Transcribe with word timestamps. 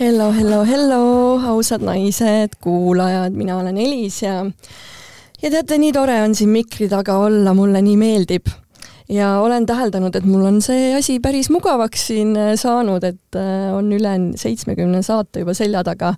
hello, 0.00 0.32
hello, 0.32 0.64
hello, 0.64 1.02
ausad 1.52 1.82
naised, 1.84 2.56
kuulajad, 2.60 3.32
mina 3.32 3.58
olen 3.58 3.76
Elis 3.78 4.22
ja 4.22 4.44
ja 5.42 5.50
teate, 5.50 5.78
nii 5.78 5.92
tore 5.92 6.16
on 6.22 6.34
siin 6.34 6.50
mikri 6.52 6.88
taga 6.88 7.18
olla, 7.20 7.54
mulle 7.54 7.82
nii 7.84 7.96
meeldib. 8.00 8.48
ja 9.08 9.38
olen 9.40 9.66
täheldanud, 9.66 10.16
et 10.16 10.24
mul 10.24 10.44
on 10.46 10.60
see 10.62 10.94
asi 10.96 11.18
päris 11.20 11.50
mugavaks 11.50 12.06
siin 12.12 12.36
äh, 12.36 12.52
saanud, 12.56 13.04
et 13.04 13.36
äh, 13.36 13.72
on 13.76 13.92
üle 13.92 14.12
seitsmekümne 14.36 15.02
saate 15.02 15.44
juba 15.44 15.54
selja 15.54 15.84
taga 15.84 16.14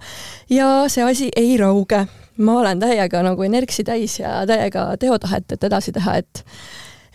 ja 0.50 0.88
see 0.88 1.04
asi 1.04 1.30
ei 1.36 1.56
rauge. 1.56 2.06
Ma 2.42 2.58
olen 2.60 2.80
täiega 2.82 3.22
nagu 3.24 3.44
energisi 3.46 3.84
täis 3.86 4.18
ja 4.20 4.42
täiega 4.48 4.92
teotahet, 5.00 5.52
et 5.52 5.64
edasi 5.70 5.94
teha, 5.94 6.16
et 6.22 6.44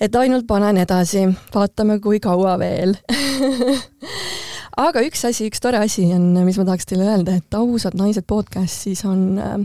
et 0.01 0.15
ainult 0.15 0.45
panen 0.47 0.77
edasi, 0.77 1.23
vaatame, 1.53 1.97
kui 1.99 2.19
kaua 2.21 2.57
veel. 2.61 2.93
Aga 4.87 5.01
üks 5.01 5.23
asi, 5.25 5.47
üks 5.49 5.61
tore 5.63 5.79
asi 5.81 6.05
on, 6.13 6.35
mis 6.45 6.59
ma 6.59 6.67
tahaks 6.67 6.85
teile 6.85 7.07
öelda, 7.09 7.39
et 7.39 7.57
Ausad 7.57 7.97
naised 7.97 8.27
podcast 8.29 8.85
siis 8.85 9.01
on 9.09 9.39
äh, 9.41 9.55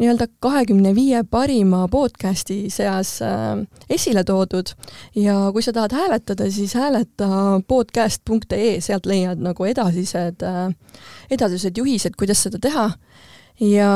nii-öelda 0.00 0.26
kahekümne 0.42 0.90
viie 0.96 1.22
parima 1.30 1.84
podcasti 1.88 2.66
seas 2.74 3.20
äh, 3.22 3.54
esile 3.90 4.24
toodud. 4.26 4.74
Ja 5.14 5.38
kui 5.54 5.62
sa 5.62 5.72
tahad 5.76 5.94
hääletada, 5.94 6.50
siis 6.50 6.74
hääleta 6.74 7.28
podcast.ee, 7.68 8.80
sealt 8.80 9.06
leiad 9.06 9.42
nagu 9.46 9.64
edasised 9.70 10.42
äh,, 10.42 10.68
edasised 11.30 11.78
juhised, 11.78 12.18
kuidas 12.18 12.42
seda 12.48 12.58
teha. 12.62 12.90
Ja 13.62 13.92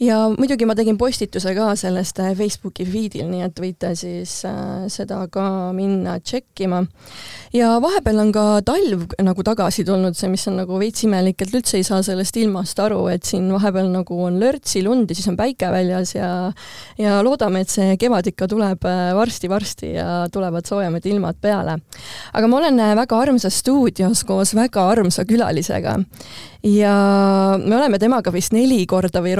ja 0.00 0.18
muidugi 0.32 0.66
ma 0.66 0.74
tegin 0.74 0.96
postituse 0.98 1.54
ka 1.54 1.70
sellest 1.78 2.18
äh, 2.22 2.32
Facebooki 2.38 2.86
feed'il, 2.88 3.26
nii 3.30 3.44
et 3.46 3.60
võite 3.60 3.92
siis 3.98 4.40
äh, 4.48 4.86
seda 4.92 5.20
ka 5.32 5.72
minna 5.76 6.16
tšekkima. 6.20 6.82
ja 7.54 7.74
vahepeal 7.82 8.18
on 8.24 8.32
ka 8.34 8.44
talv 8.66 9.06
nagu 9.22 9.44
tagasi 9.46 9.84
tulnud, 9.86 10.16
see, 10.18 10.30
mis 10.32 10.46
on 10.50 10.58
nagu 10.62 10.78
veits 10.80 11.04
imelik, 11.06 11.42
et 11.42 11.54
üldse 11.54 11.78
ei 11.78 11.86
saa 11.86 12.02
sellest 12.02 12.36
ilmast 12.40 12.80
aru, 12.82 13.06
et 13.12 13.24
siin 13.28 13.46
vahepeal 13.52 13.90
nagu 13.92 14.18
on 14.26 14.40
lörtsi 14.42 14.82
lund 14.86 15.10
ja 15.10 15.18
siis 15.18 15.30
on 15.30 15.38
päike 15.38 15.70
väljas 15.70 16.14
ja 16.16 16.30
ja 16.98 17.20
loodame, 17.24 17.62
et 17.64 17.70
see 17.70 17.94
kevad 18.00 18.26
ikka 18.30 18.48
tuleb 18.50 18.88
äh, 18.88 19.12
varsti-varsti 19.16 19.94
ja 19.94 20.08
tulevad 20.32 20.66
soojemad 20.66 21.06
ilmad 21.06 21.38
peale. 21.40 21.78
aga 22.32 22.50
ma 22.50 22.58
olen 22.58 22.80
äh, 22.80 22.96
väga 22.98 23.20
armsas 23.20 23.60
stuudios 23.62 24.24
koos 24.26 24.54
väga 24.58 24.88
armsa 24.90 25.24
külalisega 25.24 25.98
ja 26.64 26.94
me 27.60 27.76
oleme 27.76 27.98
temaga 28.00 28.32
vist 28.32 28.54
neli 28.56 28.84
korda 28.88 29.20
või 29.24 29.34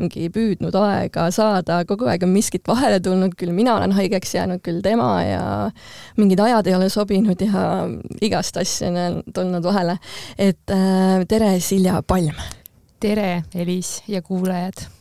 rohkemgi 0.00 0.30
püüdnud 0.32 0.76
aega 0.80 1.30
saada, 1.30 1.84
kogu 1.84 2.08
aeg 2.08 2.24
on 2.24 2.32
miskit 2.32 2.66
vahele 2.68 3.00
tulnud, 3.00 3.34
küll 3.36 3.52
mina 3.52 3.76
olen 3.76 3.92
haigeks 3.92 4.34
jäänud, 4.34 4.62
küll 4.64 4.80
tema 4.82 5.22
ja 5.22 5.42
mingid 6.16 6.40
ajad 6.40 6.66
ei 6.66 6.74
ole 6.74 6.88
sobinud 6.88 7.40
ja 7.40 7.86
igast 8.20 8.56
asju 8.56 8.88
on 8.90 9.22
tulnud 9.34 9.64
vahele. 9.64 9.98
et 10.38 10.70
äh, 10.70 11.26
tere, 11.28 11.58
Silja 11.60 12.02
Palm! 12.02 12.34
tere, 13.00 13.42
Elis 13.54 14.02
ja 14.08 14.22
kuulajad! 14.22 14.99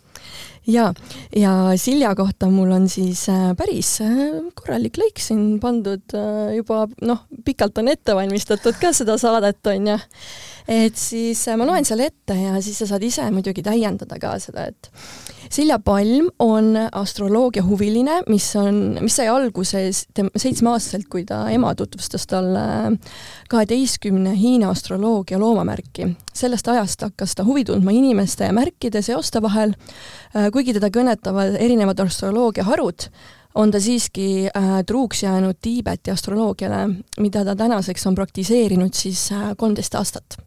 Ja, 0.67 0.89
ja 1.35 1.53
Silja 1.77 2.13
kohta 2.15 2.49
mul 2.51 2.71
on 2.75 2.89
siis 2.89 3.25
äh, 3.29 3.51
päris 3.57 3.99
äh, 4.05 4.11
korralik 4.57 4.99
lõik 4.99 5.21
siin 5.21 5.59
pandud 5.61 6.15
äh, 6.17 6.55
juba 6.57 6.85
noh, 7.05 7.25
pikalt 7.45 7.77
on 7.81 7.91
ette 7.91 8.15
valmistatud 8.17 8.79
ka 8.81 8.93
seda 8.95 9.17
saadet, 9.21 9.61
onju 9.67 9.97
et 10.69 10.97
siis 10.99 11.41
ma 11.57 11.65
loen 11.65 11.87
selle 11.87 12.09
ette 12.11 12.35
ja 12.37 12.59
siis 12.61 12.77
sa 12.83 12.91
saad 12.91 13.03
ise 13.05 13.25
muidugi 13.33 13.63
täiendada 13.65 14.19
ka 14.21 14.35
seda, 14.41 14.67
et 14.69 14.91
Silja 15.49 15.79
Palm 15.79 16.27
on 16.39 16.75
astroloogia 16.91 17.63
huviline, 17.65 18.19
mis 18.29 18.45
on, 18.59 18.99
mis 19.01 19.15
sai 19.17 19.27
alguse 19.31 19.81
seitsmeaastaselt, 19.89 21.07
kui 21.09 21.23
ta 21.25 21.41
ema 21.49 21.71
tutvustas 21.75 22.27
talle 22.29 22.65
kaheteistkümne 23.49 24.35
Hiina 24.37 24.69
astroloogia 24.69 25.39
loomamärki. 25.41 26.07
sellest 26.33 26.67
ajast 26.67 27.01
hakkas 27.01 27.35
ta 27.35 27.43
huvi 27.43 27.65
tundma 27.65 27.91
inimeste 27.91 28.45
ja 28.45 28.53
märkide 28.53 29.01
seoste 29.01 29.41
vahel, 29.41 29.73
äh, 30.35 30.51
kuigi 30.53 30.73
teda 30.77 30.91
kõnetavad 30.93 31.57
erinevad 31.59 31.99
astroloogia 32.05 32.63
harud, 32.63 33.09
on 33.55 33.71
ta 33.71 33.79
siiski 33.79 34.47
äh, 34.47 34.69
truuks 34.85 35.23
jäänud 35.23 35.57
Tiibeti 35.61 36.11
astroloogiale, 36.11 36.89
mida 37.19 37.45
ta 37.45 37.55
tänaseks 37.55 38.07
on 38.07 38.15
praktiseerinud 38.15 38.93
siis 38.93 39.31
äh, 39.31 39.51
kolmteist 39.57 39.95
äh, 39.95 39.99
aastat 39.99 40.39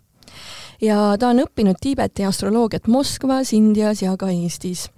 ja 0.82 0.98
ta 1.18 1.30
on 1.30 1.42
õppinud 1.44 1.78
Tiibeti 1.80 2.24
astroloogiat 2.26 2.88
Moskvas, 2.90 3.52
Indias 3.56 4.02
ja 4.02 4.16
ka 4.18 4.30
Eestis. 4.32 4.88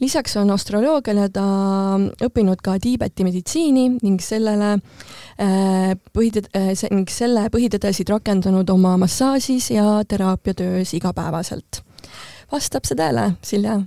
lisaks 0.00 0.36
on 0.36 0.50
astroloogiale 0.50 1.28
ta 1.32 1.44
õppinud 2.24 2.62
ka 2.64 2.78
Tiibeti 2.80 3.24
meditsiini 3.24 3.88
ning 4.02 4.20
sellele 4.20 4.72
äh, 4.74 5.92
põhitõd- 6.16 6.50
äh,, 6.56 6.72
ning 6.90 7.10
selle 7.10 7.48
põhitõdesid 7.52 8.08
rakendanud 8.08 8.70
oma 8.70 8.96
massaažis 8.96 9.70
ja 9.70 10.02
teraapiatöös 10.08 10.94
igapäevaselt. 10.94 11.82
vastab 12.52 12.84
see 12.84 12.96
tõele, 12.96 13.32
Silja? 13.42 13.80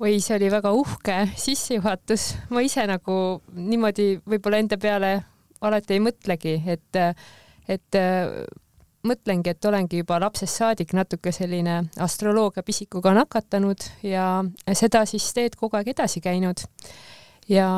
oi, 0.00 0.18
see 0.20 0.36
oli 0.36 0.50
väga 0.50 0.72
uhke 0.72 1.28
sissejuhatus, 1.36 2.34
ma 2.50 2.60
ise 2.60 2.86
nagu 2.86 3.40
niimoodi 3.54 4.18
võib-olla 4.26 4.58
enda 4.58 4.76
peale 4.76 5.14
alati 5.60 5.94
ei 5.96 6.02
mõtlegi, 6.02 6.60
et 6.66 7.00
et 7.68 7.96
mõtlengi, 9.08 9.52
et 9.52 9.66
olengi 9.68 10.00
juba 10.02 10.18
lapsest 10.22 10.60
saadik 10.60 10.94
natuke 10.96 11.32
selline 11.34 11.82
astroloogia 12.02 12.64
pisikuga 12.66 13.14
nakatanud 13.16 13.88
ja 14.06 14.28
seda 14.72 15.04
siis 15.08 15.26
teed 15.36 15.58
kogu 15.60 15.78
aeg 15.78 15.92
edasi 15.94 16.22
käinud. 16.24 16.64
ja 17.48 17.68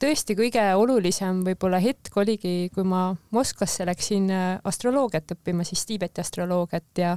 tõesti 0.00 0.34
kõige 0.34 0.62
olulisem 0.74 1.44
võib-olla 1.46 1.78
hetk 1.78 2.16
oligi, 2.18 2.70
kui 2.74 2.82
ma 2.84 3.14
Moskvasse 3.30 3.86
läksin 3.86 4.30
äh, 4.34 4.46
astroloogiat 4.64 5.30
õppima, 5.36 5.64
siis 5.64 5.86
Tiibeti 5.86 6.20
astroloogiat 6.20 6.98
ja, 6.98 7.12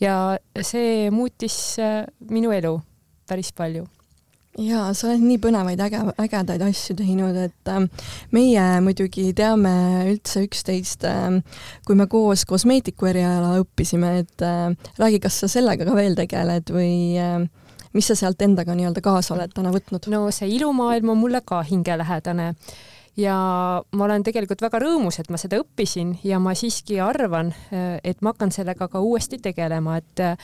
ja 0.00 0.16
see 0.60 1.08
muutis 1.10 1.78
äh, 1.80 2.04
minu 2.28 2.52
elu 2.52 2.76
päris 3.26 3.54
palju 3.56 3.86
jaa, 4.58 4.90
sa 4.96 5.08
oled 5.08 5.22
nii 5.22 5.38
põnevaid 5.42 5.80
äge, 5.84 6.00
ägedaid 6.24 6.64
asju 6.66 6.96
teinud, 6.98 7.36
et 7.38 7.70
äh, 7.70 7.86
meie 8.34 8.66
muidugi 8.84 9.30
teame 9.36 9.72
üldse 10.10 10.44
üksteist 10.46 11.06
äh,, 11.08 11.38
kui 11.86 11.98
me 11.98 12.08
koos 12.10 12.44
kosmeetiku 12.48 13.10
eriala 13.12 13.54
õppisime, 13.62 14.16
et 14.24 14.46
äh, 14.46 14.74
räägi, 14.98 15.22
kas 15.22 15.40
sa 15.44 15.50
sellega 15.50 15.86
ka 15.86 15.96
veel 15.96 16.18
tegeled 16.18 16.74
või 16.74 17.18
äh, 17.20 17.38
mis 17.94 18.10
sa 18.10 18.18
sealt 18.18 18.42
endaga 18.42 18.74
nii-öelda 18.76 19.02
kaasa 19.04 19.34
oled 19.36 19.54
täna 19.54 19.72
võtnud? 19.74 20.10
no 20.12 20.26
see 20.34 20.50
ilumaailm 20.56 21.14
on 21.14 21.22
mulle 21.22 21.42
ka 21.46 21.62
hingelähedane 21.66 22.54
ja 23.18 23.36
ma 23.92 24.04
olen 24.06 24.24
tegelikult 24.26 24.62
väga 24.62 24.80
rõõmus, 24.82 25.18
et 25.20 25.30
ma 25.32 25.38
seda 25.40 25.58
õppisin 25.62 26.14
ja 26.26 26.38
ma 26.42 26.54
siiski 26.58 27.00
arvan, 27.02 27.54
äh, 27.70 27.96
et 28.04 28.22
ma 28.22 28.34
hakkan 28.34 28.54
sellega 28.54 28.90
ka 28.90 29.02
uuesti 29.02 29.40
tegelema, 29.42 29.98
et 30.02 30.26
äh, 30.26 30.36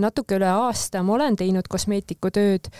natuke 0.00 0.38
üle 0.38 0.52
aasta 0.52 1.02
ma 1.02 1.16
olen 1.16 1.36
teinud 1.40 1.68
kosmeetikutööd 1.70 2.72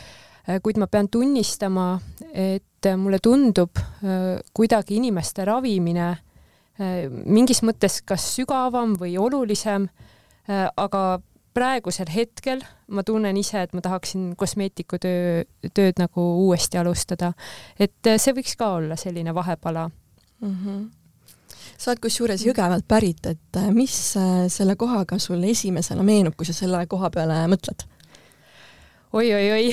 kuid 0.62 0.78
ma 0.80 0.88
pean 0.90 1.08
tunnistama, 1.12 1.98
et 2.32 2.88
mulle 2.96 3.18
tundub 3.22 3.76
äh, 3.78 4.38
kuidagi 4.54 4.96
inimeste 4.96 5.44
ravimine 5.44 6.08
äh, 6.08 7.08
mingis 7.08 7.62
mõttes 7.66 8.00
kas 8.06 8.30
sügavam 8.36 8.96
või 8.98 9.16
olulisem, 9.20 9.88
aga 10.48 11.00
praegusel 11.52 12.08
hetkel 12.08 12.62
ma 12.96 13.02
tunnen 13.04 13.36
ise, 13.36 13.60
et 13.66 13.74
ma 13.76 13.82
tahaksin 13.84 14.30
kosmeetikutöö, 14.40 15.42
tööd 15.76 16.00
nagu 16.00 16.24
uuesti 16.46 16.78
alustada. 16.80 17.34
et 17.78 18.08
see 18.16 18.32
võiks 18.32 18.56
ka 18.56 18.70
olla 18.78 18.96
selline 18.96 19.34
vahepala 19.34 19.90
mm. 20.40 20.54
-hmm 20.54 20.86
sa 21.78 21.92
oled 21.92 22.00
kusjuures 22.02 22.42
Jõgevalt 22.42 22.88
pärit, 22.88 23.26
et 23.26 23.58
mis 23.74 23.94
selle 24.50 24.74
kohaga 24.76 25.18
sulle 25.18 25.50
esimesena 25.50 26.02
meenub, 26.02 26.34
kui 26.36 26.46
sa 26.46 26.52
selle 26.56 26.86
koha 26.90 27.10
peale 27.10 27.44
mõtled? 27.46 27.84
Oi-oi-oi. 29.16 29.70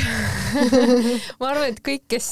Ma 1.39 1.49
arvan, 1.51 1.67
et 1.69 1.81
kõik, 1.83 2.05
kes 2.11 2.31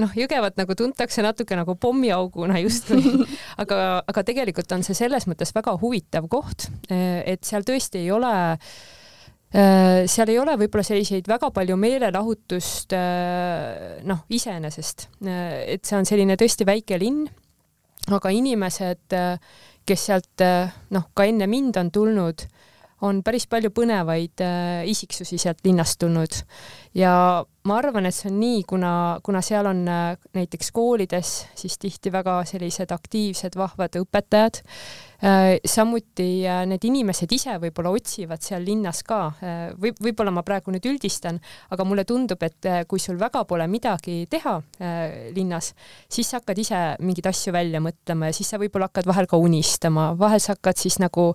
noh, 0.00 0.12
Jõgevat 0.16 0.56
nagu 0.60 0.76
tuntakse 0.78 1.24
natuke 1.24 1.56
nagu 1.58 1.76
pommiauguna 1.80 2.60
justkui, 2.62 3.24
aga, 3.62 3.78
aga 4.08 4.26
tegelikult 4.26 4.72
on 4.76 4.84
see 4.86 4.96
selles 4.96 5.28
mõttes 5.30 5.54
väga 5.56 5.76
huvitav 5.80 6.28
koht, 6.32 6.68
et 6.88 7.44
seal 7.44 7.66
tõesti 7.66 8.04
ei 8.04 8.12
ole 8.14 8.34
seal 9.54 10.30
ei 10.32 10.38
ole 10.42 10.56
võib-olla 10.58 10.82
selliseid 10.82 11.28
väga 11.30 11.52
palju 11.54 11.76
meelelahutust 11.78 12.96
noh, 14.10 14.24
iseenesest, 14.34 15.06
et 15.30 15.84
see 15.86 15.98
on 16.00 16.08
selline 16.08 16.34
tõesti 16.40 16.66
väike 16.66 16.98
linn, 16.98 17.28
aga 18.10 18.32
inimesed, 18.34 19.14
kes 19.86 20.08
sealt 20.10 20.42
noh, 20.90 21.06
ka 21.14 21.28
enne 21.30 21.46
mind 21.46 21.78
on 21.78 21.92
tulnud, 21.94 22.42
on 23.04 23.20
päris 23.24 23.46
palju 23.50 23.70
põnevaid 23.74 24.42
äh, 24.44 24.84
isiksusi 24.90 25.38
sealt 25.40 25.64
linnast 25.66 25.98
tulnud 26.00 26.40
ja 26.96 27.12
ma 27.64 27.78
arvan, 27.80 28.06
et 28.08 28.16
see 28.16 28.30
on 28.30 28.38
nii, 28.40 28.62
kuna, 28.68 28.92
kuna 29.24 29.42
seal 29.44 29.68
on 29.70 29.84
äh, 29.88 30.16
näiteks 30.36 30.70
koolides 30.74 31.34
siis 31.58 31.78
tihti 31.80 32.12
väga 32.14 32.40
sellised 32.48 32.92
aktiivsed, 32.94 33.56
vahvad 33.58 33.98
õpetajad. 34.00 34.62
Äh, 35.24 35.58
samuti 35.64 36.44
äh, 36.44 36.64
need 36.68 36.84
inimesed 36.84 37.30
ise 37.32 37.54
võib-olla 37.62 37.94
otsivad 37.96 38.42
seal 38.44 38.64
linnas 38.66 39.02
ka, 39.06 39.20
või 39.80 39.94
võib-olla 40.08 40.32
ma 40.34 40.42
praegu 40.44 40.74
nüüd 40.74 40.84
üldistan, 40.90 41.38
aga 41.72 41.86
mulle 41.88 42.04
tundub, 42.04 42.42
et 42.44 42.68
kui 42.88 43.00
sul 43.00 43.16
väga 43.20 43.44
pole 43.48 43.66
midagi 43.70 44.24
teha 44.30 44.58
linnas, 45.34 45.70
siis 46.12 46.28
sa 46.28 46.40
hakkad 46.40 46.60
ise 46.60 46.80
mingeid 47.00 47.30
asju 47.30 47.54
välja 47.54 47.80
mõtlema 47.84 48.28
ja 48.28 48.36
siis 48.36 48.50
sa 48.52 48.60
võib-olla 48.60 48.90
hakkad 48.90 49.08
vahel 49.08 49.28
ka 49.30 49.40
unistama, 49.40 50.10
vahel 50.18 50.42
sa 50.42 50.58
hakkad 50.58 50.80
siis 50.80 50.98
nagu 51.00 51.30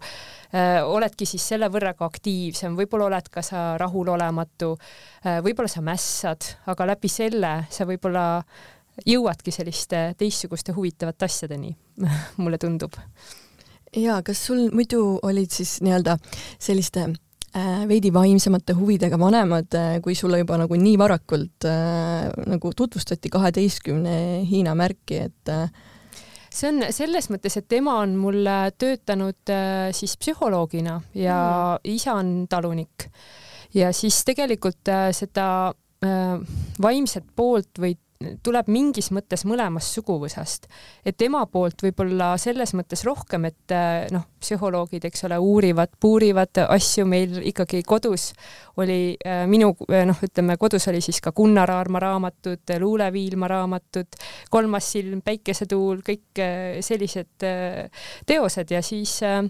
oledki 0.89 1.25
siis 1.29 1.45
selle 1.51 1.69
võrra 1.69 1.95
ka 1.97 2.07
aktiivsem, 2.09 2.77
võib-olla 2.77 3.09
oled 3.09 3.29
ka 3.33 3.41
sa 3.45 3.63
rahulolematu, 3.81 4.71
võib-olla 5.45 5.69
sa 5.69 5.81
mäss 5.85 6.09
mässad, 6.19 6.55
aga 6.67 6.87
läbi 6.89 7.09
selle 7.11 7.51
sa 7.69 7.85
võib-olla 7.87 8.41
jõuadki 9.07 9.51
selliste 9.51 10.13
teistsuguste 10.19 10.73
huvitavate 10.75 11.25
asjadeni 11.29 11.75
mulle 12.41 12.57
tundub. 12.57 12.97
Ja 13.95 14.19
kas 14.25 14.45
sul 14.49 14.67
muidu 14.75 15.19
olid 15.23 15.51
siis 15.53 15.79
nii-öelda 15.85 16.17
selliste 16.61 17.05
äh, 17.09 17.83
veidi 17.89 18.11
vaimsemate 18.13 18.75
huvidega 18.77 19.19
vanemad 19.19 19.77
äh,, 19.77 19.97
kui 20.03 20.15
sulle 20.15 20.41
juba 20.41 20.59
nagu 20.61 20.79
nii 20.79 20.97
varakult 21.01 21.67
äh, 21.69 22.29
nagu 22.49 22.73
tutvustati 22.75 23.31
kaheteistkümne 23.33 24.45
Hiina 24.49 24.75
märki, 24.77 25.23
et 25.29 25.53
äh, 25.53 25.67
see 26.49 26.71
on 26.71 26.87
selles 26.95 27.29
mõttes, 27.33 27.57
et 27.59 27.77
ema 27.79 27.99
on 28.03 28.15
mul 28.19 28.47
töötanud 28.77 29.53
äh, 29.53 29.89
siis 29.95 30.17
psühholoogina 30.21 31.01
ja 31.17 31.41
mm. 31.77 31.93
isa 31.95 32.17
on 32.19 32.33
talunik 32.49 33.09
ja 33.73 33.93
siis 33.93 34.23
tegelikult 34.25 34.89
äh, 34.89 35.09
seda 35.15 35.49
Äh, 35.99 36.39
vaimset 36.79 37.25
poolt 37.35 37.75
või 37.75 37.97
tuleb 38.19 38.67
mingis 38.67 39.07
mõttes 39.15 39.45
mõlemast 39.47 39.93
suguvõsast, 39.95 40.65
et 41.07 41.21
ema 41.23 41.45
poolt 41.47 41.85
võib-olla 41.85 42.33
selles 42.41 42.73
mõttes 42.75 43.05
rohkem, 43.07 43.45
et 43.47 43.71
äh, 43.71 44.09
noh, 44.11 44.25
psühholoogid, 44.43 45.05
eks 45.07 45.23
ole, 45.29 45.37
uurivad, 45.39 45.93
puurivad 46.03 46.59
asju 46.65 47.05
meil 47.07 47.37
ikkagi 47.47 47.79
kodus. 47.87 48.33
Oli 48.83 49.15
äh, 49.23 49.45
minu 49.47 49.71
noh, 49.87 50.25
ütleme 50.27 50.57
kodus 50.59 50.89
oli 50.91 50.99
siis 51.05 51.21
ka 51.23 51.31
Gunnar 51.35 51.71
Aarma 51.71 52.03
raamatud, 52.03 52.75
Luule 52.83 53.07
Viilma 53.15 53.47
raamatud, 53.51 54.19
Kolmas 54.51 54.91
silm, 54.97 55.23
Päikesetuul, 55.23 56.03
kõik 56.03 56.43
sellised 56.83 57.47
teosed. 58.27 58.75
Ja 58.75 58.83
siis 58.83 59.15
äh, 59.23 59.45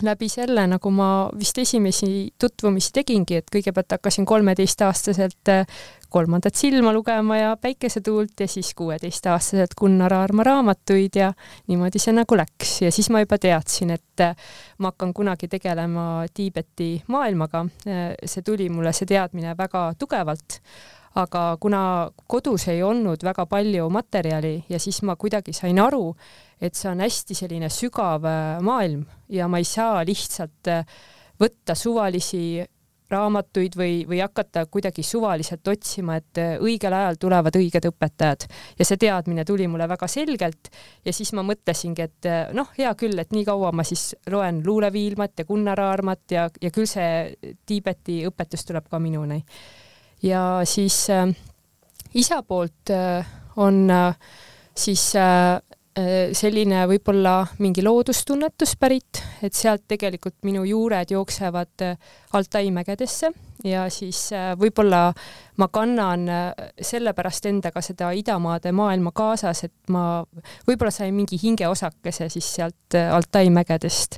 läbi 0.00 0.28
selle, 0.30 0.64
nagu 0.70 0.90
ma 0.94 1.08
vist 1.38 1.58
esimesi 1.58 2.32
tutvumisi 2.40 2.92
tegingi, 2.94 3.40
et 3.40 3.50
kõigepealt 3.52 3.96
hakkasin 3.96 4.26
kolmeteistaastaselt 4.28 5.52
äh, 5.52 5.66
kolmandat 6.12 6.56
silma 6.58 6.92
lugema 6.92 7.36
ja 7.38 7.56
Päikesetuult 7.56 8.40
ja 8.40 8.48
siis 8.48 8.74
kuueteistaastaselt 8.76 9.74
Gunnar 9.78 10.12
Aarma 10.14 10.44
raamatuid 10.44 11.16
ja 11.16 11.32
niimoodi 11.68 12.00
see 12.02 12.14
nagu 12.16 12.36
läks 12.36 12.74
ja 12.84 12.92
siis 12.92 13.08
ma 13.10 13.22
juba 13.22 13.38
teadsin, 13.40 13.94
et 13.96 14.24
äh, 14.24 14.34
ma 14.78 14.92
hakkan 14.92 15.14
kunagi 15.16 15.48
tegelema 15.48 16.24
Tiibeti 16.34 16.94
maailmaga. 17.12 17.64
Äh, 17.88 18.02
see 18.24 18.44
tuli 18.44 18.68
mulle, 18.72 18.92
see 18.96 19.08
teadmine 19.08 19.56
väga 19.58 19.92
tugevalt 19.98 20.60
aga 21.16 21.56
kuna 21.60 21.82
kodus 22.26 22.68
ei 22.72 22.82
olnud 22.82 23.24
väga 23.24 23.44
palju 23.48 23.88
materjali 23.92 24.54
ja 24.68 24.80
siis 24.80 25.02
ma 25.04 25.16
kuidagi 25.16 25.52
sain 25.56 25.80
aru, 25.80 26.14
et 26.60 26.76
see 26.76 26.88
on 26.92 27.02
hästi 27.04 27.36
selline 27.36 27.72
sügav 27.72 28.28
äh, 28.28 28.60
maailm 28.64 29.06
ja 29.32 29.48
ma 29.48 29.60
ei 29.60 29.68
saa 29.68 30.04
lihtsalt 30.08 30.72
võtta 31.40 31.74
suvalisi 31.74 32.62
raamatuid 33.12 33.76
või, 33.78 34.02
või 34.08 34.22
hakata 34.22 34.64
kuidagi 34.66 35.04
suvaliselt 35.06 35.68
otsima, 35.68 36.16
et 36.20 36.40
äh, 36.40 36.54
õigel 36.62 36.96
ajal 36.96 37.20
tulevad 37.20 37.56
õiged 37.58 37.88
õpetajad 37.92 38.46
ja 38.78 38.88
see 38.88 39.00
teadmine 39.04 39.44
tuli 39.48 39.68
mulle 39.70 39.88
väga 39.90 40.08
selgelt 40.10 40.72
ja 41.04 41.14
siis 41.14 41.32
ma 41.36 41.44
mõtlesingi, 41.46 42.08
et 42.08 42.30
noh, 42.56 42.72
hea 42.78 42.92
küll, 42.98 43.18
et 43.18 43.32
nii 43.34 43.44
kaua 43.48 43.72
ma 43.72 43.84
siis 43.86 44.12
loen 44.30 44.62
Luule 44.66 44.92
Viilmat 44.92 45.42
ja 45.42 45.48
Gunnar 45.48 45.80
Aarmat 45.80 46.34
ja, 46.34 46.48
ja 46.60 46.70
küll 46.74 46.88
see 46.90 47.54
Tiibeti 47.66 48.22
õpetus 48.28 48.66
tuleb 48.68 48.88
ka 48.90 49.00
minuni. 49.02 49.42
ja 50.22 50.62
siis 50.68 51.04
äh, 51.10 51.28
isa 52.14 52.42
poolt 52.42 52.90
äh, 52.90 53.26
on 53.56 53.90
äh, 53.90 54.16
siis 54.74 55.14
äh, 55.16 55.60
Äh, 55.62 55.71
selline 55.92 56.86
võib-olla 56.88 57.42
mingi 57.60 57.82
loodustunnetus 57.84 58.78
pärit, 58.80 59.20
et 59.44 59.52
sealt 59.52 59.84
tegelikult 59.88 60.38
minu 60.48 60.62
juured 60.64 61.10
jooksevad 61.12 61.84
äh, 61.84 62.14
Altai 62.32 62.70
mägedesse 62.72 63.28
ja 63.68 63.84
siis 63.92 64.30
äh, 64.32 64.54
võib-olla 64.56 65.10
ma 65.60 65.68
kannan 65.68 66.24
sellepärast 66.80 67.50
endaga 67.50 67.82
seda 67.84 68.08
idamaade 68.16 68.72
maailma 68.72 69.12
kaasas, 69.12 69.64
et 69.68 69.92
ma 69.92 70.24
võib-olla 70.68 70.94
sain 70.94 71.12
mingi 71.14 71.36
hingeosakese 71.42 72.30
siis 72.32 72.48
sealt 72.56 72.96
Altai 72.96 73.50
mägedest 73.52 74.16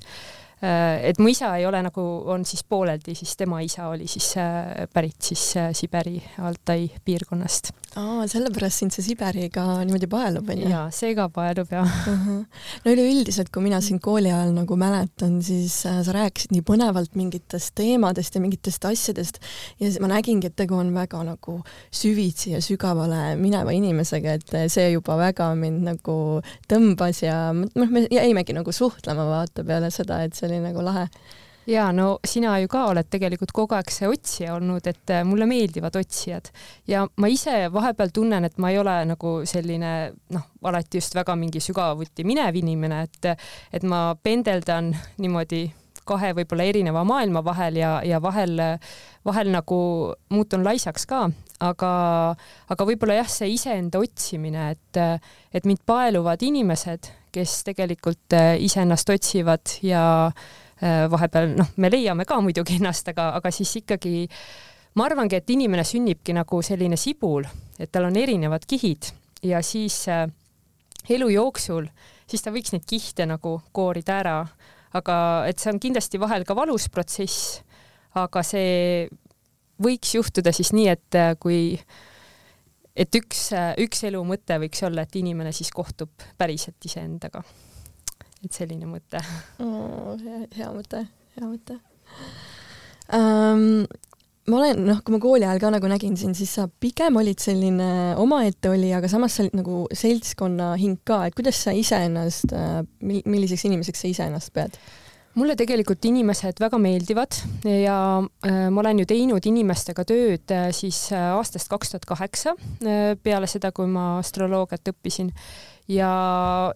Äh, 0.65 1.11
et 1.11 1.19
mu 1.19 1.29
isa 1.29 1.51
ei 1.59 1.67
ole 1.67 1.81
nagu, 1.85 2.03
on 2.31 2.45
siis 2.49 2.65
pooleldi, 2.65 3.15
siis 3.19 3.37
tema 3.37 3.61
isa 3.65 3.89
oli 3.93 4.07
siis 4.09 4.31
äh, 4.41 4.87
pärit 4.93 5.21
siis 5.23 5.43
äh, 5.61 5.73
Siberi, 5.77 6.17
Altai 6.39 6.89
piirkonnast. 7.05 7.73
Aa, 8.01 8.25
sellepärast 8.31 8.83
sind 8.83 8.95
see 8.95 9.05
Siberi 9.05 9.47
ka 9.55 9.65
niimoodi 9.87 10.09
paelub, 10.11 10.49
onju? 10.51 10.69
jaa, 10.71 10.87
see 10.95 11.15
ka 11.17 11.29
paelub, 11.33 11.71
jah 11.71 11.85
uh. 11.85 12.09
-huh. 12.27 12.41
no 12.85 12.95
üleüldiselt, 12.95 13.51
kui 13.55 13.63
mina 13.63 13.81
sind 13.85 14.03
kooli 14.05 14.33
ajal 14.33 14.51
nagu 14.57 14.77
mäletan, 14.81 15.41
siis 15.43 15.77
sa 15.85 16.03
rääkisid 16.17 16.55
nii 16.57 16.65
põnevalt 16.71 17.15
mingitest 17.15 17.75
teemadest 17.79 18.35
ja 18.35 18.43
mingitest 18.43 18.85
asjadest 18.91 19.39
ja 19.81 19.93
ma 20.01 20.11
nägingi, 20.17 20.51
et 20.51 20.57
tegu 20.57 20.75
on 20.75 20.95
väga 20.95 21.23
nagu 21.25 21.61
süvitsi 21.91 22.55
ja 22.57 22.61
sügavale 22.65 23.37
mineva 23.41 23.71
inimesega, 23.71 24.39
et 24.39 24.59
see 24.73 24.91
juba 24.91 25.17
väga 25.21 25.55
mind 25.55 25.87
nagu 25.91 26.19
tõmbas 26.69 27.23
ja 27.23 27.39
noh, 27.53 27.89
me 27.89 28.07
jäimegi 28.11 28.57
nagu 28.57 28.73
suhtlema 28.73 29.27
vaata 29.31 29.65
peale 29.65 29.91
seda, 29.91 30.23
et 30.25 30.35
see 30.35 30.49
oli 30.49 30.61
nagu 30.65 30.83
lahe 30.85 31.09
ja 31.67 31.93
no 31.93 32.19
sina 32.27 32.57
ju 32.61 32.69
ka 32.71 32.87
oled 32.91 33.09
tegelikult 33.11 33.53
kogu 33.57 33.77
aeg 33.77 33.93
see 33.93 34.09
otsija 34.11 34.55
olnud, 34.57 34.87
et 34.91 35.13
äh, 35.13 35.25
mulle 35.27 35.47
meeldivad 35.49 35.97
otsijad. 36.01 36.51
Ja 36.91 37.05
ma 37.17 37.31
ise 37.33 37.69
vahepeal 37.73 38.13
tunnen, 38.15 38.45
et 38.45 38.59
ma 38.59 38.73
ei 38.73 38.81
ole 38.81 38.97
nagu 39.09 39.37
selline 39.49 39.95
noh, 40.35 40.51
alati 40.65 41.01
just 41.01 41.17
väga 41.17 41.37
mingi 41.39 41.63
sügavuti 41.65 42.27
minev 42.27 42.57
inimene, 42.61 43.05
et 43.09 43.33
et 43.75 43.89
ma 43.89 44.11
pendeldan 44.23 44.93
niimoodi 45.19 45.65
kahe 46.05 46.35
võib-olla 46.37 46.67
erineva 46.69 47.01
maailma 47.09 47.41
vahel 47.45 47.79
ja, 47.81 47.95
ja 48.05 48.19
vahel, 48.21 48.61
vahel 49.25 49.49
nagu 49.49 49.79
muutun 50.35 50.65
laisaks 50.67 51.07
ka, 51.09 51.23
aga, 51.65 51.93
aga 52.69 52.87
võib-olla 52.91 53.17
jah, 53.23 53.31
see 53.33 53.55
iseenda 53.55 54.03
otsimine, 54.05 54.67
et, 54.75 55.01
et 55.57 55.65
mind 55.65 55.81
paeluvad 55.89 56.45
inimesed, 56.45 57.09
kes 57.35 57.63
tegelikult 57.67 58.37
äh, 58.37 58.53
iseennast 58.63 59.11
otsivad 59.17 59.79
ja 59.83 60.05
äh, 60.29 60.53
vahepeal 60.85 61.55
noh, 61.57 61.71
me 61.81 61.89
leiame 61.89 62.27
ka 62.29 62.41
muidugi 62.45 62.79
ennast, 62.79 63.09
aga, 63.15 63.31
aga 63.39 63.53
siis 63.55 63.71
ikkagi 63.81 64.27
ma 64.99 65.07
arvangi, 65.09 65.39
et 65.41 65.51
inimene 65.55 65.85
sünnibki 65.87 66.35
nagu 66.37 66.61
selline 66.63 66.99
sibul, 67.01 67.47
et 67.79 67.93
tal 67.93 68.11
on 68.11 68.19
erinevad 68.21 68.67
kihid 68.69 69.09
ja 69.47 69.63
siis 69.65 70.03
äh, 70.13 70.27
elu 71.11 71.29
jooksul, 71.35 71.89
siis 72.29 72.45
ta 72.45 72.53
võiks 72.55 72.75
neid 72.75 72.87
kihte 72.89 73.27
nagu 73.29 73.59
koorida 73.73 74.19
ära, 74.23 74.39
aga 74.95 75.17
et 75.49 75.61
see 75.61 75.73
on 75.73 75.81
kindlasti 75.83 76.21
vahel 76.23 76.47
ka 76.47 76.57
valus 76.57 76.89
protsess, 76.93 77.61
aga 78.21 78.45
see 78.47 79.07
võiks 79.83 80.15
juhtuda 80.15 80.53
siis 80.55 80.71
nii, 80.77 80.89
et 80.93 81.21
kui 81.43 81.75
et 82.95 83.19
üks, 83.19 83.49
üks 83.83 84.05
elu 84.07 84.21
mõte 84.27 84.59
võiks 84.63 84.85
olla, 84.87 85.03
et 85.03 85.17
inimene 85.19 85.53
siis 85.53 85.73
kohtub 85.75 86.13
päriselt 86.39 86.87
iseendaga. 86.87 87.43
Et 88.49 88.57
selline 88.57 88.89
mõte 88.91 89.21
oh,. 89.63 90.15
hea, 90.21 90.45
hea 90.57 90.73
mõte, 90.75 91.05
hea 91.37 91.47
mõte 91.47 91.79
um, 93.13 93.85
ma 94.51 94.59
olen, 94.61 94.83
noh, 94.89 95.01
kui 95.05 95.15
ma 95.15 95.23
kooli 95.23 95.47
ajal 95.47 95.63
ka 95.63 95.73
nagu 95.75 95.89
nägin 95.91 96.19
sind, 96.21 96.37
siis 96.39 96.53
sa 96.59 96.67
pigem 96.69 97.17
olid 97.21 97.41
selline 97.43 97.89
omaette 98.21 98.73
olija, 98.73 99.01
aga 99.01 99.11
samas 99.13 99.37
sa 99.37 99.45
olid 99.45 99.57
nagu 99.57 99.85
seltskonna 99.93 100.75
hing 100.81 101.01
ka, 101.09 101.25
et 101.29 101.39
kuidas 101.39 101.63
sa 101.65 101.73
iseennast, 101.77 102.53
milliseks 103.01 103.67
inimeseks 103.71 104.05
sa 104.05 104.13
iseennast 104.13 104.55
pead? 104.57 104.79
mulle 105.39 105.57
tegelikult 105.59 106.05
inimesed 106.07 106.61
väga 106.63 106.79
meeldivad 106.79 107.37
ja 107.67 107.99
äh, 108.23 108.67
ma 108.71 108.83
olen 108.85 109.03
ju 109.03 109.09
teinud 109.11 109.47
inimestega 109.51 110.07
tööd 110.07 110.55
äh, 110.55 110.69
siis 110.77 111.09
äh, 111.13 111.33
aastast 111.35 111.71
kaks 111.73 111.91
tuhat 111.91 112.07
kaheksa, 112.07 112.55
peale 113.25 113.49
seda, 113.51 113.73
kui 113.75 113.89
ma 113.91 114.19
astroloogiat 114.21 114.93
õppisin 114.93 115.33
ja, 115.89 116.13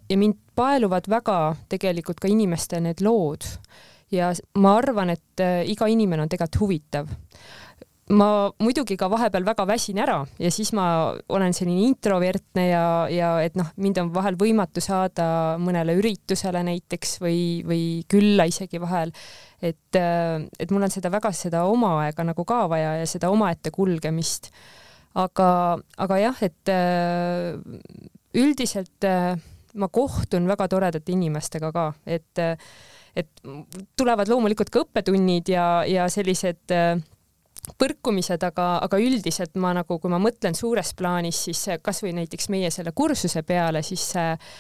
ja 0.09 0.19
mind 0.19 0.39
paeluvad 0.59 1.09
väga 1.09 1.39
tegelikult 1.69 2.21
ka 2.21 2.29
inimeste 2.29 2.81
need 2.81 3.01
lood 3.05 3.47
ja 4.13 4.33
ma 4.59 4.77
arvan, 4.81 5.13
et 5.13 5.45
iga 5.69 5.89
inimene 5.89 6.25
on 6.25 6.29
tegelikult 6.33 6.63
huvitav 6.63 7.11
ma 8.09 8.49
muidugi 8.63 8.97
ka 8.97 9.09
vahepeal 9.13 9.45
väga 9.45 9.67
väsin 9.69 9.99
ära 10.01 10.19
ja 10.41 10.51
siis 10.53 10.71
ma 10.77 11.13
olen 11.29 11.53
selline 11.57 11.85
introvertne 11.89 12.65
ja, 12.71 12.85
ja 13.13 13.31
et 13.45 13.57
noh, 13.59 13.69
mind 13.77 14.01
on 14.03 14.13
vahel 14.15 14.39
võimatu 14.41 14.81
saada 14.85 15.59
mõnele 15.61 15.99
üritusele 15.99 16.63
näiteks 16.71 17.19
või, 17.25 17.41
või 17.69 17.83
külla 18.09 18.49
isegi 18.49 18.81
vahel. 18.81 19.13
et, 19.61 19.99
et 19.99 20.71
mul 20.73 20.89
on 20.89 20.95
seda 20.95 21.13
väga, 21.13 21.33
seda 21.37 21.65
oma 21.69 21.99
aega 22.07 22.25
nagu 22.25 22.45
ka 22.49 22.65
vaja 22.71 22.97
ja 23.03 23.07
seda 23.09 23.31
omaette 23.31 23.71
kulgemist. 23.75 24.51
aga, 25.19 25.79
aga 25.99 26.19
jah, 26.23 26.43
et 26.43 26.73
üldiselt 28.35 29.07
ma 29.79 29.89
kohtun 29.89 30.49
väga 30.49 30.69
toredate 30.69 31.13
inimestega 31.13 31.73
ka, 31.73 31.93
et 32.07 32.43
et 33.19 33.41
tulevad 33.99 34.29
loomulikult 34.31 34.71
ka 34.71 34.83
õppetunnid 34.85 35.49
ja, 35.51 35.67
ja 35.89 36.07
sellised 36.13 36.75
äh, 36.75 37.01
põrkumised, 37.79 38.43
aga, 38.47 38.67
aga 38.85 38.99
üldiselt 39.03 39.57
ma 39.61 39.73
nagu, 39.77 39.99
kui 40.01 40.11
ma 40.13 40.21
mõtlen 40.23 40.57
suures 40.57 40.93
plaanis, 40.99 41.41
siis 41.49 41.61
kasvõi 41.85 42.15
näiteks 42.17 42.49
meie 42.53 42.71
selle 42.75 42.93
kursuse 42.97 43.43
peale, 43.47 43.83
siis 43.87 44.05
äh, 44.19 44.53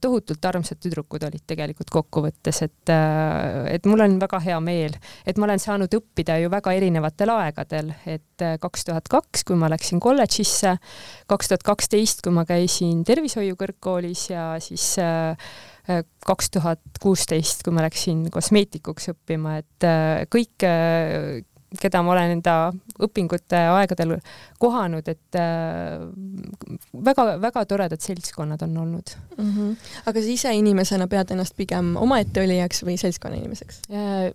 tohutult 0.00 0.44
armsad 0.48 0.80
tüdrukud 0.82 1.24
olid 1.26 1.44
tegelikult 1.48 1.90
kokkuvõttes, 1.92 2.62
et, 2.66 2.92
äh, 2.92 3.74
et 3.74 3.88
mul 3.88 4.04
on 4.04 4.18
väga 4.22 4.42
hea 4.44 4.60
meel, 4.64 4.96
et 5.26 5.40
ma 5.40 5.48
olen 5.48 5.62
saanud 5.62 5.98
õppida 5.98 6.38
ju 6.42 6.52
väga 6.52 6.76
erinevatel 6.78 7.34
aegadel, 7.34 7.92
et 8.06 8.46
kaks 8.62 8.88
tuhat 8.88 9.10
kaks, 9.10 9.44
kui 9.48 9.58
ma 9.58 9.70
läksin 9.72 10.00
kolledžisse, 10.02 10.76
kaks 11.30 11.52
tuhat 11.52 11.66
kaksteist, 11.66 12.24
kui 12.24 12.34
ma 12.34 12.46
käisin 12.48 13.04
tervishoiu 13.06 13.58
kõrgkoolis 13.58 14.28
ja 14.32 14.52
siis 14.62 14.94
kaks 16.26 16.50
tuhat 16.54 17.00
kuusteist, 17.02 17.64
kui 17.66 17.74
ma 17.74 17.82
läksin 17.82 18.28
kosmeetikuks 18.30 19.10
õppima, 19.14 19.56
et 19.62 19.86
kõik 20.30 20.66
keda 21.80 22.02
ma 22.02 22.12
olen 22.14 22.36
enda 22.36 22.56
õpingute 23.02 23.60
aegadel 23.72 24.16
kohanud, 24.62 25.08
et 25.08 25.38
väga-väga 27.08 27.64
äh, 27.64 27.68
toredad 27.68 28.04
seltskonnad 28.04 28.62
on 28.62 28.76
olnud 28.84 29.14
mm. 29.36 29.50
-hmm. 29.50 29.76
aga 30.06 30.20
sa 30.20 30.28
ise 30.28 30.54
inimesena 30.54 31.08
pead 31.08 31.30
ennast 31.30 31.56
pigem 31.56 31.96
omaette 31.96 32.44
olijaks 32.44 32.84
või 32.84 32.96
seltskonna 33.00 33.36
inimeseks 33.36 33.82
äh,? 33.90 34.32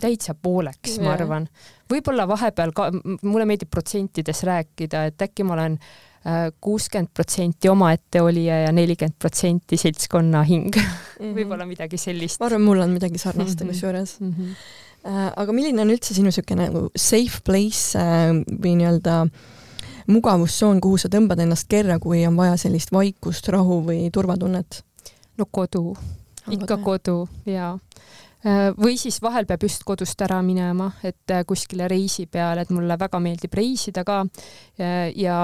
täitsa 0.00 0.34
pooleks, 0.34 0.98
ma 1.02 1.12
arvan. 1.12 1.48
võib-olla 1.92 2.24
vahepeal 2.28 2.72
ka, 2.72 2.88
mulle 3.22 3.44
meeldib 3.44 3.70
protsentides 3.70 4.42
rääkida, 4.48 5.04
et 5.10 5.22
äkki 5.22 5.44
ma 5.44 5.52
olen 5.56 5.76
äh, 5.78 6.46
kuuskümmend 6.60 7.12
protsenti 7.14 7.68
omaette 7.68 8.22
olija 8.22 8.62
ja 8.66 8.72
nelikümmend 8.72 9.18
protsenti 9.18 9.76
seltskonna 9.76 10.42
hing 10.48 10.70
mm 10.76 10.82
-hmm. 10.82 11.34
võib-olla 11.38 11.66
midagi 11.66 11.98
sellist. 11.98 12.40
ma 12.40 12.46
arvan, 12.46 12.62
mul 12.62 12.80
on 12.80 12.90
midagi 12.90 13.18
sarnast 13.18 13.60
mm 13.60 13.66
-hmm. 13.66 13.72
kusjuures 13.72 14.20
mm. 14.20 14.34
-hmm 14.38 14.54
aga 15.04 15.54
milline 15.54 15.82
on 15.82 15.90
üldse 15.94 16.14
sinu 16.14 16.30
niisugune 16.30 16.68
nagu 16.68 16.86
safe 16.98 17.42
place 17.46 17.98
äh, 17.98 18.30
või 18.46 18.76
nii-öelda 18.78 19.22
mugavustsoon, 20.12 20.80
kuhu 20.82 20.98
sa 20.98 21.10
tõmbad 21.10 21.42
ennast 21.42 21.68
kerra, 21.70 21.98
kui 22.02 22.24
on 22.26 22.38
vaja 22.38 22.56
sellist 22.60 22.92
vaikust, 22.94 23.50
rahu 23.54 23.82
või 23.86 24.06
turvatunnet? 24.14 24.82
no 25.40 25.46
kodu, 25.48 25.94
ikka 26.52 26.76
kodu 26.84 27.16
ja 27.48 27.72
äh, 28.44 28.68
või 28.78 28.94
siis 29.00 29.18
vahel 29.24 29.46
peab 29.48 29.64
just 29.66 29.82
kodust 29.88 30.22
ära 30.22 30.38
minema, 30.44 30.90
et 31.02 31.34
kuskile 31.48 31.88
reisi 31.90 32.28
peale, 32.30 32.62
et 32.62 32.70
mulle 32.74 32.98
väga 33.00 33.18
meeldib 33.22 33.58
reisida 33.58 34.04
ka. 34.06 34.20
ja 35.16 35.40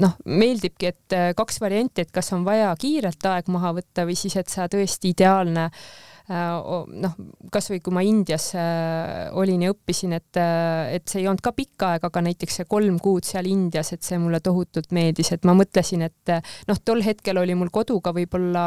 noh, 0.00 0.16
meeldibki, 0.24 0.94
et 0.94 1.18
kaks 1.36 1.60
varianti, 1.60 2.06
et 2.06 2.14
kas 2.14 2.32
on 2.36 2.44
vaja 2.46 2.72
kiirelt 2.80 3.30
aeg 3.32 3.52
maha 3.52 3.74
võtta 3.80 4.08
või 4.08 4.16
siis, 4.16 4.36
et 4.40 4.52
sa 4.52 4.68
tõesti 4.70 5.12
ideaalne 5.12 5.68
äh, 5.68 5.86
Äh, 6.04 6.13
noh, 6.28 7.16
kasvõi 7.52 7.82
kui 7.84 7.92
ma 7.92 8.04
Indias 8.06 8.50
äh, 8.56 9.28
olin 9.36 9.66
ja 9.66 9.72
õppisin, 9.74 10.14
et, 10.16 10.38
äh, 10.40 10.94
et 10.96 11.08
see 11.10 11.20
ei 11.20 11.28
olnud 11.28 11.44
ka 11.44 11.52
pikk 11.56 11.84
aeg, 11.88 12.06
aga 12.08 12.22
näiteks 12.24 12.60
see 12.60 12.68
kolm 12.70 12.96
kuud 13.02 13.26
seal 13.28 13.48
Indias, 13.50 13.92
et 13.92 14.06
see 14.06 14.20
mulle 14.22 14.40
tohutult 14.44 14.94
meeldis, 14.96 15.34
et 15.34 15.44
ma 15.44 15.56
mõtlesin, 15.58 16.06
et 16.08 16.34
noh, 16.70 16.80
tol 16.84 17.04
hetkel 17.04 17.40
oli 17.42 17.56
mul 17.58 17.72
koduga 17.74 18.14
võib-olla 18.16 18.64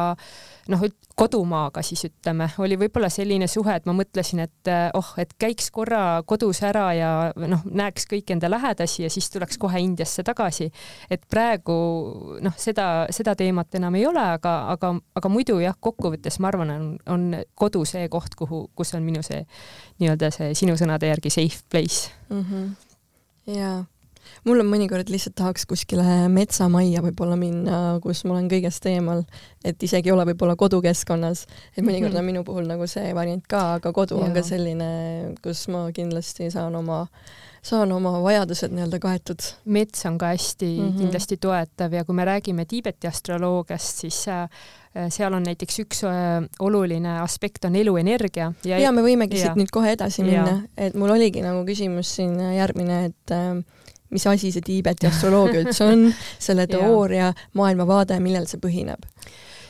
noh, 0.72 0.84
kodumaaga 1.18 1.82
siis 1.86 2.06
ütleme, 2.08 2.50
oli 2.64 2.78
võib-olla 2.80 3.10
selline 3.14 3.48
suhe, 3.50 3.76
et 3.78 3.88
ma 3.88 3.96
mõtlesin, 3.98 4.42
et 4.46 4.72
oh, 4.98 5.10
et 5.22 5.34
käiks 5.40 5.70
korra 5.74 6.22
kodus 6.28 6.62
ära 6.68 6.86
ja 6.98 7.12
noh, 7.36 7.66
näeks 7.66 8.08
kõiki 8.12 8.36
enda 8.36 8.50
lähedasi 8.52 9.06
ja 9.06 9.12
siis 9.14 9.30
tuleks 9.34 9.58
kohe 9.62 9.82
Indiasse 9.82 10.24
tagasi. 10.28 10.70
et 11.10 11.26
praegu 11.30 11.78
noh, 12.44 12.56
seda, 12.58 13.08
seda 13.14 13.36
teemat 13.36 13.76
enam 13.80 13.96
ei 13.96 14.06
ole, 14.08 14.24
aga, 14.38 14.56
aga, 14.76 14.94
aga 15.16 15.32
muidu 15.32 15.60
jah, 15.64 15.76
kokkuvõttes 15.80 16.40
ma 16.40 16.52
arvan, 16.52 16.72
on, 16.72 16.88
on 17.08 17.28
kodu 17.56 17.86
see 17.86 18.08
koht, 18.10 18.36
kuhu, 18.36 18.68
kus 18.76 18.94
on 18.98 19.04
minu 19.04 19.24
see 19.26 19.44
nii-öelda 20.00 20.32
see 20.34 20.54
sinu 20.58 20.78
sõnade 20.80 21.10
järgi 21.10 21.34
safe 21.34 21.64
place 21.72 22.12
mm. 22.30 22.44
-hmm. 22.44 22.74
jaa 23.58 23.86
mul 24.48 24.62
on 24.64 24.70
mõnikord 24.70 25.10
lihtsalt 25.12 25.36
tahaks 25.40 25.66
kuskile 25.70 26.28
metsamajja 26.34 27.04
võib-olla 27.06 27.38
minna, 27.40 27.82
kus 28.04 28.24
ma 28.26 28.36
olen 28.38 28.50
kõigest 28.52 28.86
eemal, 28.90 29.24
et 29.66 29.84
isegi 29.84 30.12
olla 30.14 30.26
võib-olla 30.28 30.58
kodukeskkonnas, 30.60 31.46
et 31.76 31.84
mõnikord 31.86 32.16
on 32.18 32.28
minu 32.28 32.46
puhul 32.48 32.70
nagu 32.70 32.88
see 32.90 33.12
variant 33.18 33.44
ka, 33.50 33.80
aga 33.82 33.94
kodu 33.96 34.20
ja. 34.20 34.28
on 34.28 34.38
ka 34.38 34.46
selline, 34.46 34.90
kus 35.44 35.68
ma 35.74 35.88
kindlasti 35.96 36.50
saan 36.54 36.76
oma, 36.80 37.04
saan 37.66 37.92
oma 37.92 38.16
vajadused 38.24 38.74
nii-öelda 38.74 39.00
kaetud. 39.04 39.52
mets 39.66 40.06
on 40.10 40.18
ka 40.18 40.34
hästi 40.34 40.66
mm 40.66 40.82
-hmm. 40.82 40.98
kindlasti 41.02 41.38
toetav 41.38 41.94
ja 41.94 42.06
kui 42.06 42.16
me 42.16 42.26
räägime 42.26 42.66
Tiibeti 42.66 43.08
astroloogiast, 43.08 44.04
siis 44.06 44.28
äh, 44.28 44.50
seal 45.10 45.34
on 45.34 45.44
näiteks 45.44 45.80
üks 45.80 46.04
äh, 46.04 46.44
oluline 46.60 47.20
aspekt 47.22 47.66
on 47.66 47.76
eluenergia. 47.76 48.54
ja, 48.66 48.80
ja 48.80 48.92
me 48.92 49.02
võimegi 49.02 49.42
siit 49.42 49.56
nüüd 49.56 49.72
kohe 49.72 49.92
edasi 49.92 50.24
minna, 50.24 50.62
et 50.78 50.96
mul 50.96 51.10
oligi 51.10 51.42
nagu 51.42 51.66
küsimus 51.66 52.16
siin 52.16 52.40
järgmine, 52.40 53.06
et 53.06 53.32
äh, 53.32 53.64
mis 54.10 54.28
asi 54.28 54.52
see 54.54 54.64
Tiibeti 54.66 55.08
astroloogia 55.10 55.66
üldse 55.66 55.88
on, 55.88 56.08
selle 56.40 56.68
teooria, 56.72 57.34
maailmavaade, 57.58 58.20
millel 58.24 58.48
see 58.50 58.62
põhineb? 58.64 59.06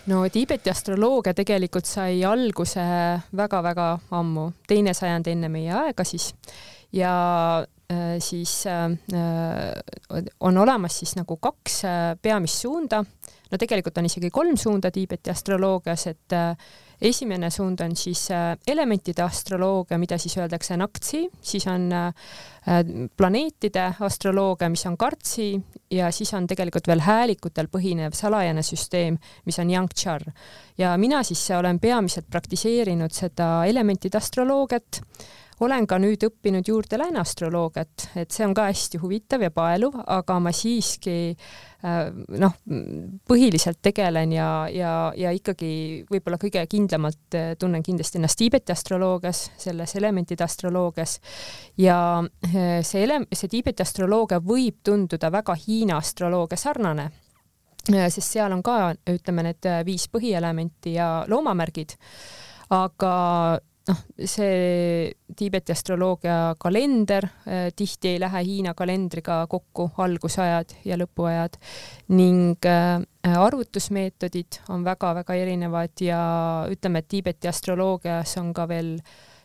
no 0.08 0.24
Tiibeti 0.32 0.72
astroloogia 0.72 1.36
tegelikult 1.38 1.88
sai 1.88 2.22
alguse 2.25 2.84
väga-väga 3.36 3.89
ammu, 4.17 4.50
teine 4.67 4.94
sajand 4.98 5.27
enne 5.32 5.50
meie 5.51 5.74
aega 5.75 6.06
siis. 6.08 6.32
Ja 6.96 7.12
äh, 7.91 8.15
siis 8.24 8.62
äh, 8.72 8.88
on 10.39 10.58
olemas 10.58 11.00
siis 11.01 11.17
nagu 11.20 11.38
kaks 11.38 11.82
äh, 11.86 12.15
peamist 12.22 12.63
suunda, 12.63 13.03
no 13.51 13.60
tegelikult 13.60 14.00
on 14.00 14.08
isegi 14.08 14.32
kolm 14.32 14.56
suunda 14.58 14.91
Tiibeti 14.91 15.34
astroloogias, 15.34 16.08
et 16.13 16.38
esimene 17.01 17.50
suund 17.54 17.82
on 17.86 17.96
siis 17.96 18.27
äh, 18.32 18.58
elementide 18.68 19.24
astroloogia, 19.24 20.00
mida 20.01 20.18
siis 20.18 20.38
öeldakse 20.38 20.77
Naktsi, 20.77 21.24
siis 21.42 21.68
on 21.70 21.89
äh, 21.94 22.12
planeetide 23.18 23.86
astroloogia, 24.04 24.70
mis 24.70 24.86
on 24.89 24.98
Kartsi 24.98 25.54
ja 25.94 26.12
siis 26.12 26.34
on 26.34 26.48
tegelikult 26.48 26.88
veel 26.88 27.04
häälikutel 27.06 27.70
põhinev 27.72 28.18
salajane 28.18 28.63
süsteem, 28.66 29.18
mis 29.46 29.60
on 29.60 29.72
Yangchar. 29.72 30.25
ja 30.77 30.98
mina 30.98 31.24
siis 31.24 31.46
olen 31.51 31.80
peamiselt 31.80 32.30
praktiseerinud 32.30 33.13
seda 33.13 33.66
elementide 33.66 34.18
astroloogiat 34.18 35.01
olen 35.60 35.88
ka 35.90 35.98
nüüd 36.02 36.22
õppinud 36.28 36.68
juurde 36.70 37.00
lääne 37.00 37.22
astroloogiat, 37.22 38.10
et 38.20 38.34
see 38.34 38.46
on 38.46 38.54
ka 38.58 38.68
hästi 38.70 39.00
huvitav 39.02 39.42
ja 39.42 39.50
paeluv, 39.54 39.96
aga 40.06 40.38
ma 40.44 40.54
siiski 40.54 41.16
äh, 41.34 42.02
noh, 42.44 42.58
põhiliselt 43.28 43.82
tegelen 43.86 44.36
ja, 44.36 44.50
ja, 44.72 44.94
ja 45.18 45.34
ikkagi 45.34 46.06
võib-olla 46.12 46.40
kõige 46.42 46.62
kindlamalt 46.70 47.38
äh, 47.38 47.52
tunnen 47.60 47.86
kindlasti 47.86 48.22
ennast 48.22 48.38
Tiibeti 48.38 48.74
astroloogias, 48.76 49.48
selles 49.58 49.96
elementide 49.98 50.46
astroloogias. 50.46 51.18
Ja 51.82 52.00
äh, 52.22 52.84
see 52.86 53.06
ele-, 53.08 53.24
see 53.34 53.50
Tiibeti 53.50 53.86
astroloogia 53.86 54.42
võib 54.44 54.84
tunduda 54.86 55.32
väga 55.34 55.58
Hiina 55.68 55.98
astroloogia 56.02 56.60
sarnane 56.60 57.10
sest 57.88 58.34
seal 58.34 58.52
on 58.52 58.60
ka, 58.66 58.92
ütleme, 59.08 59.46
need 59.48 59.68
viis 59.88 60.10
põhielementi 60.12 60.98
ja 60.98 61.22
loomamärgid, 61.32 61.94
aga 62.76 63.14
noh, 63.88 64.01
see 64.25 65.12
Tiibeti 65.38 65.74
astroloogia 65.74 66.56
kalender 66.60 67.27
äh, 67.27 67.67
tihti 67.75 68.13
ei 68.13 68.20
lähe 68.22 68.44
Hiina 68.48 68.74
kalendriga 68.77 69.41
kokku, 69.50 69.89
algusajad 70.03 70.77
ja 70.88 70.98
lõpuajad 71.00 71.58
ning 72.15 72.67
äh, 72.67 73.00
arvutusmeetodid 73.27 74.62
on 74.74 74.86
väga-väga 74.88 75.36
erinevad 75.36 76.03
ja 76.03 76.20
ütleme, 76.72 77.03
et 77.03 77.10
Tiibeti 77.12 77.50
astroloogias 77.51 78.38
on 78.41 78.53
ka 78.56 78.67
veel 78.70 78.96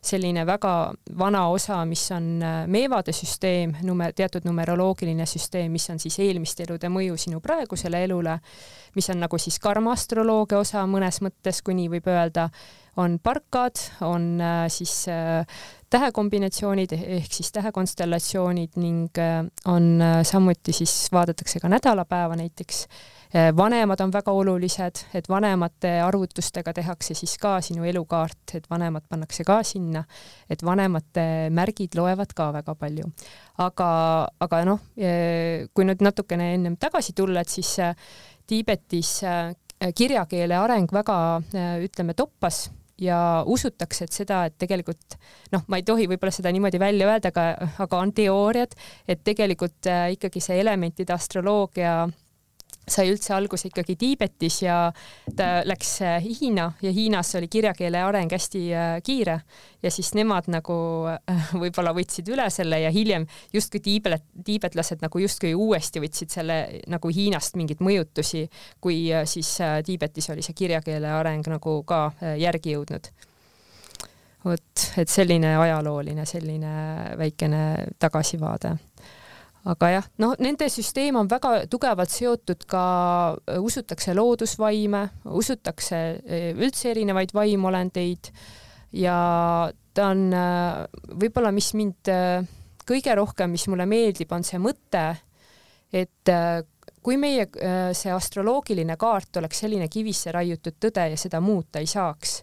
selline 0.02 0.42
väga 0.46 0.92
vana 1.18 1.44
osa, 1.54 1.84
mis 1.86 2.02
on 2.10 2.42
äh, 2.42 2.62
meevade 2.66 3.14
süsteem, 3.14 3.76
numer-, 3.86 4.14
teatud 4.18 4.46
numeroloogiline 4.48 5.26
süsteem, 5.30 5.70
mis 5.72 5.86
on 5.94 6.02
siis 6.02 6.18
eelmiste 6.24 6.66
elude 6.66 6.90
mõju 6.90 7.18
sinu 7.20 7.38
praegusele 7.42 8.02
elule, 8.08 8.38
mis 8.98 9.10
on 9.14 9.22
nagu 9.22 9.38
siis 9.38 9.60
karmaastroloogia 9.62 10.58
osa 10.58 10.82
mõnes 10.90 11.22
mõttes, 11.22 11.62
kui 11.62 11.78
nii 11.78 11.92
võib 11.94 12.10
öelda 12.10 12.48
on 12.96 13.18
parkad, 13.22 13.76
on 14.00 14.40
äh, 14.40 14.68
siis 14.68 15.08
äh, 15.08 15.46
tähekombinatsioonid 15.90 16.92
ehk 16.92 17.32
siis 17.32 17.52
tähekonstellatsioonid 17.52 18.76
ning 18.76 19.08
äh, 19.18 19.46
on 19.64 20.02
samuti 20.22 20.72
siis 20.72 21.08
vaadatakse 21.12 21.60
ka 21.60 21.68
nädalapäeva 21.68 22.36
näiteks. 22.36 22.86
vanemad 23.56 24.00
on 24.00 24.10
väga 24.12 24.32
olulised, 24.32 24.98
et 25.14 25.28
vanemate 25.28 25.88
arvutustega 26.04 26.72
tehakse 26.72 27.14
siis 27.14 27.38
ka 27.40 27.60
sinu 27.64 27.84
elukaart, 27.84 28.52
et 28.54 28.66
vanemad 28.70 29.06
pannakse 29.08 29.44
ka 29.44 29.62
sinna, 29.62 30.02
et 30.50 30.64
vanemate 30.64 31.48
märgid 31.50 31.96
loevad 31.96 32.34
ka 32.36 32.50
väga 32.52 32.74
palju. 32.74 33.08
aga, 33.58 33.88
aga 34.40 34.64
noh, 34.68 34.84
kui 35.74 35.88
nüüd 35.88 36.04
natukene 36.04 36.52
ennem 36.58 36.76
tagasi 36.76 37.16
tulla, 37.16 37.40
et 37.40 37.48
siis 37.48 37.72
Tiibetis 38.46 39.22
kirjakeele 39.96 40.56
areng 40.56 40.92
väga 40.92 41.16
ütleme 41.80 42.12
toppas 42.14 42.66
ja 43.02 43.18
usutakse, 43.46 44.06
et 44.06 44.16
seda, 44.16 44.44
et 44.48 44.56
tegelikult 44.60 45.16
noh, 45.54 45.64
ma 45.68 45.80
ei 45.80 45.86
tohi 45.86 46.08
võib-olla 46.10 46.34
seda 46.34 46.52
niimoodi 46.54 46.80
välja 46.82 47.08
öelda, 47.10 47.32
aga, 47.32 47.70
aga 47.82 48.02
on 48.02 48.12
teooriad, 48.16 48.76
et 49.08 49.22
tegelikult 49.26 49.90
äh, 49.90 50.12
ikkagi 50.16 50.42
see 50.44 50.60
elementide 50.62 51.14
astroloogia 51.14 52.04
sai 52.88 53.10
üldse 53.12 53.34
alguse 53.34 53.68
ikkagi 53.68 53.94
Tiibetis 53.98 54.62
ja 54.64 54.76
ta 55.36 55.48
läks 55.66 55.92
äh, 56.02 56.16
Hiina 56.24 56.72
ja 56.82 56.92
Hiinas 56.92 57.34
oli 57.38 57.48
kirjakeele 57.48 58.02
areng 58.02 58.32
hästi 58.32 58.62
äh, 58.74 58.96
kiire. 59.04 59.40
Ja 59.82 59.90
siis 59.90 60.12
nemad 60.14 60.48
nagu 60.52 60.74
äh, 61.10 61.52
võib-olla 61.62 61.94
võtsid 61.94 62.28
üle 62.34 62.48
selle 62.50 62.80
ja 62.82 62.90
hiljem 62.94 63.26
justkui 63.52 63.82
tiibet, 63.82 64.26
tiibetlased 64.44 65.02
nagu 65.02 65.22
justkui 65.22 65.54
uuesti 65.54 66.02
võtsid 66.02 66.34
selle 66.34 66.58
nagu 66.90 67.12
Hiinast 67.12 67.58
mingeid 67.58 67.82
mõjutusi, 67.82 68.46
kui 68.80 69.04
siis 69.30 69.56
Tiibetis 69.86 70.30
oli 70.34 70.42
see 70.42 70.56
kirjakeele 70.56 71.10
areng 71.12 71.46
nagu 71.54 71.80
ka 71.86 72.04
järgi 72.38 72.74
jõudnud. 72.76 73.10
Vot, 74.42 74.84
et 74.98 75.10
selline 75.10 75.54
ajalooline, 75.54 76.24
selline 76.26 76.72
väikene 77.18 77.62
tagasivaade 78.02 78.74
aga 79.70 79.90
jah, 79.92 80.08
no 80.22 80.32
nende 80.42 80.66
süsteem 80.72 81.16
on 81.20 81.28
väga 81.30 81.66
tugevalt 81.70 82.10
seotud 82.10 82.64
ka, 82.70 82.82
usutakse 83.62 84.14
loodusvaime, 84.18 85.04
usutakse 85.38 86.00
e, 86.24 86.40
üldse 86.56 86.90
erinevaid 86.90 87.34
vaimolendeid 87.36 88.32
ja 88.98 89.16
ta 89.94 90.08
on 90.10 90.28
võib-olla, 91.20 91.52
mis 91.54 91.70
mind 91.78 92.10
kõige 92.88 93.14
rohkem, 93.16 93.52
mis 93.54 93.68
mulle 93.70 93.86
meeldib, 93.86 94.32
on 94.34 94.44
see 94.44 94.58
mõte, 94.60 95.04
et 95.92 96.32
kui 97.04 97.18
meie 97.20 97.46
see 97.94 98.12
astroloogiline 98.14 98.96
kaart 99.00 99.38
oleks 99.40 99.62
selline 99.64 99.88
kivisse 99.92 100.32
raiutud 100.32 100.80
tõde 100.80 101.06
ja 101.12 101.20
seda 101.20 101.40
muuta 101.44 101.82
ei 101.82 101.90
saaks 101.90 102.40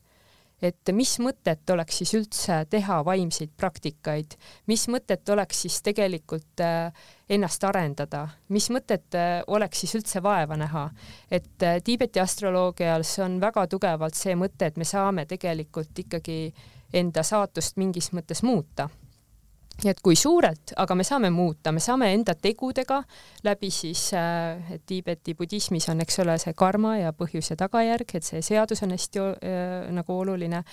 et 0.62 0.92
mis 0.96 1.12
mõtet 1.24 1.72
oleks 1.74 2.02
siis 2.02 2.14
üldse 2.18 2.60
teha 2.70 3.00
vaimseid 3.06 3.52
praktikaid, 3.58 4.36
mis 4.68 4.88
mõtet 4.92 5.30
oleks 5.30 5.64
siis 5.66 5.80
tegelikult 5.86 6.64
äh, 6.64 6.92
ennast 7.30 7.64
arendada, 7.64 8.28
mis 8.50 8.70
mõtet 8.74 9.18
äh, 9.18 9.40
oleks 9.48 9.84
siis 9.84 9.96
üldse 10.00 10.24
vaeva 10.24 10.58
näha, 10.60 10.90
et 11.32 11.64
äh, 11.64 11.80
Tiibeti 11.84 12.20
astroloogias 12.20 13.18
on 13.24 13.40
väga 13.42 13.68
tugevalt 13.72 14.20
see 14.20 14.36
mõte, 14.36 14.68
et 14.68 14.78
me 14.78 14.88
saame 14.88 15.26
tegelikult 15.30 16.06
ikkagi 16.06 16.42
enda 16.94 17.24
saatust 17.24 17.78
mingis 17.78 18.12
mõttes 18.18 18.44
muuta 18.44 18.90
et 19.86 20.02
kui 20.04 20.16
suurelt, 20.20 20.74
aga 20.82 20.96
me 20.96 21.06
saame 21.08 21.30
muuta, 21.34 21.72
me 21.72 21.80
saame 21.84 22.12
enda 22.14 22.36
tegudega 22.36 23.02
läbi 23.46 23.70
siis 23.72 24.10
äh,, 24.18 24.74
et 24.76 24.84
Tiibeti 24.86 25.36
budismis 25.40 25.90
on, 25.92 26.02
eks 26.04 26.20
ole, 26.24 26.36
see 26.42 26.54
karma 26.58 26.98
ja 27.00 27.14
põhjus 27.16 27.54
ja 27.54 27.60
tagajärg, 27.60 28.16
et 28.16 28.28
see 28.28 28.42
seadus 28.46 28.84
on 28.84 28.96
hästi 28.96 29.24
äh, 29.24 29.90
nagu 29.96 30.20
oluline. 30.20 30.64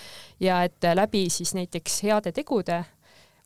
Ja 0.43 0.61
et 0.67 0.83
läbi 0.93 1.27
siis 1.33 1.53
näiteks 1.57 2.01
heade 2.07 2.33
tegude 2.35 2.83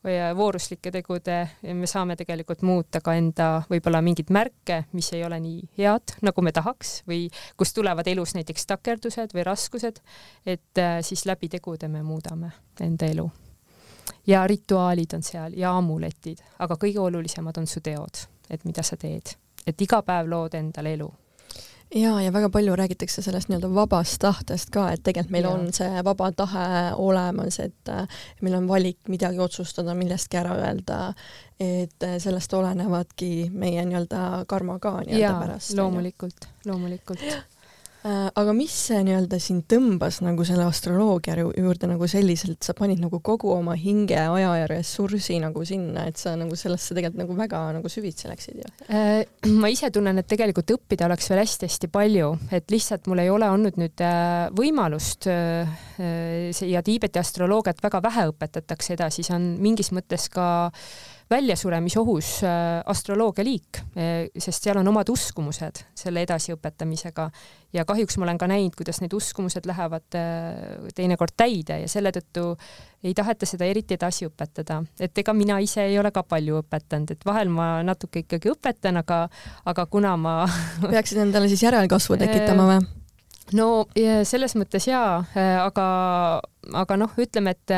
või 0.04 0.16
äh, 0.18 0.32
vooruslike 0.36 0.90
tegude 0.94 1.36
me 1.78 1.86
saame 1.86 2.16
tegelikult 2.18 2.64
muuta 2.66 3.00
ka 3.04 3.14
enda 3.18 3.50
võib-olla 3.70 4.02
mingeid 4.02 4.32
märke, 4.34 4.82
mis 4.96 5.12
ei 5.14 5.24
ole 5.26 5.38
nii 5.42 5.68
head, 5.78 6.16
nagu 6.26 6.42
me 6.42 6.52
tahaks 6.54 7.00
või 7.08 7.28
kust 7.56 7.76
tulevad 7.78 8.08
elus 8.10 8.34
näiteks 8.38 8.66
takerdused 8.74 9.36
või 9.36 9.46
raskused, 9.46 10.02
et 10.46 10.82
äh, 10.82 10.98
siis 11.06 11.26
läbi 11.30 11.52
tegude 11.52 11.88
me 11.92 12.02
muudame 12.06 12.52
enda 12.80 13.10
elu 13.10 13.30
ja 14.26 14.46
rituaalid 14.46 15.14
on 15.14 15.22
seal 15.22 15.56
ja 15.56 15.76
amuletid, 15.76 16.42
aga 16.58 16.76
kõige 16.76 17.00
olulisemad 17.00 17.58
on 17.58 17.66
su 17.66 17.80
teod, 17.80 18.26
et 18.50 18.64
mida 18.64 18.82
sa 18.82 18.96
teed, 18.96 19.34
et 19.66 19.80
iga 19.80 20.02
päev 20.06 20.30
lood 20.30 20.54
endale 20.58 20.94
elu. 20.98 21.10
Ja, 21.94 22.20
ja 22.20 22.32
väga 22.32 22.48
palju 22.48 22.76
räägitakse 22.76 23.22
sellest 23.22 23.50
nii-öelda 23.50 23.68
vabast 23.74 24.16
tahtest 24.20 24.70
ka, 24.72 24.86
et 24.94 25.02
tegelikult 25.04 25.32
meil 25.34 25.44
ja. 25.44 25.50
on 25.50 25.72
see 25.76 26.04
vaba 26.04 26.30
tahe 26.32 26.68
olemas, 26.96 27.58
et 27.60 27.92
meil 28.40 28.56
on 28.56 28.68
valik 28.68 29.10
midagi 29.12 29.40
otsustada, 29.44 29.94
millestki 29.94 30.40
ära 30.40 30.56
öelda, 30.56 31.00
et 31.60 32.08
sellest 32.24 32.54
olenevadki 32.56 33.50
meie 33.52 33.84
nii-öelda 33.84 34.44
karma 34.48 34.78
ka 34.80 35.02
nii-öelda 35.02 35.34
pärast. 35.44 35.74
loomulikult, 35.76 36.48
loomulikult. 36.64 37.26
Äh, 37.28 37.44
aga 38.02 38.54
mis 38.56 38.74
nii-öelda 38.90 39.38
sind 39.42 39.64
tõmbas 39.70 40.20
nagu 40.24 40.44
selle 40.46 40.64
astroloogia 40.66 41.36
juurde 41.38 41.90
nagu 41.90 42.08
selliselt, 42.10 42.60
sa 42.64 42.74
panid 42.78 43.02
nagu 43.02 43.20
kogu 43.24 43.52
oma 43.54 43.76
hinge, 43.78 44.18
aja 44.18 44.56
ja 44.58 44.68
ressursi 44.70 45.38
nagu 45.42 45.64
sinna, 45.68 46.08
et 46.10 46.18
sa 46.20 46.34
nagu 46.38 46.58
sellesse 46.58 46.96
tegelikult 46.96 47.22
nagu 47.22 47.38
väga 47.38 47.62
nagu 47.78 47.92
süvitsi 47.92 48.30
läksid 48.30 48.58
ju? 48.62 48.72
Äh, 48.88 49.22
ma 49.62 49.70
ise 49.72 49.92
tunnen, 49.94 50.18
et 50.18 50.28
tegelikult 50.30 50.74
õppida 50.74 51.06
oleks 51.06 51.30
veel 51.30 51.42
hästi-hästi 51.44 51.92
palju, 51.92 52.32
et 52.58 52.74
lihtsalt 52.74 53.06
mul 53.10 53.22
ei 53.22 53.30
ole 53.32 53.50
olnud 53.52 53.78
nüüd 53.80 54.02
äh, 54.02 54.50
võimalust 54.56 55.30
ja 55.32 56.82
Tiibeti 56.82 57.20
astroloogiat 57.20 57.82
väga 57.82 58.00
vähe 58.02 58.28
õpetatakse 58.32 58.96
edasi, 58.96 59.22
see 59.26 59.34
on 59.36 59.52
mingis 59.62 59.92
mõttes 59.94 60.26
ka 60.32 60.46
väljasuremisohus 61.32 62.34
astroloogia 62.92 63.44
liik, 63.46 63.80
sest 64.36 64.68
seal 64.68 64.80
on 64.82 64.92
omad 64.92 65.08
uskumused 65.12 65.82
selle 65.96 66.22
edasiõpetamisega 66.26 67.28
ja 67.72 67.84
kahjuks 67.88 68.18
ma 68.18 68.26
olen 68.26 68.38
ka 68.40 68.48
näinud, 68.50 68.74
kuidas 68.76 69.00
need 69.02 69.12
uskumused 69.16 69.66
lähevad 69.68 70.16
äh, 70.18 70.88
teinekord 70.96 71.34
täide 71.36 71.80
ja 71.82 71.90
selle 71.90 72.12
tõttu 72.14 72.52
ei 73.02 73.14
taheta 73.18 73.48
seda 73.48 73.66
eriti 73.66 73.96
edasi 73.96 74.28
õpetada, 74.28 74.82
et 75.00 75.18
ega 75.18 75.34
mina 75.36 75.58
ise 75.64 75.86
ei 75.88 75.98
ole 75.98 76.12
ka 76.14 76.22
palju 76.26 76.60
õpetanud, 76.62 77.14
et 77.14 77.26
vahel 77.26 77.50
ma 77.52 77.74
natuke 77.86 78.22
ikkagi 78.26 78.52
õpetan, 78.52 79.00
aga, 79.02 79.24
aga 79.64 79.86
kuna 79.90 80.16
ma 80.20 80.34
peaksid 80.84 81.24
endale 81.24 81.50
siis 81.50 81.64
järelkasvu 81.66 82.20
tekitama 82.20 82.68
või? 82.74 83.01
No 83.56 83.68
selles 84.28 84.54
mõttes 84.58 84.86
jaa, 84.88 85.22
äh, 85.36 85.56
aga, 85.62 85.84
aga 86.78 86.96
noh, 87.00 87.12
ütleme, 87.20 87.54
et, 87.56 87.74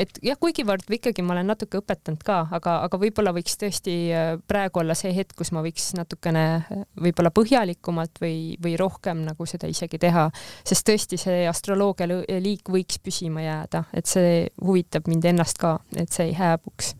et 0.00 0.20
jah, 0.24 0.38
kuigivõrd 0.40 0.88
ikkagi 0.98 1.24
ma 1.24 1.34
olen 1.36 1.50
natuke 1.52 1.80
õpetanud 1.80 2.24
ka, 2.26 2.40
aga, 2.54 2.76
aga 2.86 3.00
võib-olla 3.00 3.34
võiks 3.36 3.58
tõesti 3.60 3.96
äh, 4.14 4.32
praegu 4.48 4.82
olla 4.82 4.96
see 4.98 5.14
hetk, 5.16 5.36
kus 5.38 5.52
ma 5.54 5.64
võiks 5.64 5.92
natukene 5.98 6.44
äh, 6.58 6.84
võib-olla 7.06 7.32
põhjalikumalt 7.34 8.20
või, 8.22 8.56
või 8.62 8.76
rohkem 8.80 9.24
nagu 9.28 9.48
seda 9.50 9.70
isegi 9.70 10.00
teha, 10.02 10.28
sest 10.66 10.86
tõesti 10.88 11.20
see 11.20 11.44
astroloogia 11.50 12.08
liik 12.08 12.70
võiks 12.72 13.00
püsima 13.02 13.44
jääda, 13.44 13.86
et 13.94 14.10
see 14.10 14.44
huvitab 14.62 15.10
mind 15.10 15.32
ennast 15.34 15.60
ka, 15.60 15.78
et 15.96 16.12
see 16.12 16.30
ei 16.32 16.38
hääbuks 16.38 16.94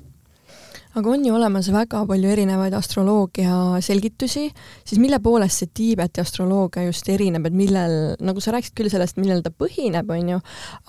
aga 0.94 1.10
on 1.10 1.24
ju 1.26 1.34
olemas 1.34 1.68
väga 1.74 2.04
palju 2.06 2.30
erinevaid 2.30 2.74
astroloogia 2.78 3.80
selgitusi, 3.82 4.46
siis 4.86 5.00
mille 5.02 5.18
poolest 5.22 5.62
see 5.62 5.72
Tiibeti 5.74 6.22
astroloogia 6.22 6.86
just 6.86 7.08
erineb, 7.10 7.48
et 7.48 7.56
millel, 7.58 8.14
nagu 8.22 8.42
sa 8.42 8.54
rääkisid 8.54 8.76
küll 8.78 8.92
sellest, 8.92 9.18
millel 9.18 9.42
ta 9.42 9.50
põhineb, 9.50 10.10
on 10.14 10.34
ju, 10.36 10.40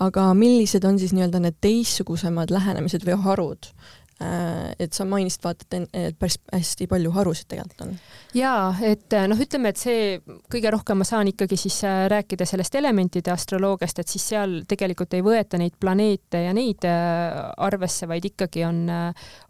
aga 0.06 0.28
millised 0.38 0.86
on 0.86 1.00
siis 1.02 1.14
nii-öelda 1.16 1.42
need 1.42 1.58
teistsugusemad 1.64 2.54
lähenemised 2.54 3.06
või 3.06 3.18
harud, 3.26 3.70
et 4.18 4.96
sa 4.96 5.04
mainisid, 5.04 5.42
vaata, 5.44 5.80
et 5.92 6.16
päris 6.16 6.38
hästi 6.48 6.86
palju 6.88 7.10
harusid 7.12 7.50
tegelikult 7.50 7.82
on. 7.84 7.90
jaa, 8.36 8.70
et 8.88 9.12
äh, 9.12 9.26
noh, 9.28 9.40
ütleme, 9.40 9.72
et 9.74 9.80
see 9.80 10.16
kõige 10.52 10.72
rohkem 10.72 11.02
ma 11.02 11.04
saan 11.04 11.28
ikkagi 11.28 11.58
siis 11.60 11.76
äh, 11.84 12.06
rääkida 12.08 12.46
sellest 12.48 12.78
elementide 12.80 13.34
astroloogiast, 13.34 14.00
et 14.00 14.08
siis 14.08 14.24
seal 14.32 14.62
tegelikult 14.68 15.12
ei 15.18 15.24
võeta 15.26 15.60
neid 15.60 15.76
planeete 15.80 16.46
ja 16.46 16.54
neid 16.56 16.86
arvesse, 16.86 18.08
vaid 18.08 18.24
ikkagi 18.30 18.64
on, 18.64 18.86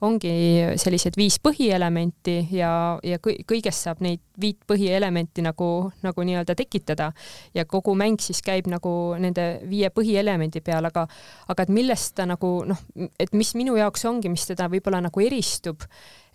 ongi 0.06 0.34
sellised 0.82 1.14
viis 1.18 1.38
põhielementi 1.42 2.40
ja, 2.56 2.70
ja 3.06 3.20
kõigest 3.22 3.86
saab 3.86 4.02
neid 4.02 4.24
viit 4.40 4.58
põhielementi 4.68 5.42
nagu, 5.44 5.92
nagu 6.04 6.24
nii-öelda 6.26 6.56
tekitada 6.58 7.10
ja 7.54 7.64
kogu 7.64 7.94
mäng 7.96 8.20
siis 8.20 8.42
käib 8.44 8.68
nagu 8.70 8.90
nende 9.20 9.46
viie 9.68 9.90
põhielemendi 9.94 10.60
peal, 10.64 10.90
aga, 10.90 11.06
aga 11.48 11.64
et 11.64 11.72
millest 11.72 12.16
ta 12.18 12.26
nagu 12.28 12.50
noh, 12.68 12.82
et 13.20 13.32
mis 13.36 13.54
minu 13.56 13.76
jaoks 13.78 14.04
ongi, 14.10 14.30
mis 14.32 14.46
teda 14.48 14.55
võib-olla 14.72 15.02
nagu 15.04 15.20
eristub, 15.20 15.84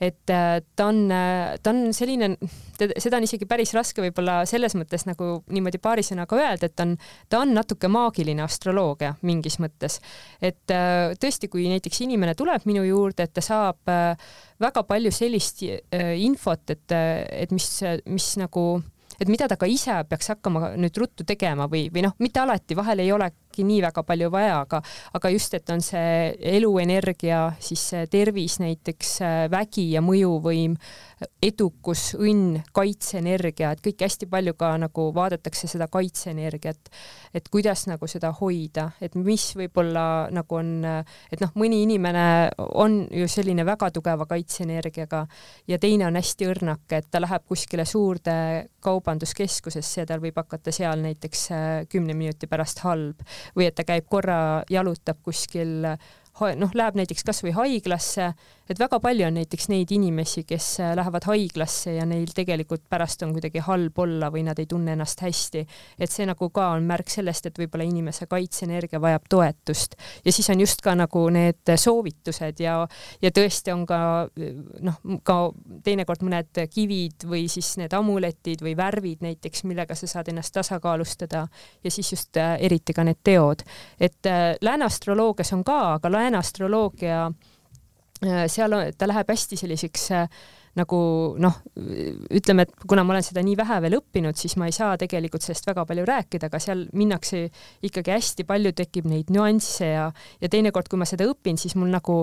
et 0.01 0.29
äh, 0.33 0.59
ta 0.75 0.87
on, 0.89 1.03
äh, 1.13 1.57
ta 1.61 1.73
on 1.73 1.91
selline, 1.93 2.33
seda 2.77 3.19
on 3.19 3.25
isegi 3.27 3.45
päris 3.49 3.73
raske 3.77 4.01
võib-olla 4.01 4.41
selles 4.49 4.73
mõttes 4.77 5.05
nagu 5.09 5.41
niimoodi 5.53 5.81
paari 5.81 6.05
sõnaga 6.05 6.39
öelda, 6.39 6.69
et 6.69 6.83
on, 6.85 6.95
ta 7.29 7.41
on 7.43 7.53
natuke 7.57 7.89
maagiline 7.91 8.45
astroloogia 8.45 9.13
mingis 9.27 9.59
mõttes. 9.61 9.99
et 10.41 10.73
äh, 10.73 11.13
tõesti, 11.21 11.51
kui 11.51 11.67
näiteks 11.69 12.01
inimene 12.05 12.33
tuleb 12.37 12.65
minu 12.69 12.85
juurde, 12.87 13.27
et 13.27 13.33
ta 13.33 13.43
saab 13.45 13.93
väga 14.61 14.83
palju 14.87 15.11
sellist 15.13 15.61
infot, 15.61 16.69
et, 16.69 16.93
et 16.93 17.53
mis, 17.53 17.67
mis 18.05 18.27
nagu 18.41 18.65
et 19.21 19.29
mida 19.29 19.45
ta 19.49 19.57
ka 19.59 19.69
ise 19.69 19.99
peaks 20.09 20.31
hakkama 20.33 20.73
nüüd 20.81 20.97
ruttu 20.97 21.25
tegema 21.27 21.67
või, 21.69 21.85
või 21.93 22.05
noh, 22.07 22.15
mitte 22.21 22.41
alati, 22.41 22.77
vahel 22.77 23.03
ei 23.03 23.11
olegi 23.51 23.65
nii 23.67 23.81
väga 23.83 24.03
palju 24.03 24.29
vaja, 24.31 24.61
aga, 24.61 24.81
aga 25.13 25.29
just, 25.29 25.53
et 25.53 25.69
on 25.69 25.81
see 25.81 26.35
eluenergia, 26.55 27.51
siis 27.59 27.91
tervis 28.09 28.59
näiteks, 28.59 29.19
vägi 29.51 29.91
ja 29.91 30.01
mõjuvõim 30.01 30.75
edukus, 31.41 32.15
õnn, 32.17 32.61
kaitseenergia, 32.73 33.71
et 33.71 33.81
kõik 33.83 34.01
hästi 34.01 34.27
palju 34.29 34.55
ka 34.57 34.71
nagu 34.81 35.11
vaadatakse 35.13 35.67
seda 35.69 35.87
kaitseenergiat, 35.91 36.89
et 37.33 37.49
kuidas 37.51 37.85
nagu 37.87 38.07
seda 38.09 38.31
hoida, 38.39 38.91
et 39.01 39.15
mis 39.15 39.51
võib-olla 39.57 40.29
nagu 40.33 40.57
on, 40.57 40.71
et 41.31 41.43
noh, 41.43 41.53
mõni 41.55 41.83
inimene 41.85 42.25
on 42.57 43.03
ju 43.11 43.27
selline 43.29 43.65
väga 43.67 43.91
tugeva 43.93 44.25
kaitseenergiaga 44.29 45.25
ja 45.69 45.79
teine 45.81 46.07
on 46.07 46.17
hästi 46.17 46.49
õrnake, 46.49 47.01
et 47.01 47.11
ta 47.11 47.21
läheb 47.21 47.45
kuskile 47.49 47.85
suurde 47.85 48.35
kaubanduskeskusesse 48.81 50.01
ja 50.01 50.09
tal 50.09 50.21
võib 50.23 50.37
hakata 50.41 50.73
seal 50.73 51.01
näiteks 51.05 51.45
äh, 51.53 51.69
kümne 51.91 52.15
minuti 52.17 52.49
pärast 52.49 52.81
halb. 52.85 53.21
Või 53.57 53.69
et 53.69 53.75
ta 53.77 53.85
käib 53.87 54.07
korra, 54.11 54.63
jalutab 54.69 55.21
kuskil 55.23 55.85
noh, 55.85 56.73
läheb 56.73 56.97
näiteks 56.97 57.25
kasvõi 57.27 57.53
haiglasse, 57.55 58.31
et 58.71 58.79
väga 58.79 58.99
palju 59.03 59.25
on 59.27 59.35
näiteks 59.35 59.67
neid 59.71 59.91
inimesi, 59.91 60.43
kes 60.47 60.67
äh, 60.81 60.93
lähevad 60.97 61.25
haiglasse 61.27 61.95
ja 61.97 62.05
neil 62.07 62.31
tegelikult 62.35 62.83
pärast 62.89 63.23
on 63.25 63.33
kuidagi 63.35 63.63
halb 63.65 63.99
olla 63.99 64.31
või 64.33 64.43
nad 64.47 64.59
ei 64.59 64.67
tunne 64.69 64.95
ennast 64.95 65.21
hästi. 65.21 65.65
et 65.99 66.11
see 66.11 66.25
nagu 66.27 66.49
ka 66.49 66.69
on 66.75 66.87
märk 66.87 67.11
sellest, 67.11 67.45
et 67.47 67.59
võib-olla 67.59 67.85
inimese 67.87 68.27
kaitseenergia 68.31 69.01
vajab 69.01 69.27
toetust. 69.29 69.95
Ja 70.25 70.31
siis 70.33 70.49
on 70.49 70.63
just 70.63 70.81
ka 70.81 70.95
nagu 70.95 71.25
need 71.33 71.73
soovitused 71.75 72.59
ja, 72.63 72.75
ja 73.21 73.31
tõesti 73.31 73.73
on 73.73 73.85
ka 73.89 74.01
noh, 74.81 74.99
ka 75.27 75.37
teinekord 75.83 76.25
mõned 76.25 76.63
kivid 76.71 77.27
või 77.27 77.45
siis 77.51 77.75
need 77.81 77.93
amuletid 77.93 78.63
või 78.63 78.75
värvid 78.77 79.25
näiteks, 79.25 79.65
millega 79.69 79.95
sa 79.95 80.09
saad 80.09 80.31
ennast 80.31 80.53
tasakaalustada. 80.55 81.45
Ja 81.83 81.91
siis 81.91 82.11
just 82.13 82.37
äh, 82.37 82.55
eriti 82.59 82.93
ka 82.95 83.05
need 83.07 83.21
teod, 83.23 83.65
et 83.99 84.25
äh, 84.29 84.55
lääne 84.61 84.87
astroloogias 84.87 85.53
on 85.55 85.65
ka, 85.67 85.79
aga 85.99 86.11
lääne 86.11 86.39
astroloogia 86.41 87.11
Äh, 87.11 87.50
seal 88.47 88.73
on, 88.73 88.91
ta 88.97 89.07
läheb 89.09 89.29
hästi 89.33 89.57
selliseks 89.57 90.11
äh, 90.11 90.27
nagu 90.79 90.97
noh, 91.41 91.57
ütleme, 92.31 92.63
et 92.63 92.85
kuna 92.87 93.03
ma 93.03 93.15
olen 93.15 93.25
seda 93.25 93.43
nii 93.43 93.57
vähe 93.59 93.79
veel 93.83 93.97
õppinud, 93.97 94.37
siis 94.39 94.55
ma 94.59 94.69
ei 94.69 94.75
saa 94.75 94.95
tegelikult 94.99 95.43
sellest 95.43 95.67
väga 95.67 95.83
palju 95.87 96.05
rääkida, 96.07 96.47
aga 96.47 96.61
seal 96.63 96.85
minnakse 96.95 97.43
ikkagi 97.83 98.13
hästi 98.13 98.45
palju, 98.47 98.71
tekib 98.77 99.09
neid 99.11 99.33
nüansse 99.35 99.89
ja, 99.89 100.05
ja 100.39 100.51
teinekord, 100.51 100.87
kui 100.87 101.01
ma 101.01 101.07
seda 101.09 101.27
õpin, 101.27 101.59
siis 101.59 101.75
mul 101.79 101.91
nagu 101.91 102.21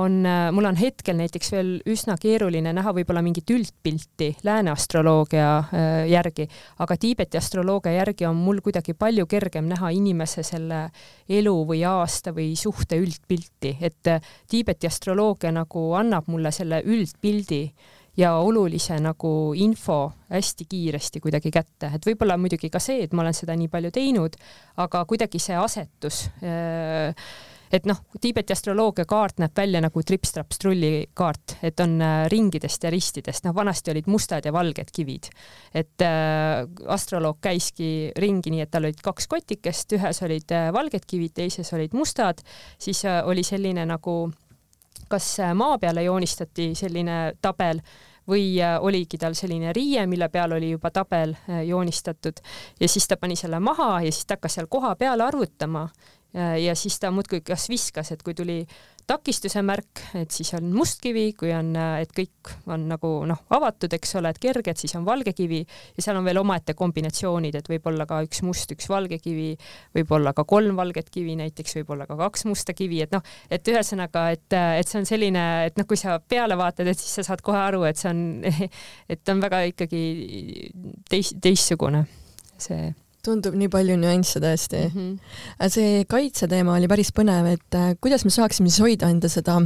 on, 0.00 0.16
mul 0.56 0.70
on 0.70 0.80
hetkel 0.80 1.18
näiteks 1.18 1.52
veel 1.52 1.74
üsna 1.90 2.16
keeruline 2.20 2.72
näha 2.76 2.94
võib-olla 2.96 3.24
mingit 3.26 3.52
üldpilti 3.52 4.30
lääne 4.48 4.72
astroloogia 4.72 5.50
äh, 5.60 5.90
järgi, 6.10 6.48
aga 6.80 6.96
Tiibeti 7.00 7.40
astroloogia 7.40 7.98
järgi 7.98 8.28
on 8.30 8.40
mul 8.40 8.64
kuidagi 8.64 8.96
palju 8.96 9.28
kergem 9.28 9.68
näha 9.68 9.92
inimese 9.92 10.44
selle 10.46 10.86
elu 11.28 11.56
või 11.68 11.84
aasta 11.84 12.32
või 12.32 12.54
suhte 12.56 12.96
üldpilti, 13.00 13.76
et 13.80 14.14
Tiibeti 14.48 14.88
astroloogia 14.88 15.52
nagu 15.52 15.90
annab 16.00 16.32
mulle 16.32 16.52
selle 16.54 16.80
üldpildi 16.86 17.64
ja 18.20 18.34
olulise 18.36 18.98
nagu 19.00 19.52
info 19.56 20.00
hästi 20.30 20.66
kiiresti 20.68 21.22
kuidagi 21.24 21.52
kätte, 21.54 21.92
et 21.96 22.06
võib-olla 22.06 22.36
muidugi 22.40 22.70
ka 22.70 22.82
see, 22.82 23.04
et 23.06 23.14
ma 23.16 23.24
olen 23.24 23.36
seda 23.36 23.56
nii 23.56 23.70
palju 23.72 23.92
teinud, 23.94 24.36
aga 24.84 25.04
kuidagi 25.08 25.40
see 25.42 25.56
asetus 25.56 26.26
äh, 26.44 27.14
et 27.70 27.86
noh, 27.86 28.00
Tiibeti 28.20 28.52
astroloogia 28.52 29.06
kaart 29.08 29.38
näeb 29.42 29.54
välja 29.56 29.80
nagu 29.82 30.02
trips-traps-trulli 30.02 31.10
kaart, 31.16 31.56
et 31.66 31.80
on 31.82 31.96
äh, 32.02 32.24
ringidest 32.32 32.84
ja 32.84 32.90
ristidest, 32.92 33.46
noh 33.46 33.54
vanasti 33.56 33.94
olid 33.94 34.10
mustad 34.10 34.46
ja 34.46 34.52
valged 34.52 34.90
kivid. 34.92 35.30
et 35.74 36.04
äh, 36.04 36.66
astroloog 36.86 37.38
käiski 37.40 38.10
ringi 38.18 38.50
nii, 38.50 38.66
et 38.66 38.70
tal 38.70 38.88
olid 38.88 39.00
kaks 39.02 39.30
kotikest, 39.30 39.96
ühes 39.98 40.22
olid 40.26 40.52
äh, 40.52 40.68
valged 40.74 41.06
kivid, 41.06 41.34
teises 41.34 41.72
olid 41.72 41.94
mustad, 41.94 42.42
siis 42.78 43.04
äh, 43.04 43.22
oli 43.26 43.46
selline 43.46 43.86
nagu 43.86 44.32
kas 45.10 45.32
äh, 45.40 45.54
maa 45.54 45.78
peale 45.78 46.04
joonistati 46.06 46.72
selline 46.78 47.20
tabel 47.42 47.80
või 48.28 48.60
äh, 48.62 48.76
oligi 48.80 49.18
tal 49.18 49.34
selline 49.38 49.72
riie, 49.76 50.06
mille 50.06 50.28
peal 50.28 50.52
oli 50.56 50.72
juba 50.74 50.90
tabel 50.90 51.34
äh, 51.34 51.62
joonistatud. 51.68 52.40
Ja 52.80 52.88
siis 52.88 53.08
ta 53.08 53.16
pani 53.16 53.36
selle 53.36 53.60
maha 53.60 54.00
ja 54.04 54.12
siis 54.12 54.26
ta 54.26 54.38
hakkas 54.38 54.58
seal 54.58 54.70
koha 54.70 54.94
peal 54.96 55.20
arvutama. 55.20 55.88
Ja 56.62 56.76
siis 56.78 56.94
ta 57.02 57.08
muudkui 57.10 57.40
kas 57.42 57.64
viskas, 57.66 58.12
et 58.14 58.20
kui 58.22 58.36
tuli 58.38 58.60
takistuse 59.10 59.62
märk, 59.66 60.02
et 60.20 60.30
siis 60.34 60.52
on 60.58 60.70
must 60.74 61.00
kivi, 61.02 61.32
kui 61.38 61.50
on, 61.54 61.72
et 62.00 62.12
kõik 62.14 62.52
on 62.70 62.86
nagu 62.90 63.10
noh, 63.28 63.42
avatud, 63.56 63.92
eks 63.96 64.14
ole, 64.20 64.30
et 64.30 64.40
kerged, 64.42 64.78
siis 64.78 64.94
on 64.98 65.06
valge 65.06 65.34
kivi. 65.36 65.60
Ja 65.96 66.06
seal 66.06 66.20
on 66.20 66.26
veel 66.26 66.40
omaette 66.40 66.76
kombinatsioonid, 66.78 67.58
et 67.58 67.70
võib-olla 67.70 68.06
ka 68.10 68.20
üks 68.26 68.42
must, 68.46 68.70
üks 68.76 68.88
valge 68.90 69.20
kivi, 69.22 69.50
võib-olla 69.96 70.34
ka 70.36 70.46
kolm 70.48 70.78
valget 70.78 71.10
kivi 71.12 71.36
näiteks, 71.40 71.80
võib-olla 71.80 72.06
ka 72.10 72.18
kaks 72.20 72.46
musta 72.48 72.76
kivi, 72.76 73.02
et 73.04 73.14
noh, 73.14 73.26
et 73.50 73.74
ühesõnaga, 73.74 74.28
et, 74.36 74.48
et 74.54 74.88
see 74.88 75.02
on 75.02 75.08
selline, 75.08 75.44
et 75.68 75.78
noh, 75.80 75.88
kui 75.88 75.98
sa 76.00 76.20
peale 76.20 76.58
vaatad, 76.60 76.90
et 76.90 76.98
siis 76.98 77.20
sa 77.20 77.26
saad 77.32 77.44
kohe 77.44 77.60
aru, 77.60 77.84
et 77.90 78.00
see 78.00 78.10
on, 78.12 78.24
et 79.12 79.34
on 79.34 79.42
väga 79.42 79.64
ikkagi 79.74 80.04
teis-, 81.10 81.36
teistsugune 81.42 82.06
see 82.60 82.90
tundub 83.24 83.56
nii 83.58 83.70
palju 83.72 83.96
nüansse 84.00 84.42
tõesti 84.42 84.84
mm. 84.88 84.98
-hmm. 84.98 85.72
see 85.72 86.04
kaitseteema 86.10 86.76
oli 86.78 86.88
päris 86.90 87.12
põnev, 87.16 87.54
et 87.54 87.78
äh, 87.78 87.94
kuidas 88.00 88.24
me 88.24 88.34
saaksime 88.34 88.70
siis 88.70 88.84
hoida 88.84 89.10
enda 89.10 89.28
seda 89.28 89.60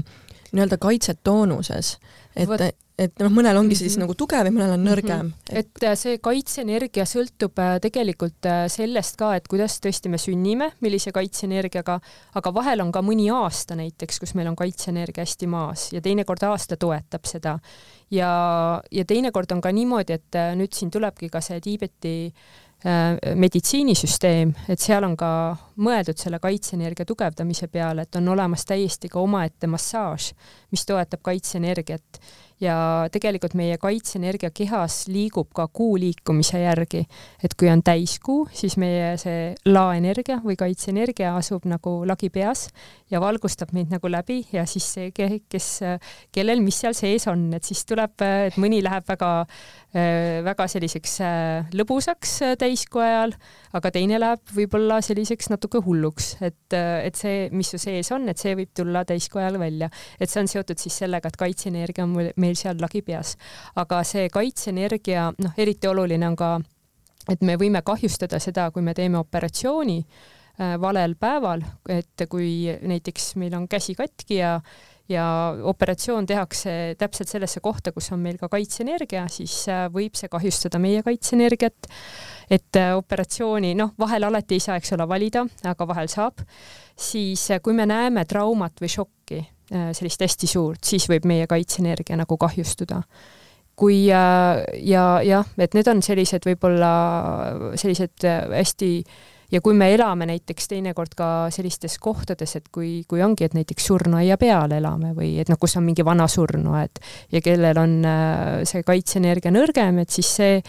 nii-öelda 0.54 0.78
kaitset 0.78 1.20
toonuses, 1.26 1.98
et 2.36 2.48
Võt 2.48 2.72
et 2.94 3.10
noh, 3.18 3.26
mõnel 3.34 3.56
ongi 3.58 3.74
siis 3.74 3.88
mm 3.88 3.94
-hmm. 3.96 4.02
nagu 4.04 4.14
tugev 4.14 4.46
ja 4.46 4.52
mõnel 4.54 4.72
on 4.76 4.84
nõrgem 4.86 5.22
mm. 5.22 5.32
-hmm. 5.50 5.58
et 5.58 5.82
äh, 5.82 5.96
see 5.98 6.18
kaitseenergia 6.18 7.04
sõltub 7.04 7.58
äh, 7.58 7.80
tegelikult 7.82 8.46
sellest 8.70 9.16
ka, 9.16 9.34
et 9.34 9.48
kuidas 9.48 9.80
tõesti 9.82 10.08
me 10.08 10.18
sünnime, 10.18 10.70
millise 10.80 11.10
kaitseenergiaga, 11.12 11.98
aga 12.34 12.54
vahel 12.54 12.80
on 12.80 12.92
ka 12.92 13.02
mõni 13.02 13.26
aasta 13.34 13.74
näiteks, 13.74 14.20
kus 14.20 14.34
meil 14.34 14.46
on 14.48 14.56
kaitseenergia 14.56 15.26
hästi 15.26 15.46
maas 15.46 15.92
ja 15.92 16.00
teinekord 16.00 16.42
aasta 16.42 16.76
toetab 16.76 17.24
seda. 17.24 17.58
ja, 18.10 18.82
ja 18.90 19.04
teinekord 19.04 19.50
on 19.52 19.60
ka 19.60 19.72
niimoodi, 19.72 20.12
et 20.12 20.38
nüüd 20.54 20.72
siin 20.72 20.90
tulebki 20.90 21.28
ka 21.28 21.40
see 21.40 21.60
Tiibeti 21.60 22.26
äh, 22.26 22.63
Äh, 22.63 22.63
meditsiinisüsteem, 23.34 24.50
et 24.68 24.80
seal 24.80 25.06
on 25.06 25.14
ka 25.16 25.28
mõeldud 25.80 26.20
selle 26.20 26.36
kaitseenergia 26.42 27.06
tugevdamise 27.08 27.68
peale, 27.72 28.04
et 28.04 28.18
on 28.20 28.28
olemas 28.34 28.66
täiesti 28.68 29.08
ka 29.08 29.22
omaette 29.24 29.70
massaaž, 29.72 30.32
mis 30.74 30.84
toetab 30.84 31.22
kaitseenergiat 31.24 32.20
ja 32.62 32.76
tegelikult 33.12 33.54
meie 33.58 33.78
kaitseenergia 33.82 34.50
kehas 34.54 35.04
liigub 35.10 35.50
ka 35.54 35.66
kuu 35.74 35.96
liikumise 36.00 36.60
järgi, 36.62 37.04
et 37.42 37.56
kui 37.58 37.70
on 37.70 37.82
täiskuu, 37.84 38.44
siis 38.54 38.76
meie 38.80 39.14
see 39.20 39.52
laenergia 39.66 40.40
või 40.44 40.56
kaitseenergia 40.60 41.34
asub 41.38 41.66
nagu 41.68 41.96
lagi 42.06 42.30
peas 42.34 42.68
ja 43.10 43.20
valgustab 43.22 43.74
meid 43.74 43.90
nagu 43.92 44.10
läbi 44.10 44.42
ja 44.52 44.66
siis 44.70 44.86
see, 44.96 45.10
kes, 45.14 45.68
kellel 46.34 46.62
mis 46.64 46.78
seal 46.84 46.96
sees 46.96 47.26
on, 47.30 47.48
et 47.56 47.66
siis 47.66 47.84
tuleb, 47.88 48.14
et 48.22 48.58
mõni 48.60 48.80
läheb 48.84 49.06
väga, 49.08 49.32
väga 50.46 50.68
selliseks 50.70 51.18
lõbusaks 51.74 52.38
täiskuu 52.60 53.02
ajal, 53.04 53.36
aga 53.74 53.90
teine 53.94 54.18
läheb 54.20 54.52
võib-olla 54.54 55.00
selliseks 55.04 55.50
natuke 55.52 55.80
hulluks, 55.84 56.34
et, 56.46 56.76
et 56.76 57.18
see, 57.18 57.48
mis 57.54 57.72
su 57.74 57.80
sees 57.82 58.10
on, 58.14 58.28
et 58.30 58.40
see 58.40 58.54
võib 58.58 58.70
tulla 58.76 59.04
täiskuu 59.08 59.42
ajal 59.42 59.58
välja, 59.62 59.90
et 60.18 60.30
see 60.30 60.42
on 60.44 60.50
seotud 60.50 60.80
siis 60.80 61.00
sellega, 61.04 61.30
et 61.30 61.40
kaitseenergia 61.40 62.06
on 62.06 62.14
meil 62.14 62.56
seal 62.58 62.78
lagi 62.80 63.02
peas. 63.06 63.34
aga 63.80 64.02
see 64.06 64.28
kaitseenergia, 64.32 65.32
noh, 65.42 65.58
eriti 65.58 65.90
oluline 65.90 66.28
on 66.30 66.38
ka, 66.38 66.54
et 67.30 67.42
me 67.42 67.58
võime 67.60 67.82
kahjustada 67.82 68.38
seda, 68.42 68.70
kui 68.70 68.84
me 68.84 68.94
teeme 68.94 69.18
operatsiooni 69.18 69.98
äh, 70.00 70.74
valel 70.80 71.16
päeval, 71.20 71.64
et 71.90 72.26
kui 72.30 72.70
näiteks 72.82 73.34
meil 73.42 73.56
on 73.58 73.68
käsi 73.68 73.96
katki 73.98 74.38
ja 74.42 74.58
ja 75.08 75.24
operatsioon 75.62 76.26
tehakse 76.26 76.94
täpselt 76.98 77.28
sellesse 77.28 77.60
kohta, 77.60 77.92
kus 77.92 78.10
on 78.14 78.22
meil 78.24 78.38
ka 78.40 78.48
kaitseenergia, 78.52 79.26
siis 79.32 79.64
äh, 79.68 79.86
võib 79.92 80.16
see 80.16 80.30
kahjustada 80.32 80.80
meie 80.80 81.02
kaitseenergiat. 81.04 81.90
et 82.50 82.76
äh, 82.76 82.94
operatsiooni, 82.96 83.74
noh, 83.74 83.94
vahel 83.98 84.24
alati 84.24 84.58
ei 84.58 84.64
saa, 84.64 84.76
eks 84.80 84.92
ole, 84.96 85.08
valida, 85.08 85.44
aga 85.64 85.88
vahel 85.88 86.08
saab. 86.08 86.40
siis 86.96 87.50
äh, 87.50 87.60
kui 87.60 87.74
me 87.74 87.86
näeme 87.86 88.24
traumat 88.24 88.80
või 88.80 88.92
šokki, 88.92 89.44
sellist 89.96 90.20
hästi 90.20 90.46
suurt, 90.46 90.84
siis 90.84 91.06
võib 91.08 91.24
meie 91.24 91.46
kaitseenergia 91.48 92.18
nagu 92.20 92.36
kahjustuda 92.36 92.98
kui 93.74 94.04
ja, 94.06 94.60
ja 94.76 95.04
jah, 95.24 95.48
et 95.56 95.72
need 95.74 95.88
on 95.88 96.02
sellised 96.04 96.44
võib-olla 96.46 96.90
sellised 97.80 98.26
hästi 98.28 98.90
äh, 99.00 99.16
ja 99.52 99.60
kui 99.64 99.74
me 99.76 99.90
elame 99.94 100.26
näiteks 100.30 100.68
teinekord 100.70 101.14
ka 101.18 101.28
sellistes 101.54 101.98
kohtades, 102.02 102.56
et 102.56 102.68
kui, 102.72 103.04
kui 103.08 103.22
ongi, 103.22 103.46
et 103.46 103.54
näiteks 103.56 103.86
surnuaia 103.90 104.38
peal 104.40 104.76
elame 104.76 105.14
või 105.16 105.34
et 105.42 105.50
noh, 105.52 105.60
kus 105.60 105.76
on 105.78 105.86
mingi 105.86 106.04
vana 106.06 106.26
surnuaed 106.30 107.02
ja 107.32 107.42
kellel 107.44 107.80
on 107.80 107.96
äh, 108.08 108.62
see 108.68 108.84
kaitseenergia 108.86 109.54
nõrgem, 109.54 110.02
et 110.02 110.14
siis 110.14 110.30
see 110.40 110.60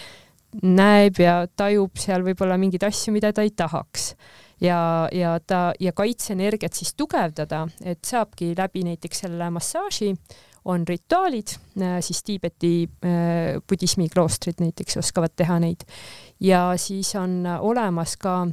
näeb 0.64 1.20
ja 1.20 1.44
tajub 1.58 2.00
seal 2.00 2.24
võib-olla 2.26 2.58
mingeid 2.60 2.86
asju, 2.88 3.14
mida 3.16 3.34
ta 3.36 3.44
ei 3.44 3.52
tahaks. 3.56 4.14
Ja, 4.64 5.10
ja 5.12 5.36
ta 5.44 5.74
ja 5.84 5.92
kaitseenergiat 5.92 6.78
siis 6.78 6.94
tugevdada, 6.96 7.66
et 7.84 8.08
saabki 8.08 8.54
läbi 8.56 8.86
näiteks 8.88 9.26
selle 9.26 9.50
massaaži 9.52 10.14
on 10.66 10.86
rituaalid, 10.88 11.58
äh, 11.82 11.98
siis 12.02 12.24
Tiibeti 12.24 12.88
äh, 13.06 13.60
budismi 13.70 14.08
kloostrid 14.10 14.64
näiteks 14.64 14.98
oskavad 14.98 15.36
teha 15.36 15.60
neid. 15.60 15.84
Ja 16.40 16.72
siis 16.82 17.14
on 17.20 17.44
olemas 17.60 18.16
ka 18.18 18.46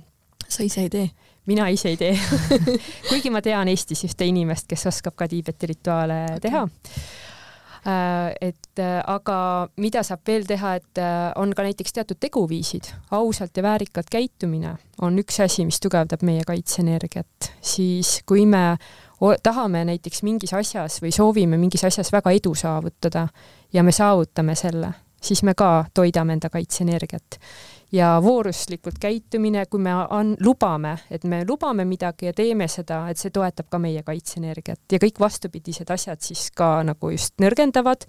sa 0.48 0.62
ise 0.62 0.86
ei 0.86 0.90
tee? 0.92 1.10
mina 1.46 1.66
ise 1.68 1.88
ei 1.88 1.96
tee. 1.96 2.18
Kuigi 3.08 3.30
ma 3.34 3.42
tean 3.42 3.68
Eestis 3.68 4.04
ühte 4.06 4.26
inimest, 4.28 4.68
kes 4.70 4.86
oskab 4.86 5.16
ka 5.18 5.28
Tiibeti 5.28 5.72
rituaale 5.72 6.24
okay. 6.30 6.42
teha. 6.46 6.66
Äh, 7.82 8.48
et 8.48 8.78
äh, 8.78 9.00
aga 9.10 9.68
mida 9.82 10.04
saab 10.06 10.20
veel 10.26 10.44
teha, 10.46 10.76
et 10.78 10.98
äh, 11.02 11.32
on 11.34 11.50
ka 11.50 11.64
näiteks 11.66 11.96
teatud 11.96 12.20
teguviisid, 12.22 12.92
ausalt 13.10 13.58
ja 13.58 13.64
väärikalt 13.66 14.06
käitumine 14.10 14.76
on 15.02 15.18
üks 15.18 15.40
asi, 15.42 15.64
mis 15.66 15.80
tugevdab 15.82 16.22
meie 16.22 16.44
kaitseenergiat, 16.46 17.50
siis 17.58 18.20
kui 18.26 18.46
me 18.46 18.76
tahame 19.42 19.82
näiteks 19.90 20.22
mingis 20.22 20.54
asjas 20.54 21.00
või 21.02 21.10
soovime 21.14 21.58
mingis 21.58 21.82
asjas 21.86 22.12
väga 22.14 22.30
edu 22.38 22.54
saavutada 22.54 23.26
ja 23.74 23.82
me 23.82 23.90
saavutame 23.94 24.54
selle, 24.58 24.92
siis 25.18 25.42
me 25.42 25.54
ka 25.58 25.84
toidame 25.94 26.38
enda 26.38 26.50
kaitseenergiat 26.54 27.40
ja 27.92 28.20
vooruslikult 28.24 28.98
käitumine, 29.00 29.66
kui 29.70 29.80
me 29.82 29.92
an-, 29.92 30.34
lubame, 30.40 30.96
et 31.10 31.24
me 31.28 31.42
lubame 31.48 31.84
midagi 31.88 32.30
ja 32.30 32.32
teeme 32.36 32.68
seda, 32.70 33.04
et 33.12 33.20
see 33.20 33.32
toetab 33.34 33.68
ka 33.72 33.80
meie 33.82 34.02
kaitseenergiat 34.06 34.96
ja 34.96 35.00
kõik 35.02 35.20
vastupidised 35.20 35.92
asjad 35.92 36.24
siis 36.24 36.48
ka 36.56 36.78
nagu 36.86 37.12
just 37.12 37.36
nõrgendavad. 37.42 38.06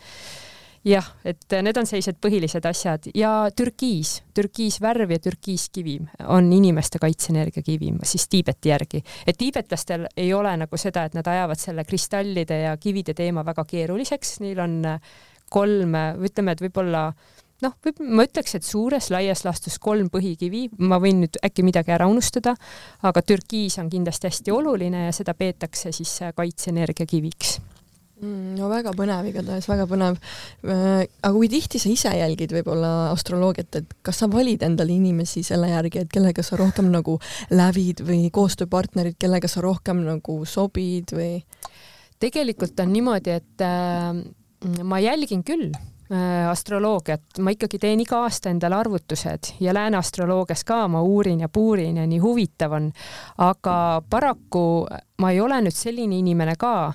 jah, 0.84 1.06
et 1.24 1.54
need 1.63 1.78
on 1.80 1.88
sellised 1.88 2.17
põhilised 2.19 2.65
asjad 2.67 3.06
ja 3.15 3.50
türkiis, 3.56 4.17
türkiisvärv 4.36 5.12
ja 5.15 5.19
türkiiskivi 5.19 6.00
on 6.28 6.52
inimeste 6.54 7.00
kaitseenergia 7.00 7.63
kivi, 7.63 7.93
siis 8.04 8.28
Tiibeti 8.28 8.69
järgi. 8.69 9.04
et 9.28 9.38
tiibetlastel 9.38 10.08
ei 10.17 10.34
ole 10.34 10.58
nagu 10.58 10.78
seda, 10.78 11.06
et 11.06 11.13
nad 11.13 11.28
ajavad 11.28 11.60
selle 11.60 11.84
kristallide 11.84 12.60
ja 12.62 12.78
kivide 12.78 13.13
teema 13.13 13.46
väga 13.46 13.65
keeruliseks, 13.65 14.39
neil 14.39 14.60
on 14.60 14.82
kolm, 15.50 15.96
ütleme, 16.24 16.52
et 16.52 16.62
võib-olla 16.62 17.12
noh, 17.63 17.76
ma 18.10 18.26
ütleks, 18.28 18.56
et 18.58 18.66
suures 18.66 19.10
laias 19.13 19.44
laastus 19.46 19.78
kolm 19.82 20.10
põhikivi, 20.13 20.68
ma 20.84 21.00
võin 21.04 21.24
nüüd 21.24 21.38
äkki 21.46 21.66
midagi 21.66 21.94
ära 21.96 22.08
unustada, 22.12 22.56
aga 23.06 23.22
türkiis 23.26 23.78
on 23.82 23.92
kindlasti 23.92 24.30
hästi 24.32 24.56
oluline 24.56 25.08
ja 25.08 25.13
seda 25.16 25.36
peetakse 25.38 25.94
siis 25.96 26.16
kaitseenergia 26.36 27.08
kiviks 27.10 27.58
mm, 28.24 28.56
no 28.58 28.70
väga 28.72 28.94
põnev 28.98 29.28
igatahes, 29.30 29.68
väga 29.70 29.88
põnev. 29.89 30.20
Äh, 30.63 31.06
aga 31.06 31.34
kui 31.36 31.50
tihti 31.52 31.82
sa 31.82 31.92
ise 31.92 32.13
jälgid 32.18 32.56
võib-olla 32.56 33.12
astroloogiat, 33.12 33.80
et 33.82 33.96
kas 34.06 34.24
sa 34.24 34.30
valid 34.32 34.66
endale 34.66 34.96
inimesi 34.96 35.44
selle 35.46 35.72
järgi, 35.72 36.04
et 36.04 36.13
kellega 36.13 36.46
sa 36.46 36.60
rohkem 36.60 36.92
nagu 36.94 37.20
lävid 37.54 38.04
või 38.08 38.28
koostööpartnerid, 38.34 39.20
kellega 39.22 39.52
sa 39.52 39.63
rohkem 39.66 40.06
nagu 40.08 40.44
sobid 40.50 41.16
või? 41.16 41.38
tegelikult 42.24 42.78
on 42.80 42.94
niimoodi, 42.94 43.34
et 43.36 43.63
äh, 43.66 44.13
ma 44.88 45.00
jälgin 45.04 45.42
küll 45.44 45.74
Äh, 45.74 45.93
astroloogiat, 46.49 47.39
ma 47.41 47.54
ikkagi 47.54 47.80
teen 47.82 48.02
iga 48.04 48.23
aasta 48.26 48.52
endale 48.52 48.78
arvutused 48.78 49.56
ja 49.63 49.73
lääne 49.73 49.97
astroloogias 49.97 50.63
ka 50.67 50.84
ma 50.91 51.02
uurin 51.02 51.41
ja 51.45 51.49
puurin 51.49 51.97
ja 51.97 52.06
nii 52.08 52.19
huvitav 52.21 52.78
on. 52.78 52.91
aga 53.38 54.04
paraku 54.10 54.86
ma 55.21 55.32
ei 55.32 55.41
ole 55.41 55.62
nüüd 55.63 55.76
selline 55.76 56.19
inimene 56.19 56.56
ka, 56.60 56.93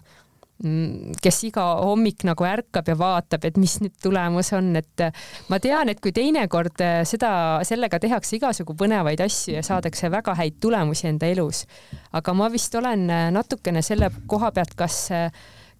mm, 0.62 1.18
kes 1.22 1.42
iga 1.48 1.64
hommik 1.82 2.24
nagu 2.28 2.46
ärkab 2.46 2.88
ja 2.88 2.96
vaatab, 2.98 3.44
et 3.48 3.58
mis 3.58 3.78
nüüd 3.82 3.96
tulemus 4.02 4.52
on, 4.56 4.70
et 4.76 5.06
ma 5.48 5.58
tean, 5.62 5.88
et 5.88 6.00
kui 6.04 6.12
teinekord 6.12 6.84
seda, 7.08 7.32
sellega 7.66 7.98
tehakse 8.02 8.36
igasugu 8.38 8.76
põnevaid 8.78 9.22
asju 9.24 9.58
ja 9.58 9.62
saadakse 9.66 10.10
väga 10.14 10.36
häid 10.38 10.60
tulemusi 10.60 11.08
enda 11.10 11.26
elus, 11.26 11.64
aga 12.12 12.34
ma 12.34 12.50
vist 12.52 12.74
olen 12.74 13.08
natukene 13.34 13.82
selle 13.82 14.12
koha 14.26 14.52
pealt, 14.52 14.76
kas 14.78 15.06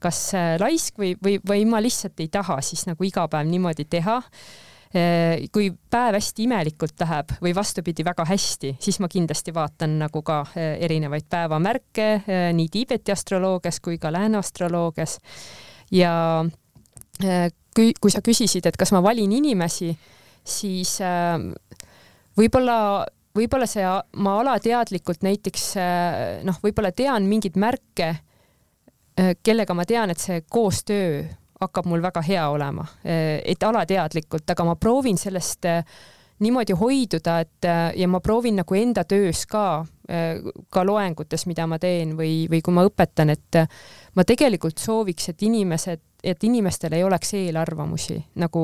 kas 0.03 0.21
äh, 0.37 0.55
laisk 0.61 0.99
või, 1.01 1.13
või, 1.23 1.39
või 1.47 1.67
ma 1.69 1.83
lihtsalt 1.83 2.21
ei 2.23 2.31
taha 2.33 2.61
siis 2.65 2.87
nagu 2.89 3.07
iga 3.07 3.27
päev 3.31 3.49
niimoodi 3.51 3.87
teha 3.91 4.17
äh, 4.21 5.47
kui 5.55 5.71
päev 5.91 6.19
hästi 6.19 6.47
imelikult 6.47 7.01
läheb 7.03 7.35
või 7.45 7.55
vastupidi, 7.57 8.07
väga 8.07 8.27
hästi, 8.29 8.77
siis 8.83 9.01
ma 9.03 9.11
kindlasti 9.13 9.55
vaatan 9.55 9.99
nagu 10.05 10.23
ka 10.27 10.41
äh, 10.51 10.77
erinevaid 10.87 11.29
päevamärke 11.31 12.09
nii 12.55 12.71
Tiibeti 12.73 13.15
astroloogias 13.15 13.81
kui 13.85 13.99
ka 13.99 14.13
lääne 14.15 14.41
astroloogias. 14.41 15.19
ja 15.91 16.13
kui, 17.75 17.93
kui 18.01 18.11
sa 18.15 18.23
küsisid, 18.23 18.67
et 18.67 18.77
kas 18.79 18.93
ma 18.95 19.03
valin 19.03 19.33
inimesi, 19.33 19.91
siis 20.47 20.99
võib-olla 22.39 22.79
võib-olla 23.35 23.67
see, 23.71 23.87
ma 24.23 24.37
alateadlikult 24.43 25.25
näiteks 25.27 25.65
noh, 26.47 26.59
võib-olla 26.63 26.93
tean 26.95 27.27
mingeid 27.31 27.59
märke 27.59 28.13
kellega 29.43 29.75
ma 29.75 29.85
tean, 29.89 30.13
et 30.13 30.23
see 30.23 30.43
koostöö 30.51 31.25
hakkab 31.59 31.89
mul 31.91 32.03
väga 32.03 32.23
hea 32.23 32.45
olema, 32.53 32.85
äh, 33.03 33.41
et 33.45 33.63
alateadlikult, 33.67 34.47
aga 34.51 34.67
ma 34.69 34.77
proovin 34.79 35.19
sellest 35.19 35.67
äh, 35.67 35.83
niimoodi 36.39 36.77
hoiduda, 36.79 37.41
et 37.43 37.67
ja 37.99 38.07
ma 38.09 38.21
proovin 38.23 38.61
nagu 38.61 38.77
enda 38.79 39.03
töös 39.03 39.41
ka, 39.51 39.83
ka 40.71 40.85
loengutes, 40.87 41.49
mida 41.51 41.65
ma 41.67 41.81
teen 41.83 42.13
või, 42.15 42.45
või 42.47 42.61
kui 42.63 42.77
ma 42.77 42.85
õpetan, 42.87 43.33
et 43.35 43.59
ma 44.15 44.25
tegelikult 44.25 44.79
sooviks, 44.79 45.33
et 45.33 45.43
inimesed 45.43 46.05
et 46.25 46.45
inimestel 46.45 46.97
ei 46.97 47.05
oleks 47.07 47.35
eelarvamusi 47.39 48.17
nagu, 48.43 48.63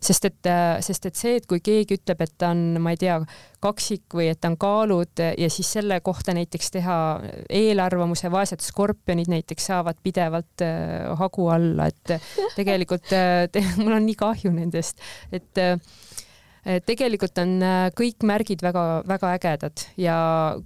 sest 0.00 0.28
et, 0.28 0.50
sest 0.86 1.08
et 1.08 1.18
see, 1.18 1.36
et 1.40 1.46
kui 1.50 1.62
keegi 1.64 1.98
ütleb, 1.98 2.22
et 2.22 2.34
ta 2.38 2.52
on, 2.54 2.62
ma 2.82 2.94
ei 2.94 3.00
tea, 3.00 3.16
kaksik 3.62 4.14
või 4.16 4.28
et 4.32 4.40
ta 4.42 4.50
on 4.50 4.56
kaalud 4.60 5.22
ja 5.38 5.48
siis 5.50 5.70
selle 5.76 6.00
kohta 6.02 6.34
näiteks 6.34 6.72
teha 6.74 6.96
eelarvamuse, 7.50 8.30
vaesed 8.30 8.62
skorpionid 8.62 9.30
näiteks 9.30 9.68
saavad 9.70 9.98
pidevalt 10.02 10.64
äh, 10.66 11.10
hagu 11.18 11.48
alla, 11.54 11.88
et 11.90 12.16
tegelikult 12.56 13.12
äh, 13.14 13.46
te, 13.52 13.64
mul 13.82 13.98
on 13.98 14.06
nii 14.06 14.18
kahju 14.18 14.54
nendest, 14.54 15.02
et 15.34 15.62
äh, 15.62 15.76
tegelikult 16.62 17.38
on 17.42 17.56
äh, 17.66 17.88
kõik 17.98 18.22
märgid 18.26 18.60
väga-väga 18.62 19.32
ägedad 19.34 19.82
ja 19.98 20.16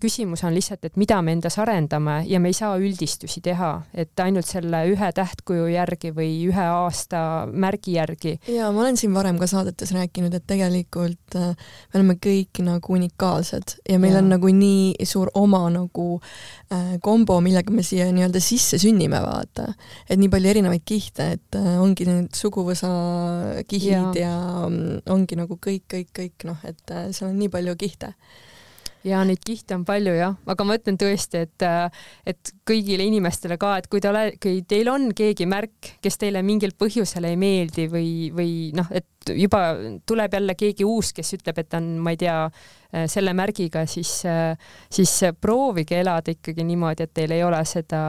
küsimus 0.00 0.42
on 0.44 0.52
lihtsalt, 0.52 0.84
et 0.84 0.98
mida 1.00 1.22
me 1.24 1.32
endas 1.32 1.56
arendame 1.62 2.18
ja 2.28 2.40
me 2.42 2.50
ei 2.52 2.56
saa 2.56 2.74
üldistusi 2.76 3.40
teha, 3.44 3.70
et 3.96 4.12
ainult 4.20 4.48
selle 4.48 4.82
ühe 4.92 5.08
tähtkuju 5.16 5.70
järgi 5.72 6.12
või 6.16 6.34
ühe 6.50 6.66
aasta 6.68 7.20
märgi 7.48 7.96
järgi. 7.96 8.34
ja 8.52 8.68
ma 8.76 8.84
olen 8.84 9.00
siin 9.00 9.14
varem 9.16 9.40
ka 9.40 9.48
saadetes 9.48 9.94
rääkinud, 9.96 10.36
et 10.36 10.44
tegelikult 10.46 11.38
äh, 11.40 11.54
me 11.56 12.00
oleme 12.02 12.18
kõik 12.20 12.60
nagu 12.66 12.92
unikaalsed 12.98 13.78
ja 13.88 13.96
meil 14.02 14.18
ja. 14.18 14.20
on 14.20 14.28
nagu 14.34 14.52
nii 14.52 15.08
suur 15.08 15.32
oma 15.32 15.62
nagu 15.72 16.06
äh, 16.20 16.98
kombo, 17.00 17.40
millega 17.40 17.72
me 17.72 17.86
siia 17.86 18.10
nii-öelda 18.12 18.44
sisse 18.44 18.76
sünnime, 18.82 19.22
vaata. 19.24 19.70
et 20.10 20.20
nii 20.20 20.28
palju 20.28 20.52
erinevaid 20.52 20.84
kihte, 20.84 21.32
et 21.38 21.60
ongi 21.80 22.04
need 22.04 22.36
suguvõsa 22.36 22.92
kihid 23.64 24.20
ja, 24.20 24.28
ja 24.28 24.36
mm, 24.68 25.08
ongi 25.16 25.40
nagu 25.40 25.56
kõik 25.56 25.85
kõik, 25.92 26.12
kõik 26.16 26.46
noh, 26.48 26.60
et 26.68 26.92
äh, 26.94 27.08
seal 27.16 27.30
on 27.32 27.40
nii 27.40 27.52
palju 27.52 27.76
kihte 27.80 28.12
ja 29.06 29.22
neid 29.26 29.42
kihte 29.46 29.76
on 29.76 29.84
palju 29.86 30.14
jah, 30.16 30.36
aga 30.50 30.66
ma 30.66 30.76
ütlen 30.78 30.98
tõesti, 31.00 31.44
et, 31.46 31.64
äh, 31.64 32.06
et 32.26 32.54
kõigile 32.66 33.06
inimestele 33.06 33.58
ka, 33.60 33.76
et 33.80 33.90
kui 33.90 34.02
te 34.02 34.10
ole, 34.10 34.28
kui 34.42 34.62
teil 34.68 34.90
on 34.92 35.10
keegi 35.16 35.46
märk, 35.50 35.96
kes 36.02 36.18
teile 36.22 36.42
mingil 36.46 36.74
põhjusel 36.78 37.28
ei 37.30 37.36
meeldi 37.40 37.86
või, 37.92 38.08
või 38.34 38.56
noh, 38.76 38.90
et 38.90 39.06
juba 39.26 39.60
tuleb 40.06 40.34
jälle 40.38 40.54
keegi 40.58 40.86
uus, 40.86 41.10
kes 41.14 41.34
ütleb, 41.38 41.58
et 41.62 41.76
on, 41.78 41.88
ma 42.02 42.14
ei 42.14 42.20
tea, 42.20 42.38
äh, 42.46 43.06
selle 43.10 43.34
märgiga, 43.36 43.84
siis, 43.90 44.12
siis 44.90 45.12
proovige 45.40 46.00
elada 46.00 46.34
ikkagi 46.34 46.64
niimoodi, 46.66 47.06
et 47.06 47.14
teil 47.14 47.34
ei 47.36 47.44
ole 47.46 47.60
seda 47.68 48.00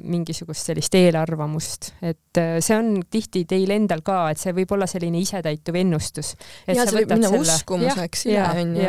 mingisugust 0.00 0.70
sellist 0.70 0.96
eelarvamust, 0.96 1.90
et 2.04 2.40
see 2.64 2.78
on 2.78 2.96
tihti 3.10 3.44
teil 3.48 3.76
endal 3.76 4.04
ka, 4.04 4.22
et 4.32 4.40
see 4.40 4.54
võib 4.56 4.72
olla 4.76 4.88
selline 4.90 5.20
isetäituv 5.20 5.80
ennustus. 5.82 6.34
ja 6.68 6.80
see 6.80 7.00
võib 7.00 7.16
minna 7.16 7.32
selle... 7.32 7.58
uskumuseks 7.58 8.26
üle, 8.30 8.48
onju 8.64 8.88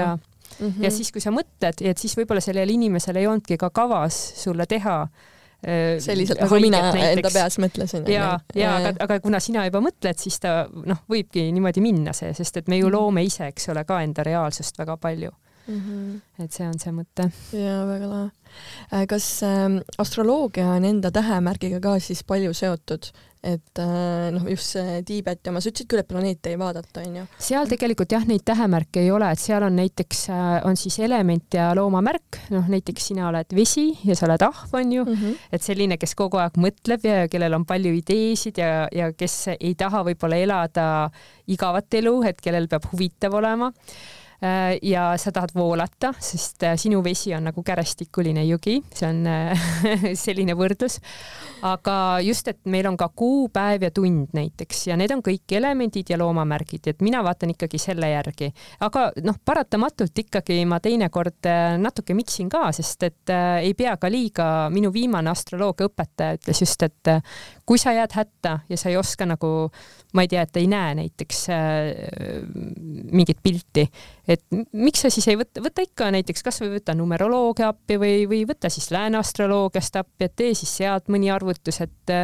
Mm 0.59 0.67
-hmm. 0.67 0.83
ja 0.83 0.91
siis, 0.91 1.11
kui 1.11 1.21
sa 1.21 1.31
mõtled, 1.31 1.81
et 1.81 1.97
siis 1.97 2.17
võib-olla 2.17 2.41
sellel 2.41 2.69
inimesel 2.69 3.15
ei 3.15 3.27
olnudki 3.27 3.57
ka 3.57 3.69
kavas 3.69 4.17
sulle 4.43 4.65
teha 4.65 5.01
äh, 5.03 5.99
selliselt 5.99 6.41
nagu 6.41 6.59
mina 6.59 6.81
näiteks. 6.81 7.17
enda 7.17 7.31
peas 7.33 7.59
mõtlesin. 7.59 8.09
ja, 8.11 8.39
ja 8.55 8.75
aga, 8.75 8.93
aga 8.99 9.19
kuna 9.19 9.39
sina 9.39 9.65
juba 9.65 9.81
mõtled, 9.81 10.17
siis 10.17 10.39
ta 10.39 10.67
noh, 10.71 11.03
võibki 11.09 11.51
niimoodi 11.51 11.81
minna 11.81 12.13
see, 12.13 12.33
sest 12.33 12.57
et 12.57 12.67
me 12.67 12.77
ju 12.77 12.87
mhm. 12.87 12.95
loome 12.95 13.23
ise, 13.23 13.47
eks 13.47 13.69
ole, 13.69 13.83
ka 13.83 14.01
enda 14.01 14.23
reaalsust 14.23 14.77
väga 14.77 14.97
palju 14.97 15.31
mm. 15.67 15.81
-hmm. 15.81 16.43
et 16.43 16.51
see 16.51 16.67
on 16.67 16.79
see 16.79 16.93
mõte. 16.93 17.29
ja 17.53 17.85
väga 17.87 18.09
lahe. 18.09 18.29
Äh, 18.93 19.05
kas 19.07 19.27
äh, 19.43 19.79
astroloogia 19.97 20.67
on 20.77 20.85
enda 20.85 21.11
tähemärgiga 21.11 21.79
ka 21.79 21.99
siis 21.99 22.23
palju 22.23 22.53
seotud, 22.53 23.11
et 23.45 23.81
äh, 23.81 24.31
noh, 24.34 24.47
just 24.49 24.75
see 24.75 25.01
Tiibeti 25.05 25.51
oma, 25.51 25.62
sa 25.62 25.71
ütlesid 25.71 25.89
küll, 25.91 26.01
et 26.01 26.10
planeete 26.10 26.51
ei 26.53 26.60
vaadata, 26.60 27.03
onju. 27.03 27.25
seal 27.47 27.69
tegelikult 27.69 28.15
jah, 28.15 28.25
neid 28.27 28.45
tähemärke 28.47 29.03
ei 29.03 29.12
ole, 29.13 29.29
et 29.31 29.41
seal 29.41 29.65
on 29.67 29.77
näiteks, 29.77 30.25
äh, 30.34 30.49
on 30.67 30.79
siis 30.79 30.97
element 31.05 31.58
ja 31.58 31.69
loomamärk, 31.77 32.41
noh 32.55 32.67
näiteks 32.71 33.12
sina 33.12 33.29
oled 33.29 33.55
vesi 33.55 33.88
ja 34.08 34.17
sa 34.17 34.27
oled 34.29 34.45
ahv, 34.47 34.73
onju 34.81 35.05
mm, 35.05 35.21
-hmm. 35.21 35.47
et 35.58 35.65
selline, 35.65 35.99
kes 36.01 36.15
kogu 36.17 36.41
aeg 36.41 36.60
mõtleb 36.62 37.05
ja 37.05 37.29
kellel 37.31 37.60
on 37.60 37.65
palju 37.69 37.93
ideesid 38.01 38.62
ja, 38.62 38.88
ja 38.91 39.12
kes 39.13 39.55
ei 39.60 39.75
taha 39.77 40.03
võib-olla 40.10 40.41
elada 40.41 40.88
igavat 41.47 41.93
elu, 42.01 42.17
et 42.29 42.41
kellel 42.41 42.67
peab 42.67 42.89
huvitav 42.91 43.34
olema 43.38 43.71
ja 44.81 45.05
sa 45.21 45.31
tahad 45.36 45.53
voolata, 45.55 46.12
sest 46.19 46.63
äh, 46.63 46.75
sinu 46.79 47.01
vesi 47.03 47.34
on 47.36 47.47
nagu 47.49 47.63
kärestikuline 47.65 48.45
jõgi, 48.47 48.77
see 48.95 49.08
on 49.10 49.21
äh, 49.29 49.67
selline 50.25 50.55
võrdlus. 50.58 50.99
aga 51.65 51.95
just, 52.21 52.47
et 52.51 52.60
meil 52.69 52.88
on 52.89 52.97
ka 52.97 53.08
kuu, 53.15 53.47
päev 53.53 53.88
ja 53.88 53.91
tund 53.95 54.36
näiteks 54.38 54.86
ja 54.89 54.97
need 54.99 55.12
on 55.15 55.23
kõik 55.25 55.55
elemendid 55.58 56.10
ja 56.12 56.19
loomamärgid, 56.21 56.91
et 56.91 57.01
mina 57.05 57.23
vaatan 57.25 57.55
ikkagi 57.55 57.79
selle 57.81 58.10
järgi, 58.12 58.51
aga 58.86 59.08
noh, 59.25 59.39
paratamatult 59.45 60.23
ikkagi 60.25 60.60
ma 60.69 60.79
teinekord 60.84 61.49
natuke 61.81 62.17
miksin 62.17 62.51
ka, 62.51 62.67
sest 62.75 63.08
et 63.10 63.34
äh, 63.34 63.62
ei 63.65 63.73
pea 63.77 63.95
ka 63.97 64.12
liiga, 64.12 64.49
minu 64.73 64.93
viimane 64.93 65.31
astroloogiaõpetaja 65.34 66.39
ütles 66.39 66.63
just, 66.65 66.86
et 66.86 67.13
kui 67.65 67.80
sa 67.82 67.93
jääd 67.95 68.13
hätta 68.13 68.60
ja 68.69 68.78
sa 68.78 68.91
ei 68.91 68.97
oska 68.97 69.25
nagu, 69.25 69.49
ma 70.13 70.23
ei 70.25 70.30
tea, 70.32 70.43
et 70.45 70.60
ei 70.62 70.67
näe 70.69 70.93
näiteks 71.01 71.41
äh, 71.54 71.89
mingit 73.12 73.41
pilti, 73.43 73.88
et 74.28 74.43
miks 74.73 75.06
sa 75.06 75.12
siis 75.13 75.28
ei 75.32 75.39
võta, 75.39 75.63
võta 75.65 75.86
ikka 75.86 76.12
näiteks 76.13 76.45
kasvõi 76.45 76.75
võta 76.78 76.95
numeroloogia 76.97 77.71
appi 77.73 77.97
või, 78.01 78.25
või 78.30 78.43
võta 78.49 78.69
siis 78.73 78.91
lääne 78.93 79.19
astroloogiast 79.21 79.97
appi, 80.01 80.30
et 80.30 80.36
tee 80.38 80.54
siis 80.58 80.75
sealt 80.84 81.10
mõni 81.13 81.32
arvutus, 81.34 81.82
et, 81.86 82.15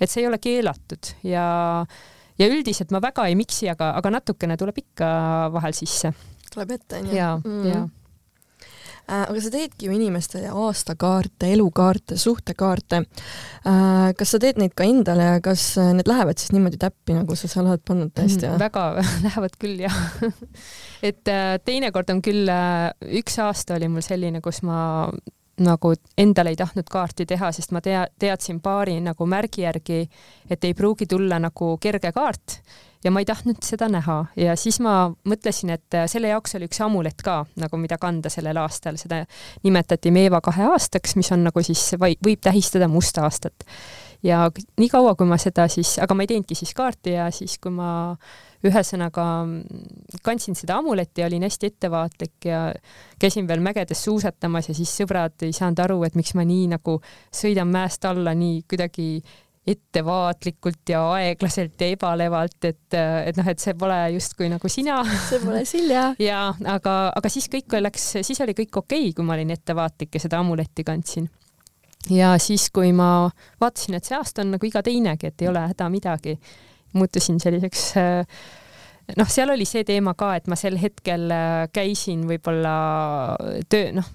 et 0.00 0.10
see 0.10 0.24
ei 0.24 0.30
ole 0.30 0.40
keelatud 0.42 1.14
ja 1.26 1.46
ja 2.40 2.48
üldiselt 2.48 2.92
ma 2.94 3.02
väga 3.04 3.26
ei 3.28 3.36
miksi, 3.36 3.68
aga, 3.68 3.92
aga 3.98 4.12
natukene 4.16 4.56
tuleb 4.60 4.78
ikka 4.80 5.08
vahel 5.52 5.76
sisse. 5.76 6.12
tuleb 6.52 6.76
ette, 6.76 7.00
onju? 7.00 7.16
ja 7.16 7.34
mm, 7.40 7.64
ja 7.68 7.82
aga 9.10 9.42
sa 9.42 9.52
teedki 9.52 9.88
ju 9.88 9.94
inimestele 9.96 10.50
aastakaarte, 10.52 11.50
elukaarte, 11.54 12.18
suhtekaarte. 12.20 13.02
Äh, 13.66 14.12
kas 14.18 14.34
sa 14.34 14.40
teed 14.42 14.60
neid 14.60 14.76
ka 14.78 14.86
endale 14.88 15.26
ja 15.32 15.40
kas 15.44 15.72
äh, 15.80 15.92
need 15.96 16.10
lähevad 16.10 16.40
siis 16.40 16.54
niimoodi 16.54 16.80
täppi, 16.80 17.16
nagu 17.18 17.36
sa 17.38 17.50
seal 17.50 17.66
oled 17.66 17.82
pannud 17.86 18.14
tõesti? 18.16 18.46
Mm, 18.46 18.60
väga 18.62 18.86
lähevad 19.26 19.58
küll 19.60 19.84
jah 19.86 20.00
et 21.10 21.34
teinekord 21.66 22.14
on 22.14 22.22
küll, 22.24 22.48
üks 23.20 23.38
aasta 23.42 23.76
oli 23.78 23.90
mul 23.90 24.04
selline, 24.04 24.42
kus 24.44 24.62
ma 24.66 24.80
nagu 25.60 25.92
endale 26.18 26.54
ei 26.54 26.58
tahtnud 26.58 26.88
kaarti 26.90 27.26
teha, 27.28 27.50
sest 27.52 27.74
ma 27.76 27.82
tea, 27.84 28.06
teadsin 28.20 28.60
paari 28.64 28.96
nagu 29.04 29.26
märgi 29.28 29.66
järgi, 29.66 30.04
et 30.50 30.64
ei 30.64 30.76
pruugi 30.76 31.08
tulla 31.10 31.40
nagu 31.42 31.74
kerge 31.82 32.12
kaart 32.16 32.60
ja 33.04 33.10
ma 33.10 33.22
ei 33.22 33.28
tahtnud 33.28 33.62
seda 33.64 33.88
näha 33.90 34.18
ja 34.36 34.56
siis 34.60 34.80
ma 34.84 34.94
mõtlesin, 35.28 35.72
et 35.76 35.96
äh, 35.96 36.06
selle 36.10 36.32
jaoks 36.32 36.56
oli 36.58 36.68
üks 36.68 36.82
amulett 36.84 37.24
ka 37.24 37.42
nagu, 37.60 37.80
mida 37.80 37.98
kanda 38.00 38.32
sellel 38.32 38.60
aastal, 38.60 39.00
seda 39.00 39.22
nimetati 39.64 40.12
Meeva 40.14 40.42
kahe 40.44 40.68
aastaks, 40.72 41.16
mis 41.16 41.32
on 41.32 41.46
nagu 41.48 41.64
siis, 41.64 41.90
võib 42.00 42.44
tähistada 42.44 42.88
musta 42.88 43.24
aastat. 43.28 43.64
ja 44.22 44.50
niikaua, 44.78 45.14
kui 45.16 45.26
ma 45.26 45.38
seda 45.40 45.68
siis, 45.72 45.96
aga 45.98 46.14
ma 46.14 46.26
ei 46.26 46.32
teinudki 46.34 46.54
siis 46.54 46.74
kaarti 46.76 47.16
ja 47.16 47.30
siis, 47.32 47.56
kui 47.58 47.72
ma 47.72 47.90
ühesõnaga 48.68 49.24
kandsin 50.22 50.58
seda 50.58 50.76
amuletti 50.82 51.22
ja 51.22 51.28
olin 51.30 51.46
hästi 51.46 51.70
ettevaatlik 51.70 52.44
ja 52.44 52.66
käisin 53.18 53.48
veel 53.48 53.62
mägedes 53.64 54.04
suusatamas 54.04 54.68
ja 54.68 54.76
siis 54.76 54.92
sõbrad 55.00 55.40
ei 55.46 55.54
saanud 55.56 55.80
aru, 55.80 56.02
et 56.04 56.18
miks 56.18 56.34
ma 56.36 56.44
nii 56.44 56.66
nagu 56.74 56.98
sõidan 57.32 57.72
mäest 57.72 58.04
alla 58.04 58.36
nii 58.36 58.60
kuidagi 58.68 59.22
ettevaatlikult 59.66 60.88
ja 60.88 61.02
aeglaselt 61.12 61.80
ja 61.80 61.90
ebalevalt, 61.92 62.64
et, 62.64 62.96
et 62.96 63.36
noh, 63.36 63.48
et 63.52 63.60
see 63.60 63.74
pole 63.78 63.98
justkui 64.14 64.48
nagu 64.48 64.70
sina. 64.72 65.02
see 65.28 65.40
pole 65.42 65.64
Silja. 65.68 66.06
ja 66.22 66.46
aga, 66.76 66.94
aga 67.16 67.32
siis 67.32 67.50
kõik 67.52 67.76
läks, 67.80 68.06
siis 68.24 68.40
oli 68.40 68.56
kõik 68.56 68.80
okei 68.82 69.10
okay,, 69.10 69.16
kui 69.16 69.26
ma 69.26 69.36
olin 69.36 69.52
ettevaatlik 69.52 70.16
ja 70.16 70.24
seda 70.24 70.40
amuletti 70.40 70.84
kandsin. 70.86 71.28
ja 72.08 72.32
siis, 72.40 72.70
kui 72.72 72.94
ma 72.96 73.28
vaatasin, 73.60 74.00
et 74.00 74.08
see 74.08 74.16
aasta 74.16 74.46
on 74.46 74.56
nagu 74.56 74.66
iga 74.66 74.82
teinegi, 74.86 75.28
et 75.28 75.44
ei 75.44 75.52
ole 75.52 75.66
häda 75.68 75.92
midagi, 75.92 76.38
muutusin 76.96 77.36
selliseks 77.42 77.84
noh, 79.20 79.28
seal 79.28 79.52
oli 79.52 79.68
see 79.68 79.84
teema 79.84 80.16
ka, 80.16 80.32
et 80.40 80.48
ma 80.48 80.56
sel 80.56 80.80
hetkel 80.80 81.28
käisin 81.76 82.24
võib-olla 82.32 82.74
töö, 83.68 83.92
noh, 83.92 84.10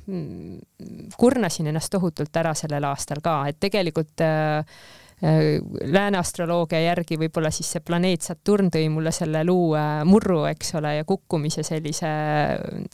kurnasin 1.21 1.69
ennast 1.69 1.93
tohutult 1.93 2.41
ära 2.41 2.57
sellel 2.57 2.89
aastal 2.89 3.21
ka, 3.21 3.43
et 3.51 3.61
tegelikult 3.61 4.25
äh, 4.25 4.63
Äh, 4.65 5.04
lääne 5.21 6.19
astroloogia 6.19 6.81
järgi 6.89 7.15
võib-olla 7.19 7.51
siis 7.53 7.69
see 7.71 7.83
planeet 7.85 8.25
Saturn 8.25 8.67
tõi 8.73 8.89
mulle 8.91 9.13
selle 9.15 9.45
luu 9.47 9.71
äh, 9.79 10.01
murru, 10.07 10.43
eks 10.49 10.75
ole, 10.75 10.97
ja 10.97 11.07
kukkumise 11.07 11.63
sellise 11.63 12.11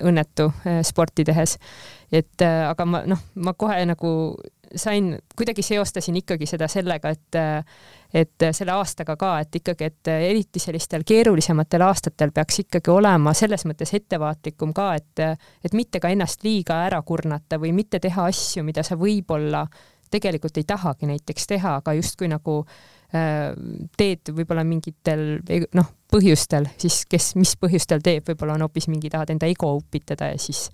õnnetu 0.05 0.51
äh, 0.51 0.81
sporti 0.85 1.25
tehes. 1.25 1.57
et 2.11 2.43
aga 2.43 2.85
ma 2.85 3.01
noh, 3.07 3.19
ma 3.35 3.53
kohe 3.57 3.79
nagu 3.87 4.11
sain, 4.75 5.17
kuidagi 5.35 5.63
seostasin 5.63 6.15
ikkagi 6.21 6.45
seda 6.45 6.67
sellega, 6.71 7.09
et 7.09 7.39
et 8.13 8.43
selle 8.51 8.73
aastaga 8.75 9.15
ka, 9.15 9.29
et 9.39 9.55
ikkagi, 9.55 9.87
et 9.87 10.09
eriti 10.11 10.59
sellistel 10.59 11.05
keerulisematel 11.07 11.85
aastatel 11.85 12.33
peaks 12.35 12.59
ikkagi 12.65 12.91
olema 12.91 13.31
selles 13.33 13.63
mõttes 13.65 13.93
ettevaatlikum 13.95 14.73
ka, 14.75 14.89
et 14.99 15.23
et 15.63 15.73
mitte 15.73 16.01
ka 16.03 16.11
ennast 16.11 16.43
liiga 16.43 16.81
ära 16.89 16.99
kurnata 17.07 17.59
või 17.59 17.71
mitte 17.75 18.01
teha 18.03 18.27
asju, 18.27 18.65
mida 18.67 18.83
sa 18.83 18.99
võib-olla 18.99 19.63
tegelikult 20.11 20.57
ei 20.59 20.67
tahagi 20.67 21.09
näiteks 21.09 21.47
teha, 21.49 21.77
aga 21.81 21.93
justkui 21.97 22.29
nagu 22.31 22.61
äh, 22.63 23.51
teed 23.97 24.31
võib-olla 24.35 24.63
mingitel 24.67 25.41
noh, 25.77 25.89
põhjustel, 26.11 26.67
siis 26.81 27.03
kes, 27.09 27.31
mis 27.39 27.53
põhjustel 27.59 28.03
teeb, 28.03 28.25
võib-olla 28.27 28.57
on 28.57 28.65
hoopis 28.65 28.89
mingi, 28.91 29.11
tahad 29.11 29.31
enda 29.33 29.47
ego 29.51 29.71
upitada 29.79 30.31
ja 30.33 30.39
siis 30.41 30.65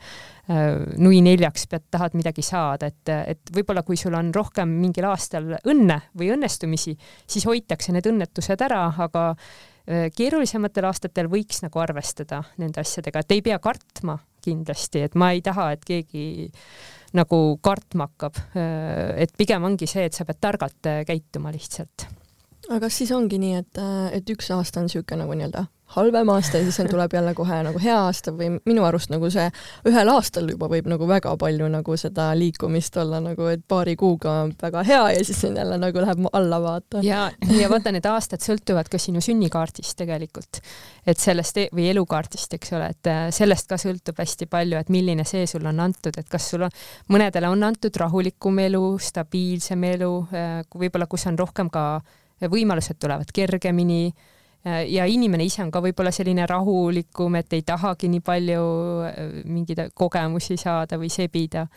äh, 0.49 0.73
nui 0.97 1.21
neljaks 1.25 1.67
pead, 1.69 1.87
tahad 1.93 2.17
midagi 2.17 2.45
saada, 2.45 2.89
et, 2.89 3.13
et 3.35 3.53
võib-olla 3.55 3.85
kui 3.87 3.99
sul 3.99 4.17
on 4.17 4.31
rohkem 4.35 4.77
mingil 4.81 5.09
aastal 5.11 5.57
õnne 5.59 6.01
või 6.17 6.31
õnnestumisi, 6.35 6.97
siis 7.29 7.45
hoitakse 7.49 7.95
need 7.95 8.09
õnnetused 8.09 8.65
ära, 8.65 8.87
aga 9.07 9.27
äh, 9.33 10.07
keerulisematel 10.15 10.89
aastatel 10.89 11.29
võiks 11.31 11.61
nagu 11.65 11.83
arvestada 11.83 12.43
nende 12.57 12.81
asjadega, 12.81 13.21
et 13.21 13.37
ei 13.37 13.45
pea 13.45 13.61
kartma 13.61 14.17
kindlasti, 14.47 15.03
et 15.07 15.17
ma 15.19 15.31
ei 15.35 15.43
taha, 15.45 15.71
et 15.75 15.85
keegi 15.87 16.47
nagu 17.17 17.39
kartma 17.63 18.09
hakkab. 18.09 18.41
et 19.15 19.33
pigem 19.37 19.63
ongi 19.69 19.87
see, 19.87 20.07
et 20.09 20.17
sa 20.17 20.25
pead 20.27 20.41
targalt 20.43 20.91
käituma 21.07 21.53
lihtsalt. 21.55 22.07
aga 22.67 22.83
kas 22.87 23.01
siis 23.03 23.13
ongi 23.15 23.39
nii, 23.41 23.63
et, 23.63 23.81
et 24.17 24.35
üks 24.35 24.51
aasta 24.55 24.81
on 24.81 24.89
niisugune 24.89 25.23
nagu 25.23 25.37
nii-öelda 25.37 25.67
halvem 25.95 26.29
aasta 26.29 26.59
ja 26.59 26.63
siis 26.67 26.89
tuleb 26.89 27.13
jälle 27.13 27.33
kohe 27.33 27.61
nagu 27.63 27.79
hea 27.79 27.95
aasta 27.99 28.31
või 28.35 28.49
minu 28.67 28.83
arust 28.83 29.11
nagu 29.13 29.29
see 29.31 29.45
ühel 29.87 30.11
aastal 30.11 30.49
juba 30.51 30.67
võib 30.71 30.89
nagu 30.91 31.07
väga 31.07 31.31
palju 31.39 31.69
nagu 31.71 31.97
seda 31.97 32.27
liikumist 32.35 32.97
olla 32.99 33.21
nagu, 33.23 33.47
et 33.51 33.63
paari 33.67 33.95
kuuga 33.99 34.33
on 34.43 34.53
väga 34.61 34.83
hea 34.87 35.05
ja 35.15 35.23
siis 35.25 35.43
jälle 35.47 35.77
nagu 35.79 36.03
läheb 36.03 36.27
alla 36.33 36.61
vaata. 36.61 37.03
ja, 37.03 37.29
ja 37.59 37.69
vaata, 37.71 37.91
need 37.95 38.05
aastad 38.05 38.43
sõltuvad 38.43 38.91
ka 38.91 38.99
sinu 39.01 39.23
sünnikaardist 39.23 39.97
tegelikult, 40.03 40.61
et 41.07 41.19
sellest 41.23 41.63
e 41.63 41.67
või 41.73 41.89
elukaardist, 41.93 42.59
eks 42.59 42.75
ole, 42.75 42.91
et 42.91 43.11
äh, 43.11 43.23
sellest 43.31 43.71
ka 43.71 43.79
sõltub 43.81 44.19
hästi 44.19 44.49
palju, 44.51 44.79
et 44.81 44.91
milline 44.93 45.25
see 45.27 45.47
sul 45.47 45.65
on 45.71 45.79
antud, 45.87 46.19
et 46.19 46.27
kas 46.29 46.51
sul 46.51 46.67
on, 46.67 46.79
mõnedele 47.13 47.49
on 47.49 47.63
antud 47.63 47.95
rahulikum 48.03 48.59
elu, 48.67 48.85
stabiilsem 48.99 49.83
elu, 49.95 50.13
äh, 50.35 50.55
võib-olla 50.75 51.07
kus 51.07 51.27
on 51.31 51.39
rohkem 51.39 51.71
ka 51.71 51.89
võimalused 52.45 52.99
tulevad 53.01 53.31
kergemini 53.33 54.11
ja 54.87 55.05
inimene 55.09 55.45
ise 55.47 55.61
on 55.63 55.71
ka 55.73 55.81
võib-olla 55.83 56.11
selline 56.15 56.45
rahulikum, 56.49 57.37
et 57.39 57.53
ei 57.57 57.63
tahagi 57.67 58.09
nii 58.11 58.23
palju 58.25 58.65
äh, 59.07 59.17
mingeid 59.45 59.93
kogemusi 59.97 60.57
saada 60.59 60.99
või 61.01 61.11
sebida. 61.13 61.67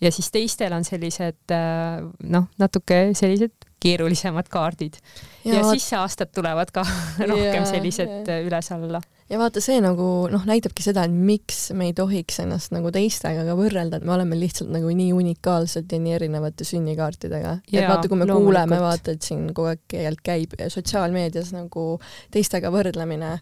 ja 0.00 0.12
siis 0.12 0.30
teistel 0.30 0.72
on 0.76 0.84
sellised 0.84 1.54
äh, 1.54 2.00
noh, 2.32 2.50
natuke 2.58 3.02
sellised 3.14 3.68
keerulisemad 3.80 4.48
kaardid. 4.52 4.98
ja, 5.44 5.60
ja 5.60 5.64
siis 5.70 5.92
aastad 5.96 6.34
tulevad 6.34 6.72
ka 6.74 6.84
rohkem 7.30 7.66
sellised 7.68 8.30
üles-alla 8.44 9.02
ja 9.30 9.38
vaata, 9.38 9.62
see 9.62 9.78
nagu 9.82 10.06
noh, 10.32 10.44
näitabki 10.48 10.84
seda, 10.84 11.04
et 11.06 11.14
miks 11.14 11.70
me 11.76 11.90
ei 11.90 11.94
tohiks 11.96 12.40
ennast 12.42 12.74
nagu 12.74 12.90
teistega 12.94 13.44
ka 13.46 13.56
võrrelda, 13.58 14.00
et 14.00 14.06
me 14.06 14.14
oleme 14.16 14.38
lihtsalt 14.38 14.72
nagu 14.74 14.90
nii 14.96 15.12
unikaalsed 15.16 15.90
ja 15.92 16.00
nii 16.02 16.16
erinevate 16.18 16.66
sünnikaartidega. 16.68 17.56
et 17.70 17.88
vaata, 17.88 18.08
kui 18.10 18.18
me 18.18 18.26
loomulikult. 18.26 18.50
kuuleme, 18.50 18.80
vaata, 18.82 19.14
et 19.16 19.26
siin 19.26 19.48
kogu 19.54 19.72
aeg 19.72 19.84
keelt 19.90 20.22
käib 20.26 20.58
sotsiaalmeedias 20.74 21.54
nagu 21.56 21.86
teistega 22.34 22.72
võrdlemine, 22.74 23.36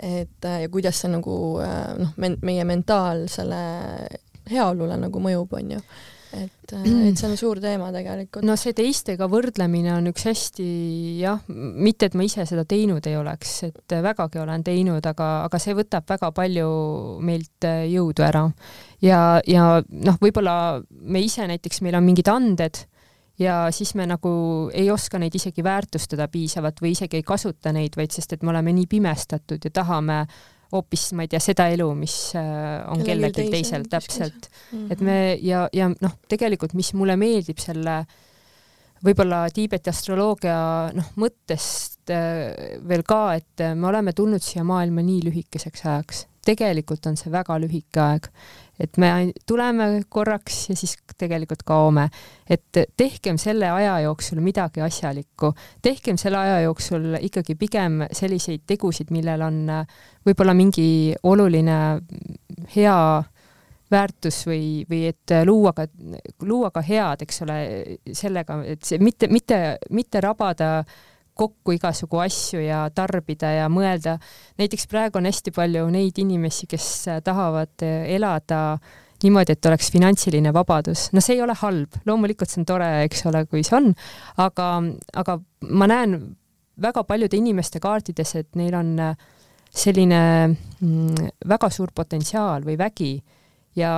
et 0.00 0.48
ja 0.48 0.70
kuidas 0.72 1.02
see 1.02 1.12
nagu 1.12 1.34
noh, 1.60 2.14
meie 2.18 2.64
mentaalsele 2.68 3.60
heaolule 4.50 4.96
nagu 5.00 5.20
mõjub, 5.22 5.60
onju 5.60 5.82
et, 6.36 6.72
äh, 6.72 6.84
et 7.08 7.18
see 7.18 7.28
on 7.28 7.36
suur 7.38 7.60
teema 7.62 7.90
tegelikult. 7.94 8.44
no 8.46 8.56
see 8.60 8.74
teistega 8.76 9.28
võrdlemine 9.30 9.92
on 9.96 10.10
üks 10.12 10.26
hästi 10.28 10.66
jah, 11.20 11.40
mitte 11.48 12.10
et 12.10 12.16
ma 12.18 12.26
ise 12.26 12.46
seda 12.48 12.64
teinud 12.68 13.06
ei 13.10 13.16
oleks, 13.18 13.56
et 13.70 13.96
vägagi 14.04 14.42
olen 14.42 14.64
teinud, 14.66 15.06
aga, 15.06 15.30
aga 15.48 15.62
see 15.62 15.76
võtab 15.78 16.06
väga 16.10 16.30
palju 16.36 16.70
meilt 17.26 17.68
äh, 17.68 17.84
jõudu 17.90 18.26
ära. 18.26 18.46
ja, 19.04 19.40
ja 19.46 19.72
noh, 19.88 20.20
võib-olla 20.22 20.54
me 20.90 21.24
ise 21.24 21.48
näiteks, 21.50 21.82
meil 21.86 21.98
on 21.98 22.06
mingid 22.06 22.30
anded 22.30 22.84
ja 23.40 23.66
siis 23.72 23.94
me 23.96 24.06
nagu 24.08 24.30
ei 24.76 24.90
oska 24.92 25.18
neid 25.18 25.34
isegi 25.34 25.64
väärtustada 25.64 26.28
piisavalt 26.28 26.82
või 26.82 26.94
isegi 26.94 27.20
ei 27.20 27.26
kasuta 27.26 27.72
neid, 27.72 27.96
vaid 27.96 28.12
sest 28.14 28.36
et 28.36 28.42
me 28.44 28.52
oleme 28.52 28.74
nii 28.76 28.88
pimestatud 28.90 29.64
ja 29.64 29.72
tahame 29.80 30.24
hoopis, 30.72 31.10
ma 31.18 31.26
ei 31.26 31.30
tea, 31.32 31.40
seda 31.42 31.68
elu, 31.72 31.88
mis 31.98 32.16
äh, 32.38 32.80
on 32.90 33.04
kellelgi 33.06 33.48
teisel, 33.50 33.86
täpselt. 33.90 34.48
Mm 34.70 34.78
-hmm. 34.78 34.92
et 34.92 35.00
me 35.00 35.18
ja, 35.42 35.68
ja 35.72 35.90
noh, 35.90 36.16
tegelikult, 36.28 36.74
mis 36.78 36.92
mulle 36.94 37.16
meeldib 37.20 37.58
selle 37.58 38.04
võib-olla 39.04 39.46
Tiibeti 39.54 39.90
astroloogia 39.90 40.90
noh, 40.94 41.12
mõttest 41.16 42.12
äh, 42.12 42.80
veel 42.88 43.02
ka, 43.02 43.34
et 43.34 43.66
me 43.74 43.88
oleme 43.88 44.12
tulnud 44.12 44.42
siia 44.42 44.64
maailma 44.64 45.02
nii 45.02 45.24
lühikeseks 45.28 45.86
ajaks. 45.86 46.26
tegelikult 46.44 47.06
on 47.06 47.16
see 47.16 47.30
väga 47.32 47.58
lühike 47.60 48.00
aeg 48.00 48.30
et 48.80 48.96
me 49.00 49.10
tuleme 49.46 49.88
korraks 50.08 50.68
ja 50.70 50.76
siis 50.76 50.96
tegelikult 51.18 51.62
kaome. 51.68 52.08
et 52.50 52.78
tehkem 52.96 53.38
selle 53.38 53.68
aja 53.70 53.98
jooksul 54.00 54.40
midagi 54.40 54.80
asjalikku, 54.80 55.52
tehkem 55.82 56.16
selle 56.18 56.38
aja 56.38 56.60
jooksul 56.64 57.18
ikkagi 57.20 57.54
pigem 57.54 58.06
selliseid 58.12 58.64
tegusid, 58.66 59.10
millel 59.10 59.42
on 59.42 59.60
võib-olla 60.26 60.54
mingi 60.54 61.14
oluline 61.22 61.76
hea 62.74 62.96
väärtus 63.90 64.44
või, 64.46 64.84
või 64.90 65.04
et 65.10 65.34
luua 65.46 65.72
ka, 65.74 65.86
luua 66.46 66.70
ka 66.74 66.82
head, 66.86 67.24
eks 67.26 67.42
ole, 67.46 67.58
sellega, 68.14 68.60
et 68.70 68.86
see 68.86 69.00
mitte, 69.02 69.28
mitte, 69.30 69.60
mitte 69.90 70.22
rabada 70.22 70.70
kokku 71.40 71.74
igasugu 71.76 72.20
asju 72.20 72.62
ja 72.62 72.84
tarbida 72.94 73.52
ja 73.56 73.68
mõelda. 73.72 74.18
näiteks 74.60 74.88
praegu 74.90 75.20
on 75.20 75.28
hästi 75.28 75.54
palju 75.56 75.86
neid 75.92 76.18
inimesi, 76.20 76.68
kes 76.70 76.90
tahavad 77.24 77.86
elada 77.86 78.78
niimoodi, 79.24 79.54
et 79.56 79.66
oleks 79.68 79.90
finantsiline 79.92 80.52
vabadus. 80.54 81.08
no 81.12 81.20
see 81.24 81.36
ei 81.36 81.42
ole 81.44 81.56
halb, 81.62 82.00
loomulikult 82.06 82.50
see 82.50 82.62
on 82.62 82.68
tore, 82.68 82.90
eks 83.06 83.24
ole, 83.30 83.44
kui 83.50 83.64
see 83.66 83.76
on, 83.76 83.90
aga, 84.40 84.70
aga 85.22 85.38
ma 85.68 85.90
näen 85.90 86.16
väga 86.80 87.04
paljude 87.04 87.36
inimeste 87.36 87.80
kaartides, 87.82 88.34
et 88.40 88.56
neil 88.56 88.76
on 88.78 88.94
äh, 89.04 89.28
selline 89.70 90.20
mm, 90.48 91.30
väga 91.48 91.70
suur 91.70 91.92
potentsiaal 91.94 92.64
või 92.66 92.78
vägi 92.80 93.12
ja 93.78 93.92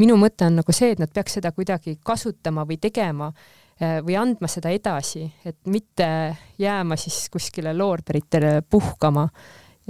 minu 0.00 0.16
mõte 0.18 0.48
on 0.48 0.56
nagu 0.62 0.74
see, 0.74 0.94
et 0.94 1.02
nad 1.02 1.12
peaks 1.12 1.36
seda 1.38 1.52
kuidagi 1.54 1.98
kasutama 2.02 2.64
või 2.68 2.80
tegema 2.80 3.28
äh, 3.28 3.61
või 3.82 4.14
andma 4.18 4.46
seda 4.50 4.70
edasi, 4.70 5.24
et 5.48 5.58
mitte 5.66 6.06
jääma 6.60 6.96
siis 7.00 7.26
kuskile 7.32 7.74
loorberitele 7.74 8.60
puhkama. 8.70 9.26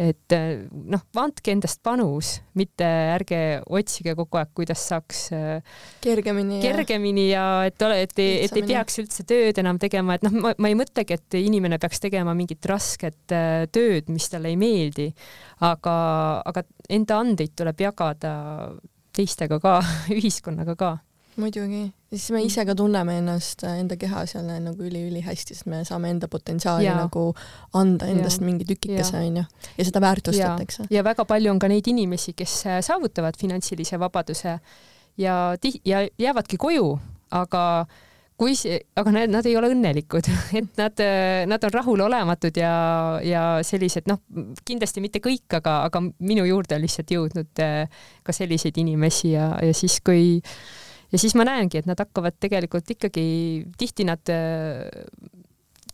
Et 0.00 0.32
äh, 0.32 0.62
noh, 0.72 1.02
andke 1.20 1.52
endast 1.52 1.82
panus, 1.84 2.38
mitte 2.56 2.86
ärge 3.12 3.60
otsige 3.76 4.14
kogu 4.16 4.38
aeg, 4.40 4.48
kuidas 4.56 4.86
saaks 4.88 5.18
äh, 5.36 5.74
kergemini, 6.00 6.62
kergemini 6.62 7.26
ja, 7.26 7.42
ja 7.60 7.68
et 7.68 7.84
ole, 7.84 7.98
et, 8.06 8.14
et 8.16 8.56
ei 8.56 8.64
peaks 8.70 8.96
üldse 9.02 9.26
tööd 9.28 9.60
enam 9.60 9.76
tegema, 9.82 10.16
et 10.16 10.24
noh, 10.24 10.32
ma, 10.32 10.54
ma 10.56 10.72
ei 10.72 10.78
mõtlegi, 10.80 11.18
et 11.20 11.36
inimene 11.42 11.76
peaks 11.82 12.00
tegema 12.06 12.32
mingit 12.38 12.64
rasket 12.72 13.36
äh, 13.36 13.66
tööd, 13.68 14.08
mis 14.08 14.32
talle 14.32 14.54
ei 14.54 14.56
meeldi, 14.56 15.10
aga, 15.68 15.94
aga 16.48 16.64
enda 16.88 17.20
andeid 17.20 17.52
tuleb 17.60 17.84
jagada 17.84 18.34
teistega 19.12 19.60
ka, 19.60 19.76
ühiskonnaga 20.16 20.78
ka 20.80 20.94
muidugi, 21.40 21.86
siis 22.12 22.28
me 22.34 22.42
ise 22.44 22.64
ka 22.68 22.74
tunneme 22.76 23.16
ennast, 23.22 23.64
äh, 23.64 23.78
enda 23.80 23.96
kehas 24.00 24.34
jälle 24.34 24.58
nagu 24.60 24.84
üliülihästi, 24.84 25.56
sest 25.56 25.68
me 25.70 25.82
saame 25.88 26.10
enda 26.12 26.28
potentsiaali 26.28 26.86
ja. 26.86 26.96
nagu 26.98 27.30
anda 27.78 28.08
endast 28.12 28.42
ja. 28.42 28.48
mingi 28.48 28.68
tükikese, 28.68 29.16
onju. 29.22 29.44
ja 29.78 29.88
seda 29.88 30.00
väärtustatakse. 30.04 30.88
ja 30.90 31.04
väga 31.04 31.24
palju 31.28 31.50
on 31.54 31.58
ka 31.62 31.70
neid 31.72 31.88
inimesi, 31.88 32.36
kes 32.36 32.56
äh, 32.66 32.80
saavutavad 32.84 33.38
finantsilise 33.40 34.00
vabaduse 34.00 34.58
ja 35.16 35.36
tih-, 35.60 35.80
ja 35.88 36.06
jäävadki 36.18 36.60
koju, 36.60 36.98
aga 37.30 37.64
kui 38.36 38.56
see, 38.58 38.80
aga 38.98 39.12
need, 39.14 39.30
nad 39.30 39.46
ei 39.46 39.56
ole 39.56 39.70
õnnelikud, 39.72 40.28
et 40.60 40.78
nad, 40.80 41.00
äh, 41.00 41.46
nad 41.48 41.64
on 41.64 41.76
rahulolematud 41.78 42.60
ja, 42.60 42.76
ja 43.24 43.42
sellised 43.64 44.08
noh, 44.10 44.20
kindlasti 44.68 45.04
mitte 45.04 45.24
kõik, 45.24 45.48
aga, 45.62 45.80
aga 45.88 46.04
minu 46.20 46.44
juurde 46.44 46.76
on 46.76 46.84
lihtsalt 46.84 47.16
jõudnud 47.16 47.66
ka 48.22 48.36
selliseid 48.36 48.84
inimesi 48.84 49.32
ja, 49.32 49.54
ja 49.64 49.72
siis, 49.76 50.00
kui 50.04 50.40
ja 51.12 51.18
siis 51.20 51.36
ma 51.38 51.46
näengi, 51.48 51.82
et 51.82 51.88
nad 51.88 52.00
hakkavad 52.00 52.38
tegelikult 52.40 52.90
ikkagi, 52.96 53.24
tihti 53.78 54.06
nad 54.08 54.32
äh, 54.32 54.86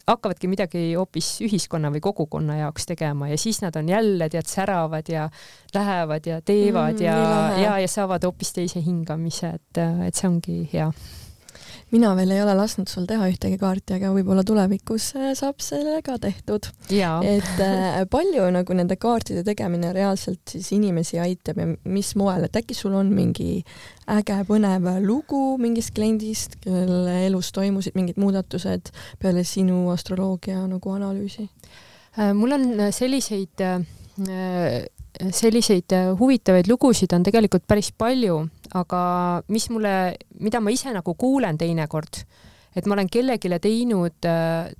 hakkavadki 0.09 0.49
midagi 0.49 0.83
hoopis 0.95 1.39
ühiskonna 1.45 1.91
või 1.93 2.03
kogukonna 2.05 2.59
jaoks 2.63 2.89
tegema 2.89 3.29
ja 3.29 3.39
siis 3.41 3.61
nad 3.65 3.77
on 3.77 3.89
jälle 3.91 4.29
tead 4.33 4.49
säravad 4.49 5.11
ja 5.13 5.29
lähevad 5.75 6.27
ja 6.27 6.41
teevad 6.41 6.97
mm, 6.97 7.05
ja, 7.05 7.17
ja, 7.63 7.79
ja 7.83 7.89
saavad 7.89 8.25
hoopis 8.25 8.55
teise 8.57 8.83
hingamise, 8.85 9.53
et, 9.59 9.83
et 10.09 10.17
see 10.17 10.31
ongi 10.31 10.61
hea 10.73 10.89
mina 11.93 12.11
veel 12.19 12.33
ei 12.35 12.43
ole 12.43 12.55
lasknud 12.59 12.91
sul 12.91 13.07
teha 13.09 13.29
ühtegi 13.31 13.59
kaarti, 13.61 13.97
aga 13.97 14.11
võib-olla 14.15 14.45
tulevikus 14.47 15.11
äh, 15.17 15.31
saab 15.39 15.63
selle 15.65 16.01
ka 16.05 16.19
tehtud. 16.23 16.69
et 17.25 17.63
äh, 17.65 18.03
palju 18.11 18.49
nagu 18.55 18.77
nende 18.77 18.99
kaartide 19.01 19.45
tegemine 19.47 19.93
reaalselt 19.97 20.55
siis 20.55 20.71
inimesi 20.77 21.21
aitab 21.23 21.63
ja 21.63 21.69
mis 21.89 22.15
moel, 22.21 22.45
et 22.49 22.61
äkki 22.61 22.77
sul 22.77 22.97
on 22.99 23.13
mingi 23.15 23.63
äge 24.09 24.39
põnev 24.49 24.91
lugu 25.05 25.57
mingist 25.61 25.95
kliendist, 25.97 26.59
kelle 26.65 27.23
elus 27.27 27.53
toimusid 27.57 27.97
mingid 27.99 28.21
muudatused 28.21 28.93
peale 29.21 29.45
sinu 29.49 29.89
astroloogia 29.95 30.67
nagu 30.69 30.95
analüüsi? 30.97 31.49
Äh, 32.19 32.33
mul 32.37 32.57
on 32.59 32.71
selliseid 32.93 33.67
selliseid 35.35 35.95
huvitavaid 36.19 36.69
lugusid 36.71 37.13
on 37.17 37.25
tegelikult 37.27 37.67
päris 37.67 37.91
palju 37.93 38.43
aga 38.77 39.43
mis 39.49 39.69
mulle, 39.73 39.95
mida 40.43 40.61
ma 40.61 40.73
ise 40.73 40.93
nagu 40.95 41.15
kuulen 41.19 41.59
teinekord, 41.61 42.23
et 42.77 42.87
ma 42.87 42.97
olen 42.97 43.09
kellelegi 43.11 43.51
teinud 43.63 44.29
äh, 44.29 44.73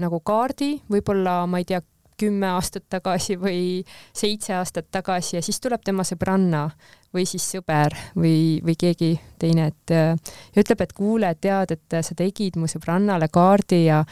nagu 0.00 0.20
kaardi, 0.24 0.78
võib-olla 0.90 1.44
ma 1.50 1.60
ei 1.60 1.68
tea, 1.68 1.82
kümme 2.14 2.46
aastat 2.46 2.84
tagasi 2.94 3.34
või 3.34 3.80
seitse 4.14 4.52
aastat 4.54 4.86
tagasi 4.94 5.34
ja 5.34 5.40
siis 5.42 5.58
tuleb 5.58 5.82
tema 5.82 6.04
sõbranna 6.06 6.68
või 7.10 7.24
siis 7.26 7.42
sõber 7.56 7.90
või, 8.14 8.60
või 8.62 8.76
keegi 8.78 9.08
teine, 9.38 9.66
et 9.72 9.90
ja 9.90 10.62
ütleb, 10.62 10.84
et 10.86 10.94
kuule, 10.94 11.32
tead, 11.42 11.74
et 11.74 11.96
sa 12.06 12.14
tegid 12.14 12.54
mu 12.54 12.70
sõbrannale 12.70 13.26
kaardi 13.34 13.80
ja 13.88 14.04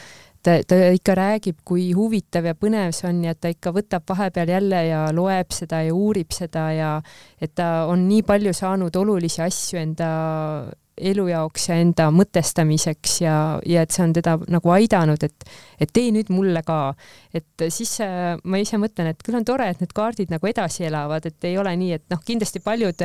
ta, 0.43 0.59
ta 0.67 0.79
ikka 0.95 1.17
räägib, 1.19 1.63
kui 1.65 1.91
huvitav 1.97 2.47
ja 2.49 2.55
põnev 2.59 2.93
see 2.97 3.09
on 3.11 3.23
ja 3.27 3.35
ta 3.35 3.53
ikka 3.53 3.73
võtab 3.75 4.07
vahepeal 4.09 4.53
jälle 4.57 4.85
ja 4.89 5.07
loeb 5.15 5.55
seda 5.55 5.83
ja 5.87 5.95
uurib 5.95 6.35
seda 6.35 6.69
ja 6.75 6.93
et 7.41 7.55
ta 7.59 7.89
on 7.91 8.07
nii 8.09 8.23
palju 8.27 8.55
saanud 8.57 8.97
olulisi 9.03 9.43
asju 9.45 9.83
enda 9.83 10.13
elu 11.03 11.25
jaoks 11.31 11.71
ja 11.71 11.79
enda 11.81 12.11
mõtestamiseks 12.13 13.15
ja, 13.23 13.37
ja 13.67 13.83
et 13.83 13.95
see 13.95 14.05
on 14.05 14.13
teda 14.13 14.37
nagu 14.53 14.73
aidanud, 14.75 15.23
et, 15.25 15.47
et 15.81 15.91
tee 15.93 16.13
nüüd 16.15 16.29
mulle 16.31 16.61
ka. 16.67 16.95
et 17.35 17.67
siis 17.73 17.95
äh, 18.05 18.37
ma 18.45 18.61
ise 18.61 18.79
mõtlen, 18.79 19.09
et 19.13 19.25
küll 19.25 19.39
on 19.39 19.47
tore, 19.49 19.71
et 19.73 19.81
need 19.81 19.95
kaardid 19.97 20.31
nagu 20.35 20.47
edasi 20.51 20.87
elavad, 20.91 21.27
et 21.27 21.49
ei 21.49 21.57
ole 21.59 21.73
nii, 21.81 21.97
et 21.97 22.07
noh, 22.13 22.21
kindlasti 22.27 22.61
paljud, 22.61 23.05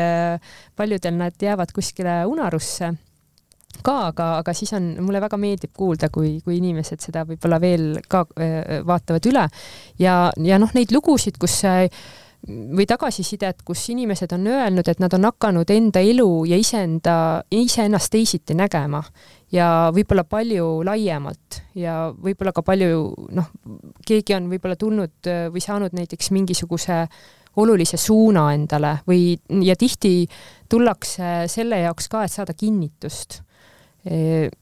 paljudel 0.75 1.15
nad 1.15 1.47
jäävad 1.47 1.71
kuskile 1.75 2.19
unarusse 2.27 2.91
ka, 3.85 3.97
aga, 4.11 4.29
aga 4.41 4.53
siis 4.57 4.73
on, 4.77 4.93
mulle 5.05 5.21
väga 5.23 5.39
meeldib 5.41 5.73
kuulda, 5.77 6.11
kui, 6.13 6.37
kui 6.45 6.59
inimesed 6.59 7.03
seda 7.03 7.25
võib-olla 7.27 7.59
veel 7.63 7.89
ka 8.07 8.23
vaatavad 8.87 9.27
üle. 9.31 9.47
Ja, 9.99 10.17
ja 10.43 10.61
noh, 10.61 10.73
neid 10.77 10.93
lugusid, 10.95 11.39
kus 11.41 11.61
või 12.47 12.85
tagasisidet, 12.87 13.63
kus 13.65 13.81
inimesed 13.91 14.31
on 14.35 14.45
öelnud, 14.47 14.87
et 14.87 15.01
nad 15.01 15.13
on 15.17 15.25
hakanud 15.27 15.69
enda 15.73 15.99
elu 16.05 16.45
ja 16.47 16.59
iseenda, 16.59 17.15
iseennast 17.51 18.11
teisiti 18.13 18.55
nägema 18.55 19.01
ja 19.51 19.89
võib-olla 19.95 20.23
palju 20.27 20.83
laiemalt 20.87 21.61
ja 21.75 22.11
võib-olla 22.13 22.53
ka 22.55 22.63
palju 22.67 23.01
noh, 23.35 23.49
keegi 24.07 24.37
on 24.37 24.47
võib-olla 24.51 24.77
tulnud 24.79 25.31
või 25.51 25.63
saanud 25.63 25.97
näiteks 25.97 26.31
mingisuguse 26.35 27.01
olulise 27.57 27.97
suuna 27.97 28.51
endale 28.53 28.99
või, 29.07 29.33
ja 29.65 29.75
tihti 29.75 30.27
tullakse 30.69 31.47
selle 31.51 31.81
jaoks 31.81 32.07
ka, 32.11 32.23
et 32.23 32.31
saada 32.31 32.53
kinnitust 32.53 33.41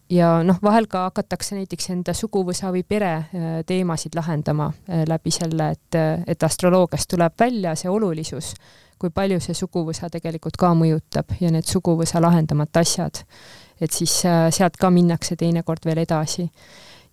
ja 0.10 0.30
noh, 0.44 0.58
vahel 0.64 0.88
ka 0.90 1.06
hakatakse 1.10 1.58
näiteks 1.58 1.90
enda 1.94 2.14
suguvõsa 2.18 2.72
või 2.74 2.82
pere 2.88 3.12
äh, 3.16 3.52
teemasid 3.68 4.16
lahendama 4.18 4.72
äh, 4.72 5.04
läbi 5.08 5.34
selle, 5.34 5.72
et, 5.76 6.00
et 6.28 6.44
astroloogiast 6.44 7.10
tuleb 7.12 7.36
välja 7.40 7.76
see 7.76 7.92
olulisus, 7.92 8.54
kui 9.00 9.12
palju 9.14 9.40
see 9.44 9.58
suguvõsa 9.58 10.10
tegelikult 10.10 10.58
ka 10.58 10.72
mõjutab 10.78 11.36
ja 11.42 11.52
need 11.54 11.68
suguvõsa 11.70 12.22
lahendamata 12.24 12.82
asjad. 12.86 13.24
et 13.82 13.92
siis 13.92 14.26
äh, 14.26 14.50
sealt 14.52 14.78
ka 14.78 14.90
minnakse 14.90 15.36
teinekord 15.36 15.86
veel 15.86 16.04
edasi 16.06 16.50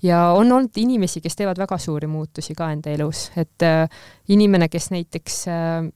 ja 0.02 0.18
on 0.36 0.52
olnud 0.52 0.76
inimesi, 0.76 1.20
kes 1.20 1.36
teevad 1.38 1.58
väga 1.62 1.78
suuri 1.78 2.08
muutusi 2.10 2.54
ka 2.58 2.70
enda 2.74 2.90
elus, 2.90 3.28
et 3.38 3.64
äh, 3.66 3.86
inimene, 4.34 4.68
kes 4.72 4.90
näiteks 4.94 5.38
äh, 5.50 5.86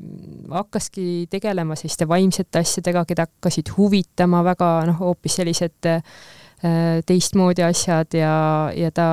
hakkaski 0.51 1.27
tegelema 1.31 1.77
selliste 1.79 2.09
vaimsete 2.09 2.63
asjadega, 2.63 3.05
keda 3.09 3.27
hakkasid 3.27 3.73
huvitama 3.77 4.45
väga 4.47 4.71
noh, 4.91 5.01
hoopis 5.03 5.41
sellised 5.41 5.91
äh, 5.91 6.03
teistmoodi 7.07 7.67
asjad 7.67 8.15
ja, 8.17 8.37
ja 8.77 8.93
ta 8.95 9.09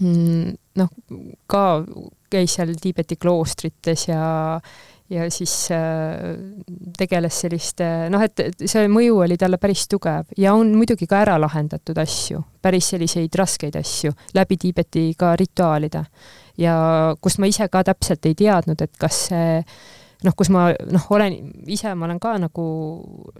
mm, 0.00 0.52
noh, 0.82 0.92
ka 1.46 1.64
käis 2.30 2.58
seal 2.58 2.74
Tiibeti 2.80 3.16
kloostrites 3.16 4.08
ja 4.08 4.60
ja 5.10 5.30
siis 5.30 5.68
äh, 5.70 6.36
tegeles 6.98 7.40
selliste, 7.44 7.86
noh, 8.10 8.22
et 8.22 8.64
see 8.66 8.86
mõju 8.90 9.20
oli 9.26 9.36
talle 9.38 9.58
päris 9.62 9.86
tugev 9.90 10.32
ja 10.38 10.54
on 10.58 10.72
muidugi 10.76 11.06
ka 11.10 11.20
ära 11.22 11.36
lahendatud 11.40 11.98
asju, 12.02 12.42
päris 12.62 12.90
selliseid 12.94 13.38
raskeid 13.38 13.78
asju 13.78 14.14
läbi 14.34 14.58
Tiibeti 14.62 15.12
ka 15.18 15.34
rituaalide. 15.38 16.04
ja 16.58 16.74
kus 17.20 17.38
ma 17.38 17.46
ise 17.46 17.68
ka 17.68 17.84
täpselt 17.84 18.26
ei 18.26 18.34
teadnud, 18.34 18.82
et 18.82 18.98
kas 18.98 19.26
see 19.30 19.62
noh, 20.24 20.34
kus 20.34 20.50
ma 20.50 20.68
noh, 20.90 21.08
olen 21.14 21.34
ise, 21.70 21.94
ma 21.94 22.08
olen 22.08 22.20
ka 22.20 22.36
nagu, 22.40 22.66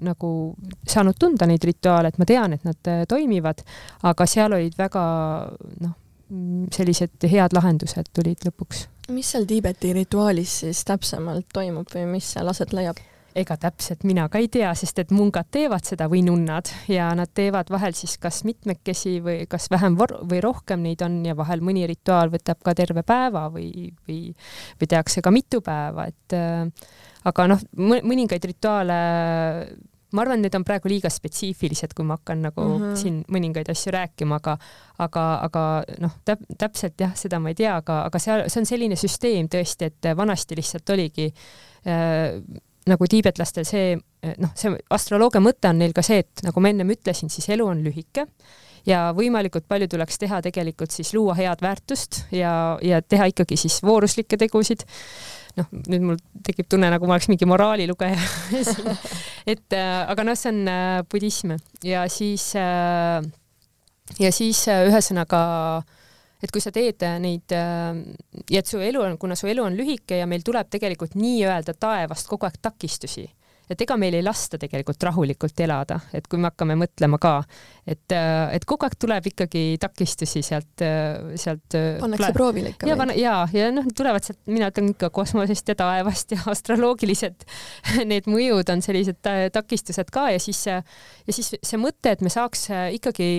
nagu 0.07 0.33
saanud 0.87 1.19
tunda 1.19 1.49
neid 1.49 1.65
rituaale, 1.65 2.13
et 2.13 2.19
ma 2.19 2.29
tean, 2.29 2.55
et 2.55 2.67
nad 2.69 2.93
äh, 2.93 3.05
toimivad, 3.09 3.65
aga 4.07 4.27
seal 4.31 4.55
olid 4.55 4.77
väga 4.79 5.07
noh, 5.83 5.97
sellised 6.75 7.27
head 7.31 7.55
lahendused 7.55 8.11
tulid 8.15 8.43
lõpuks 8.47 8.87
mis 9.09 9.33
seal 9.33 9.47
Tiibeti 9.49 9.93
rituaalis 9.97 10.61
siis 10.65 10.85
täpsemalt 10.87 11.47
toimub 11.55 11.91
või 11.95 12.07
mis 12.17 12.33
seal 12.35 12.49
aset 12.53 12.75
leiab? 12.77 12.99
ega 13.37 13.57
täpselt 13.61 14.05
mina 14.09 14.25
ka 14.33 14.41
ei 14.41 14.49
tea, 14.49 14.71
sest 14.79 14.97
et 15.03 15.11
mungad 15.13 15.51
teevad 15.53 15.85
seda 15.85 16.07
või 16.09 16.23
nunnad 16.25 16.71
ja 16.89 17.11
nad 17.19 17.29
teevad 17.37 17.69
vahel 17.73 17.93
siis 17.97 18.15
kas 18.21 18.43
mitmekesi 18.49 19.19
või 19.25 19.43
kas 19.51 19.69
vähem 19.73 19.99
või 20.01 20.41
rohkem 20.41 20.81
neid 20.87 21.05
on 21.05 21.19
ja 21.27 21.37
vahel 21.37 21.61
mõni 21.61 21.85
rituaal 21.89 22.33
võtab 22.33 22.63
ka 22.65 22.73
terve 22.79 23.05
päeva 23.07 23.47
või, 23.53 23.91
või, 24.09 24.33
või 24.81 24.89
tehakse 24.89 25.21
ka 25.21 25.35
mitu 25.35 25.61
päeva, 25.65 26.09
et 26.09 26.37
äh, 26.37 26.65
aga 27.29 27.49
noh, 27.53 27.67
mõningaid 27.77 28.49
rituaale 28.49 28.97
ma 30.17 30.25
arvan, 30.25 30.43
need 30.45 30.57
on 30.59 30.65
praegu 30.67 30.91
liiga 30.91 31.11
spetsiifilised, 31.13 31.95
kui 31.97 32.07
ma 32.09 32.17
hakkan 32.19 32.43
nagu 32.49 32.65
mm 32.65 32.83
-hmm. 32.83 33.01
siin 33.03 33.23
mõningaid 33.33 33.71
asju 33.73 33.93
rääkima, 33.95 34.41
aga, 34.41 34.57
aga, 35.07 35.25
aga 35.49 35.65
noh, 36.03 36.19
täp-, 36.25 36.47
täpselt 36.59 37.01
jah, 37.01 37.15
seda 37.15 37.41
ma 37.41 37.53
ei 37.53 37.59
tea, 37.59 37.77
aga, 37.77 38.03
aga 38.09 38.19
seal, 38.23 38.47
see 38.49 38.61
on 38.61 38.71
selline 38.73 38.97
süsteem 38.97 39.51
tõesti, 39.53 39.91
et 39.93 40.11
vanasti 40.17 40.57
lihtsalt 40.57 40.95
oligi 40.97 41.33
äh, 41.87 42.41
nagu 42.87 43.09
tiibetlastel 43.11 43.67
see 43.67 43.97
noh, 44.39 44.53
see 44.59 44.75
astroloogia 44.95 45.43
mõte 45.43 45.71
on 45.71 45.79
neil 45.83 45.95
ka 45.97 46.05
see, 46.07 46.23
et 46.25 46.47
nagu 46.47 46.63
ma 46.63 46.71
ennem 46.73 46.95
ütlesin, 46.95 47.31
siis 47.33 47.49
elu 47.55 47.67
on 47.67 47.83
lühike 47.85 48.27
ja 48.87 49.11
võimalikult 49.17 49.67
palju 49.69 49.89
tuleks 49.91 50.21
teha 50.23 50.41
tegelikult 50.45 50.95
siis 50.95 51.13
luua 51.15 51.35
head 51.39 51.63
väärtust 51.63 52.25
ja, 52.35 52.53
ja 52.83 53.03
teha 53.03 53.31
ikkagi 53.33 53.59
siis 53.59 53.81
vooruslikke 53.87 54.39
tegusid 54.41 54.87
noh, 55.57 55.69
nüüd 55.91 56.05
mul 56.05 56.21
tekib 56.47 56.69
tunne, 56.71 56.91
nagu 56.93 57.09
ma 57.09 57.17
oleks 57.17 57.31
mingi 57.33 57.49
moraalilugeja. 57.49 58.19
Et 59.53 59.77
äh, 59.77 59.99
aga 60.07 60.27
noh, 60.27 60.37
see 60.39 60.53
on 60.53 60.71
äh, 60.71 61.03
budism. 61.11 61.57
Ja 61.87 62.07
siis 62.13 62.51
äh, 62.59 63.21
ja 64.23 64.33
siis 64.35 64.67
ühesõnaga 64.71 65.41
et 66.45 66.53
kui 66.53 66.63
sa 66.63 66.71
teed 66.71 67.01
neid 67.23 67.51
ja 67.51 68.61
et 68.61 68.69
su 68.69 68.79
elu 68.85 69.01
on, 69.03 69.17
kuna 69.19 69.35
su 69.39 69.49
elu 69.51 69.65
on 69.65 69.75
lühike 69.75 70.21
ja 70.21 70.29
meil 70.31 70.45
tuleb 70.47 70.69
tegelikult 70.71 71.17
nii-öelda 71.19 71.75
taevast 71.81 72.29
kogu 72.31 72.47
aeg 72.47 72.61
takistusi 72.63 73.25
et 73.71 73.83
ega 73.83 73.97
meil 74.01 74.15
ei 74.19 74.25
lasta 74.25 74.59
tegelikult 74.61 75.03
rahulikult 75.09 75.61
elada, 75.65 75.99
et 76.15 76.27
kui 76.31 76.41
me 76.41 76.51
hakkame 76.51 76.77
mõtlema 76.79 77.19
ka, 77.23 77.35
et, 77.87 78.15
et 78.15 78.67
kogu 78.69 78.87
aeg 78.87 78.97
tuleb 79.01 79.31
ikkagi 79.33 79.65
takistusi 79.83 80.43
sealt, 80.47 80.85
sealt. 81.39 81.79
pannakse 82.01 82.33
proovile 82.37 82.75
ikka. 82.75 82.91
ja, 82.91 83.09
ja, 83.19 83.35
ja 83.55 83.73
noh, 83.75 83.89
tulevad 83.97 84.27
sealt, 84.27 84.41
mina 84.51 84.71
ütlen 84.73 84.93
ikka 84.95 85.11
kosmosest 85.15 85.75
ja 85.75 85.79
taevast 85.79 86.37
ja 86.37 86.41
astroloogilised 86.55 87.47
need 88.11 88.31
mõjud 88.31 88.73
on 88.73 88.85
sellised 88.85 89.21
takistused 89.53 90.15
ka 90.15 90.31
ja 90.35 90.41
siis, 90.43 90.65
ja 90.67 90.81
siis 91.35 91.55
see 91.57 91.81
mõte, 91.81 92.15
et 92.15 92.25
me 92.25 92.33
saaks 92.33 92.69
ikkagi 92.97 93.31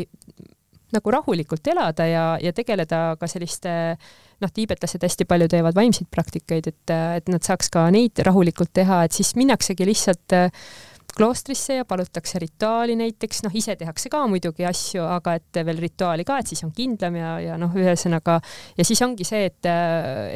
nagu 0.95 1.11
rahulikult 1.11 1.67
elada 1.67 2.05
ja, 2.07 2.27
ja 2.41 2.53
tegeleda 2.55 3.17
ka 3.19 3.27
selliste 3.27 3.97
noh, 4.43 4.51
tiibetlased 4.53 5.03
hästi 5.03 5.25
palju 5.29 5.47
teevad 5.51 5.77
vaimseid 5.77 6.09
praktikaid, 6.13 6.69
et, 6.73 6.93
et 7.21 7.31
nad 7.31 7.43
saaks 7.43 7.71
ka 7.73 7.87
neid 7.93 8.21
rahulikult 8.25 8.73
teha, 8.75 9.03
et 9.07 9.15
siis 9.15 9.33
minnaksegi 9.39 9.87
lihtsalt 9.87 10.35
äh, 10.37 10.51
kloostrisse 11.17 11.73
ja 11.73 11.85
palutakse 11.85 12.39
rituaali 12.39 12.95
näiteks, 12.95 13.41
noh, 13.45 13.55
ise 13.57 13.75
tehakse 13.79 14.09
ka 14.13 14.21
muidugi 14.29 14.65
asju, 14.69 15.01
aga 15.01 15.37
et 15.39 15.59
veel 15.65 15.79
rituaali 15.81 16.25
ka, 16.27 16.37
et 16.41 16.51
siis 16.51 16.61
on 16.67 16.73
kindlam 16.75 17.17
ja, 17.17 17.31
ja 17.41 17.57
noh, 17.59 17.73
ühesõnaga 17.73 18.37
ja 18.77 18.85
siis 18.85 19.01
ongi 19.05 19.25
see, 19.27 19.47
et, 19.49 19.69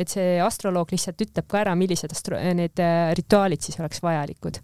et 0.01 0.11
see 0.11 0.39
astroloog 0.41 0.93
lihtsalt 0.93 1.21
ütleb 1.27 1.49
ka 1.51 1.61
ära, 1.61 1.75
millised 1.77 2.13
astro-, 2.15 2.41
need 2.57 2.81
äh, 2.81 3.11
rituaalid 3.17 3.61
siis 3.61 3.77
oleks 3.81 4.01
vajalikud. 4.03 4.61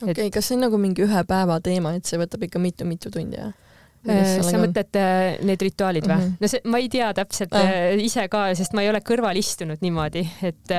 okei 0.00 0.10
okay, 0.10 0.26
et..., 0.26 0.34
kas 0.34 0.50
see 0.50 0.58
on 0.58 0.66
nagu 0.66 0.80
mingi 0.82 1.06
ühe 1.06 1.26
päeva 1.28 1.60
teema, 1.62 1.94
et 1.98 2.10
see 2.10 2.18
võtab 2.20 2.48
ikka 2.48 2.62
mitu-mitu 2.62 3.14
tundi, 3.14 3.38
jah? 3.38 3.54
Äh, 4.02 4.40
sa 4.42 4.58
mõtled 4.58 4.96
äh, 4.98 5.36
need 5.46 5.62
rituaalid 5.62 6.08
või 6.08 6.16
mm? 6.16 6.22
-hmm. 6.24 6.38
no 6.42 6.48
see, 6.50 6.62
ma 6.66 6.80
ei 6.82 6.88
tea 6.90 7.12
täpselt 7.14 7.52
äh. 7.54 7.92
ise 8.02 8.24
ka, 8.32 8.48
sest 8.58 8.74
ma 8.74 8.82
ei 8.82 8.90
ole 8.90 8.98
kõrval 9.06 9.38
istunud 9.38 9.78
niimoodi, 9.84 10.24
et, 10.42 10.74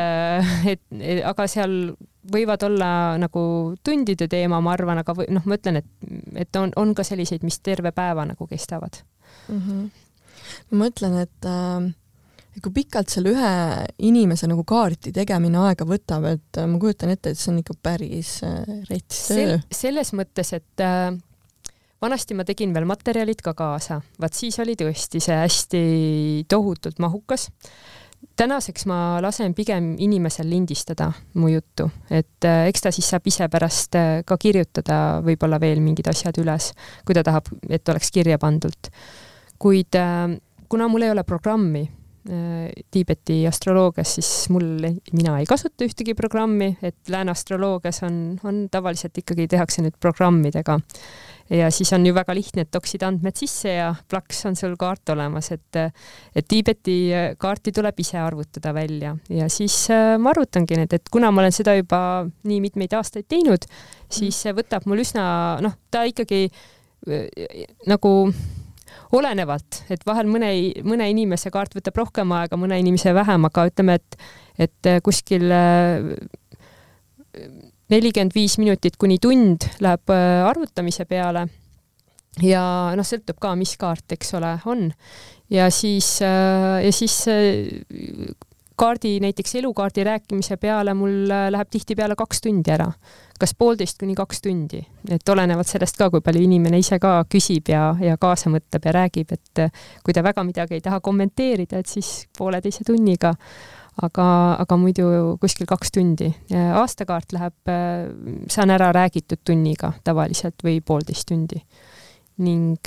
et, 0.73 0.83
aga 1.23 1.47
seal 1.47 1.95
võivad 2.33 2.67
olla 2.67 2.89
nagu 3.19 3.45
tundide 3.83 4.27
teema, 4.27 4.59
ma 4.63 4.75
arvan, 4.75 4.99
aga 4.99 5.15
või, 5.15 5.29
noh, 5.31 5.47
ma 5.47 5.55
ütlen, 5.55 5.79
et, 5.79 5.89
et 6.35 6.59
on, 6.59 6.75
on 6.75 6.91
ka 6.95 7.07
selliseid, 7.07 7.47
mis 7.47 7.61
terve 7.63 7.95
päeva 7.95 8.27
nagu 8.27 8.47
kestavad 8.47 8.99
mm. 9.47 9.59
-hmm. 9.59 9.89
ma 10.71 10.83
mõtlen, 10.83 11.19
et 11.23 11.47
äh, 11.47 12.59
kui 12.59 12.75
pikalt 12.83 13.07
selle 13.07 13.31
ühe 13.31 13.55
inimese 14.03 14.51
nagu 14.51 14.67
kaarti 14.67 15.15
tegemine 15.15 15.63
aega 15.63 15.87
võtab, 15.87 16.27
et 16.27 16.65
ma 16.67 16.75
kujutan 16.75 17.15
ette, 17.15 17.31
et 17.31 17.39
see 17.39 17.55
on 17.55 17.63
ikka 17.63 17.79
päris 17.79 18.41
rets 18.91 19.27
töö 19.31 19.37
Sel. 19.37 19.61
selles 19.71 20.11
mõttes, 20.11 20.51
et 20.59 20.83
äh, 20.83 21.13
vanasti 22.03 22.35
ma 22.35 22.45
tegin 22.47 22.73
veel 22.75 22.87
materjalid 22.89 23.41
ka 23.43 23.53
kaasa, 23.57 23.99
vaat 24.19 24.35
siis 24.37 24.59
oli 24.63 24.75
tõesti 24.79 25.21
see 25.23 25.39
hästi 25.39 25.83
tohutult 26.51 26.99
mahukas. 27.03 27.49
tänaseks 28.39 28.85
ma 28.87 29.19
lasen 29.21 29.53
pigem 29.53 29.95
inimesel 29.99 30.47
lindistada 30.49 31.11
mu 31.35 31.49
juttu, 31.51 31.89
et 32.09 32.45
äh, 32.47 32.67
eks 32.69 32.81
ta 32.81 32.91
siis 32.91 33.09
saab 33.11 33.27
ise 33.27 33.47
pärast 33.51 33.95
äh, 33.99 34.21
ka 34.25 34.37
kirjutada 34.37 35.21
võib-olla 35.25 35.59
veel 35.59 35.81
mingid 35.83 36.07
asjad 36.07 36.39
üles, 36.39 36.71
kui 37.05 37.15
ta 37.15 37.23
tahab, 37.23 37.51
et 37.69 37.89
oleks 37.89 38.11
kirja 38.11 38.39
pandud. 38.39 38.89
kuid 39.59 39.95
äh, 39.95 40.39
kuna 40.69 40.87
mul 40.87 41.07
ei 41.07 41.11
ole 41.11 41.23
programmi, 41.23 41.89
Tiibeti 42.23 43.41
astroloogias, 43.43 44.13
siis 44.15 44.27
mul, 44.47 44.85
mina 45.11 45.33
ei 45.41 45.45
kasuta 45.45 45.83
ühtegi 45.83 46.13
programmi, 46.15 46.69
et 46.79 47.11
lääne 47.11 47.33
astroloogias 47.35 47.99
on, 48.07 48.37
on 48.47 48.61
tavaliselt 48.71 49.19
ikkagi 49.19 49.49
tehakse 49.51 49.83
nüüd 49.83 49.97
programmidega 49.99 50.77
ja 51.53 51.69
siis 51.71 51.91
on 51.93 52.05
ju 52.05 52.13
väga 52.15 52.33
lihtne, 52.35 52.65
et 52.65 52.71
toksid 52.73 53.03
andmed 53.05 53.37
sisse 53.37 53.75
ja 53.75 53.89
plaks 54.09 54.43
on 54.49 54.57
sul 54.57 54.75
kaart 54.79 55.13
olemas, 55.13 55.51
et 55.55 55.79
et 56.35 56.47
Tiibeti 56.49 56.97
kaarti 57.39 57.73
tuleb 57.75 57.99
ise 57.99 58.17
arvutada 58.21 58.73
välja. 58.73 59.15
Ja 59.29 59.49
siis 59.49 59.75
äh, 59.93 60.15
ma 60.19 60.33
arvutangi 60.33 60.77
need, 60.79 60.93
et 60.93 61.11
kuna 61.13 61.31
ma 61.31 61.43
olen 61.43 61.55
seda 61.55 61.75
juba 61.77 61.99
nii 62.49 62.59
mitmeid 62.63 62.93
aastaid 62.97 63.27
teinud, 63.29 63.67
siis 64.11 64.41
see 64.45 64.55
võtab 64.55 64.87
mul 64.89 65.03
üsna 65.03 65.25
noh, 65.63 65.77
ta 65.93 66.05
ikkagi 66.09 66.45
äh, 66.49 67.65
nagu 67.89 68.13
olenevalt, 69.13 69.83
et 69.93 70.01
vahel 70.05 70.29
mõne, 70.29 70.49
mõne 70.85 71.09
inimese 71.11 71.51
kaart 71.53 71.75
võtab 71.77 71.97
rohkem 72.01 72.31
aega, 72.33 72.57
mõne 72.57 72.79
inimese 72.81 73.13
vähem, 73.13 73.45
aga 73.49 73.67
ütleme, 73.69 73.99
et, 74.01 74.17
et 74.67 74.93
kuskil 75.05 75.53
äh, 75.53 76.13
nelikümmend 77.93 78.33
viis 78.35 78.57
minutit 78.61 78.97
kuni 79.01 79.19
tund 79.21 79.67
läheb 79.83 80.13
äh, 80.13 80.41
arvutamise 80.47 81.05
peale. 81.09 81.47
ja 82.41 82.63
noh, 82.97 83.05
sõltub 83.05 83.37
ka, 83.41 83.53
mis 83.57 83.75
kaart, 83.77 84.15
eks 84.15 84.33
ole, 84.39 84.55
on. 84.69 84.87
ja 85.53 85.69
siis, 85.73 86.15
äh, 86.25 86.79
ja 86.85 86.93
siis 86.95 87.19
äh, 87.29 88.33
kaardi, 88.79 89.19
näiteks 89.21 89.59
elukaardi 89.61 90.05
rääkimise 90.07 90.57
peale 90.57 90.95
mul 90.97 91.29
läheb 91.29 91.69
tihtipeale 91.69 92.17
kaks 92.17 92.41
tundi 92.41 92.73
ära, 92.73 92.89
kas 93.39 93.53
poolteist 93.57 94.01
kuni 94.01 94.15
kaks 94.17 94.41
tundi, 94.41 94.81
et 95.13 95.29
olenevalt 95.29 95.69
sellest 95.69 95.99
ka, 95.99 96.09
kui 96.09 96.25
palju 96.25 96.41
inimene 96.47 96.81
ise 96.81 96.97
ka 97.03 97.19
küsib 97.29 97.69
ja, 97.69 97.91
ja 98.01 98.17
kaasa 98.17 98.49
mõtleb 98.53 98.89
ja 98.89 98.97
räägib, 98.97 99.37
et 99.37 99.63
kui 100.03 100.17
ta 100.17 100.25
väga 100.25 100.45
midagi 100.47 100.79
ei 100.79 100.83
taha 100.85 101.03
kommenteerida, 101.05 101.83
et 101.83 101.91
siis 101.91 102.25
pooleteise 102.37 102.87
tunniga 102.87 103.35
aga, 104.01 104.27
aga 104.59 104.77
muidu 104.77 105.37
kuskil 105.41 105.67
kaks 105.69 105.91
tundi. 105.91 106.31
aastakaart 106.53 107.35
läheb, 107.35 107.55
äh, 107.69 108.07
saan 108.49 108.73
ära 108.73 108.91
räägitud 108.95 109.43
tunniga 109.45 109.93
tavaliselt 110.03 110.63
või 110.63 110.81
poolteist 110.81 111.27
tundi. 111.27 111.61
ning 112.37 112.81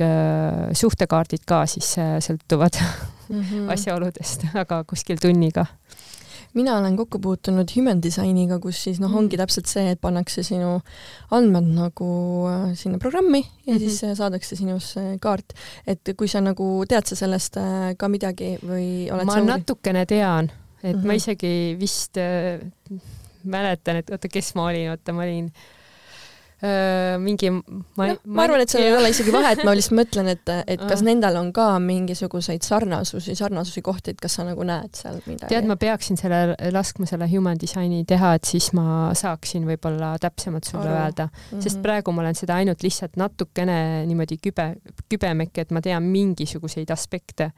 suhtekaardid 0.74 1.44
ka 1.46 1.66
siis 1.70 1.92
sõltuvad 2.26 2.80
mm 3.28 3.42
-hmm. 3.42 3.68
asjaoludest, 3.74 4.46
aga 4.54 4.82
kuskil 4.84 5.22
tunniga 5.22 5.66
mina 6.56 6.78
olen 6.78 6.96
kokku 6.96 7.18
puutunud 7.18 7.68
human 7.76 8.00
disainiga, 8.02 8.58
kus 8.62 8.80
siis 8.86 9.00
noh, 9.02 9.12
ongi 9.12 9.36
mm. 9.36 9.42
täpselt 9.42 9.70
see, 9.70 9.90
et 9.92 10.00
pannakse 10.00 10.44
sinu 10.46 10.78
andmed 11.36 11.68
nagu 11.76 12.10
äh, 12.50 12.68
sinna 12.78 13.00
programmi 13.02 13.42
ja 13.42 13.48
mm 13.48 13.76
-hmm. 13.76 13.78
siis 13.78 14.04
äh, 14.04 14.14
saadakse 14.16 14.56
sinusse 14.56 15.18
kaart. 15.20 15.52
et 15.86 16.00
kui 16.16 16.28
sa 16.28 16.40
nagu 16.40 16.84
tead 16.88 17.06
sa 17.06 17.16
sellest 17.16 17.56
äh, 17.56 17.96
ka 17.96 18.08
midagi 18.08 18.56
või 18.62 19.12
oled 19.12 19.26
ma 19.26 19.32
sa 19.32 19.44
natukene 19.44 20.06
tean 20.06 20.50
et 20.82 20.96
mm 20.96 21.00
-hmm. 21.00 21.06
ma 21.06 21.12
isegi 21.12 21.76
vist 21.80 22.16
äh, 22.16 22.60
mäletan, 23.46 24.02
et 24.02 24.10
oota, 24.10 24.28
kes 24.28 24.54
ma 24.58 24.70
olin, 24.70 24.90
oota, 24.90 25.12
ma 25.14 25.24
olin 25.24 25.46
äh, 26.64 27.16
mingi 27.22 27.50
ma, 27.50 28.08
no, 28.10 28.16
ma 28.24 28.44
arvan, 28.46 28.62
et 28.64 28.72
seal 28.72 28.86
ei 28.86 28.94
ole 28.96 29.10
isegi 29.12 29.32
vahet, 29.34 29.62
ma 29.66 29.74
lihtsalt 29.76 29.96
mõtlen, 29.98 30.30
et, 30.32 30.52
et 30.66 30.82
kas 30.88 31.02
nendel 31.06 31.38
on 31.40 31.50
ka 31.56 31.68
mingisuguseid 31.82 32.66
sarnasusi, 32.66 33.36
sarnasusi 33.38 33.82
kohti, 33.86 34.14
et 34.14 34.22
kas 34.22 34.38
sa 34.38 34.46
nagu 34.48 34.66
näed 34.66 34.92
seal 34.98 35.18
midagi? 35.24 35.50
tead, 35.52 35.68
ma 35.70 35.78
peaksin 35.80 36.20
selle, 36.20 36.56
laskma 36.74 37.08
selle 37.10 37.28
human 37.32 37.60
design'i 37.60 38.04
teha, 38.08 38.34
et 38.38 38.48
siis 38.48 38.70
ma 38.76 39.10
saaksin 39.16 39.66
võib-olla 39.68 40.14
täpsemalt 40.22 40.68
sulle 40.68 40.88
Aru. 40.90 41.02
öelda 41.02 41.28
mm, 41.28 41.42
-hmm. 41.50 41.66
sest 41.66 41.82
praegu 41.84 42.14
ma 42.14 42.24
olen 42.26 42.38
seda 42.38 42.60
ainult 42.62 42.86
lihtsalt 42.86 43.16
natukene 43.20 44.06
niimoodi 44.06 44.40
kübe, 44.42 44.72
kübemekki, 45.12 45.66
et 45.66 45.76
ma 45.76 45.84
tean 45.84 46.08
mingisuguseid 46.12 46.90
aspekte 46.90 47.52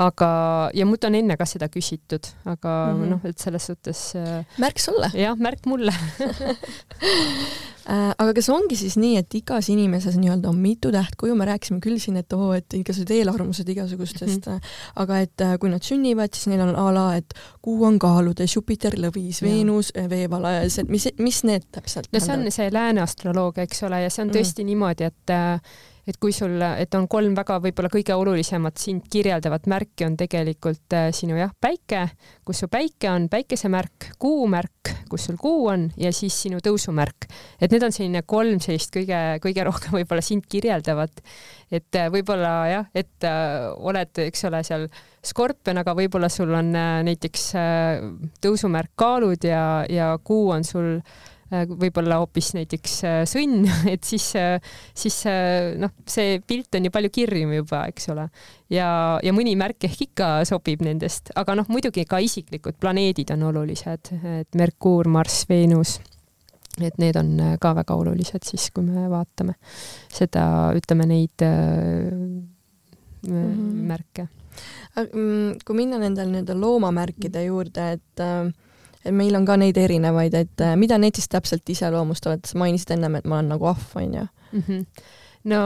aga, 0.00 0.70
ja 0.74 0.86
mult 0.88 1.04
on 1.04 1.16
enne 1.18 1.36
ka 1.36 1.46
seda 1.48 1.68
küsitud, 1.72 2.28
aga 2.44 2.72
mm 2.92 3.02
-hmm. 3.02 3.10
noh, 3.10 3.20
et 3.28 3.38
selles 3.38 3.66
suhtes. 3.66 4.14
Äh, 4.16 4.44
märk 4.58 4.78
sulle. 4.80 5.10
jah, 5.14 5.36
märk 5.36 5.66
mulle 5.66 5.92
äh, 7.92 8.12
aga 8.18 8.32
kas 8.34 8.48
ongi 8.48 8.76
siis 8.76 8.96
nii, 8.96 9.16
et 9.16 9.34
igas 9.34 9.68
inimeses 9.68 10.16
nii-öelda 10.16 10.48
on 10.48 10.58
mitu 10.58 10.92
tähtkuju, 10.92 11.34
me 11.34 11.44
rääkisime 11.44 11.80
küll 11.80 11.98
siin, 11.98 12.16
et 12.16 12.32
oo, 12.32 12.52
et 12.52 12.74
igasugused 12.74 13.10
eelarvamused 13.10 13.68
igasugustest 13.68 14.46
mm, 14.46 14.52
-hmm. 14.52 14.60
aga 14.96 15.18
et 15.18 15.36
kui 15.60 15.70
nad 15.70 15.82
sünnivad, 15.82 16.34
siis 16.34 16.46
neil 16.46 16.60
on 16.60 16.76
a 16.76 16.94
la, 16.94 17.16
et 17.16 17.34
kuu 17.62 17.84
on 17.84 17.98
kaaludes, 17.98 18.56
Jupiter 18.56 18.94
lõvis, 18.94 19.42
Veenus 19.42 19.92
veevalajas, 20.08 20.78
et 20.78 20.88
mis, 20.88 21.08
mis 21.18 21.44
need 21.44 21.62
täpselt 21.72 22.08
no 22.12 22.20
see 22.20 22.34
on 22.34 22.50
see 22.50 22.72
lääne 22.72 23.00
astroloogia, 23.00 23.62
eks 23.62 23.82
ole, 23.82 24.02
ja 24.02 24.10
see 24.10 24.22
on 24.22 24.28
mhm. 24.28 24.36
tõesti 24.36 24.62
mm 24.62 24.62
-hmm. 24.62 24.66
niimoodi, 24.66 25.04
et 25.04 25.30
et 26.08 26.18
kui 26.18 26.32
sul, 26.34 26.56
et 26.58 26.94
on 26.98 27.06
kolm 27.10 27.34
väga 27.36 27.58
võib-olla 27.62 27.90
kõige 27.92 28.14
olulisemat 28.18 28.80
sind 28.80 29.06
kirjeldavat 29.10 29.68
märki 29.70 30.06
on 30.06 30.16
tegelikult 30.18 30.96
äh, 30.98 31.10
sinu 31.14 31.36
jah, 31.38 31.52
päike, 31.62 32.08
kus 32.46 32.64
su 32.64 32.68
päike 32.72 33.10
on, 33.12 33.28
päikesemärk, 33.30 34.08
kuumärk, 34.22 34.92
kus 35.10 35.28
sul 35.28 35.38
kuu 35.40 35.68
on 35.70 35.86
ja 36.00 36.10
siis 36.14 36.34
sinu 36.44 36.58
tõusumärk. 36.64 37.28
et 37.60 37.70
need 37.70 37.86
on 37.86 37.94
selline 37.94 38.24
kolm 38.26 38.58
sellist 38.62 38.90
kõige, 38.94 39.20
kõige 39.44 39.66
rohkem 39.68 39.94
võib-olla 40.00 40.24
sind 40.26 40.48
kirjeldavat. 40.50 41.22
et 41.70 42.00
äh, 42.00 42.10
võib-olla 42.10 42.54
jah, 42.70 42.88
et 42.94 43.28
äh, 43.28 43.68
oled, 43.78 44.24
eks 44.26 44.48
ole, 44.50 44.64
seal 44.66 44.88
skorpion, 45.22 45.78
aga 45.78 45.94
võib-olla 45.94 46.26
sul 46.32 46.50
on 46.58 46.72
näiteks 47.06 47.52
tõusumärk 48.42 48.90
kaalud 48.98 49.44
ja, 49.46 49.84
ja 49.86 50.16
kuu 50.24 50.50
on 50.50 50.66
sul 50.66 50.98
Äh, 50.98 51.31
võib-olla 51.52 52.18
hoopis 52.22 52.52
näiteks 52.56 52.94
äh, 53.08 53.18
sõnn, 53.28 53.66
et 53.92 54.04
siis, 54.06 54.28
äh, 54.40 54.56
siis 54.96 55.18
noh, 55.80 55.92
see 56.08 56.38
pilt 56.46 56.78
on 56.78 56.88
ju 56.88 56.94
palju 56.94 57.12
kirjum 57.12 57.52
juba, 57.58 57.84
eks 57.92 58.08
ole. 58.14 58.28
ja, 58.72 58.88
ja 59.22 59.34
mõni 59.36 59.54
märk 59.60 59.88
ehk 59.88 60.06
ikka 60.08 60.30
sobib 60.48 60.84
nendest, 60.86 61.32
aga 61.38 61.56
noh, 61.58 61.68
muidugi 61.72 62.06
ka 62.08 62.22
isiklikud 62.22 62.78
planeedid 62.80 63.34
on 63.36 63.46
olulised, 63.52 64.12
et 64.38 64.58
Merkuur, 64.58 65.10
Marss, 65.12 65.46
Veenus 65.50 65.98
et 66.80 66.96
need 66.96 67.16
on 67.20 67.34
ka 67.60 67.74
väga 67.76 67.94
olulised 68.00 68.46
siis, 68.48 68.70
kui 68.72 68.86
me 68.86 69.04
vaatame 69.12 69.58
seda, 70.08 70.72
ütleme 70.72 71.04
neid 71.04 71.44
mm 71.44 72.46
-hmm. 73.28 73.82
märke. 73.92 74.28
Kui 75.64 75.76
minna 75.76 75.98
nendel 75.98 76.28
nii-öelda 76.32 76.56
loomamärkide 76.56 77.44
juurde, 77.44 77.92
et 77.92 78.20
äh, 78.20 78.48
et 78.48 78.71
meil 79.10 79.34
on 79.38 79.46
ka 79.48 79.56
neid 79.60 79.78
erinevaid, 79.80 80.36
et 80.38 80.62
äh, 80.64 80.76
mida 80.78 80.98
need 81.00 81.18
siis 81.18 81.30
täpselt 81.32 81.68
iseloomustavad, 81.74 82.44
sa 82.46 82.60
mainisid 82.60 82.94
ennem, 82.96 83.18
et 83.18 83.26
ma 83.26 83.40
olen 83.40 83.52
nagu 83.56 83.72
ahv, 83.72 83.90
onju. 83.98 84.28
Mhm. 84.52 84.86
no 85.50 85.60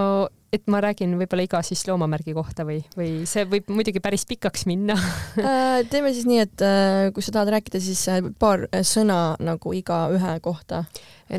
et 0.55 0.63
ma 0.71 0.79
räägin 0.81 1.11
võib-olla 1.19 1.45
iga 1.45 1.59
siis 1.67 1.83
loomamärgi 1.89 2.33
kohta 2.33 2.65
või, 2.65 2.79
või 2.97 3.27
see 3.29 3.43
võib 3.51 3.67
muidugi 3.75 4.01
päris 4.01 4.23
pikaks 4.31 4.63
minna 4.71 4.95
äh, 5.43 5.83
teeme 5.91 6.13
siis 6.15 6.25
nii, 6.29 6.39
et 6.47 6.65
äh, 6.65 7.11
kui 7.13 7.25
sa 7.25 7.35
tahad 7.35 7.51
rääkida, 7.57 7.81
siis 7.83 8.07
paar 8.39 8.65
sõna 8.87 9.35
nagu 9.43 9.75
igaühe 9.77 10.39
kohta. 10.41 10.85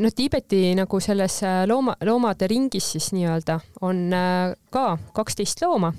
no 0.03 0.11
Tiibeti 0.13 0.75
nagu 0.77 0.99
selles 1.01 1.39
looma, 1.65 1.95
loomade 2.05 2.51
ringis 2.51 2.91
siis 2.93 3.09
nii-öelda 3.15 3.59
on 3.87 4.11
ka 4.69 4.89
kaksteist 5.17 5.63
looma 5.65 5.95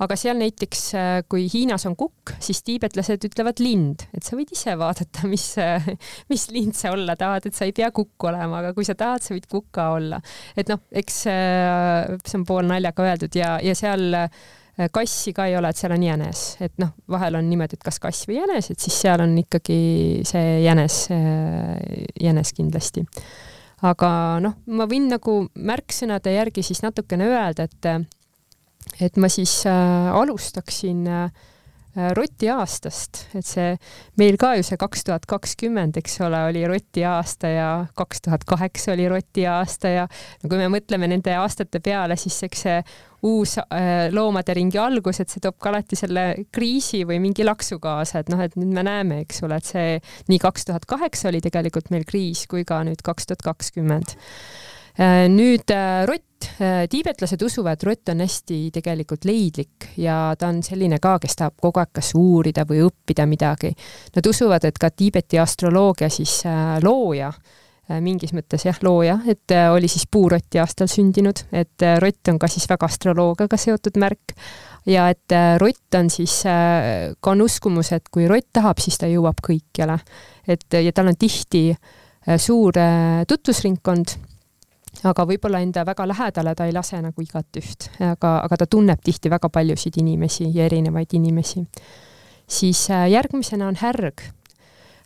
aga 0.00 0.16
seal 0.18 0.38
näiteks, 0.40 0.82
äh, 0.96 1.08
kui 1.28 1.46
Hiinas 1.52 1.84
on 1.88 1.96
kukk, 1.98 2.32
siis 2.42 2.62
tiibetlased 2.64 3.26
ütlevad 3.28 3.60
lind, 3.62 4.06
et 4.16 4.24
sa 4.24 4.36
võid 4.38 4.52
ise 4.54 4.76
vaadata, 4.80 5.26
mis, 5.28 5.46
äh, 5.60 5.90
mis 6.32 6.46
lind 6.54 6.76
sa 6.78 6.94
olla 6.94 7.16
tahad, 7.20 7.48
et 7.48 7.56
sa 7.56 7.68
ei 7.68 7.74
pea 7.76 7.90
kukk 7.94 8.30
olema, 8.30 8.62
aga 8.62 8.72
kui 8.76 8.86
sa 8.88 8.96
tahad, 8.98 9.24
sa 9.24 9.34
võid 9.36 9.48
kuka 9.50 9.90
olla. 9.98 10.20
et 10.56 10.70
noh, 10.72 10.80
eks 11.02 11.20
äh, 11.28 12.16
see 12.24 12.40
on 12.40 12.46
poolnaljaga 12.48 13.10
öeldud 13.10 13.36
ja, 13.36 13.58
ja 13.64 13.76
seal 13.76 14.16
kassi 14.94 15.34
ka 15.36 15.44
ei 15.50 15.58
ole, 15.58 15.68
et 15.68 15.76
seal 15.76 15.92
on 15.92 16.04
jänes, 16.06 16.44
et 16.64 16.72
noh, 16.80 16.94
vahel 17.10 17.36
on 17.36 17.44
niimoodi, 17.50 17.76
et 17.76 17.84
kas 17.84 17.98
kass 18.00 18.24
või 18.30 18.38
jänes, 18.38 18.70
et 18.72 18.80
siis 18.80 18.96
seal 19.02 19.20
on 19.20 19.34
ikkagi 19.36 19.76
see 20.24 20.62
jänes, 20.64 21.02
jänes 22.16 22.52
kindlasti. 22.56 23.04
aga 23.84 24.10
noh, 24.40 24.56
ma 24.72 24.86
võin 24.88 25.10
nagu 25.12 25.34
märksõnade 25.52 26.32
järgi 26.32 26.64
siis 26.64 26.80
natukene 26.86 27.28
öelda, 27.28 27.68
et 27.68 27.90
et 29.00 29.16
ma 29.20 29.30
siis 29.32 29.62
äh, 29.68 30.10
alustaksin 30.14 31.06
äh, 31.06 31.24
äh, 31.96 32.10
roti 32.16 32.50
aastast, 32.52 33.26
et 33.36 33.46
see 33.46 33.74
meil 34.20 34.38
ka 34.40 34.54
ju 34.58 34.64
see 34.66 34.80
kaks 34.80 35.04
tuhat 35.08 35.28
kakskümmend, 35.30 35.98
eks 36.00 36.20
ole, 36.26 36.40
oli 36.50 36.64
roti 36.68 37.04
aasta 37.08 37.52
ja 37.52 37.68
kaks 37.96 38.26
tuhat 38.26 38.46
kaheksa 38.48 38.94
oli 38.94 39.08
roti 39.10 39.46
aasta 39.48 39.94
ja 39.94 40.08
no 40.08 40.50
kui 40.50 40.60
me 40.60 40.70
mõtleme 40.72 41.10
nende 41.10 41.34
aastate 41.36 41.82
peale, 41.84 42.18
siis 42.20 42.40
eks 42.48 42.66
see 42.66 42.80
uus 43.28 43.58
loomade 44.16 44.54
ringi 44.56 44.78
algus, 44.80 45.18
et 45.20 45.28
see 45.28 45.42
toob 45.44 45.58
ka 45.60 45.68
alati 45.68 45.98
selle 45.98 46.22
kriisi 46.56 47.02
või 47.04 47.18
mingi 47.20 47.44
laksu 47.44 47.76
kaasa, 47.82 48.22
et 48.22 48.30
noh, 48.32 48.40
et 48.40 48.56
nüüd 48.56 48.72
me 48.72 48.84
näeme, 48.86 49.18
eks 49.26 49.42
ole, 49.44 49.58
et 49.60 49.68
see 49.68 49.98
nii 50.32 50.40
kaks 50.40 50.70
tuhat 50.70 50.88
kaheksa 50.88 51.28
oli 51.28 51.42
tegelikult 51.44 51.92
meil 51.92 52.08
kriis 52.08 52.46
kui 52.48 52.64
ka 52.64 52.80
nüüd 52.88 53.04
kaks 53.04 53.28
tuhat 53.28 53.44
kakskümmend 53.44 54.16
nüüd 55.00 55.70
äh, 55.72 56.02
rott, 56.04 56.44
äh, 56.60 56.84
tiibetlased 56.90 57.40
usuvad, 57.42 57.80
rott 57.88 58.10
on 58.12 58.20
hästi 58.20 58.58
tegelikult 58.74 59.24
leidlik 59.24 59.88
ja 60.00 60.34
ta 60.38 60.50
on 60.52 60.60
selline 60.64 60.98
ka, 61.00 61.14
kes 61.22 61.38
tahab 61.38 61.56
kogu 61.60 61.80
aeg 61.80 61.94
kas 61.96 62.12
uurida 62.18 62.66
või 62.68 62.82
õppida 62.84 63.24
midagi. 63.28 63.72
Nad 64.16 64.28
usuvad, 64.28 64.66
et 64.68 64.78
ka 64.80 64.90
Tiibeti 64.92 65.40
astroloogia 65.40 66.10
siis 66.12 66.42
looja, 66.84 67.30
mingis 68.04 68.34
mõttes 68.36 68.66
jah, 68.68 68.76
looja, 68.84 69.16
et 69.26 69.50
oli 69.72 69.88
siis 69.90 70.04
puurotti 70.06 70.60
aastal 70.62 70.90
sündinud, 70.90 71.46
et 71.50 71.82
rott 71.98 72.30
on 72.30 72.38
ka 72.38 72.50
siis 72.52 72.68
väga 72.70 72.86
astroloogiaga 72.86 73.58
seotud 73.58 73.96
märk 73.98 74.36
ja 74.86 75.08
et 75.10 75.34
rott 75.58 75.98
on 75.98 76.10
siis, 76.12 76.36
ka 76.44 77.32
on 77.32 77.42
uskumus, 77.42 77.90
et 77.96 78.06
kui 78.12 78.28
rott 78.30 78.46
tahab, 78.52 78.78
siis 78.84 79.00
ta 79.00 79.10
jõuab 79.10 79.42
kõikjale. 79.42 79.98
et 80.46 80.78
ja 80.84 80.92
tal 80.92 81.10
on 81.10 81.18
tihti 81.18 81.72
suur 82.38 82.78
tutvusringkond 83.26 84.14
aga 85.06 85.24
võib-olla 85.28 85.60
enda 85.64 85.84
väga 85.86 86.06
lähedale 86.08 86.54
ta 86.56 86.66
ei 86.68 86.74
lase 86.74 87.00
nagu 87.02 87.22
igatüht, 87.24 87.90
aga, 88.04 88.34
aga 88.44 88.60
ta 88.60 88.66
tunneb 88.70 89.00
tihti 89.04 89.30
väga 89.32 89.50
paljusid 89.52 90.00
inimesi 90.02 90.50
ja 90.54 90.66
erinevaid 90.66 91.14
inimesi. 91.16 91.64
siis 92.46 92.90
äh, 92.90 93.10
järgmisena 93.10 93.68
on 93.68 93.76
härg. 93.76 94.20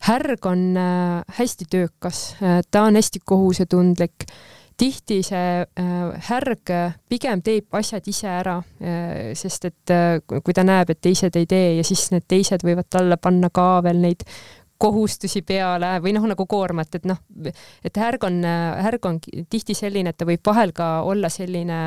härg 0.01 0.47
on 0.47 0.77
äh, 0.77 1.23
hästi 1.39 1.65
töökas, 1.71 2.37
äh, 2.43 2.63
ta 2.71 2.83
on 2.83 2.95
hästi 2.97 3.21
kohusetundlik 3.25 4.27
tihti 4.77 5.23
see 5.23 5.67
härg 6.29 6.71
pigem 7.09 7.43
teeb 7.47 7.77
asjad 7.79 8.09
ise 8.11 8.27
ära, 8.27 8.57
sest 9.39 9.69
et 9.69 9.93
kui 10.27 10.55
ta 10.55 10.65
näeb, 10.67 10.91
et 10.91 11.01
teised 11.01 11.37
ei 11.39 11.47
tee 11.47 11.77
ja 11.77 11.85
siis 11.87 12.09
need 12.11 12.25
teised 12.27 12.65
võivad 12.67 12.89
talle 12.91 13.17
panna 13.23 13.53
ka 13.55 13.85
veel 13.87 14.03
neid 14.03 14.25
kohustusi 14.79 15.43
peale 15.47 15.95
või 16.03 16.13
noh, 16.17 16.27
nagu 16.29 16.47
koormat, 16.51 16.99
et 16.99 17.07
noh, 17.09 17.21
et 17.85 17.97
härg 17.97 18.27
on, 18.27 18.43
härg 18.45 19.07
on 19.07 19.21
tihti 19.23 19.77
selline, 19.77 20.11
et 20.11 20.19
ta 20.19 20.27
võib 20.29 20.43
vahel 20.45 20.75
ka 20.77 20.89
olla 21.07 21.31
selline 21.33 21.81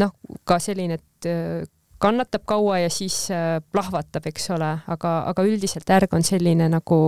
noh, 0.00 0.12
ka 0.48 0.58
selline, 0.62 0.98
et 0.98 1.28
äh, 1.30 1.64
kannatab 2.02 2.44
kaua 2.48 2.80
ja 2.84 2.90
siis 2.92 3.26
äh, 3.34 3.58
plahvatab, 3.72 4.28
eks 4.28 4.50
ole, 4.56 4.72
aga, 4.92 5.16
aga 5.30 5.46
üldiselt 5.46 5.88
härg 5.92 6.14
on 6.16 6.26
selline 6.26 6.68
nagu 6.72 7.00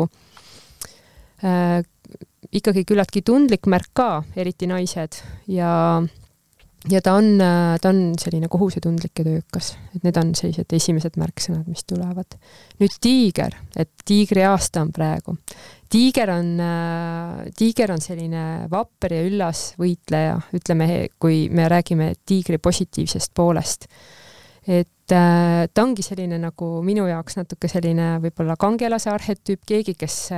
äh, 1.44 1.80
ikkagi 2.54 2.86
küllaltki 2.88 3.22
tundlik 3.26 3.68
märk 3.68 3.92
ka, 3.96 4.10
eriti 4.38 4.68
naised 4.70 5.20
ja 5.52 5.70
ja 6.86 7.00
ta 7.02 7.14
on, 7.18 7.38
ta 7.82 7.90
on 7.90 8.12
selline 8.20 8.48
kohusetundlik 8.50 9.18
ja 9.18 9.26
töökas, 9.26 9.72
et 9.96 10.04
need 10.06 10.18
on 10.20 10.30
sellised 10.38 10.74
esimesed 10.78 11.18
märksõnad, 11.18 11.66
mis 11.66 11.82
tulevad. 11.88 12.38
nüüd 12.78 12.94
tiiger, 13.02 13.56
et 13.76 13.90
tiigri 14.06 14.44
aasta 14.46 14.84
on 14.86 14.92
praegu. 14.94 15.36
tiiger 15.90 16.30
on, 16.36 16.54
tiiger 17.58 17.92
on 17.92 18.04
selline 18.04 18.44
vapper 18.70 19.16
ja 19.18 19.26
üllas 19.26 19.72
võitleja, 19.80 20.38
ütleme, 20.54 21.08
kui 21.18 21.48
me 21.50 21.68
räägime 21.68 22.12
tiigri 22.26 22.58
positiivsest 22.58 23.34
poolest. 23.34 23.88
et 24.66 24.88
ta 25.08 25.82
ongi 25.82 26.02
selline 26.04 26.38
nagu 26.38 26.82
minu 26.84 27.06
jaoks 27.08 27.40
natuke 27.40 27.68
selline 27.68 28.18
võib-olla 28.22 28.56
kangelase 28.56 29.10
arhetüüp, 29.10 29.64
keegi, 29.66 29.94
kes 29.98 30.28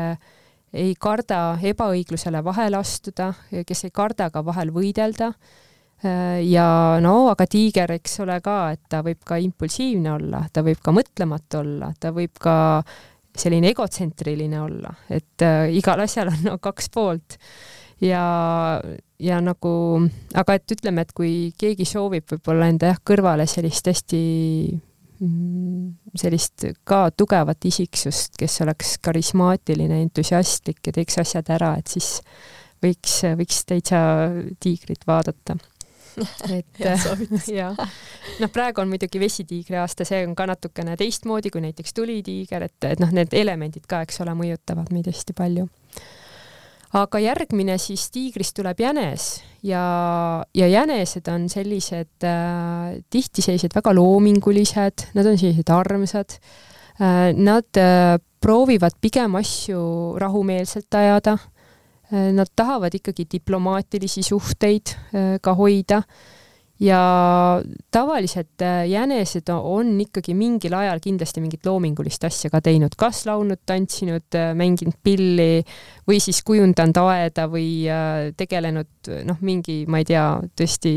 ei 0.72 0.94
karda 0.94 1.58
ebaõiglusele 1.66 2.44
vahele 2.44 2.78
astuda, 2.78 3.34
kes 3.66 3.84
ei 3.84 3.90
karda 3.90 4.30
ka 4.30 4.44
vahel 4.46 4.70
võidelda 4.70 5.34
Äh, 5.34 5.69
ja 6.02 6.66
no 7.04 7.14
aga 7.28 7.44
tiiger, 7.50 7.90
eks 7.98 8.20
ole 8.24 8.38
ka, 8.44 8.56
et 8.72 8.82
ta 8.88 9.02
võib 9.04 9.20
ka 9.26 9.36
impulsiivne 9.42 10.14
olla, 10.14 10.42
ta 10.52 10.64
võib 10.64 10.80
ka 10.80 10.94
mõtlematu 10.96 11.60
olla, 11.60 11.90
ta 12.00 12.12
võib 12.16 12.40
ka 12.40 12.54
selline 13.36 13.70
egotsentriline 13.70 14.60
olla, 14.60 14.92
et 15.12 15.44
äh, 15.46 15.68
igal 15.76 16.00
asjal 16.02 16.32
on 16.32 16.42
no, 16.48 16.58
kaks 16.62 16.90
poolt. 16.92 17.38
ja, 18.00 18.24
ja 19.20 19.40
nagu, 19.44 19.72
aga 20.34 20.56
et 20.56 20.76
ütleme, 20.76 21.04
et 21.04 21.12
kui 21.16 21.32
keegi 21.60 21.86
soovib 21.88 22.30
võib-olla 22.32 22.70
enda 22.72 22.94
jah, 22.94 23.02
kõrvale 23.06 23.46
sellist 23.50 23.90
hästi 23.92 24.22
mm, 25.20 26.14
sellist 26.16 26.66
ka 26.88 27.10
tugevat 27.12 27.68
isiksust, 27.68 28.38
kes 28.40 28.60
oleks 28.64 28.96
karismaatiline, 29.04 30.00
entusiastlik 30.06 30.80
ja 30.86 30.96
teeks 30.96 31.20
asjad 31.22 31.52
ära, 31.52 31.74
et 31.78 31.92
siis 31.92 32.16
võiks, 32.82 33.20
võiks 33.36 33.62
täitsa 33.68 34.00
tiigrit 34.64 35.04
vaadata 35.06 35.60
et 36.56 36.80
jah, 37.58 37.76
noh, 38.40 38.52
praegu 38.52 38.82
on 38.82 38.90
muidugi 38.90 39.20
vesitiigri 39.22 39.78
aasta, 39.80 40.06
see 40.08 40.22
on 40.26 40.36
ka 40.38 40.46
natukene 40.50 40.96
teistmoodi 41.00 41.52
kui 41.52 41.62
näiteks 41.64 41.94
tulitiiger, 41.96 42.66
et, 42.68 42.78
et 42.88 43.02
noh, 43.02 43.12
need 43.14 43.34
elemendid 43.36 43.86
ka, 43.90 44.02
eks 44.06 44.22
ole, 44.24 44.34
mõjutavad 44.38 44.90
meid 44.94 45.10
hästi 45.10 45.36
palju. 45.36 45.68
aga 47.00 47.20
järgmine 47.22 47.78
siis 47.78 48.08
tiigrist 48.10 48.56
tuleb 48.56 48.80
jänes 48.82 49.28
ja, 49.62 49.84
ja 50.54 50.66
jänesed 50.66 51.28
on 51.30 51.46
sellised 51.48 52.26
äh, 52.26 52.98
tihti 53.10 53.42
sellised 53.46 53.76
väga 53.76 53.94
loomingulised, 53.94 55.06
nad 55.14 55.26
on 55.26 55.38
sellised 55.38 55.70
armsad 55.70 56.36
äh,. 57.00 57.30
Nad 57.32 57.78
äh, 57.80 58.18
proovivad 58.40 58.92
pigem 59.00 59.34
asju 59.38 59.80
rahumeelselt 60.20 60.94
ajada 60.94 61.38
Äh, 61.38 61.59
nad 62.10 62.50
tahavad 62.56 62.94
ikkagi 62.94 63.26
diplomaatilisi 63.32 64.22
suhteid 64.26 64.94
äh, 65.14 65.38
ka 65.42 65.54
hoida. 65.54 66.02
Ja 66.80 67.00
tavaliselt 67.92 68.62
äh, 68.64 68.86
jänesed 68.88 69.50
on 69.52 69.92
ikkagi 70.00 70.32
mingil 70.34 70.74
ajal 70.74 71.02
kindlasti 71.04 71.42
mingit 71.44 71.66
loomingulist 71.68 72.24
asja 72.24 72.48
ka 72.50 72.62
teinud, 72.64 72.96
kas 72.96 73.26
laulnud, 73.28 73.60
tantsinud, 73.68 74.38
mänginud 74.56 74.96
pilli 75.04 75.60
või 76.08 76.22
siis 76.24 76.40
kujundanud 76.46 77.02
aeda 77.04 77.44
või 77.52 77.84
tegelenud 78.36 79.12
noh, 79.28 79.44
mingi, 79.44 79.84
ma 79.92 80.00
ei 80.00 80.08
tea, 80.08 80.24
tõesti 80.56 80.94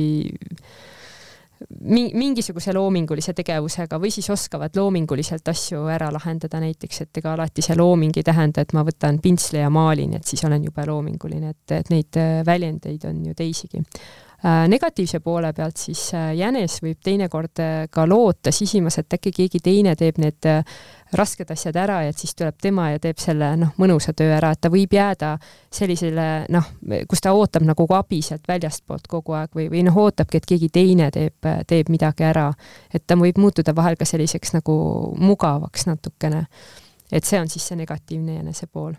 mingisuguse 1.84 2.74
loomingulise 2.74 3.34
tegevusega 3.38 4.00
või 4.02 4.12
siis 4.14 4.30
oskavad 4.34 4.76
loominguliselt 4.78 5.48
asju 5.48 5.86
ära 5.92 6.10
lahendada, 6.14 6.60
näiteks 6.64 7.06
et 7.06 7.22
ega 7.22 7.34
alati 7.34 7.66
see 7.66 7.78
looming 7.80 8.18
ei 8.18 8.26
tähenda, 8.28 8.64
et 8.64 8.74
ma 8.74 8.86
võtan 8.88 9.20
pintsli 9.24 9.62
ja 9.62 9.70
maalin, 9.74 10.18
et 10.20 10.28
siis 10.28 10.44
olen 10.48 10.64
jube 10.68 10.86
loominguline, 10.88 11.56
et, 11.56 11.78
et 11.80 11.90
neid 11.94 12.22
väljendeid 12.46 13.10
on 13.10 13.26
ju 13.30 13.36
teisigi 13.38 13.84
negatiivse 14.44 15.20
poole 15.20 15.54
pealt 15.54 15.78
siis 15.80 16.02
äh, 16.14 16.34
jänes 16.36 16.82
võib 16.84 17.00
teinekord 17.04 17.60
äh, 17.64 17.86
ka 17.92 18.04
loota 18.10 18.52
sisimas, 18.52 18.98
et 19.00 19.16
äkki 19.16 19.32
keegi 19.32 19.62
teine 19.64 19.96
teeb 19.96 20.20
need 20.20 20.48
rasked 21.14 21.52
asjad 21.54 21.78
ära 21.80 22.02
ja 22.04 22.12
et 22.12 22.20
siis 22.20 22.36
tuleb 22.36 22.58
tema 22.62 22.90
ja 22.92 23.00
teeb 23.00 23.22
selle 23.22 23.54
noh, 23.62 23.72
mõnusa 23.80 24.12
töö 24.18 24.34
ära, 24.36 24.52
et 24.52 24.62
ta 24.62 24.72
võib 24.74 24.92
jääda 24.94 25.38
sellisele 25.72 26.28
noh, 26.52 26.68
kus 27.08 27.24
ta 27.24 27.32
ootab 27.38 27.64
nagu 27.68 27.88
abi 27.96 28.20
sealt 28.26 28.44
väljastpoolt 28.50 29.08
kogu 29.08 29.38
aeg 29.38 29.56
või, 29.56 29.70
või 29.72 29.86
noh, 29.88 30.02
ootabki, 30.04 30.42
et 30.42 30.50
keegi 30.50 30.70
teine 30.74 31.08
teeb, 31.14 31.50
teeb 31.70 31.94
midagi 31.94 32.28
ära. 32.28 32.50
et 32.94 33.08
ta 33.08 33.16
võib 33.16 33.40
muutuda 33.40 33.76
vahel 33.76 33.96
ka 33.96 34.06
selliseks 34.10 34.58
nagu 34.58 34.76
mugavaks 35.20 35.88
natukene. 35.88 36.46
et 37.12 37.24
see 37.24 37.40
on 37.40 37.48
siis 37.48 37.68
see 37.68 37.80
negatiivne 37.80 38.42
jänese 38.42 38.68
pool 38.68 38.96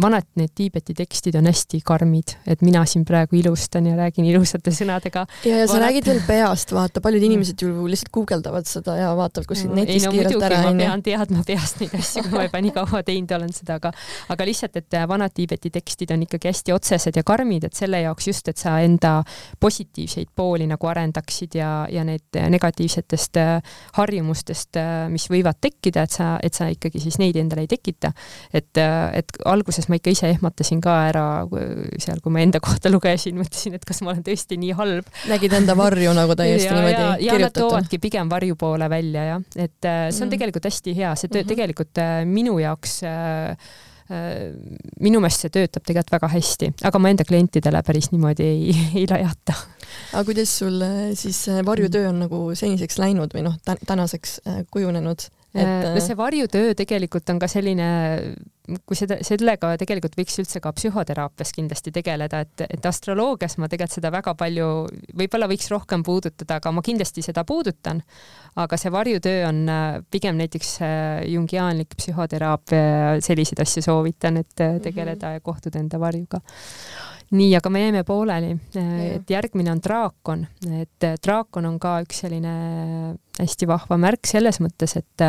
vanad 0.00 0.26
need 0.38 0.52
Tiibeti 0.54 0.94
tekstid 0.94 1.34
on 1.38 1.48
hästi 1.50 1.80
karmid, 1.84 2.36
et 2.46 2.62
mina 2.62 2.84
siin 2.88 3.04
praegu 3.08 3.36
ilustan 3.40 3.86
ja 3.88 3.96
räägin 3.98 4.28
ilusate 4.30 4.72
sõnadega. 4.74 5.26
ja, 5.44 5.56
ja 5.62 5.66
sa 5.66 5.74
vanad... 5.74 5.86
räägid 5.88 6.10
veel 6.10 6.20
peast, 6.30 6.74
vaata, 6.76 7.02
paljud 7.04 7.24
inimesed 7.26 7.62
ju 7.64 7.86
lihtsalt 7.90 8.12
guugeldavad 8.14 8.68
seda 8.70 8.96
ja 8.96 9.10
vaatavad 9.18 9.48
kuskilt 9.50 9.74
netist 9.74 10.06
no, 10.06 10.12
kiirelt 10.14 10.46
ära. 10.48 10.62
ma 10.68 10.74
pean 10.78 11.02
teadma 11.02 11.44
peast 11.46 11.80
neid 11.82 11.96
asju, 11.98 12.24
kui 12.28 12.36
ma 12.36 12.46
juba 12.46 12.62
nii 12.66 12.74
kaua 12.76 13.02
teinud 13.06 13.34
olen 13.36 13.52
seda, 13.56 13.78
aga 13.80 13.92
aga 14.30 14.48
lihtsalt, 14.48 14.78
et 14.80 14.98
vanad 15.10 15.34
Tiibeti 15.34 15.72
tekstid 15.74 16.14
on 16.14 16.24
ikkagi 16.26 16.50
hästi 16.50 16.74
otsesed 16.74 17.18
ja 17.18 17.26
karmid, 17.26 17.66
et 17.66 17.76
selle 17.76 18.02
jaoks 18.04 18.30
just, 18.30 18.48
et 18.52 18.60
sa 18.60 18.78
enda 18.84 19.20
positiivseid 19.60 20.30
pooli 20.36 20.68
nagu 20.70 20.90
arendaksid 20.90 21.58
ja, 21.58 21.72
ja 21.90 22.04
need 22.06 22.38
negatiivsetest 22.54 23.40
äh, 23.40 23.76
harjumustest, 23.98 24.78
äh, 24.80 25.08
mis 25.12 25.26
võivad 25.32 25.58
tekkida, 25.60 26.06
et 26.06 26.16
sa, 26.16 26.32
et 26.42 26.56
sa 26.56 26.70
ikkagi 26.70 27.02
siis 27.02 27.18
neid 27.20 27.38
endale 27.40 27.66
ei 27.66 27.70
tekita. 27.70 28.12
et, 28.52 28.76
äh, 28.78 29.18
et 29.18 29.39
alguses 29.48 29.88
ma 29.90 29.98
ikka 29.98 30.12
ise 30.14 30.30
ehmatasin 30.30 30.80
ka 30.84 30.94
ära 31.08 31.24
seal, 32.00 32.20
kui 32.22 32.34
ma 32.34 32.42
enda 32.44 32.60
kohta 32.66 32.92
lugesin, 32.92 33.38
mõtlesin, 33.40 33.76
et 33.78 33.84
kas 33.88 34.02
ma 34.04 34.14
olen 34.14 34.24
tõesti 34.26 34.58
nii 34.60 34.72
halb. 34.78 35.10
nägid 35.30 35.54
enda 35.60 35.76
varju 35.78 36.14
nagu 36.16 36.36
täiesti 36.38 36.68
ja, 36.70 36.78
niimoodi 36.78 37.26
ja, 37.26 37.34
ja 37.34 37.38
nad 37.44 37.56
toovadki 37.56 38.00
pigem 38.02 38.30
varju 38.32 38.58
poole 38.60 38.90
välja 38.92 39.26
jah, 39.32 39.44
et 39.56 39.88
äh, 39.88 40.08
see 40.10 40.24
on 40.24 40.28
mm. 40.28 40.34
tegelikult 40.36 40.70
hästi 40.70 40.96
hea, 40.96 41.14
see 41.14 41.30
töö 41.30 41.42
-hmm. 41.42 41.52
tegelikult 41.54 42.02
äh, 42.02 42.16
minu 42.28 42.58
jaoks 42.62 43.00
äh, 43.04 43.56
minu 44.98 45.20
meelest 45.22 45.44
see 45.44 45.52
töötab 45.54 45.84
tegelikult 45.86 46.16
väga 46.16 46.28
hästi, 46.32 46.72
aga 46.88 46.98
ma 46.98 47.12
enda 47.12 47.24
klientidele 47.24 47.82
päris 47.86 48.10
niimoodi 48.10 48.42
ei, 48.42 48.72
ei 49.02 49.04
lajata. 49.10 49.54
aga 50.12 50.24
kuidas 50.26 50.58
sul 50.58 50.82
siis 51.14 51.44
varjutöö 51.66 52.08
on 52.08 52.24
nagu 52.26 52.40
seniseks 52.54 52.98
läinud 52.98 53.36
või 53.36 53.46
noh, 53.46 53.60
tänaseks 53.86 54.40
kujunenud? 54.70 55.30
Et 55.54 55.90
no 55.94 56.00
see 56.02 56.16
varjutöö 56.18 56.74
tegelikult 56.78 57.30
on 57.32 57.38
ka 57.42 57.48
selline 57.50 57.90
kui 58.86 58.98
seda, 58.98 59.18
sellega 59.26 59.72
tegelikult 59.80 60.14
võiks 60.18 60.38
üldse 60.42 60.60
ka 60.62 60.72
psühhoteraapias 60.76 61.52
kindlasti 61.56 61.92
tegeleda, 61.94 62.42
et, 62.44 62.64
et 62.68 62.86
astroloogias 62.86 63.56
ma 63.58 63.68
tegelikult 63.70 63.98
seda 63.98 64.12
väga 64.14 64.34
palju, 64.38 64.68
võib-olla 65.18 65.48
võiks 65.50 65.70
rohkem 65.72 66.04
puudutada, 66.06 66.60
aga 66.60 66.72
ma 66.74 66.84
kindlasti 66.86 67.24
seda 67.26 67.44
puudutan. 67.48 68.02
aga 68.60 68.76
see 68.80 68.90
varjutöö 68.90 69.46
on 69.48 69.60
äh, 69.70 70.00
pigem 70.10 70.38
näiteks 70.38 70.72
äh, 70.82 71.22
jungiaanlik 71.30 71.94
psühhoteraapia, 71.98 73.20
selliseid 73.22 73.62
asju 73.62 73.82
soovitan, 73.86 74.40
et 74.42 74.60
äh, 74.60 74.80
tegeleda 74.82 75.26
mm 75.26 75.30
-hmm. 75.30 75.34
ja 75.34 75.40
kohtuda 75.40 75.78
enda 75.78 76.00
varjuga 76.00 76.40
nii, 77.30 77.50
aga 77.56 77.70
me 77.70 77.84
jäime 77.84 78.04
pooleli, 78.06 78.54
et 78.74 79.30
järgmine 79.30 79.70
on 79.72 79.82
draakon, 79.82 80.46
et 80.80 81.06
draakon 81.22 81.68
on 81.68 81.78
ka 81.82 82.00
üks 82.04 82.24
selline 82.24 82.54
hästi 83.38 83.68
vahva 83.70 84.00
märk 84.00 84.26
selles 84.26 84.58
mõttes, 84.60 84.96
et 84.98 85.26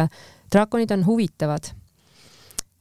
draakonid 0.52 0.92
on 0.98 1.06
huvitavad 1.06 1.70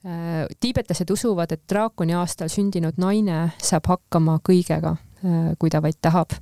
Äh, 0.00 0.46
tiibetlased 0.60 1.10
usuvad, 1.12 1.50
et 1.52 1.60
draakoni 1.68 2.14
aastal 2.16 2.48
sündinud 2.48 2.96
naine 2.96 3.50
saab 3.60 3.84
hakkama 3.90 4.38
kõigega, 4.48 4.94
äh, 4.96 5.50
kui 5.60 5.68
ta 5.68 5.82
vaid 5.84 5.98
tahab. 6.00 6.32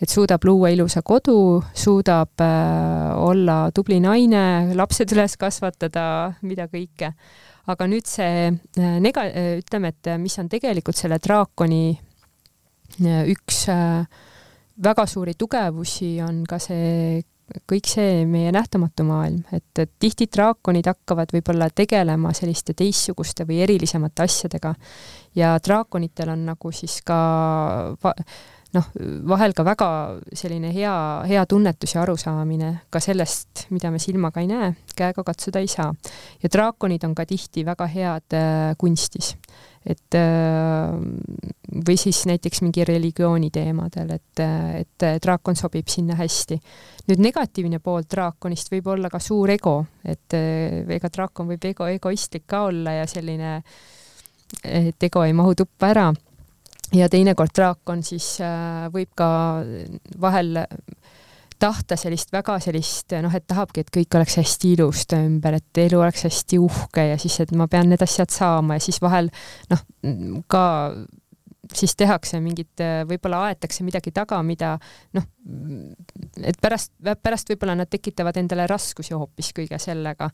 et 0.00 0.10
suudab 0.10 0.44
luua 0.46 0.68
ilusa 0.70 1.02
kodu, 1.02 1.62
suudab 1.74 2.40
äh, 2.40 3.14
olla 3.18 3.70
tubli 3.74 4.00
naine, 4.00 4.74
lapsed 4.74 5.14
üles 5.14 5.36
kasvatada, 5.36 6.34
mida 6.42 6.66
kõike. 6.66 7.12
aga 7.66 7.86
nüüd 7.86 8.06
see 8.06 8.50
nega-, 8.76 9.30
ütleme, 9.62 9.88
et 9.88 10.18
mis 10.18 10.38
on 10.38 10.48
tegelikult 10.48 10.96
selle 10.96 11.18
draakoni 11.22 11.98
üks 12.96 13.64
väga 14.82 15.06
suuri 15.06 15.34
tugevusi, 15.38 16.16
on 16.24 16.44
ka 16.48 16.58
see 16.62 17.20
kõik 17.68 17.88
see 17.88 18.24
meie 18.28 18.50
nähtamatu 18.52 19.04
maailm, 19.08 19.40
et, 19.56 19.70
et 19.80 19.90
tihti 20.00 20.28
draakonid 20.32 20.88
hakkavad 20.90 21.32
võib-olla 21.32 21.70
tegelema 21.72 22.32
selliste 22.36 22.74
teistsuguste 22.76 23.46
või 23.48 23.62
erilisemate 23.64 24.26
asjadega. 24.26 24.74
Ja 25.38 25.54
draakonitel 25.64 26.34
on 26.34 26.44
nagu 26.50 26.72
siis 26.76 27.00
ka 27.06 27.18
noh, 28.76 28.90
vahel 29.28 29.54
ka 29.56 29.64
väga 29.64 29.88
selline 30.36 30.72
hea, 30.74 30.94
hea 31.28 31.44
tunnetus 31.48 31.94
ja 31.94 32.02
arusaamine 32.02 32.72
ka 32.90 33.00
sellest, 33.00 33.66
mida 33.74 33.92
me 33.94 34.00
silmaga 34.02 34.42
ei 34.44 34.50
näe, 34.50 34.74
käega 34.96 35.24
katsuda 35.24 35.62
ei 35.64 35.70
saa. 35.72 35.92
ja 36.42 36.52
draakonid 36.52 37.04
on 37.04 37.14
ka 37.14 37.26
tihti 37.26 37.64
väga 37.66 37.88
head 37.94 38.36
äh, 38.36 38.76
kunstis 38.78 39.36
et 39.88 40.14
äh, 40.14 40.92
või 41.86 41.96
siis 42.00 42.24
näiteks 42.28 42.62
mingi 42.64 42.84
religiooni 42.84 43.50
teemadel, 43.54 44.10
et, 44.18 44.42
et 44.82 45.06
draakon 45.22 45.56
sobib 45.56 45.88
sinna 45.88 46.16
hästi. 46.18 46.58
nüüd 47.08 47.22
negatiivne 47.24 47.80
pool 47.80 48.04
draakonist 48.10 48.72
võib 48.72 48.90
olla 48.94 49.10
ka 49.10 49.20
suur 49.22 49.50
ego, 49.54 49.78
et 50.04 50.36
äh, 50.36 50.82
ega 50.98 51.10
draakon 51.14 51.48
võib 51.54 51.64
ego, 51.70 51.88
egoistlik 51.88 52.46
ka 52.46 52.66
olla 52.68 52.98
ja 52.98 53.06
selline, 53.08 53.62
et 54.64 55.08
ego 55.08 55.24
ei 55.24 55.36
mahu 55.36 55.54
tuppa 55.54 55.92
ära. 55.94 56.08
Ja 56.96 57.08
teinekord 57.12 57.52
draakon 57.56 58.02
siis 58.06 58.36
äh, 58.44 58.86
võib 58.92 59.10
ka 59.18 59.28
vahel 60.20 60.64
tahta 61.58 61.96
sellist 61.98 62.32
väga 62.32 62.58
sellist 62.62 63.14
noh, 63.22 63.34
et 63.34 63.46
tahabki, 63.50 63.82
et 63.82 63.92
kõik 63.94 64.16
oleks 64.18 64.38
hästi 64.38 64.74
ilus 64.76 65.06
ta 65.10 65.18
ümber, 65.24 65.58
et 65.58 65.80
elu 65.82 66.00
oleks 66.00 66.26
hästi 66.28 66.60
uhke 66.62 67.08
ja 67.10 67.18
siis, 67.18 67.40
et 67.42 67.54
ma 67.56 67.66
pean 67.70 67.90
need 67.90 68.02
asjad 68.04 68.30
saama 68.32 68.78
ja 68.78 68.84
siis 68.84 69.00
vahel 69.02 69.30
noh, 69.72 69.82
ka 70.46 70.64
siis 71.74 71.96
tehakse 71.98 72.40
mingit, 72.40 72.80
võib-olla 73.08 73.44
aetakse 73.48 73.84
midagi 73.84 74.12
taga, 74.14 74.40
mida 74.46 74.74
noh, 75.16 75.26
et 76.42 76.58
pärast, 76.60 76.92
pärast 77.22 77.52
võib-olla 77.52 77.76
nad 77.78 77.90
tekitavad 77.90 78.36
endale 78.40 78.66
raskusi 78.70 79.14
hoopis 79.16 79.52
kõige 79.56 79.78
sellega, 79.82 80.30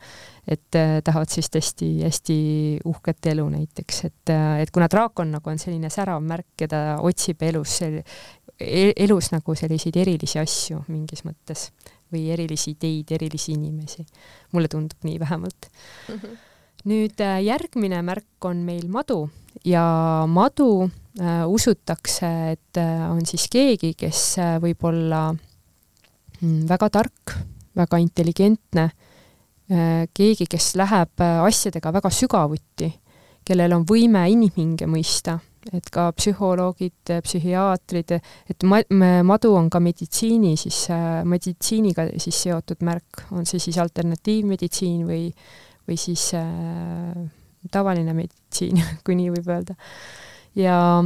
et 0.47 0.79
eh, 0.79 0.97
tahavad 1.05 1.31
siis 1.33 1.51
hästi-hästi 1.55 2.39
uhket 2.91 3.33
elu 3.35 3.49
näiteks, 3.57 4.05
et, 4.11 4.35
et 4.63 4.73
kuna 4.75 4.89
draakon 4.91 5.37
nagu 5.37 5.51
on 5.51 5.61
selline 5.61 5.91
särav 5.93 6.23
märk 6.25 6.67
ta 6.71 6.85
otsib 7.03 7.43
elus 7.43 7.81
E-, 8.61 8.93
elus 9.03 9.33
nagu 9.33 9.55
selliseid 9.59 9.97
erilisi 9.99 10.39
asju 10.39 10.85
mingis 10.87 11.25
mõttes 11.27 11.69
või 12.15 12.29
erilisi 12.31 12.75
ideid, 12.75 13.11
erilisi 13.17 13.55
inimesi. 13.57 14.05
mulle 14.53 14.69
tundub 14.71 15.03
nii 15.03 15.19
vähemalt 15.19 15.67
mm. 16.09 16.15
-hmm. 16.15 16.37
nüüd 16.85 17.21
äh, 17.21 17.43
järgmine 17.43 18.03
märk 18.03 18.45
on 18.45 18.63
meil 18.63 18.87
madu 18.89 19.29
ja 19.65 20.25
madu 20.29 20.91
usutakse, 21.47 22.29
et 22.53 22.81
äh, 22.81 23.07
on 23.11 23.23
siis 23.27 23.47
keegi, 23.53 23.93
kes 23.99 24.23
äh, 24.43 24.57
võib 24.63 24.83
olla 24.89 25.29
mm, 25.33 26.65
väga 26.71 26.91
tark, 26.91 27.37
väga 27.77 28.01
intelligentne 28.03 28.89
äh,, 29.71 30.05
keegi, 30.15 30.49
kes 30.51 30.75
läheb 30.81 31.23
äh, 31.23 31.41
asjadega 31.47 31.93
väga 31.95 32.11
sügavuti, 32.11 32.91
kellel 33.47 33.77
on 33.77 33.87
võime 33.87 34.27
inimhinge 34.33 34.89
mõista 34.91 35.39
et 35.73 35.87
ka 35.93 36.11
psühholoogid, 36.13 37.15
psühhiaatrid, 37.25 38.19
et 38.51 38.67
ma-, 38.69 38.83
madu 39.25 39.55
on 39.57 39.71
ka 39.73 39.81
meditsiini 39.81 40.57
siis 40.61 40.85
äh,, 40.93 41.23
meditsiiniga 41.29 42.09
siis 42.21 42.43
seotud 42.49 42.85
märk, 42.85 43.25
on 43.33 43.47
see 43.49 43.63
siis 43.63 43.79
alternatiivmeditsiin 43.81 45.07
või, 45.09 45.29
või 45.89 45.99
siis 46.01 46.27
äh, 46.37 47.25
tavaline 47.71 48.17
meditsiin, 48.17 48.83
kui 49.07 49.17
nii 49.19 49.33
võib 49.39 49.51
öelda. 49.57 49.79
Ja, 50.57 51.05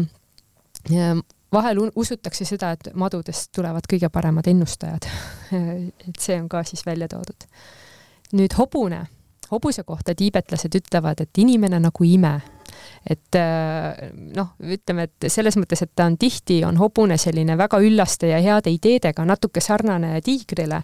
ja 0.91 1.17
vahel 1.53 1.81
usutakse 1.97 2.45
seda, 2.45 2.73
et 2.77 2.91
madudest 2.95 3.53
tulevad 3.57 3.87
kõige 3.91 4.11
paremad 4.13 4.49
ennustajad. 4.51 5.09
Et 6.09 6.19
see 6.19 6.39
on 6.41 6.49
ka 6.49 6.65
siis 6.65 6.85
välja 6.87 7.09
toodud. 7.09 7.49
nüüd 8.33 8.53
hobune, 8.59 9.07
hobuse 9.51 9.83
kohta 9.89 10.13
tiibetlased 10.15 10.75
ütlevad, 10.77 11.23
et 11.25 11.39
inimene 11.41 11.79
nagu 11.81 12.05
ime. 12.05 12.35
Et 13.09 13.39
äh, 13.41 14.11
noh, 14.37 14.51
ütleme, 14.61 15.07
et 15.09 15.29
selles 15.33 15.57
mõttes, 15.57 15.81
et 15.83 15.95
ta 15.97 16.05
on 16.05 16.19
tihti, 16.21 16.59
on 16.69 16.77
hobune 16.77 17.17
selline 17.17 17.57
väga 17.57 17.81
üllaste 17.81 18.29
ja 18.29 18.43
heade 18.45 18.69
ideedega, 18.75 19.25
natuke 19.25 19.63
sarnane 19.65 20.21
tiigrile, 20.21 20.83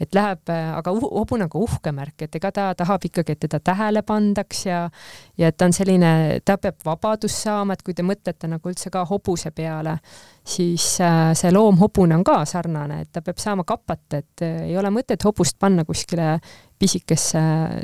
et 0.00 0.14
läheb, 0.14 0.50
aga 0.52 0.92
hobune 0.92 1.46
on 1.46 1.50
ka 1.52 1.60
uhke 1.62 1.92
märk, 1.96 2.26
et 2.26 2.36
ega 2.36 2.50
ta 2.52 2.66
tahab 2.76 3.04
ikkagi, 3.08 3.32
et 3.32 3.42
teda 3.46 3.60
tähele 3.64 4.02
pandaks 4.06 4.66
ja 4.66 4.82
ja 5.38 5.48
et 5.48 5.56
ta 5.56 5.68
on 5.68 5.72
selline, 5.76 6.10
ta 6.44 6.58
peab 6.60 6.80
vabadust 6.84 7.46
saama, 7.46 7.76
et 7.76 7.82
kui 7.86 7.94
te 7.96 8.04
mõtlete 8.06 8.50
nagu 8.50 8.70
üldse 8.70 8.90
ka 8.92 9.04
hobuse 9.08 9.50
peale, 9.56 9.96
siis 10.46 11.00
äh, 11.00 11.32
see 11.36 11.52
loomhobune 11.54 12.16
on 12.16 12.24
ka 12.24 12.42
sarnane, 12.48 13.02
et 13.04 13.12
ta 13.12 13.22
peab 13.24 13.40
saama 13.42 13.64
kapata, 13.64 14.20
et 14.20 14.44
äh, 14.44 14.66
ei 14.70 14.78
ole 14.78 14.92
mõtet 14.94 15.24
hobust 15.24 15.58
panna 15.58 15.84
kuskile 15.84 16.36
pisikesse 16.78 17.40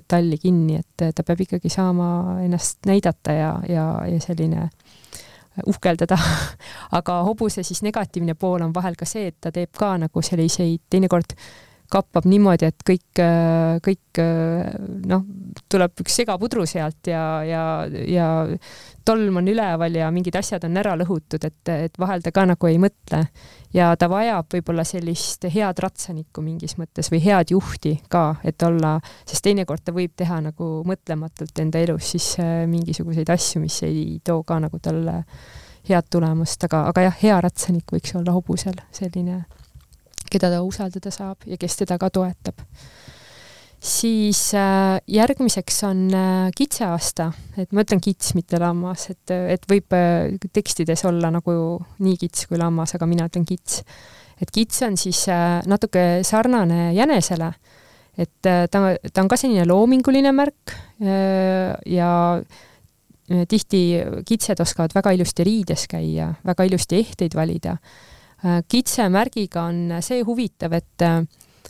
talli 0.08 0.38
kinni, 0.38 0.80
et 0.82 1.08
ta 1.16 1.24
peab 1.24 1.40
ikkagi 1.46 1.72
saama 1.72 2.42
ennast 2.44 2.84
näidata 2.86 3.32
ja, 3.32 3.52
ja, 3.68 3.86
ja 4.08 4.20
selline 4.20 4.68
uhkeldada. 5.66 6.18
Aga 6.98 7.22
hobuse 7.26 7.62
siis 7.62 7.82
negatiivne 7.82 8.34
pool 8.34 8.64
on 8.64 8.74
vahel 8.74 8.96
ka 8.98 9.08
see, 9.08 9.28
et 9.32 9.40
ta 9.40 9.52
teeb 9.52 9.72
ka 9.78 9.94
nagu 10.00 10.24
selliseid 10.24 10.84
teinekord 10.90 11.36
kappab 11.92 12.26
niimoodi, 12.28 12.70
et 12.72 12.84
kõik, 12.86 13.20
kõik 13.84 14.20
noh, 15.08 15.24
tuleb 15.72 16.02
üks 16.04 16.16
segapudru 16.22 16.64
sealt 16.68 17.10
ja, 17.10 17.22
ja, 17.44 17.62
ja 18.08 18.28
tolm 19.04 19.36
on 19.40 19.48
üleval 19.48 19.94
ja 19.96 20.10
mingid 20.14 20.36
asjad 20.38 20.64
on 20.66 20.76
ära 20.78 20.94
lõhutud, 20.98 21.42
et, 21.46 21.72
et 21.72 21.98
vahel 22.00 22.22
ta 22.22 22.32
ka 22.34 22.44
nagu 22.48 22.68
ei 22.68 22.78
mõtle. 22.82 23.24
ja 23.74 23.92
ta 23.98 24.08
vajab 24.10 24.52
võib-olla 24.52 24.84
sellist 24.84 25.46
head 25.52 25.80
ratsanikku 25.82 26.44
mingis 26.44 26.76
mõttes 26.78 27.10
või 27.12 27.22
head 27.24 27.54
juhti 27.54 27.96
ka, 28.12 28.36
et 28.44 28.62
olla, 28.62 28.98
sest 29.26 29.44
teinekord 29.46 29.84
ta 29.84 29.94
võib 29.96 30.14
teha 30.16 30.40
nagu 30.44 30.70
mõtlematult 30.86 31.58
enda 31.64 31.82
elus 31.82 32.12
siis 32.14 32.34
äh, 32.42 32.62
mingisuguseid 32.68 33.30
asju, 33.32 33.62
mis 33.64 33.82
ei 33.88 34.20
too 34.24 34.42
ka 34.46 34.60
nagu 34.62 34.78
talle 34.82 35.22
head 35.88 36.06
tulemust, 36.10 36.62
aga, 36.68 36.86
aga 36.92 37.08
jah, 37.08 37.18
hea 37.22 37.40
ratsanik 37.42 37.90
võiks 37.92 38.14
olla 38.18 38.34
hobusel 38.36 38.78
selline, 38.94 39.42
keda 40.32 40.50
ta 40.52 40.62
usaldada 40.64 41.12
saab 41.14 41.44
ja 41.46 41.58
kes 41.60 41.82
teda 41.82 41.98
ka 42.00 42.10
toetab. 42.12 42.64
Siis 43.82 44.52
äh, 44.54 45.00
järgmiseks 45.10 45.80
on 45.88 46.04
äh, 46.14 46.50
kitseaasta, 46.54 47.32
et 47.58 47.72
ma 47.74 47.82
ütlen 47.82 47.98
kits, 48.02 48.30
mitte 48.38 48.60
lammas, 48.62 49.08
et, 49.10 49.32
et 49.34 49.64
võib 49.66 49.96
äh, 49.98 50.36
tekstides 50.54 51.02
olla 51.10 51.32
nagu 51.34 51.54
nii 51.98 52.20
kits 52.20 52.46
kui 52.46 52.60
lammas, 52.62 52.94
aga 52.94 53.08
mina 53.10 53.26
ütlen 53.26 53.46
kits. 53.48 53.82
et 54.42 54.50
kits 54.54 54.84
on 54.86 54.94
siis 54.98 55.24
natuke 55.66 56.22
sarnane 56.26 56.92
jänesele, 56.94 57.50
et 58.18 58.38
ta, 58.42 58.62
ta 58.70 59.22
on 59.22 59.30
ka 59.30 59.38
selline 59.38 59.66
loominguline 59.66 60.32
märk 60.34 60.72
ja 61.86 62.08
tihti 63.48 63.82
kitsed 64.26 64.60
oskavad 64.62 64.94
väga 64.94 65.14
ilusti 65.14 65.46
riides 65.46 65.86
käia, 65.90 66.32
väga 66.46 66.66
ilusti 66.66 66.98
ehteid 67.02 67.38
valida 67.38 67.76
äh,. 68.44 68.62
kitse 68.68 69.08
märgiga 69.08 69.66
on 69.70 69.98
see 70.00 70.22
huvitav, 70.26 70.72
et 70.72 71.06
äh, 71.06 71.22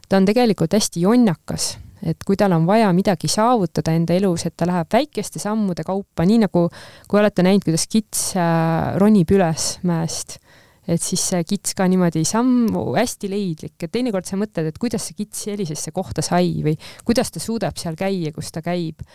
ta 0.08 0.20
on 0.20 0.28
tegelikult 0.28 0.72
hästi 0.72 1.06
jonnakas 1.06 1.76
et 2.02 2.24
kui 2.26 2.36
tal 2.38 2.54
on 2.56 2.66
vaja 2.66 2.88
midagi 2.94 3.30
saavutada 3.30 3.94
enda 3.94 4.14
elus, 4.16 4.46
et 4.46 4.56
ta 4.58 4.66
läheb 4.68 4.90
väikeste 4.92 5.38
sammude 5.42 5.84
kaupa, 5.86 6.26
nii 6.26 6.40
nagu 6.46 6.66
kui 7.08 7.20
olete 7.20 7.44
näinud, 7.46 7.64
kuidas 7.66 7.86
kits 7.90 8.32
äh, 8.34 8.96
ronib 8.98 9.30
üles 9.34 9.76
mäest, 9.86 10.38
et 10.88 11.02
siis 11.02 11.22
see 11.30 11.44
kits 11.46 11.76
ka 11.78 11.86
niimoodi 11.90 12.24
sammu, 12.26 12.88
hästi 12.96 13.30
leidlik, 13.30 13.76
et 13.78 13.92
teinekord 13.94 14.26
sa 14.26 14.38
mõtled, 14.40 14.72
et 14.72 14.80
kuidas 14.82 15.06
see 15.08 15.20
kits 15.22 15.46
sellisesse 15.46 15.94
kohta 15.94 16.24
sai 16.26 16.56
või 16.66 16.74
kuidas 17.06 17.30
ta 17.30 17.42
suudab 17.42 17.78
seal 17.78 17.98
käia, 17.98 18.34
kus 18.34 18.50
ta 18.54 18.64
käib 18.64 19.06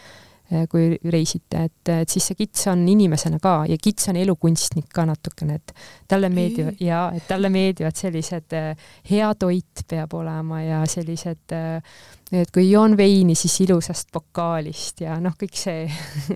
kui 0.71 0.95
reisite, 1.11 1.65
et, 1.67 1.89
et 1.91 2.09
siis 2.09 2.23
see 2.29 2.37
kits 2.39 2.69
on 2.71 2.85
inimesena 2.87 3.39
ka 3.43 3.65
ja 3.67 3.75
kits 3.81 4.07
on 4.11 4.19
elukunstnik 4.19 4.87
ka 4.95 5.03
natukene, 5.09 5.57
et 5.59 5.73
talle 6.07 6.29
meeldivad 6.31 6.79
ja 6.79 7.01
et 7.15 7.27
talle 7.27 7.51
meeldivad 7.51 7.97
sellised, 7.99 8.55
äh, 8.55 8.87
hea 9.09 9.27
toit 9.39 9.83
peab 9.89 10.15
olema 10.15 10.61
ja 10.63 10.81
sellised, 10.87 11.51
äh, 11.55 11.99
et 12.31 12.51
kui 12.55 12.69
joon 12.69 12.95
veini, 12.97 13.35
siis 13.35 13.59
ilusast 13.67 14.11
pokaalist 14.15 15.03
ja 15.03 15.19
noh, 15.23 15.35
kõik 15.39 15.59
see 15.59 15.83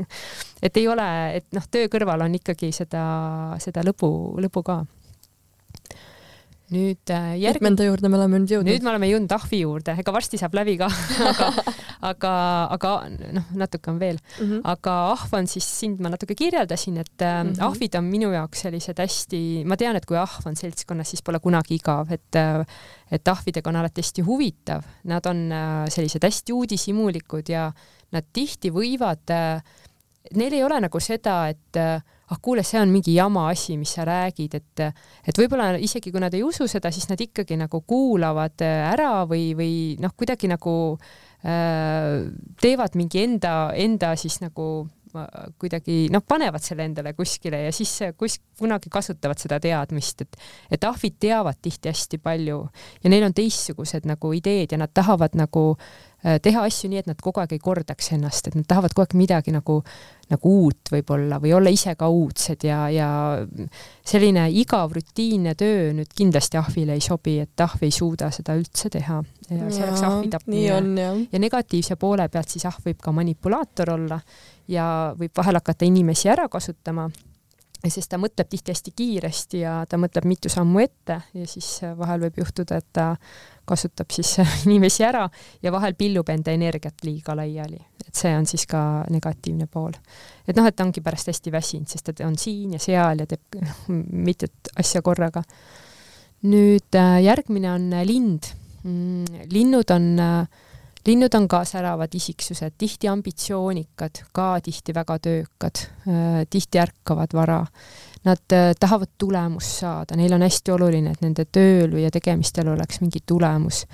et 0.66 0.82
ei 0.82 0.88
ole, 0.92 1.08
et 1.40 1.48
noh, 1.56 1.68
töö 1.72 1.88
kõrval 1.92 2.28
on 2.28 2.36
ikkagi 2.36 2.74
seda, 2.76 3.06
seda 3.64 3.86
lõbu, 3.88 4.12
lõbu 4.44 4.66
ka 4.68 4.82
nüüd 6.72 7.12
äh, 7.12 7.34
järg... 7.42 7.60
mitmenda 7.60 7.86
juurde 7.86 8.10
me 8.12 8.18
oleme 8.18 8.40
nüüd 8.42 8.54
jõudnud? 8.56 8.72
nüüd 8.72 8.86
me 8.86 8.92
oleme 8.94 9.10
jõudnud 9.10 9.34
ahvi 9.36 9.62
juurde, 9.64 9.96
ega 10.00 10.14
varsti 10.16 10.40
saab 10.40 10.56
läbi 10.56 10.78
ka 10.80 10.88
aga, 11.30 11.50
aga, 12.08 12.34
aga 12.78 12.94
noh, 13.38 13.50
natuke 13.60 13.92
on 13.92 14.00
veel 14.02 14.20
mm. 14.20 14.46
-hmm. 14.46 14.62
aga 14.74 14.96
ahv 15.12 15.36
on 15.42 15.50
siis, 15.52 15.68
sind 15.82 16.02
ma 16.04 16.14
natuke 16.14 16.36
kirjeldasin, 16.40 16.98
et 17.04 17.12
mm 17.18 17.52
-hmm. 17.52 17.64
ahvid 17.68 17.96
on 18.00 18.08
minu 18.12 18.32
jaoks 18.32 18.64
sellised 18.68 19.04
hästi, 19.04 19.42
ma 19.66 19.78
tean, 19.78 20.00
et 20.00 20.06
kui 20.06 20.18
ahv 20.18 20.48
on 20.48 20.56
seltskonnas, 20.56 21.10
siis 21.10 21.22
pole 21.22 21.40
kunagi 21.40 21.76
igav, 21.76 22.12
et 22.12 22.36
äh, 22.36 22.66
et 23.12 23.28
ahvidega 23.28 23.70
on 23.70 23.76
alati 23.76 24.02
hästi 24.02 24.22
huvitav, 24.24 24.84
nad 25.04 25.26
on 25.26 25.52
äh, 25.52 25.90
sellised 25.90 26.24
hästi 26.24 26.54
uudishimulikud 26.54 27.50
ja 27.50 27.72
nad 28.12 28.26
tihti 28.34 28.72
võivad 28.72 29.32
neil 30.36 30.54
ei 30.54 30.64
ole 30.64 30.80
nagu 30.80 31.00
seda, 31.00 31.48
et 31.50 31.78
ah 32.32 32.40
kuule, 32.42 32.64
see 32.64 32.80
on 32.80 32.92
mingi 32.94 33.16
jama 33.18 33.50
asi, 33.52 33.76
mis 33.80 33.92
sa 33.98 34.06
räägid, 34.08 34.56
et 34.56 34.86
et 35.28 35.42
võib-olla 35.42 35.74
isegi 35.84 36.14
kui 36.14 36.24
nad 36.24 36.34
ei 36.38 36.46
usu 36.48 36.68
seda, 36.72 36.92
siis 36.92 37.10
nad 37.12 37.20
ikkagi 37.20 37.58
nagu 37.60 37.84
kuulavad 37.88 38.64
äh, 38.64 38.86
ära 38.94 39.26
või, 39.30 39.52
või 39.58 39.74
noh, 40.02 40.16
kuidagi 40.18 40.50
nagu 40.52 40.74
äh, 41.44 42.24
teevad 42.62 42.96
mingi 43.00 43.26
enda, 43.26 43.56
enda 43.76 44.16
siis 44.20 44.40
nagu 44.44 44.72
kuidagi 45.60 46.06
noh, 46.12 46.24
panevad 46.28 46.64
selle 46.64 46.86
endale 46.88 47.14
kuskile 47.18 47.66
ja 47.66 47.72
siis 47.76 47.92
kus 48.18 48.38
kunagi 48.60 48.90
kasutavad 48.92 49.40
seda 49.42 49.60
teadmist, 49.64 50.24
et 50.24 50.38
et 50.78 50.88
ahvid 50.88 51.18
teavad 51.20 51.60
tihti 51.62 51.92
hästi 51.92 52.22
palju 52.24 52.62
ja 53.04 53.12
neil 53.12 53.26
on 53.28 53.36
teistsugused 53.36 54.08
nagu 54.10 54.32
ideed 54.38 54.72
ja 54.72 54.80
nad 54.80 54.94
tahavad 54.94 55.36
nagu 55.36 55.66
äh, 55.76 56.40
teha 56.42 56.64
asju 56.68 56.92
nii, 56.92 57.04
et 57.04 57.12
nad 57.12 57.20
kogu 57.22 57.44
aeg 57.44 57.58
ei 57.58 57.64
kordaks 57.64 58.14
ennast, 58.16 58.48
et 58.48 58.56
nad 58.56 58.68
tahavad 58.68 58.96
kogu 58.96 59.10
aeg 59.10 59.18
midagi 59.20 59.56
nagu 59.56 59.82
nagu 60.32 60.54
uut 60.64 60.92
võib-olla 60.92 61.40
või 61.44 61.54
olla 61.58 61.72
ise 61.74 61.96
ka 62.00 62.08
uudsed 62.12 62.64
ja, 62.68 62.84
ja 62.92 63.10
selline 64.08 64.48
igav 64.62 64.94
rutiinne 64.96 65.56
töö 65.60 65.92
nüüd 65.98 66.12
kindlasti 66.16 66.60
ahvile 66.60 66.96
ei 66.98 67.04
sobi, 67.04 67.38
et 67.44 67.66
ahv 67.66 67.84
ei 67.86 67.94
suuda 67.96 68.32
seda 68.34 68.56
üldse 68.60 68.92
teha. 68.94 69.22
Ja 69.52 69.68
see 69.68 69.84
oleks 69.84 70.06
ahvi 70.08 70.30
tapmine. 70.32 71.10
ja 71.32 71.40
negatiivse 71.40 71.98
poole 72.00 72.30
pealt 72.32 72.54
siis 72.54 72.66
ahv 72.70 72.88
võib 72.88 73.02
ka 73.04 73.12
manipulaator 73.16 73.96
olla 73.98 74.22
ja 74.72 74.86
võib 75.18 75.36
vahel 75.38 75.60
hakata 75.60 75.86
inimesi 75.86 76.32
ära 76.32 76.48
kasutama, 76.52 77.10
sest 77.90 78.12
ta 78.12 78.20
mõtleb 78.22 78.50
tihti 78.50 78.74
hästi 78.76 78.92
kiiresti 78.96 79.64
ja 79.64 79.80
ta 79.90 79.98
mõtleb 79.98 80.28
mitu 80.30 80.50
sammu 80.54 80.84
ette 80.84 81.18
ja 81.34 81.48
siis 81.50 81.80
vahel 81.98 82.22
võib 82.28 82.38
juhtuda, 82.44 82.78
et 82.78 82.88
ta 82.94 83.16
kasutab 83.66 84.12
siis 84.14 84.36
inimesi 84.66 85.06
ära 85.08 85.24
ja 85.64 85.74
vahel 85.74 85.96
pillub 85.98 86.30
enda 86.30 86.54
energiat 86.54 87.06
liiga 87.08 87.36
laiali, 87.38 87.80
et 88.06 88.14
see 88.18 88.34
on 88.38 88.46
siis 88.50 88.68
ka 88.70 89.04
negatiivne 89.10 89.68
pool. 89.72 89.94
et 90.48 90.56
noh, 90.58 90.68
et 90.68 90.76
ta 90.76 90.86
ongi 90.86 91.02
pärast 91.02 91.32
hästi 91.32 91.54
väsinud, 91.54 91.90
sest 91.90 92.12
ta 92.12 92.28
on 92.28 92.38
siin 92.38 92.76
ja 92.78 92.82
seal 92.82 93.24
ja 93.24 93.30
teeb 93.30 93.62
mitut 94.30 94.74
asja 94.78 95.02
korraga. 95.02 95.44
nüüd 96.42 96.98
äh, 96.98 97.22
järgmine 97.22 97.72
on 97.72 97.90
lind. 98.06 98.54
Mm, 98.82 99.46
linnud 99.54 99.92
on 99.94 100.06
äh, 100.20 100.62
linnud 101.08 101.34
on 101.38 101.48
ka 101.50 101.64
säravad 101.66 102.14
isiksused, 102.16 102.76
tihti 102.78 103.10
ambitsioonikad, 103.12 104.24
ka 104.34 104.54
tihti 104.64 104.94
väga 104.96 105.18
töökad, 105.20 105.84
äh, 106.08 106.42
tihti 106.50 106.82
ärkavad 106.82 107.34
vara. 107.34 107.66
Nad 108.24 108.54
äh, 108.54 108.72
tahavad 108.80 109.10
tulemust 109.18 109.80
saada, 109.82 110.16
neil 110.16 110.34
on 110.38 110.46
hästi 110.46 110.72
oluline, 110.76 111.16
et 111.16 111.24
nende 111.26 111.48
tööl 111.50 111.96
ja 112.04 112.12
tegemistel 112.14 112.70
oleks 112.70 113.02
mingi 113.02 113.24
tulemus. 113.26 113.86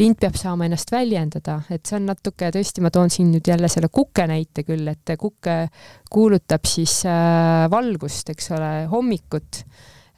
lind 0.00 0.16
peab 0.20 0.38
saama 0.40 0.64
ennast 0.64 0.88
väljendada, 0.90 1.58
et 1.70 1.84
see 1.86 1.98
on 1.98 2.06
natuke, 2.08 2.48
tõesti, 2.54 2.80
ma 2.80 2.90
toon 2.90 3.10
siin 3.12 3.28
nüüd 3.34 3.46
jälle 3.46 3.68
selle 3.68 3.90
kuke 3.92 4.24
näite 4.26 4.62
küll, 4.64 4.88
et 4.88 5.12
kuke 5.18 5.56
kuulutab 6.10 6.64
siis 6.66 7.02
äh, 7.06 7.66
valgust, 7.70 8.30
eks 8.32 8.50
ole, 8.56 8.70
hommikut 8.90 9.64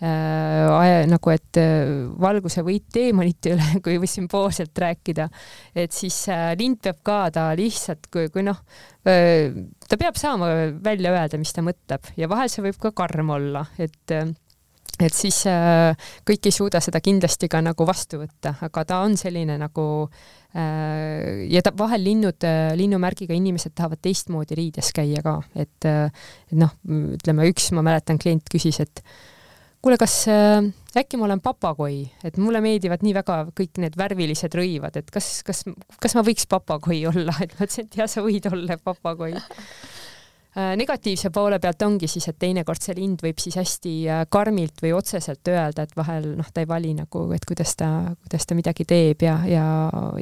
äh, 0.04 1.04
nagu, 1.10 1.32
et 1.34 1.60
äh, 1.60 1.90
valguse 2.20 2.64
võit 2.66 2.86
teemonite 2.92 3.54
üle, 3.54 3.68
kui 3.84 4.10
sümboolselt 4.10 4.84
rääkida, 4.84 5.28
et 5.74 5.96
siis 5.96 6.20
äh, 6.32 6.52
lind 6.60 6.82
peab 6.84 7.00
ka 7.06 7.18
ta 7.34 7.48
lihtsalt, 7.58 8.10
kui, 8.12 8.28
kui 8.34 8.44
noh 8.46 8.60
äh,, 9.08 9.50
ta 9.88 10.00
peab 10.00 10.20
saama 10.20 10.50
välja 10.84 11.14
öelda, 11.14 11.40
mis 11.40 11.54
ta 11.54 11.64
mõtleb. 11.64 12.14
Ja 12.20 12.30
vahel 12.30 12.52
see 12.52 12.64
võib 12.64 12.80
ka 12.82 12.94
karm 13.04 13.34
olla, 13.36 13.66
et 13.80 14.14
äh, 14.14 14.32
et 15.02 15.14
siis 15.14 15.40
äh, 15.50 15.94
kõik 16.26 16.48
ei 16.48 16.54
suuda 16.54 16.80
seda 16.84 17.00
kindlasti 17.02 17.48
ka 17.50 17.60
nagu 17.64 17.86
vastu 17.86 18.20
võtta, 18.20 18.54
aga 18.62 18.84
ta 18.86 19.00
on 19.02 19.16
selline 19.18 19.56
nagu 19.58 19.86
äh, 20.54 21.44
ja 21.50 21.62
ta 21.64 21.74
vahel 21.78 22.04
linnud, 22.06 22.46
äh, 22.46 22.72
linnumärgiga 22.78 23.34
inimesed 23.36 23.74
tahavad 23.74 24.02
teistmoodi 24.04 24.58
riides 24.58 24.92
käia 24.94 25.22
ka, 25.24 25.40
et, 25.58 25.88
äh, 25.88 26.06
et 26.50 26.58
noh, 26.60 26.74
ütleme 27.16 27.48
üks, 27.50 27.72
ma 27.74 27.84
mäletan, 27.86 28.20
klient 28.22 28.46
küsis, 28.52 28.80
et 28.84 29.02
kuule, 29.84 29.98
kas 30.00 30.14
äh, 30.32 30.64
äkki 30.96 31.18
ma 31.20 31.26
olen 31.28 31.42
papagoi, 31.44 31.98
et 32.24 32.38
mulle 32.40 32.62
meeldivad 32.64 33.02
nii 33.04 33.16
väga 33.16 33.40
kõik 33.56 33.82
need 33.82 33.98
värvilised 34.00 34.54
rõivad, 34.56 34.96
et 35.00 35.10
kas, 35.12 35.42
kas, 35.44 35.64
kas 36.00 36.16
ma 36.16 36.24
võiks 36.24 36.48
papagoi 36.48 37.02
olla, 37.10 37.34
et 37.44 37.52
ma 37.58 37.66
ütlesin, 37.66 37.90
et 37.90 38.00
jah, 38.00 38.08
sa 38.10 38.24
võid 38.24 38.48
olla 38.50 38.78
papagoi. 38.80 39.34
Äh, 40.54 40.70
negatiivse 40.78 41.28
poole 41.34 41.58
pealt 41.60 41.82
ongi 41.82 42.08
siis, 42.08 42.28
et 42.30 42.38
teinekord 42.38 42.80
see 42.80 42.94
lind 42.96 43.24
võib 43.24 43.40
siis 43.42 43.58
hästi 43.58 43.94
äh, 44.06 44.20
karmilt 44.30 44.78
või 44.84 44.92
otseselt 44.96 45.50
öelda, 45.50 45.84
et 45.84 45.96
vahel 45.98 46.30
noh, 46.38 46.48
ta 46.54 46.62
ei 46.62 46.70
vali 46.70 46.92
nagu, 46.96 47.26
et 47.34 47.44
kuidas 47.44 47.74
ta, 47.76 47.90
kuidas 48.22 48.46
ta 48.46 48.56
midagi 48.56 48.86
teeb 48.88 49.24
ja, 49.26 49.34
ja, 49.50 49.66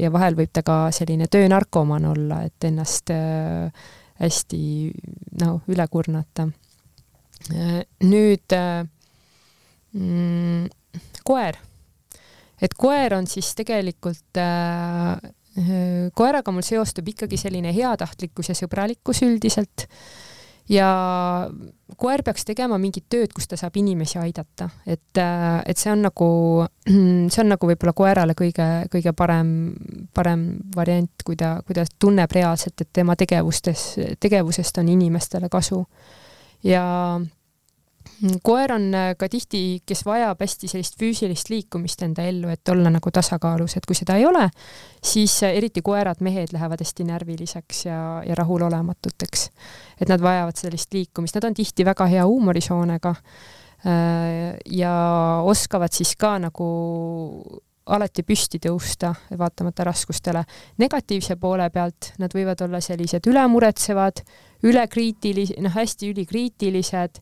ja 0.00 0.10
vahel 0.14 0.38
võib 0.38 0.50
ta 0.56 0.64
ka 0.66 0.78
selline 0.96 1.28
töönarkomaan 1.30 2.08
olla, 2.14 2.40
et 2.48 2.66
ennast 2.66 3.12
äh, 3.14 3.92
hästi 4.24 4.64
noh, 5.44 5.62
üle 5.70 5.86
kurnata 5.92 6.48
äh,. 7.52 7.78
nüüd 8.08 8.56
äh, 8.56 8.88
mm, 9.92 10.66
koer, 11.24 11.58
et 12.62 12.74
koer 12.78 13.16
on 13.18 13.26
siis 13.30 13.54
tegelikult 13.58 14.40
äh, 14.40 15.32
koeraga 16.14 16.52
mul 16.52 16.64
seostub 16.64 17.08
ikkagi 17.12 17.36
selline 17.40 17.72
heatahtlikkus 17.76 18.52
ja 18.52 18.58
sõbralikkus 18.58 19.22
üldiselt. 19.26 19.88
Ja 20.70 21.50
koer 21.98 22.22
peaks 22.22 22.46
tegema 22.46 22.78
mingit 22.78 23.08
tööd, 23.10 23.32
kus 23.34 23.48
ta 23.50 23.58
saab 23.58 23.74
inimesi 23.76 24.20
aidata, 24.22 24.68
et, 24.86 25.18
et 25.18 25.80
see 25.80 25.90
on 25.90 26.04
nagu, 26.06 26.28
see 27.32 27.42
on 27.42 27.50
nagu 27.50 27.68
võib-olla 27.68 27.92
koerale 27.98 28.36
kõige, 28.38 28.68
kõige 28.92 29.12
parem, 29.18 29.50
parem 30.14 30.46
variant, 30.76 31.26
kui 31.26 31.36
ta, 31.36 31.56
kui 31.66 31.76
ta 31.76 31.84
tunneb 31.98 32.32
reaalselt, 32.32 32.78
et 32.80 32.92
tema 32.94 33.18
tegevustes, 33.18 33.86
tegevusest 34.22 34.78
on 34.80 34.94
inimestele 34.94 35.50
kasu. 35.52 35.82
ja 36.62 36.86
koer 38.42 38.72
on 38.74 38.88
äh, 38.94 39.12
ka 39.18 39.28
tihti, 39.30 39.82
kes 39.86 40.04
vajab 40.06 40.42
hästi 40.42 40.70
sellist 40.70 40.98
füüsilist 41.00 41.50
liikumist 41.52 42.04
enda 42.06 42.24
ellu, 42.28 42.50
et 42.52 42.68
olla 42.72 42.90
nagu 42.92 43.10
tasakaalus, 43.14 43.76
et 43.76 43.88
kui 43.88 43.98
seda 43.98 44.16
ei 44.20 44.26
ole, 44.28 44.44
siis 45.04 45.34
äh, 45.46 45.56
eriti 45.58 45.82
koerad, 45.84 46.22
mehed 46.24 46.54
lähevad 46.54 46.84
hästi 46.84 47.06
närviliseks 47.08 47.86
ja, 47.88 47.98
ja 48.26 48.38
rahulolematuteks. 48.38 49.48
et 50.00 50.08
nad 50.08 50.22
vajavad 50.22 50.56
sellist 50.58 50.94
liikumist, 50.94 51.34
nad 51.38 51.50
on 51.50 51.58
tihti 51.58 51.84
väga 51.86 52.06
hea 52.10 52.24
huumorisoonega 52.26 53.14
äh, 53.16 54.56
ja 54.70 54.94
oskavad 55.44 55.92
siis 55.92 56.14
ka 56.16 56.36
nagu 56.42 56.70
alati 57.92 58.22
püsti 58.22 58.60
tõusta, 58.62 59.10
vaatamata 59.38 59.84
raskustele. 59.84 60.44
negatiivse 60.78 61.36
poole 61.36 61.68
pealt 61.70 62.12
nad 62.18 62.34
võivad 62.34 62.60
olla 62.62 62.80
sellised 62.80 63.26
ülemuretsevad, 63.26 64.22
ülekriitilis-, 64.62 65.56
noh, 65.58 65.74
hästi 65.74 66.12
ülikriitilised 66.12 67.18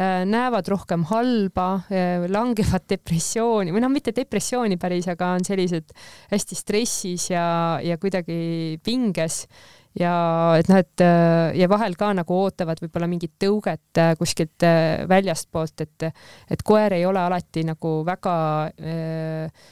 näevad 0.00 0.68
rohkem 0.70 1.04
halba, 1.10 1.66
äh, 1.92 2.24
langevad 2.30 2.86
depressiooni 2.88 3.74
või 3.74 3.82
noh, 3.84 3.92
mitte 3.92 4.14
depressiooni 4.16 4.78
päris, 4.80 5.08
aga 5.12 5.34
on 5.36 5.44
sellised 5.44 5.92
hästi 6.30 6.58
stressis 6.58 7.30
ja, 7.32 7.44
ja 7.84 7.98
kuidagi 8.00 8.78
pinges. 8.84 9.44
Ja 9.98 10.54
et 10.54 10.68
noh, 10.70 10.78
et 10.78 11.02
äh, 11.02 11.50
ja 11.58 11.66
vahel 11.68 11.96
ka 11.98 12.12
nagu 12.14 12.36
ootavad 12.44 12.78
võib-olla 12.78 13.08
mingit 13.10 13.34
tõuget 13.42 13.98
kuskilt 14.20 14.62
väljastpoolt, 15.10 15.82
et 15.82 16.06
et 16.54 16.62
koer 16.62 16.94
ei 16.94 17.04
ole 17.08 17.18
alati 17.18 17.66
nagu 17.66 17.98
väga 18.06 18.36
äh, 18.70 19.68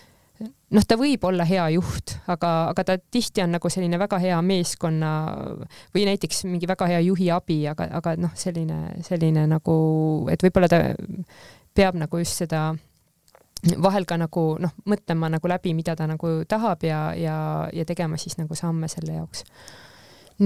noh, 0.46 0.84
ta 0.86 0.96
võib 1.00 1.24
olla 1.28 1.46
hea 1.48 1.64
juht, 1.74 2.14
aga, 2.30 2.52
aga 2.72 2.84
ta 2.86 2.96
tihti 2.98 3.42
on 3.42 3.56
nagu 3.56 3.70
selline 3.72 3.98
väga 4.00 4.20
hea 4.22 4.38
meeskonna 4.44 5.12
või 5.94 6.04
näiteks 6.08 6.44
mingi 6.48 6.68
väga 6.70 6.88
hea 6.92 7.00
juhi 7.06 7.30
abi, 7.34 7.62
aga, 7.70 7.88
aga 7.98 8.14
noh, 8.20 8.34
selline, 8.38 8.98
selline 9.06 9.46
nagu, 9.50 9.78
et 10.32 10.42
võib-olla 10.44 10.70
ta 10.70 10.82
peab 11.74 11.98
nagu 11.98 12.22
just 12.22 12.44
seda 12.44 12.70
vahel 13.82 14.06
ka 14.06 14.18
nagu 14.20 14.44
noh, 14.62 14.74
mõtlema 14.86 15.30
nagu 15.34 15.50
läbi, 15.50 15.74
mida 15.74 15.96
ta 15.98 16.06
nagu 16.10 16.38
tahab 16.48 16.86
ja, 16.86 17.02
ja, 17.18 17.36
ja 17.74 17.86
tegema 17.88 18.18
siis 18.20 18.38
nagu 18.38 18.54
samme 18.58 18.90
selle 18.90 19.18
jaoks. 19.18 19.44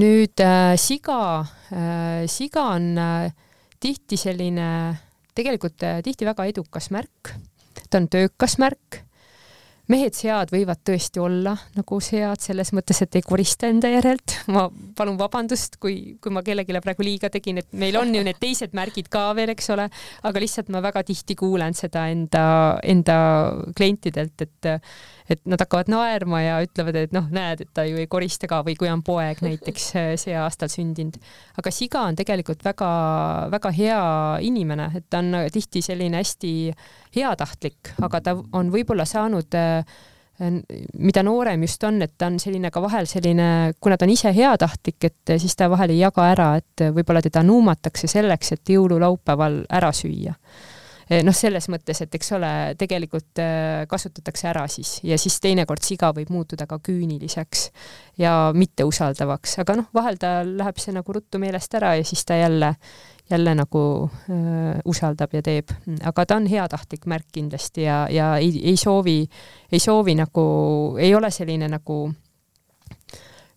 nüüd 0.01 0.41
äh, 0.41 0.73
siga 0.81 1.45
äh,, 1.69 2.25
siga 2.27 2.71
on 2.73 2.93
äh, 2.97 3.33
tihti 3.83 4.17
selline, 4.17 4.97
tegelikult 5.37 5.83
äh, 5.85 6.01
tihti 6.05 6.25
väga 6.25 6.47
edukas 6.49 6.89
märk, 6.95 7.35
ta 7.91 8.01
on 8.01 8.09
töökas 8.09 8.57
märk 8.63 9.03
mehed-sead 9.93 10.53
võivad 10.53 10.81
tõesti 10.87 11.21
olla 11.23 11.55
nagu 11.77 11.99
sead 12.03 12.43
selles 12.43 12.73
mõttes, 12.77 13.03
et 13.05 13.19
ei 13.19 13.25
korista 13.27 13.69
enda 13.71 13.91
järelt. 13.93 14.39
ma 14.55 14.67
palun 14.97 15.19
vabandust, 15.21 15.79
kui, 15.83 16.17
kui 16.23 16.35
ma 16.35 16.43
kellelegi 16.47 16.81
praegu 16.83 17.07
liiga 17.07 17.31
tegin, 17.33 17.61
et 17.63 17.71
meil 17.79 17.99
on 18.01 18.15
ju 18.15 18.25
need 18.25 18.41
teised 18.43 18.75
märgid 18.77 19.11
ka 19.13 19.29
veel, 19.39 19.53
eks 19.55 19.71
ole, 19.75 19.89
aga 20.23 20.43
lihtsalt 20.43 20.73
ma 20.73 20.83
väga 20.85 21.05
tihti 21.09 21.37
kuulen 21.39 21.77
seda 21.79 22.07
enda, 22.13 22.45
enda 22.83 23.17
klientidelt, 23.77 24.47
et 24.47 24.71
et 25.35 25.43
nad 25.49 25.61
hakkavad 25.63 25.91
naerma 25.93 26.43
ja 26.43 26.59
ütlevad, 26.65 26.99
et 27.01 27.15
noh, 27.15 27.27
näed, 27.33 27.65
et 27.65 27.71
ta 27.75 27.85
ju 27.89 27.99
ei 28.01 28.09
korista 28.11 28.49
ka 28.51 28.63
või 28.67 28.77
kui 28.79 28.91
on 28.93 29.03
poeg 29.07 29.43
näiteks 29.45 29.89
see 30.23 30.37
aastal 30.39 30.71
sündinud. 30.73 31.19
aga 31.59 31.75
siga 31.75 32.07
on 32.09 32.19
tegelikult 32.19 32.65
väga-väga 32.65 33.75
hea 33.77 34.01
inimene, 34.49 34.91
et 34.99 35.09
ta 35.11 35.23
on 35.23 35.45
tihti 35.53 35.83
selline 35.85 36.23
hästi 36.23 36.55
heatahtlik, 37.17 37.95
aga 38.03 38.21
ta 38.21 38.37
on 38.53 38.73
võib-olla 38.73 39.07
saanud 39.09 39.61
mida 40.99 41.23
noorem 41.23 41.63
just 41.63 41.85
on, 41.87 42.01
et 42.03 42.15
ta 42.19 42.27
on 42.27 42.39
selline 42.43 42.71
ka 42.73 42.81
vahel 42.83 43.07
selline, 43.07 43.75
kuna 43.81 43.99
ta 43.99 44.09
on 44.09 44.15
ise 44.15 44.33
heatahtlik, 44.35 44.99
et 45.07 45.35
siis 45.39 45.55
ta 45.55 45.69
vahel 45.71 45.93
ei 45.95 46.01
jaga 46.01 46.25
ära, 46.33 46.49
et 46.59 46.87
võib-olla 46.97 47.23
teda 47.23 47.45
nuumatakse 47.47 48.11
selleks, 48.11 48.55
et 48.57 48.73
jõululaupäeval 48.75 49.61
ära 49.71 49.93
süüa 49.95 50.35
Eh, 50.35 50.81
noh, 51.23 51.35
selles 51.37 51.69
mõttes, 51.73 52.03
et 52.05 52.15
eks 52.15 52.33
ole, 52.37 52.51
tegelikult 52.79 53.43
eh, 53.43 53.85
kasutatakse 53.91 54.49
ära 54.51 54.67
siis 54.71 54.99
ja 55.07 55.19
siis 55.21 55.39
teinekord 55.43 55.85
siga 55.85 56.13
võib 56.17 56.33
muutuda 56.33 56.67
ka 56.71 56.79
küüniliseks 56.83 57.69
ja 58.23 58.53
mitteusaldavaks, 58.57 59.59
aga 59.65 59.79
noh, 59.83 59.91
vahel 59.95 60.21
tal 60.23 60.55
läheb 60.59 60.81
see 60.83 60.95
nagu 60.95 61.17
ruttu 61.17 61.41
meelest 61.43 61.75
ära 61.79 61.95
ja 61.99 62.07
siis 62.07 62.25
ta 62.29 62.39
jälle, 62.39 62.75
jälle 63.31 63.55
nagu 63.59 63.85
äh, 64.09 64.81
usaldab 64.89 65.35
ja 65.39 65.45
teeb, 65.45 65.73
aga 66.03 66.27
ta 66.27 66.41
on 66.41 66.51
heatahtlik 66.51 67.07
märk 67.11 67.31
kindlasti 67.33 67.87
ja, 67.89 68.05
ja 68.11 68.35
ei, 68.41 68.55
ei 68.73 68.77
soovi, 68.77 69.23
ei 69.73 69.81
soovi 69.81 70.17
nagu, 70.19 70.45
ei 71.01 71.15
ole 71.15 71.31
selline 71.35 71.71
nagu 71.73 72.05
Äh, 72.11 72.32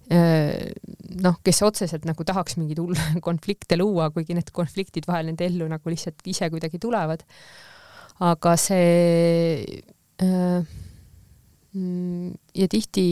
noh, 0.10 1.38
kes 1.43 1.62
otseselt 1.66 2.06
nagu 2.06 2.26
tahaks 2.28 2.60
mingeid 2.60 2.82
hulle 2.82 3.10
konflikte 3.28 3.78
luua, 3.80 4.12
kuigi 4.14 4.38
need 4.38 4.51
konfliktid 4.56 5.08
vahel 5.10 5.32
nende 5.32 5.47
ellu 5.47 5.68
nagu 5.72 5.91
lihtsalt 5.91 6.26
ise 6.30 6.49
kuidagi 6.53 6.82
tulevad. 6.82 7.26
aga 8.24 8.56
see 8.56 9.66
äh, 10.24 10.76
ja 12.56 12.68
tihti, 12.72 13.06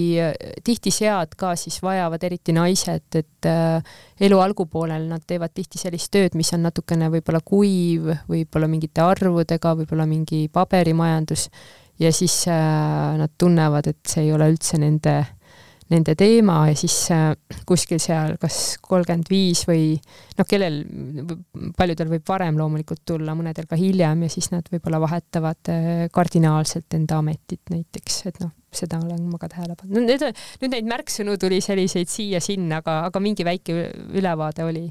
tihti 0.63 0.91
sead 0.95 1.33
ka 1.35 1.51
siis 1.59 1.81
vajavad, 1.83 2.23
eriti 2.23 2.53
naised, 2.55 3.09
et 3.19 3.49
äh, 3.49 3.95
elu 4.23 4.39
algupoolel 4.39 5.09
nad 5.09 5.25
teevad 5.27 5.51
tihti 5.51 5.81
sellist 5.81 6.13
tööd, 6.13 6.37
mis 6.39 6.53
on 6.55 6.63
natukene 6.63 7.09
võib-olla 7.11 7.41
kuiv, 7.43 8.13
võib-olla 8.29 8.69
mingite 8.71 9.03
arvudega, 9.03 9.75
võib-olla 9.81 10.07
mingi 10.07 10.45
paberimajandus 10.53 11.49
ja 11.99 12.13
siis 12.15 12.45
nad 12.47 13.35
tunnevad, 13.37 13.91
et 13.91 13.99
see 14.09 14.23
ei 14.23 14.31
ole 14.33 14.47
üldse 14.53 14.79
nende 14.81 15.17
äh, 15.19 15.32
nende 15.93 16.15
teema 16.19 16.63
ja 16.69 16.77
siis 16.77 16.95
äh, 17.13 17.29
kuskil 17.69 18.01
seal 18.01 18.35
kas 18.41 18.79
kolmkümmend 18.83 19.29
viis 19.31 19.63
või 19.69 19.93
noh, 20.37 20.47
kellel, 20.49 20.81
paljudel 21.77 22.11
võib 22.15 22.25
varem 22.29 22.57
loomulikult 22.59 23.03
tulla, 23.07 23.35
mõnedel 23.37 23.69
ka 23.69 23.79
hiljem 23.79 24.25
ja 24.25 24.33
siis 24.33 24.49
nad 24.53 24.67
võib-olla 24.73 25.01
vahetavad 25.03 25.73
äh, 25.73 25.93
kardinaalselt 26.13 26.97
enda 26.97 27.21
ametit 27.23 27.73
näiteks, 27.73 28.19
et 28.31 28.43
noh, 28.43 28.53
seda 28.77 28.99
olen 29.03 29.27
ma 29.31 29.39
ka 29.41 29.49
tähele 29.51 29.75
pannud. 29.79 29.97
no 29.97 30.05
need, 30.05 30.23
nüüd 30.61 30.73
neid 30.75 30.89
märksõnu 30.89 31.35
tuli 31.41 31.59
selliseid 31.63 32.11
siia-sinna, 32.11 32.81
aga, 32.83 32.97
aga 33.09 33.21
mingi 33.23 33.45
väike 33.47 33.77
ülevaade 34.13 34.65
oli. 34.67 34.85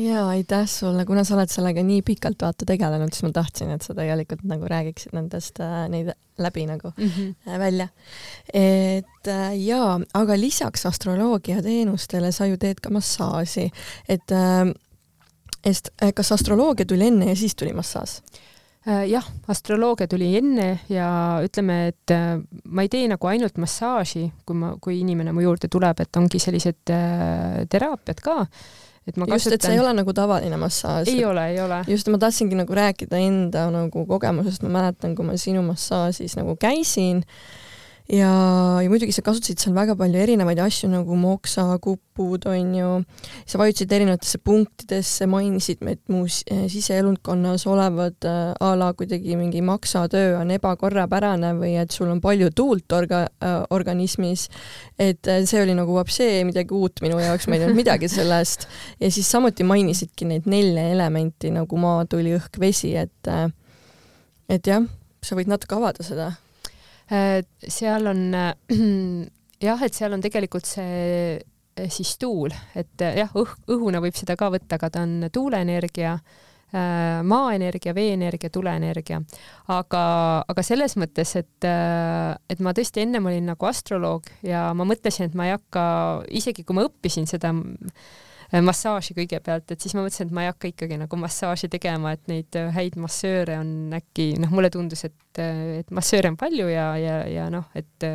ja 0.00 0.26
aitäh 0.32 0.66
sulle, 0.70 1.06
kuna 1.08 1.24
sa 1.26 1.36
oled 1.38 1.52
sellega 1.52 1.84
nii 1.86 2.02
pikalt 2.06 2.42
vaata 2.46 2.68
tegelenud, 2.68 3.14
siis 3.14 3.26
ma 3.28 3.32
tahtsin, 3.40 3.72
et 3.76 3.86
sa 3.86 3.96
tegelikult 3.96 4.44
nagu 4.50 4.68
räägiksid 4.70 5.16
nendest 5.16 5.62
äh, 5.64 5.86
neid 5.92 6.12
läbi 6.40 6.66
nagu 6.66 6.92
mm 6.96 7.08
-hmm. 7.08 7.58
välja. 7.58 7.88
et 8.52 9.28
äh, 9.28 9.56
jaa, 9.64 10.00
aga 10.14 10.40
lisaks 10.40 10.86
astroloogia 10.86 11.62
teenustele 11.62 12.32
sa 12.32 12.46
ju 12.46 12.56
teed 12.56 12.80
ka 12.80 12.90
massaaži, 12.90 13.70
et 14.08 14.32
äh, 14.32 14.72
et 15.64 16.14
kas 16.14 16.32
astroloogia 16.32 16.86
tuli 16.86 17.06
enne 17.06 17.28
ja 17.28 17.36
siis 17.36 17.54
tuli 17.54 17.72
massaaž? 17.72 18.20
Äh, 18.88 19.10
jah, 19.10 19.26
astroloogia 19.52 20.08
tuli 20.08 20.30
enne 20.38 20.70
ja 20.88 21.06
ütleme, 21.44 21.90
et 21.90 22.12
äh, 22.16 22.38
ma 22.64 22.84
ei 22.86 22.88
tee 22.88 23.10
nagu 23.10 23.28
ainult 23.28 23.58
massaaži, 23.60 24.30
kui 24.48 24.56
ma, 24.56 24.70
kui 24.80 25.02
inimene 25.02 25.34
mu 25.36 25.42
juurde 25.44 25.68
tuleb, 25.68 26.00
et 26.00 26.16
ongi 26.16 26.40
sellised 26.40 26.88
äh, 26.96 27.58
teraapiad 27.68 28.22
ka, 28.24 28.38
et 29.04 29.20
ma 29.20 29.28
just 29.28 29.34
kasutan..., 29.34 29.58
et 29.58 29.66
see 29.68 29.76
ei 29.76 29.82
ole 29.82 29.92
nagu 29.98 30.14
tavaline 30.16 30.56
massaaž. 30.62 31.12
ei 31.12 31.20
ole, 31.28 31.44
ei 31.52 31.60
ole. 31.60 31.82
just, 31.92 32.08
ma 32.08 32.22
tahtsingi 32.24 32.56
nagu 32.56 32.78
rääkida 32.80 33.20
enda 33.20 33.66
nagu 33.74 34.06
kogemusest, 34.08 34.64
ma 34.64 34.72
mäletan, 34.78 35.12
kui 35.18 35.28
ma 35.28 35.36
sinu 35.36 35.60
massaažis 35.66 36.38
nagu 36.40 36.56
käisin 36.56 37.20
ja, 38.10 38.30
ja 38.82 38.90
muidugi 38.90 39.14
sa 39.14 39.22
kasutasid 39.24 39.60
seal 39.62 39.74
väga 39.76 39.94
palju 39.98 40.18
erinevaid 40.18 40.58
asju 40.62 40.88
nagu 40.90 41.16
moksa, 41.18 41.66
kupud, 41.82 42.46
on 42.50 42.72
ju, 42.74 42.88
sa 43.48 43.60
vajutasid 43.60 43.92
erinevatesse 43.94 44.40
punktidesse, 44.44 45.28
mainisid, 45.30 45.84
et 45.90 46.02
mu 46.10 46.24
siseelundkonnas 46.26 47.66
olevad 47.70 48.28
äh, 48.28 48.50
a 48.58 48.72
la 48.78 48.90
kuidagi 48.98 49.38
mingi 49.38 49.62
maksatöö 49.66 50.40
on 50.40 50.50
ebakorrapärane 50.56 51.52
või 51.60 51.76
et 51.80 51.94
sul 51.94 52.10
on 52.10 52.22
palju 52.24 52.50
tuult 52.56 52.98
orga- 52.98 53.28
äh,, 53.44 53.60
organismis, 53.70 54.48
et 54.98 55.30
see 55.46 55.62
oli 55.62 55.76
nagu 55.78 55.94
vapsee, 55.94 56.42
midagi 56.48 56.74
uut 56.76 57.04
minu 57.04 57.20
jaoks, 57.22 57.46
ma 57.46 57.56
ei 57.56 57.64
teadnud 57.64 57.78
midagi 57.78 58.10
sellest. 58.10 58.66
ja 59.00 59.10
siis 59.10 59.30
samuti 59.30 59.66
mainisidki 59.66 60.26
neid 60.28 60.50
nelja 60.50 60.90
elementi 60.90 61.54
nagu 61.54 61.78
maa, 61.80 62.04
tuli, 62.10 62.34
õhk, 62.38 62.60
vesi, 62.60 62.94
et 62.98 63.34
et 64.50 64.66
jah, 64.66 64.82
sa 65.22 65.36
võid 65.38 65.50
natuke 65.50 65.76
avada 65.78 66.02
seda 66.02 66.32
seal 67.10 68.06
on 68.10 68.20
jah, 69.68 69.82
et 69.86 69.96
seal 69.96 70.14
on 70.16 70.22
tegelikult 70.24 70.68
see 70.68 71.00
äh, 71.36 71.90
siis 71.90 72.14
tuul, 72.20 72.54
et 72.78 73.02
äh, 73.04 73.18
jah, 73.22 73.34
õh-, 73.36 73.56
õhuna 73.74 74.02
võib 74.02 74.16
seda 74.18 74.36
ka 74.38 74.50
võtta, 74.52 74.78
aga 74.78 74.92
ta 74.94 75.04
on 75.06 75.26
tuuleenergia, 75.32 76.18
maaenergia, 76.70 77.90
veeenergia, 77.90 78.46
tuleenergia. 78.54 79.16
aga, 79.74 80.02
aga 80.46 80.62
selles 80.62 80.94
mõttes, 81.02 81.32
et, 81.34 81.66
et 81.66 82.60
ma 82.62 82.70
tõesti 82.70 83.02
ennem 83.02 83.26
olin 83.26 83.50
nagu 83.50 83.66
astroloog 83.66 84.28
ja 84.46 84.68
ma 84.78 84.86
mõtlesin, 84.86 85.26
et 85.26 85.34
ma 85.34 85.48
ei 85.48 85.56
hakka, 85.56 85.82
isegi 86.30 86.62
kui 86.62 86.78
ma 86.78 86.84
õppisin 86.86 87.26
seda 87.26 87.50
Äh, 87.50 88.29
massaaži 88.66 89.14
kõigepealt, 89.14 89.70
et 89.70 89.80
siis 89.82 89.94
ma 89.94 90.02
mõtlesin, 90.04 90.28
et 90.28 90.34
ma 90.34 90.44
ei 90.44 90.50
hakka 90.50 90.70
ikkagi 90.72 90.98
nagu 91.00 91.18
massaaži 91.20 91.70
tegema, 91.70 92.14
et 92.16 92.26
neid 92.30 92.58
äh, 92.58 92.70
häid 92.74 92.98
massööre 93.00 93.60
on 93.60 93.94
äkki, 94.00 94.32
noh, 94.42 94.52
mulle 94.54 94.72
tundus, 94.74 95.04
et, 95.06 95.40
äh, 95.42 95.80
et 95.80 95.94
massööre 95.94 96.32
on 96.32 96.38
palju 96.40 96.68
ja, 96.72 96.90
ja, 97.00 97.16
ja 97.30 97.48
noh, 97.52 97.70
et 97.78 98.06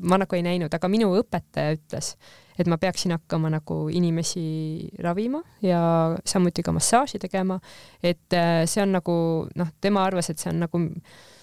ma 0.00 0.20
nagu 0.20 0.38
ei 0.38 0.44
näinud, 0.46 0.74
aga 0.74 0.90
minu 0.90 1.10
õpetaja 1.20 1.78
ütles, 1.78 2.12
et 2.58 2.68
ma 2.70 2.78
peaksin 2.82 3.14
hakkama 3.14 3.50
nagu 3.54 3.82
inimesi 3.94 4.90
ravima 5.02 5.40
ja 5.64 5.80
samuti 6.26 6.64
ka 6.66 6.74
massaaži 6.76 7.22
tegema, 7.22 7.60
et 8.02 8.38
see 8.66 8.82
on 8.82 8.96
nagu 8.98 9.16
noh, 9.54 9.76
tema 9.80 10.04
arvas, 10.06 10.32
et 10.32 10.42
see 10.42 10.50
on 10.52 10.64
nagu 10.66 10.82
Äh, 10.84 11.39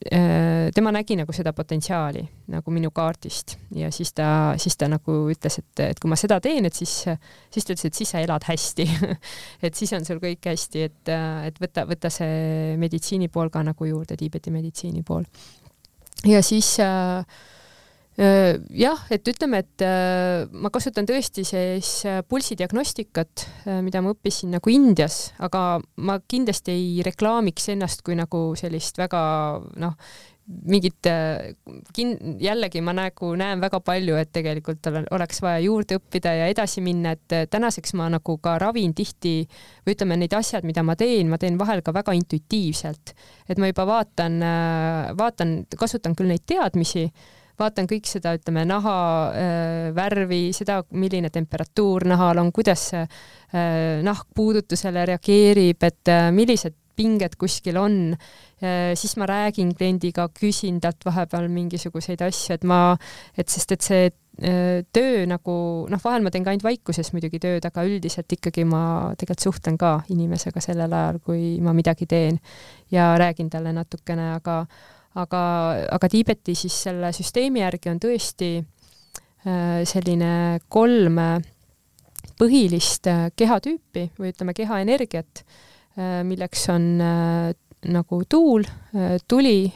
tema 0.00 0.88
nägi 0.96 1.12
nagu 1.20 1.32
seda 1.36 1.52
potentsiaali 1.52 2.22
nagu 2.54 2.72
minu 2.72 2.88
kaardist 2.96 3.58
ja 3.76 3.90
siis 3.92 4.14
ta, 4.16 4.54
siis 4.56 4.78
ta 4.80 4.88
nagu 4.88 5.16
ütles, 5.28 5.58
et, 5.60 5.82
et 5.90 6.00
kui 6.00 6.08
ma 6.08 6.16
seda 6.16 6.38
teen, 6.40 6.64
et 6.64 6.74
siis, 6.74 6.94
siis 7.52 7.68
ta 7.68 7.74
ütles, 7.74 7.84
et 7.90 7.98
siis 7.98 8.14
sa 8.14 8.22
elad 8.24 8.46
hästi 8.48 8.86
et 9.66 9.76
siis 9.76 9.92
on 9.98 10.08
sul 10.08 10.22
kõik 10.22 10.48
hästi, 10.48 10.88
et, 10.88 11.12
et 11.50 11.60
võta, 11.60 11.84
võta 11.90 12.08
see 12.12 12.74
meditsiini 12.80 13.28
pool 13.28 13.52
ka 13.52 13.60
nagu 13.66 13.92
juurde, 13.92 14.16
Tiibeti 14.16 14.54
meditsiini 14.54 15.04
pool. 15.04 15.28
ja 16.24 16.40
siis 16.40 16.78
äh, 16.80 17.20
Äh, 17.20 17.59
jah, 18.18 19.04
et 19.14 19.28
ütleme, 19.30 19.62
et 19.62 19.84
ma 20.52 20.70
kasutan 20.72 21.06
tõesti 21.08 21.44
siis 21.46 21.92
pulsidiagnostikat, 22.28 23.46
mida 23.86 24.02
ma 24.04 24.12
õppisin 24.12 24.56
nagu 24.56 24.72
Indias, 24.72 25.30
aga 25.38 25.80
ma 26.04 26.18
kindlasti 26.28 26.74
ei 26.74 27.06
reklaamiks 27.06 27.70
ennast 27.72 28.04
kui 28.04 28.18
nagu 28.18 28.50
sellist 28.58 28.98
väga 29.00 29.22
noh, 29.80 29.96
mingit 30.66 31.06
kin-, 31.94 32.16
jällegi 32.42 32.82
ma 32.84 32.94
nagu 32.96 33.32
näen 33.38 33.62
väga 33.62 33.80
palju, 33.84 34.16
et 34.18 34.32
tegelikult 34.34 34.88
oleks 35.14 35.42
vaja 35.44 35.62
juurde 35.64 36.00
õppida 36.00 36.34
ja 36.40 36.48
edasi 36.50 36.82
minna, 36.84 37.14
et 37.14 37.50
tänaseks 37.52 37.94
ma 37.98 38.08
nagu 38.12 38.36
ka 38.42 38.56
ravin 38.60 38.94
tihti 38.96 39.34
või 39.86 39.94
ütleme, 39.94 40.18
need 40.20 40.34
asjad, 40.36 40.66
mida 40.66 40.84
ma 40.86 40.96
teen, 40.98 41.30
ma 41.30 41.38
teen 41.40 41.58
vahel 41.60 41.84
ka 41.86 41.94
väga 41.94 42.14
intuitiivselt, 42.18 43.14
et 43.48 43.62
ma 43.62 43.70
juba 43.70 43.86
vaatan, 43.94 44.40
vaatan, 45.18 45.60
kasutan 45.78 46.18
küll 46.18 46.32
neid 46.32 46.44
teadmisi 46.50 47.06
vaatan 47.60 47.88
kõik 47.90 48.08
seda, 48.08 48.34
ütleme, 48.38 48.64
naha 48.68 48.96
äh, 49.30 49.88
värvi, 49.96 50.42
seda, 50.56 50.80
milline 50.96 51.30
temperatuur 51.32 52.06
nahal 52.10 52.40
on, 52.42 52.52
kuidas 52.54 52.90
äh, 52.96 53.08
nahk 54.06 54.30
puudutusele 54.36 55.06
reageerib, 55.12 55.88
et 55.88 56.12
äh, 56.12 56.28
millised 56.34 56.76
pinged 57.00 57.38
kuskil 57.40 57.78
on, 57.80 57.94
siis 58.60 59.14
ma 59.16 59.24
räägin 59.24 59.70
kliendiga, 59.72 60.26
küsin 60.36 60.82
talt 60.84 61.00
vahepeal 61.06 61.46
mingisuguseid 61.48 62.20
asju, 62.26 62.58
et 62.58 62.66
ma, 62.68 62.80
et 63.40 63.48
sest 63.48 63.72
et 63.72 63.86
see 63.86 64.10
töö 64.92 65.22
nagu 65.30 65.54
noh, 65.88 66.02
vahel 66.04 66.26
ma 66.26 66.32
teen 66.34 66.44
ka 66.44 66.52
ainult 66.52 66.66
vaikuses 66.66 67.08
muidugi 67.14 67.40
tööd, 67.40 67.64
aga 67.64 67.86
üldiselt 67.88 68.36
ikkagi 68.36 68.66
ma 68.68 68.82
tegelikult 69.16 69.46
suhtlen 69.46 69.80
ka 69.80 69.94
inimesega 70.12 70.60
sellel 70.60 70.92
ajal, 70.92 71.22
kui 71.24 71.56
ma 71.64 71.72
midagi 71.72 72.04
teen 72.10 72.36
ja 72.92 73.14
räägin 73.16 73.48
talle 73.48 73.72
natukene, 73.72 74.34
aga 74.36 74.66
aga, 75.18 75.42
aga 75.90 76.10
Tiibeti 76.10 76.54
siis 76.58 76.76
selle 76.86 77.10
süsteemi 77.14 77.62
järgi 77.64 77.90
on 77.90 78.00
tõesti 78.02 78.50
äh, 78.60 79.80
selline 79.88 80.60
kolm 80.70 81.18
põhilist 82.40 83.10
äh, 83.10 83.26
kehatüüpi 83.36 84.10
või 84.20 84.32
ütleme, 84.34 84.54
kehaenergiat, 84.56 85.44
äh, 85.98 86.20
milleks 86.26 86.68
on 86.72 86.90
nagu 87.80 88.18
tuul, 88.28 88.66
tuli 89.24 89.70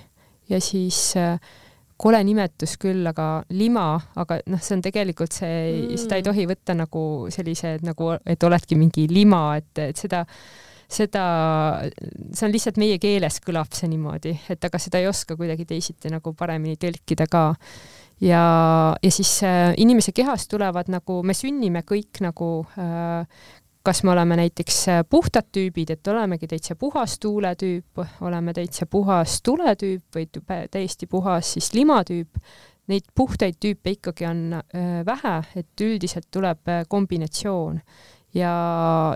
ja 0.51 0.59
siis 0.61 1.14
kole 1.97 2.18
nimetus 2.26 2.74
küll, 2.76 3.01
aga 3.09 3.47
lima, 3.57 3.95
aga 4.20 4.37
noh, 4.53 4.61
see 4.61 4.74
on 4.76 4.82
tegelikult 4.85 5.32
see 5.32 5.55
mm., 5.70 6.03
seda 6.03 6.18
ei 6.20 6.26
tohi 6.26 6.45
võtta 6.51 6.76
nagu 6.76 7.05
sellise, 7.32 7.78
et 7.78 7.87
nagu, 7.87 8.11
et 8.28 8.45
oledki 8.45 8.76
mingi 8.76 9.07
lima, 9.09 9.55
et, 9.57 9.72
et 9.87 10.03
seda 10.05 10.20
äh, 10.20 10.37
seda, 10.91 11.24
see 12.32 12.47
on 12.47 12.55
lihtsalt 12.55 12.78
meie 12.80 13.01
keeles 13.03 13.41
kõlab 13.45 13.74
see 13.74 13.91
niimoodi, 13.93 14.37
et 14.53 14.64
aga 14.64 14.80
seda 14.82 15.01
ei 15.03 15.09
oska 15.11 15.37
kuidagi 15.37 15.66
teisiti 15.68 16.12
nagu 16.12 16.35
paremini 16.39 16.78
tõlkida 16.80 17.26
ka. 17.30 17.45
ja, 18.20 18.45
ja 19.03 19.11
siis 19.11 19.37
äh, 19.43 19.72
inimese 19.76 20.12
kehast 20.12 20.51
tulevad 20.51 20.89
nagu, 20.93 21.22
me 21.22 21.35
sünnime 21.35 21.85
kõik 21.89 22.22
nagu 22.24 22.51
äh, 22.78 23.26
kas 23.85 24.03
me 24.03 24.11
oleme 24.11 24.37
näiteks 24.37 24.89
äh, 24.89 25.03
puhtad 25.11 25.51
tüübid, 25.53 25.91
et 25.93 26.09
olemegi 26.09 26.49
täitsa 26.49 26.76
puhas 26.76 27.18
tuuletüüp, 27.20 28.01
oleme 28.24 28.55
täitsa 28.57 28.87
puhas 28.87 29.43
tuletüüp 29.45 30.16
või 30.16 30.28
täiesti 30.70 31.07
puhas 31.07 31.53
siis 31.57 31.72
limatüüp, 31.76 32.41
neid 32.89 33.11
puhtaid 33.14 33.61
tüüpe 33.61 33.93
ikkagi 33.99 34.26
on 34.28 34.41
äh, 34.57 35.05
vähe, 35.07 35.37
et 35.57 35.85
üldiselt 35.85 36.30
tuleb 36.32 36.72
kombinatsioon 36.89 37.80
ja, 38.35 38.55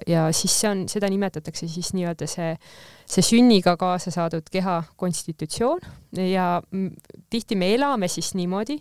ja 0.07 0.29
siis 0.37 0.55
see 0.61 0.71
on, 0.71 0.85
seda 0.91 1.11
nimetatakse 1.11 1.69
siis 1.71 1.93
nii-öelda 1.97 2.29
see, 2.31 2.53
see 3.09 3.25
sünniga 3.27 3.77
kaasa 3.81 4.13
saadud 4.15 4.47
keha 4.53 4.81
konstitutsioon. 5.01 5.83
Ja 6.29 6.59
tihti 7.31 7.59
me 7.59 7.73
elame 7.75 8.09
siis 8.13 8.33
niimoodi, 8.39 8.79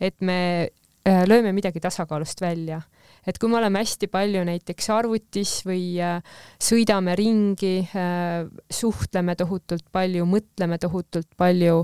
et 0.00 0.20
me 0.20 0.38
äh, 0.68 1.24
lööme 1.28 1.54
midagi 1.56 1.82
tasakaalust 1.82 2.42
välja. 2.44 2.82
Et 3.28 3.36
kui 3.36 3.50
me 3.50 3.58
oleme 3.58 3.82
hästi 3.82 4.08
palju 4.08 4.44
näiteks 4.46 4.86
arvutis 4.94 5.58
või 5.66 5.98
äh, 6.00 6.20
sõidame 6.62 7.16
ringi, 7.18 7.82
äh, 7.92 8.46
suhtleme 8.72 9.34
tohutult 9.36 9.84
palju, 9.92 10.24
mõtleme 10.28 10.78
tohutult 10.80 11.28
palju, 11.36 11.82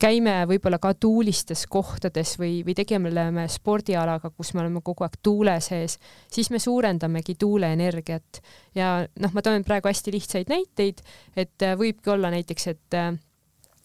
käime 0.00 0.34
võib-olla 0.46 0.78
ka 0.82 0.92
tuulistes 0.94 1.64
kohtades 1.70 2.36
või, 2.38 2.60
või 2.66 2.76
tegeleme 2.78 3.48
spordialaga, 3.50 4.30
kus 4.30 4.52
me 4.54 4.62
oleme 4.62 4.82
kogu 4.84 5.06
aeg 5.06 5.18
tuule 5.22 5.58
sees, 5.64 5.98
siis 6.30 6.52
me 6.54 6.60
suurendamegi 6.62 7.34
tuuleenergiat 7.40 8.42
ja 8.78 8.94
noh, 9.02 9.34
ma 9.34 9.42
toon 9.42 9.66
praegu 9.66 9.90
hästi 9.90 10.14
lihtsaid 10.14 10.52
näiteid, 10.52 11.02
et 11.36 11.68
võibki 11.78 12.14
olla 12.14 12.30
näiteks, 12.34 12.70
et 12.74 13.02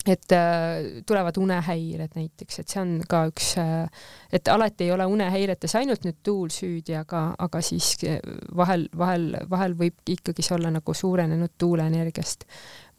et 0.08 0.32
äh, 0.32 1.04
tulevad 1.06 1.38
unehäired 1.38 2.14
näiteks, 2.16 2.60
et 2.60 2.72
see 2.72 2.80
on 2.82 2.92
ka 3.10 3.26
üks 3.28 3.50
äh,, 3.60 4.06
et 4.34 4.48
alati 4.48 4.86
ei 4.88 4.94
ole 4.96 5.08
unehäiretes 5.10 5.76
ainult 5.80 6.06
nüüd 6.08 6.20
tuul 6.24 6.52
süüdi, 6.54 6.96
aga, 6.96 7.24
aga 7.44 7.62
siis 7.66 7.94
äh, 8.08 8.22
vahel, 8.56 8.88
vahel, 8.98 9.34
vahel 9.50 9.76
võib 9.80 9.98
ikkagi 10.08 10.46
see 10.46 10.56
olla 10.56 10.72
nagu 10.74 10.96
suurenenud 10.96 11.58
tuuleenergiast. 11.60 12.48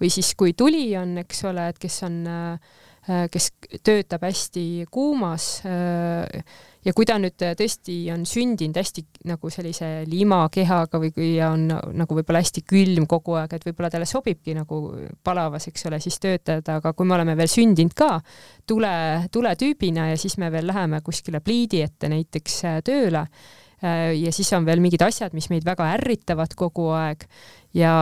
või 0.00 0.12
siis, 0.12 0.34
kui 0.38 0.52
tuli 0.52 0.90
on, 0.96 1.16
eks 1.24 1.44
ole, 1.48 1.68
et 1.72 1.80
kes 1.80 2.02
on 2.06 2.20
äh, 2.28 2.52
Äh, 2.58 2.87
kes 3.08 3.52
töötab 3.84 4.24
hästi 4.26 4.86
kuumas 4.92 5.46
äh, 5.66 6.42
ja 6.84 6.94
kui 6.96 7.06
ta 7.08 7.16
nüüd 7.20 7.36
tõesti 7.36 7.96
on 8.12 8.24
sündinud 8.28 8.76
hästi 8.78 9.04
nagu 9.28 9.50
sellise 9.52 9.88
limakehaga 10.08 11.00
või 11.02 11.12
kui 11.14 11.30
on 11.44 11.66
nagu 11.68 12.18
võib-olla 12.18 12.42
hästi 12.44 12.64
külm 12.68 13.08
kogu 13.10 13.38
aeg, 13.40 13.56
et 13.56 13.64
võib-olla 13.66 13.90
talle 13.92 14.08
sobibki 14.08 14.56
nagu 14.56 14.80
palavas, 15.24 15.68
eks 15.70 15.88
ole, 15.90 16.00
siis 16.04 16.20
töötada, 16.22 16.78
aga 16.78 16.92
kui 16.96 17.08
me 17.08 17.16
oleme 17.16 17.36
veel 17.38 17.50
sündinud 17.52 17.96
ka 17.98 18.18
tule, 18.68 18.92
tuletüübina 19.32 20.10
ja 20.12 20.20
siis 20.20 20.38
me 20.40 20.52
veel 20.54 20.68
läheme 20.68 21.00
kuskile 21.04 21.40
pliidi 21.44 21.82
ette 21.86 22.12
näiteks 22.12 22.60
äh, 22.68 22.78
tööle 22.84 23.26
ja 23.78 24.32
siis 24.34 24.48
on 24.56 24.64
veel 24.66 24.80
mingid 24.82 25.04
asjad, 25.06 25.30
mis 25.38 25.46
meid 25.52 25.62
väga 25.62 25.86
ärritavad 25.94 26.50
kogu 26.58 26.88
aeg 26.98 27.28
ja 27.78 27.92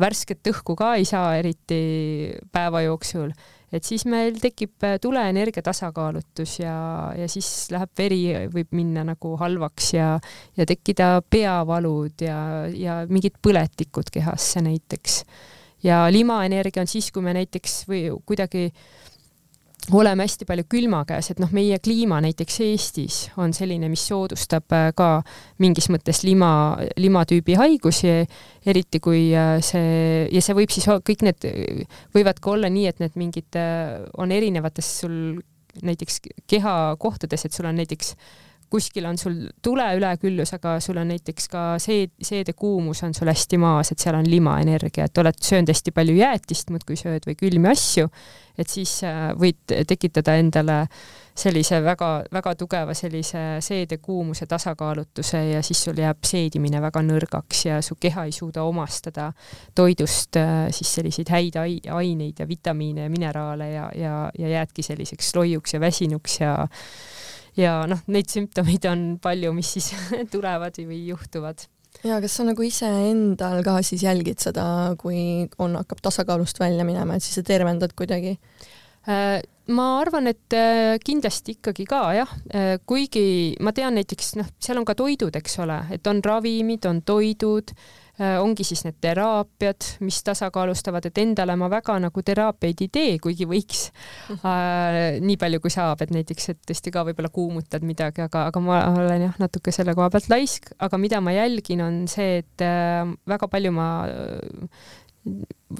värsket 0.00 0.40
õhku 0.48 0.72
ka 0.78 0.94
ei 0.96 1.04
saa 1.04 1.34
eriti 1.36 2.32
päeva 2.48 2.80
jooksul 2.86 3.34
et 3.72 3.84
siis 3.84 4.04
meil 4.08 4.38
tekib 4.40 4.84
äh, 4.86 4.96
tuleenergia 5.02 5.62
tasakaalutus 5.64 6.58
ja, 6.62 6.76
ja 7.18 7.28
siis 7.30 7.68
läheb 7.74 7.92
veri, 7.98 8.22
võib 8.52 8.72
minna 8.76 9.04
nagu 9.08 9.34
halvaks 9.40 9.92
ja, 9.96 10.08
ja 10.56 10.66
tekkida 10.68 11.18
peavalud 11.30 12.24
ja, 12.24 12.38
ja 12.72 13.02
mingid 13.10 13.38
põletikud 13.44 14.12
kehasse 14.14 14.62
näiteks. 14.64 15.22
ja 15.84 16.06
limaenergia 16.12 16.82
on 16.82 16.90
siis, 16.90 17.12
kui 17.12 17.22
me 17.22 17.36
näiteks 17.36 17.82
või 17.90 18.08
kuidagi 18.26 18.70
oleme 19.94 20.24
hästi 20.26 20.46
palju 20.48 20.64
külma 20.70 21.02
käes, 21.08 21.30
et 21.32 21.40
noh, 21.42 21.50
meie 21.54 21.78
kliima 21.82 22.20
näiteks 22.24 22.60
Eestis 22.66 23.18
on 23.40 23.54
selline, 23.56 23.88
mis 23.90 24.04
soodustab 24.08 24.74
äh, 24.76 24.88
ka 24.96 25.22
mingis 25.62 25.88
mõttes 25.92 26.22
lima, 26.26 26.50
limatüübi 27.00 27.56
haigusi, 27.58 28.12
eriti 28.68 29.00
kui 29.04 29.28
äh, 29.36 29.56
see, 29.64 30.26
ja 30.32 30.42
see 30.44 30.56
võib 30.58 30.74
siis, 30.74 30.88
kõik 30.88 31.24
need 31.26 31.48
võivad 32.16 32.42
ka 32.42 32.52
olla 32.56 32.72
nii, 32.72 32.88
et 32.90 33.00
need 33.04 33.16
mingid, 33.20 33.48
äh, 33.58 34.02
on 34.18 34.34
erinevates 34.34 34.90
sul 35.02 35.38
näiteks 35.84 36.20
kehakohtades, 36.50 37.44
et 37.46 37.54
sul 37.54 37.68
on 37.70 37.78
näiteks 37.78 38.14
kuskil 38.70 39.06
on 39.08 39.18
sul 39.18 39.36
tule 39.62 39.86
üleküllus, 39.96 40.52
aga 40.56 40.76
sul 40.84 41.00
on 41.00 41.08
näiteks 41.12 41.48
ka 41.52 41.62
seed, 41.82 42.14
seedekuumus 42.24 43.02
on 43.06 43.14
sul 43.16 43.30
hästi 43.30 43.60
maas, 43.60 43.92
et 43.92 44.02
seal 44.02 44.18
on 44.18 44.28
limaenergia, 44.28 45.08
et 45.08 45.22
oled 45.22 45.40
söönud 45.42 45.72
hästi 45.72 45.94
palju 45.96 46.18
jäätist 46.18 46.72
muudkui 46.74 46.98
sööd 47.00 47.28
või 47.28 47.38
külmi 47.38 47.72
asju, 47.72 48.10
et 48.58 48.68
siis 48.68 48.98
äh, 49.06 49.30
võid 49.38 49.78
tekitada 49.88 50.36
endale 50.40 50.84
sellise 51.38 51.78
väga-väga 51.84 52.54
tugeva 52.58 52.94
sellise 52.98 53.42
seedekuumuse 53.62 54.48
tasakaalutuse 54.50 55.42
ja 55.52 55.62
siis 55.62 55.84
sul 55.86 56.00
jääb 56.02 56.26
seedimine 56.26 56.80
väga 56.82 57.02
nõrgaks 57.06 57.64
ja 57.68 57.78
su 57.84 57.94
keha 58.00 58.26
ei 58.26 58.34
suuda 58.34 58.64
omastada 58.66 59.30
toidust 59.78 60.40
äh, 60.40 60.66
siis 60.74 60.94
selliseid 60.98 61.30
häid 61.30 61.60
aineid 61.60 62.42
ja 62.42 62.48
vitamiine 62.48 63.06
ja 63.06 63.12
mineraale 63.12 63.70
ja, 63.70 63.88
ja, 63.94 64.18
ja 64.38 64.52
jäädki 64.56 64.82
selliseks 64.82 65.34
loiuks 65.36 65.74
ja 65.74 65.80
väsinuks 65.80 66.40
ja 66.40 66.56
ja 67.58 67.80
noh, 67.90 68.04
neid 68.12 68.30
sümptomeid 68.30 68.86
on 68.90 69.08
palju, 69.22 69.52
mis 69.56 69.74
siis 69.76 69.92
tulevad 70.34 70.78
või 70.78 71.02
juhtuvad 71.10 71.66
ja 72.06 72.18
kas 72.22 72.38
sa 72.38 72.46
nagu 72.46 72.62
iseendal 72.62 73.62
ka 73.66 73.78
siis 73.86 74.04
jälgid 74.06 74.42
seda, 74.42 74.64
kui 75.00 75.48
on, 75.58 75.78
hakkab 75.80 76.02
tasakaalust 76.04 76.60
välja 76.60 76.86
minema, 76.86 77.16
et 77.16 77.24
siis 77.24 77.40
sa 77.40 77.46
tervendad 77.46 77.94
kuidagi? 77.98 78.36
Äh, 79.08 79.40
ma 79.72 79.86
arvan, 80.02 80.28
et 80.30 80.54
äh, 80.56 80.98
kindlasti 81.04 81.56
ikkagi 81.58 81.86
ka 81.88 82.02
jah, 82.16 82.34
äh, 82.52 82.74
kuigi 82.88 83.56
ma 83.64 83.72
tean 83.76 83.96
näiteks 83.98 84.34
noh, 84.38 84.50
seal 84.62 84.80
on 84.80 84.86
ka 84.88 84.96
toidud, 84.98 85.34
eks 85.40 85.58
ole, 85.64 85.78
et 85.96 86.06
on 86.10 86.22
ravimid, 86.24 86.86
on 86.90 87.00
toidud 87.06 87.72
ongi 88.18 88.64
siis 88.66 88.82
need 88.86 88.96
teraapiad, 89.00 89.86
mis 90.02 90.18
tasakaalustavad, 90.26 91.06
et 91.06 91.20
endale 91.22 91.54
ma 91.58 91.68
väga 91.70 91.98
nagu 92.02 92.22
teraapiaid 92.24 92.82
ei 92.82 92.90
tee, 92.92 93.16
kuigi 93.22 93.46
võiks. 93.48 93.88
Äh, 94.38 95.18
nii 95.22 95.38
palju 95.40 95.62
kui 95.62 95.72
saab, 95.72 96.02
et 96.02 96.12
näiteks, 96.14 96.48
et 96.52 96.60
tõesti 96.66 96.92
ka 96.94 97.04
võib-olla 97.06 97.30
kuumutad 97.34 97.86
midagi, 97.86 98.24
aga, 98.26 98.48
aga 98.50 98.62
ma 98.64 98.80
olen 98.90 99.28
jah, 99.28 99.36
natuke 99.42 99.74
selle 99.74 99.94
koha 99.98 100.10
pealt 100.14 100.30
laisk, 100.32 100.72
aga 100.82 101.00
mida 101.00 101.22
ma 101.24 101.34
jälgin, 101.36 101.84
on 101.84 102.00
see, 102.10 102.40
et 102.42 102.64
äh, 102.66 103.04
väga 103.28 103.50
palju 103.50 103.74
ma 103.76 103.88
äh, 104.08 104.88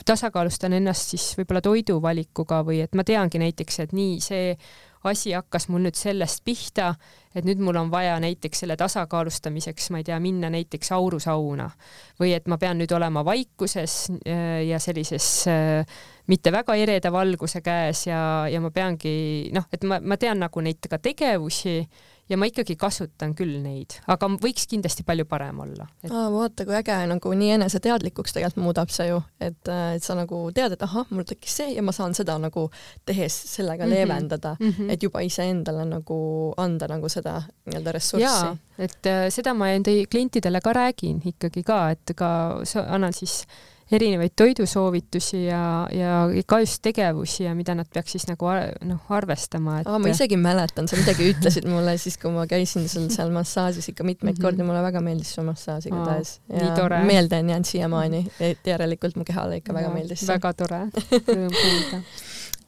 tasakaalustan 0.08 0.76
ennast 0.78 1.14
siis 1.14 1.30
võib-olla 1.38 1.62
toiduvalikuga 1.64 2.60
või 2.66 2.82
et 2.84 2.94
ma 2.98 3.04
teangi 3.06 3.40
näiteks, 3.42 3.80
et 3.84 3.94
nii 3.96 4.18
see 4.22 4.52
asi 5.04 5.32
hakkas 5.32 5.68
mul 5.68 5.84
nüüd 5.86 5.98
sellest 5.98 6.42
pihta, 6.44 6.92
et 7.34 7.46
nüüd 7.46 7.60
mul 7.62 7.76
on 7.78 7.90
vaja 7.92 8.16
näiteks 8.22 8.64
selle 8.64 8.76
tasakaalustamiseks, 8.80 9.90
ma 9.94 10.02
ei 10.02 10.06
tea, 10.08 10.18
minna 10.22 10.50
näiteks 10.50 10.92
aurusauna. 10.96 11.68
Või 12.20 12.34
et 12.36 12.48
ma 12.50 12.58
pean 12.58 12.80
nüüd 12.80 12.92
olema 12.96 13.24
vaikuses 13.26 13.98
äh, 14.18 14.64
ja 14.68 14.80
sellises 14.82 15.28
äh, 15.50 15.98
mitte 16.26 16.52
väga 16.52 16.76
ereda 16.76 17.12
valguse 17.12 17.62
käes 17.64 18.06
ja, 18.08 18.20
ja 18.50 18.60
ma 18.60 18.72
peangi 18.74 19.50
noh, 19.54 19.68
et 19.72 19.84
ma, 19.88 20.00
ma 20.00 20.18
tean 20.20 20.42
nagu 20.42 20.64
neid 20.64 20.90
ka 20.90 21.00
tegevusi 21.02 21.80
ja 22.28 22.38
ma 22.40 22.48
ikkagi 22.48 22.76
kasutan 22.78 23.34
küll 23.38 23.58
neid, 23.62 23.98
aga 24.10 24.28
võiks 24.40 24.68
kindlasti 24.70 25.04
palju 25.06 25.26
parem 25.28 25.60
olla 25.64 25.86
et.... 26.02 26.10
aa, 26.10 26.28
vaata 26.32 26.66
kui 26.68 26.76
äge, 26.78 26.96
nagu 27.10 27.32
nii 27.40 27.54
eneseteadlikuks 27.56 28.36
tegelikult 28.36 28.64
muudab 28.64 28.92
see 28.94 29.08
ju, 29.10 29.20
et, 29.40 29.60
äh, 29.72 29.94
et 29.96 30.04
sa 30.04 30.16
nagu 30.18 30.42
tead, 30.54 30.76
et 30.76 30.84
ahah, 30.84 31.08
mul 31.14 31.26
tekkis 31.28 31.58
see 31.60 31.72
ja 31.76 31.84
ma 31.84 31.94
saan 31.96 32.16
seda 32.18 32.38
nagu 32.42 32.68
tehes 33.08 33.36
sellega 33.54 33.84
mm 33.84 33.90
-hmm. 33.90 33.94
leevendada 33.94 34.56
mm, 34.58 34.70
-hmm. 34.70 34.92
et 34.92 35.02
juba 35.02 35.20
iseendale 35.24 35.84
nagu 35.88 36.18
anda 36.56 36.88
nagu 36.88 37.08
seda 37.08 37.42
nii-öelda 37.66 37.92
ressurssi. 37.92 38.58
et 38.78 39.06
äh, 39.06 39.30
seda 39.30 39.54
ma 39.54 39.70
enda 39.70 39.90
klientidele 40.10 40.60
ka 40.60 40.72
räägin 40.72 41.22
ikkagi 41.24 41.62
ka, 41.62 41.90
et 41.90 42.12
ka 42.16 42.62
annan 42.86 43.12
siis 43.12 43.46
erinevaid 43.92 44.34
toidusoovitusi 44.36 45.44
ja, 45.46 45.62
ja 45.92 46.42
ka 46.46 46.60
just 46.60 46.82
tegevusi 46.84 47.44
ja 47.44 47.54
mida 47.56 47.74
nad 47.78 47.88
peaks 47.92 48.14
siis 48.16 48.26
nagu 48.28 48.50
noh, 48.88 49.12
arvestama 49.14 49.80
et.... 49.80 49.88
ma 49.88 50.12
isegi 50.12 50.36
mäletan, 50.40 50.88
sa 50.90 50.98
midagi 51.00 51.30
ütlesid 51.32 51.68
mulle 51.70 51.96
siis, 52.00 52.18
kui 52.20 52.32
ma 52.34 52.44
käisin 52.50 52.88
sul 52.90 53.08
seal 53.12 53.32
massaažis 53.34 53.90
ikka 53.92 54.04
mitmeid 54.04 54.36
mm 54.36 54.38
-hmm. 54.38 54.50
kordi, 54.50 54.66
mulle 54.68 54.82
väga 54.82 55.00
meeldis 55.04 55.34
su 55.34 55.42
massaaž 55.42 55.86
igatahes. 55.86 56.40
nii 56.52 56.70
tore. 56.76 57.02
meelde 57.04 57.38
on 57.38 57.50
jäänud 57.50 57.66
siiamaani, 57.66 58.26
et 58.40 58.66
järelikult 58.66 59.16
mu 59.16 59.24
kehale 59.24 59.56
ikka 59.62 59.74
väga 59.74 59.94
meeldis 59.94 60.26
väga 60.28 60.52
tore, 60.52 60.84
rõõm 61.36 61.54
kuulda 61.62 62.02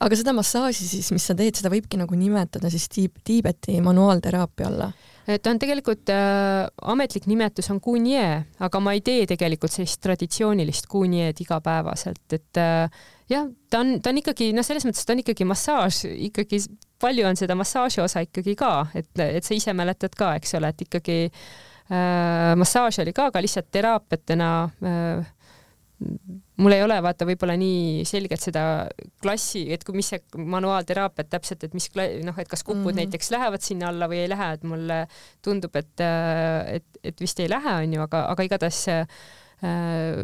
aga 0.00 0.16
seda 0.16 0.32
massaaži 0.32 0.88
siis, 0.88 1.12
mis 1.12 1.26
sa 1.26 1.34
teed, 1.34 1.54
seda 1.54 1.68
võibki 1.72 2.00
nagu 2.00 2.14
nimetada 2.16 2.70
siis 2.70 2.88
tiib, 2.88 3.20
Tiibeti 3.24 3.80
manuaalteraapia 3.80 4.66
alla 4.66 4.92
ta 5.26 5.52
on 5.52 5.60
tegelikult 5.60 6.10
äh,, 6.12 6.66
ametlik 6.92 7.26
nimetus 7.30 7.70
on 7.72 7.80
kunje, 7.82 8.26
aga 8.66 8.82
ma 8.82 8.94
ei 8.96 9.02
tee 9.04 9.26
tegelikult 9.30 9.74
sellist 9.74 10.00
traditsioonilist 10.04 10.88
kunjeed 10.90 11.42
igapäevaselt, 11.44 12.24
et 12.36 12.60
äh, 12.60 13.02
jah, 13.30 13.48
ta 13.70 13.82
on, 13.84 13.96
ta 14.02 14.12
on 14.12 14.20
ikkagi 14.22 14.50
noh, 14.56 14.66
selles 14.66 14.86
mõttes 14.88 15.06
ta 15.06 15.14
on 15.14 15.22
ikkagi 15.22 15.46
massaaž, 15.48 16.02
ikkagi 16.30 16.62
palju 17.00 17.26
on 17.28 17.38
seda 17.40 17.56
massaaži 17.58 18.02
osa 18.04 18.24
ikkagi 18.26 18.56
ka, 18.58 18.74
et, 18.98 19.10
et 19.24 19.46
sa 19.46 19.56
ise 19.56 19.74
mäletad 19.76 20.16
ka, 20.18 20.34
eks 20.40 20.56
ole, 20.58 20.72
et 20.72 20.86
ikkagi 20.86 21.18
äh, 21.28 22.54
massaaž 22.60 23.02
oli 23.04 23.14
ka, 23.16 23.30
aga 23.30 23.44
lihtsalt 23.44 23.70
teraapiatena 23.76 24.50
äh, 24.64 25.36
mul 26.60 26.74
ei 26.74 26.82
ole 26.84 26.96
vaata 27.04 27.26
võib-olla 27.28 27.56
nii 27.60 28.06
selgelt 28.08 28.42
seda 28.44 28.62
klassi, 29.22 29.66
et 29.74 29.84
kui, 29.84 29.98
mis 29.98 30.08
see 30.12 30.22
manuaalteraapia 30.54 31.28
täpselt, 31.36 31.66
et 31.66 31.76
mis 31.76 31.90
noh, 32.24 32.38
et 32.40 32.48
kas 32.48 32.64
kupud 32.64 32.80
mm 32.80 32.88
-hmm. 32.88 33.02
näiteks 33.02 33.30
lähevad 33.34 33.64
sinna 33.64 33.90
alla 33.92 34.08
või 34.08 34.22
ei 34.24 34.32
lähe, 34.32 34.52
et 34.56 34.64
mulle 34.64 35.02
tundub, 35.42 35.76
et, 35.76 36.00
et, 36.00 36.88
et 37.04 37.20
vist 37.20 37.40
ei 37.40 37.48
lähe, 37.48 37.76
onju, 37.84 38.00
aga, 38.08 38.24
aga 38.32 38.48
igatahes 38.48 38.88
äh, 38.88 39.06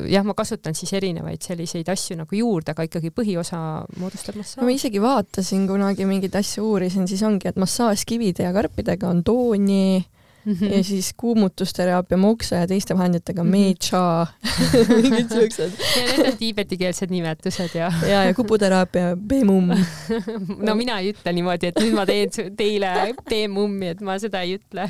jah, 0.09 0.25
ma 0.25 0.35
kasutan 0.35 0.75
siis 0.75 0.93
erinevaid 0.97 1.45
selliseid 1.45 1.89
asju 1.93 2.17
nagu 2.17 2.37
juurde, 2.39 2.73
aga 2.73 2.87
ikkagi 2.89 3.13
põhiosa 3.13 3.59
moodustab 4.01 4.39
massaaž. 4.41 4.65
ma 4.65 4.73
isegi 4.73 5.03
vaatasin 5.03 5.67
kunagi 5.69 6.09
mingeid 6.09 6.37
asju, 6.41 6.65
uurisin, 6.71 7.09
siis 7.09 7.23
ongi, 7.23 7.49
et 7.49 7.57
massaaž 7.61 8.05
kivide 8.09 8.49
ja 8.49 8.53
karpidega 8.57 9.09
on 9.13 9.25
tooni 9.25 10.05
mm 10.47 10.53
-hmm. 10.53 10.73
ja 10.77 10.85
siis 10.85 11.13
kuumutusteraapia 11.17 12.17
moksa 12.17 12.57
ja 12.57 12.67
teiste 12.67 12.95
vahenditega 12.95 13.45
mm 13.45 13.53
-hmm. 13.53 13.67
mecha 13.69 14.27
mingid 15.03 15.29
siuksed. 15.29 15.73
ja 15.97 16.17
need 16.17 16.33
on 16.33 16.39
tiibetikeelsed 16.39 17.11
nimetused 17.11 17.75
ja. 17.75 17.93
ja, 18.09 18.25
ja 18.25 18.35
kuputeraapia 18.35 19.17
bemum 19.17 19.69
no 20.67 20.75
mina 20.75 20.99
ei 20.99 21.13
ütle 21.13 21.33
niimoodi, 21.33 21.67
et 21.67 21.81
nüüd 21.81 21.95
ma 21.95 22.07
teen 22.07 22.31
teile 22.57 23.15
bemummi, 23.31 23.89
et 23.95 24.01
ma 24.01 24.19
seda 24.19 24.41
ei 24.47 24.57
ütle. 24.59 24.89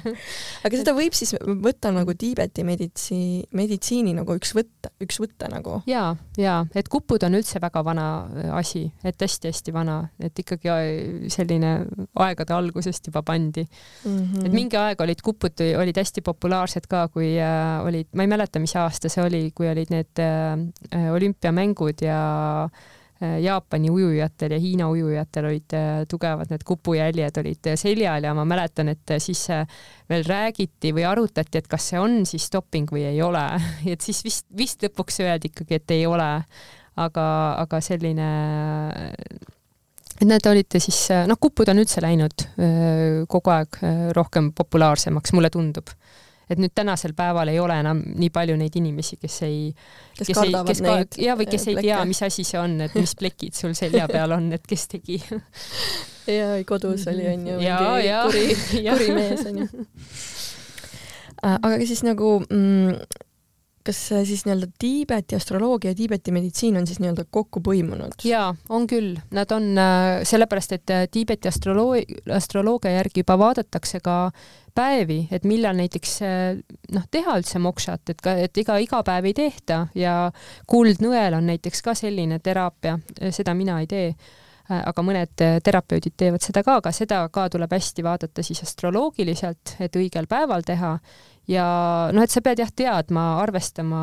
aga 0.64 0.76
seda 0.76 0.94
võib 0.96 1.16
siis 1.16 1.34
võtta 1.62 1.92
nagu 1.94 2.14
Tiibeti 2.14 2.64
meditsi-, 2.64 3.44
meditsiini 3.56 4.14
nagu 4.16 4.36
üks 4.36 4.54
võtta, 4.56 4.92
üks 5.02 5.20
võte 5.22 5.48
nagu. 5.52 5.80
ja, 5.86 6.16
ja 6.38 6.66
et 6.74 6.88
kupud 6.88 7.22
on 7.22 7.38
üldse 7.38 7.60
väga 7.62 7.84
vana 7.84 8.06
asi, 8.58 8.86
et 9.04 9.20
hästi-hästi 9.22 9.72
vana, 9.72 10.08
et 10.20 10.38
ikkagi 10.38 10.68
selline 11.32 11.72
aegade 12.14 12.54
algusest 12.54 13.06
juba 13.06 13.22
pandi 13.22 13.66
mm. 14.04 14.18
-hmm. 14.18 14.46
et 14.46 14.52
mingi 14.52 14.76
aeg 14.76 15.00
olid 15.00 15.22
kupud 15.22 15.45
tipud 15.46 15.80
olid 15.80 15.96
hästi 15.96 16.22
populaarsed 16.24 16.86
ka, 16.90 17.06
kui 17.12 17.36
äh, 17.40 17.84
olid, 17.84 18.10
ma 18.14 18.26
ei 18.26 18.30
mäleta, 18.30 18.60
mis 18.62 18.74
aasta 18.76 19.10
see 19.12 19.24
oli, 19.24 19.42
kui 19.54 19.68
olid 19.70 19.92
need 19.92 20.22
äh, 20.22 21.08
olümpiamängud 21.14 22.02
ja 22.04 22.20
äh, 22.64 23.38
Jaapani 23.42 23.90
ujujatel 23.90 24.56
ja 24.56 24.60
Hiina 24.60 24.88
ujujatel 24.90 25.50
olid 25.50 25.76
äh, 25.76 26.04
tugevad 26.08 26.50
need 26.52 26.64
kupujäljed 26.66 27.42
olid 27.42 27.70
seljal 27.78 28.24
ja 28.24 28.34
ma 28.34 28.46
mäletan, 28.48 28.90
et 28.92 29.16
siis 29.18 29.46
äh, 29.50 29.66
veel 30.10 30.24
räägiti 30.26 30.94
või 30.96 31.06
arutati, 31.08 31.58
et 31.58 31.68
kas 31.68 31.90
see 31.92 32.00
on 32.00 32.24
siis 32.26 32.48
doping 32.52 32.90
või 32.92 33.06
ei 33.12 33.22
ole, 33.22 33.46
et 33.92 34.00
siis 34.00 34.24
vist, 34.26 34.48
vist 34.56 34.82
lõpuks 34.86 35.22
öeldi 35.24 35.52
ikkagi, 35.52 35.80
et 35.80 35.96
ei 35.98 36.06
ole. 36.06 36.32
aga, 36.96 37.22
aga 37.60 37.80
selline 37.84 38.26
et 40.16 40.26
need 40.28 40.48
olid 40.50 40.78
siis, 40.78 41.00
noh, 41.28 41.38
kupud 41.40 41.68
on 41.72 41.82
üldse 41.82 42.02
läinud 42.04 42.46
kogu 43.28 43.52
aeg 43.52 43.80
rohkem 44.16 44.52
populaarsemaks, 44.56 45.34
mulle 45.36 45.50
tundub. 45.52 45.92
et 46.50 46.60
nüüd 46.62 46.70
tänasel 46.74 47.10
päeval 47.18 47.50
ei 47.50 47.58
ole 47.58 47.74
enam 47.82 48.00
nii 48.06 48.30
palju 48.30 48.54
neid 48.56 48.76
inimesi, 48.78 49.16
kes 49.18 49.40
ei, 49.42 49.72
kes, 50.14 50.28
kes 50.28 50.42
ei, 50.44 50.52
kes 50.68 50.82
neid 50.84 51.16
ja, 51.18 51.34
või 51.34 51.48
kes 51.50 51.64
plekke. 51.66 51.80
ei 51.82 51.88
tea, 51.88 52.04
mis 52.06 52.22
asi 52.22 52.44
see 52.46 52.60
on, 52.60 52.76
et 52.86 52.94
mis 52.94 53.16
plekid 53.18 53.56
sul 53.58 53.74
selja 53.74 54.06
peal 54.14 54.36
on, 54.36 54.52
et 54.54 54.66
kes 54.66 54.86
tegi 54.94 55.18
ja 56.30 56.52
kodus 56.66 57.06
oli 57.10 57.26
onju 57.32 57.58
mingi 57.58 58.14
kuri, 58.26 58.46
kuri 58.92 59.10
mees 59.16 59.46
onju 59.50 59.66
aga 61.42 61.78
siis 61.84 62.02
nagu 62.06 62.38
mm, 62.46 62.94
kas 63.86 64.00
siis 64.28 64.44
nii-öelda 64.46 64.68
Tiibeti 64.78 65.36
astroloogia 65.36 65.92
ja 65.92 65.98
Tiibeti 65.98 66.32
meditsiin 66.34 66.76
on 66.80 66.86
siis 66.86 67.00
nii-öelda 67.02 67.26
kokku 67.30 67.62
põimunud? 67.64 68.16
jaa, 68.26 68.50
on 68.68 68.86
küll, 68.90 69.16
nad 69.34 69.52
on 69.54 69.72
äh, 69.78 70.22
sellepärast, 70.28 70.76
et 70.76 70.94
äh, 70.94 71.04
Tiibeti 71.10 71.50
astroloogia, 71.50 72.22
astroloogia 72.36 72.96
järgi 72.98 73.24
juba 73.24 73.38
vaadatakse 73.40 74.00
ka 74.04 74.16
päevi, 74.76 75.22
et 75.32 75.46
millal 75.48 75.78
näiteks 75.78 76.16
äh, 76.26 76.40
noh, 76.94 77.06
teha 77.10 77.36
üldse 77.40 77.60
mokshat, 77.62 78.14
et 78.14 78.24
ka, 78.24 78.36
et 78.46 78.62
iga, 78.62 78.78
iga 78.82 79.02
päev 79.06 79.30
ei 79.30 79.36
tehta 79.36 79.86
ja 79.96 80.16
kuldnõel 80.70 81.38
on 81.38 81.46
näiteks 81.52 81.84
ka 81.86 81.94
selline 81.98 82.40
teraapia, 82.44 82.98
seda 83.30 83.54
mina 83.54 83.80
ei 83.82 83.88
tee 83.90 84.10
aga 84.66 85.02
mõned 85.04 85.30
terapeudid 85.62 86.16
teevad 86.18 86.42
seda 86.42 86.64
ka, 86.66 86.80
aga 86.80 86.90
seda 86.94 87.20
ka 87.30 87.46
tuleb 87.52 87.70
hästi 87.70 88.02
vaadata 88.02 88.42
siis 88.42 88.64
astroloogiliselt, 88.64 89.76
et 89.78 89.94
õigel 89.94 90.26
päeval 90.26 90.66
teha 90.66 90.96
ja 91.50 91.64
noh, 92.14 92.24
et 92.24 92.32
sa 92.32 92.42
pead 92.42 92.60
jah 92.60 92.70
teadma, 92.74 93.26
arvestama 93.42 94.00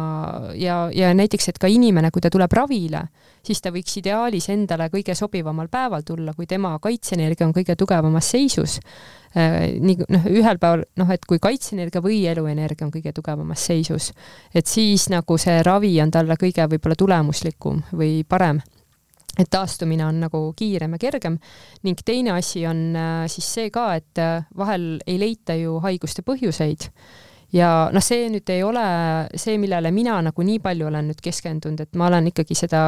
ja, 0.59 0.87
ja 0.95 1.11
näiteks, 1.15 1.49
et 1.51 1.59
ka 1.59 1.69
inimene, 1.71 2.11
kui 2.13 2.23
ta 2.23 2.31
tuleb 2.33 2.53
ravile, 2.55 3.03
siis 3.43 3.59
ta 3.63 3.73
võiks 3.75 3.97
ideaalis 3.99 4.47
endale 4.53 4.87
kõige 4.93 5.15
sobivamal 5.17 5.67
päeval 5.71 6.05
tulla, 6.07 6.33
kui 6.37 6.47
tema 6.47 6.77
kaitseenergia 6.83 7.47
on 7.47 7.55
kõige 7.55 7.75
tugevamas 7.79 8.29
seisus. 8.35 8.77
Äh, 9.35 9.73
nii 9.81 10.05
noh, 10.13 10.29
ühel 10.29 10.59
päeval 10.61 10.85
noh, 10.99 11.09
et 11.11 11.25
kui 11.27 11.41
kaitseenergia 11.43 12.03
või 12.05 12.21
eluenergia 12.29 12.87
on 12.87 12.93
kõige 12.93 13.11
tugevamas 13.15 13.65
seisus, 13.65 14.11
et 14.53 14.69
siis 14.69 15.09
nagu 15.11 15.37
see 15.41 15.57
ravi 15.65 15.97
on 16.03 16.13
talle 16.13 16.37
kõige 16.39 16.69
võib-olla 16.69 16.95
tulemuslikum 16.99 17.83
või 17.91 18.21
parem. 18.29 18.61
Et 19.33 19.49
taastumine 19.49 20.05
on 20.05 20.19
nagu 20.21 20.39
kiirem 20.53 20.91
ja 20.93 20.99
kergem. 21.01 21.39
Ning 21.81 22.03
teine 22.05 22.35
asi 22.37 22.67
on 22.69 22.93
äh, 22.93 23.25
siis 23.33 23.49
see 23.49 23.73
ka, 23.73 23.89
et 23.97 24.21
äh, 24.21 24.45
vahel 24.55 25.01
ei 25.09 25.17
leita 25.19 25.57
ju 25.57 25.79
haiguste 25.81 26.21
põhjuseid 26.21 26.87
ja 27.53 27.69
noh, 27.93 28.03
see 28.03 28.27
nüüd 28.33 28.49
ei 28.53 28.63
ole 28.65 28.85
see, 29.39 29.57
millele 29.61 29.91
mina 29.95 30.19
nagu 30.25 30.45
nii 30.45 30.61
palju 30.63 30.89
olen 30.89 31.11
nüüd 31.11 31.21
keskendunud, 31.23 31.83
et 31.85 31.99
ma 31.99 32.09
olen 32.09 32.31
ikkagi 32.31 32.57
seda, 32.57 32.83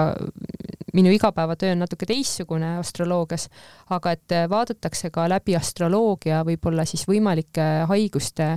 minu 0.95 1.11
igapäevatöö 1.13 1.75
on 1.75 1.83
natuke 1.85 2.07
teistsugune 2.09 2.75
astroloogias, 2.79 3.49
aga 3.95 4.15
et 4.15 4.35
vaadatakse 4.51 5.11
ka 5.13 5.27
läbi 5.31 5.57
astroloogia 5.57 6.41
võib-olla 6.47 6.87
siis 6.89 7.05
võimalike 7.09 7.67
haiguste 7.91 8.55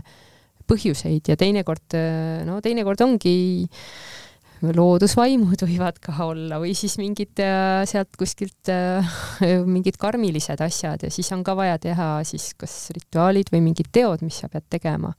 põhjuseid 0.69 1.33
ja 1.33 1.37
teinekord, 1.41 1.97
no 2.45 2.59
teinekord 2.65 3.01
ongi 3.05 3.37
loodusvaimud 4.63 5.63
võivad 5.63 5.99
ka 6.03 6.15
olla 6.25 6.59
või 6.59 6.73
siis 6.77 6.97
mingid 6.99 7.39
äh, 7.43 7.85
sealt 7.89 8.17
kuskilt 8.19 8.71
äh, 8.73 9.07
mingid 9.75 9.99
karmilised 10.01 10.61
asjad 10.65 11.05
ja 11.07 11.11
siis 11.15 11.31
on 11.35 11.45
ka 11.47 11.55
vaja 11.59 11.79
teha 11.83 12.09
siis 12.27 12.51
kas 12.59 12.91
rituaalid 12.97 13.53
või 13.55 13.63
mingid 13.69 13.91
teod, 13.95 14.25
mis 14.27 14.41
sa 14.43 14.51
pead 14.51 14.67
tegema, 14.71 15.13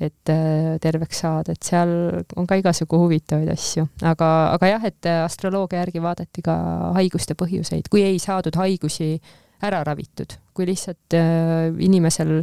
et 0.00 0.32
äh, 0.32 0.74
terveks 0.82 1.22
saada, 1.24 1.56
et 1.56 1.64
seal 1.64 1.94
on 2.36 2.48
ka 2.48 2.58
igasugu 2.60 3.00
huvitavaid 3.04 3.48
asju, 3.54 3.86
aga, 4.08 4.28
aga 4.58 4.74
jah, 4.74 4.84
et 4.90 5.10
astroloogia 5.12 5.80
järgi 5.80 6.04
vaadati 6.04 6.44
ka 6.44 6.58
haiguste 6.98 7.36
põhjuseid, 7.38 7.88
kui 7.92 8.04
ei 8.04 8.20
saadud 8.22 8.60
haigusi 8.60 9.14
ära 9.62 9.80
ravitud, 9.86 10.36
kui 10.52 10.66
lihtsalt 10.66 11.14
inimesel 11.14 12.40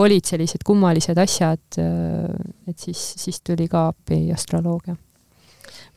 olid 0.00 0.24
sellised 0.24 0.62
kummalised 0.64 1.18
asjad 1.18 1.80
et 1.80 2.78
siis, 2.78 3.00
siis 3.18 3.42
tuli 3.42 3.66
ka 3.68 3.88
appi 3.90 4.28
astroloogia 4.32 4.94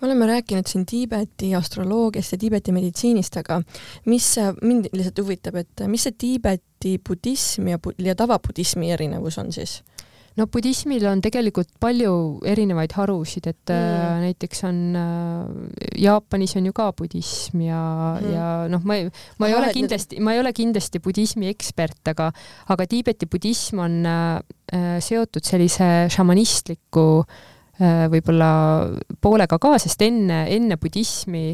me 0.04 0.08
oleme 0.08 0.28
rääkinud 0.28 0.68
siin 0.68 0.86
Tiibeti 0.86 1.56
astroloogiast 1.56 2.32
ja 2.32 2.38
Tiibeti 2.38 2.72
meditsiinist, 2.76 3.38
aga 3.40 3.62
mis 4.06 4.34
mind 4.62 4.90
lihtsalt 4.92 5.22
huvitab, 5.24 5.56
et 5.62 5.84
mis 5.88 6.04
see 6.04 6.18
Tiibeti 6.20 6.98
budism 7.08 7.70
ja, 7.72 7.80
ja 8.04 8.16
tavabudismi 8.20 8.92
erinevus 8.92 9.40
on 9.40 9.54
siis? 9.56 9.80
no 10.36 10.48
budismil 10.50 11.06
on 11.08 11.22
tegelikult 11.22 11.70
palju 11.80 12.12
erinevaid 12.50 12.96
harusid, 12.98 13.48
et 13.48 13.72
äh, 13.72 13.78
mm. 13.78 14.26
näiteks 14.26 14.64
on 14.68 14.82
äh, 14.98 15.80
Jaapanis 16.04 16.58
on 16.58 16.68
ju 16.68 16.74
ka 16.76 16.90
budism 16.98 17.62
ja 17.62 17.80
mm., 18.18 18.34
ja 18.34 18.50
noh, 18.74 18.84
ma 18.84 18.98
ei, 18.98 19.08
ma 19.40 19.48
ei 19.48 19.56
ole 19.56 19.72
kindlasti, 19.78 20.20
ma 20.20 20.34
ei 20.34 20.42
ole 20.42 20.52
kindlasti 20.58 21.00
budismi 21.06 21.48
ekspert, 21.54 22.02
aga, 22.12 22.32
aga 22.76 22.90
Tiibeti 22.90 23.30
budism 23.30 23.86
on 23.86 24.02
äh, 24.10 24.60
äh 24.74 25.00
seotud 25.06 25.46
sellise 25.46 26.10
šamanistliku 26.12 27.08
äh, 27.22 27.42
Äh, 27.44 27.53
võib-olla 27.82 28.50
poolega 29.22 29.58
ka, 29.58 29.78
sest 29.82 30.04
enne, 30.06 30.44
enne 30.54 30.78
budismi 30.78 31.48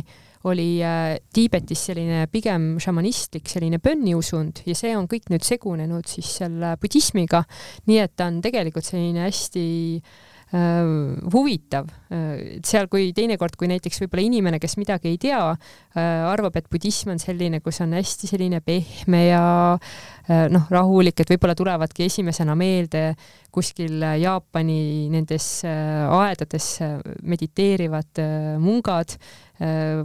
oli 0.48 0.80
äh, 0.84 1.18
Tiibetis 1.34 1.82
selline 1.90 2.26
pigem 2.32 2.78
šamanistlik 2.80 3.50
selline 3.52 3.80
bönniusund 3.84 4.64
ja 4.68 4.76
see 4.78 4.94
on 4.96 5.08
kõik 5.12 5.28
nüüd 5.34 5.44
segunenud 5.44 6.08
siis 6.08 6.32
selle 6.40 6.76
budismiga, 6.80 7.44
nii 7.90 8.00
et 8.04 8.16
ta 8.16 8.30
on 8.32 8.40
tegelikult 8.44 8.88
selline 8.88 9.26
hästi 9.28 9.66
äh, 10.00 10.94
huvitav 11.34 11.92
äh,. 12.12 12.60
seal, 12.66 12.90
kui 12.92 13.12
teinekord, 13.16 13.58
kui 13.60 13.70
näiteks 13.72 14.04
võib-olla 14.04 14.26
inimene, 14.26 14.60
kes 14.62 14.78
midagi 14.82 15.14
ei 15.14 15.20
tea 15.22 15.42
äh,, 15.52 16.30
arvab, 16.30 16.60
et 16.60 16.70
budism 16.72 17.14
on 17.16 17.22
selline, 17.22 17.62
kus 17.66 17.82
on 17.86 17.94
hästi 17.98 18.32
selline 18.32 18.62
pehme 18.66 19.26
ja 19.28 19.44
äh, 19.76 20.48
noh, 20.54 20.70
rahulik, 20.74 21.22
et 21.22 21.36
võib-olla 21.36 21.58
tulevadki 21.58 22.08
esimesena 22.10 22.58
meelde 22.60 23.14
kuskil 23.54 24.04
Jaapani 24.22 25.10
nendes 25.12 25.48
äh, 25.68 26.06
aedades 26.14 26.70
äh, 26.86 26.98
mediteerivad 27.24 28.22
äh, 28.22 28.58
mungad 28.62 29.18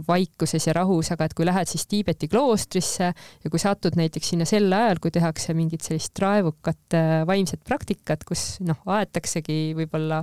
vaikuses 0.03 0.65
ja 0.67 0.73
rahus, 0.75 1.13
aga 1.13 1.29
et 1.29 1.33
kui 1.37 1.45
lähed 1.47 1.69
siis 1.71 1.85
Tiibeti 1.87 2.27
kloostrisse 2.27 3.05
ja 3.07 3.51
kui 3.53 3.61
satud 3.61 3.95
näiteks 3.95 4.33
sinna 4.33 4.43
sel 4.43 4.67
ajal, 4.67 4.99
kui 4.99 5.13
tehakse 5.15 5.55
mingit 5.55 5.85
sellist 5.85 6.19
raevukat 6.19 6.97
vaimset 7.23 7.63
praktikat, 7.63 8.25
kus 8.27 8.57
noh, 8.67 8.81
aetaksegi 8.97 9.71
võib-olla 9.77 10.19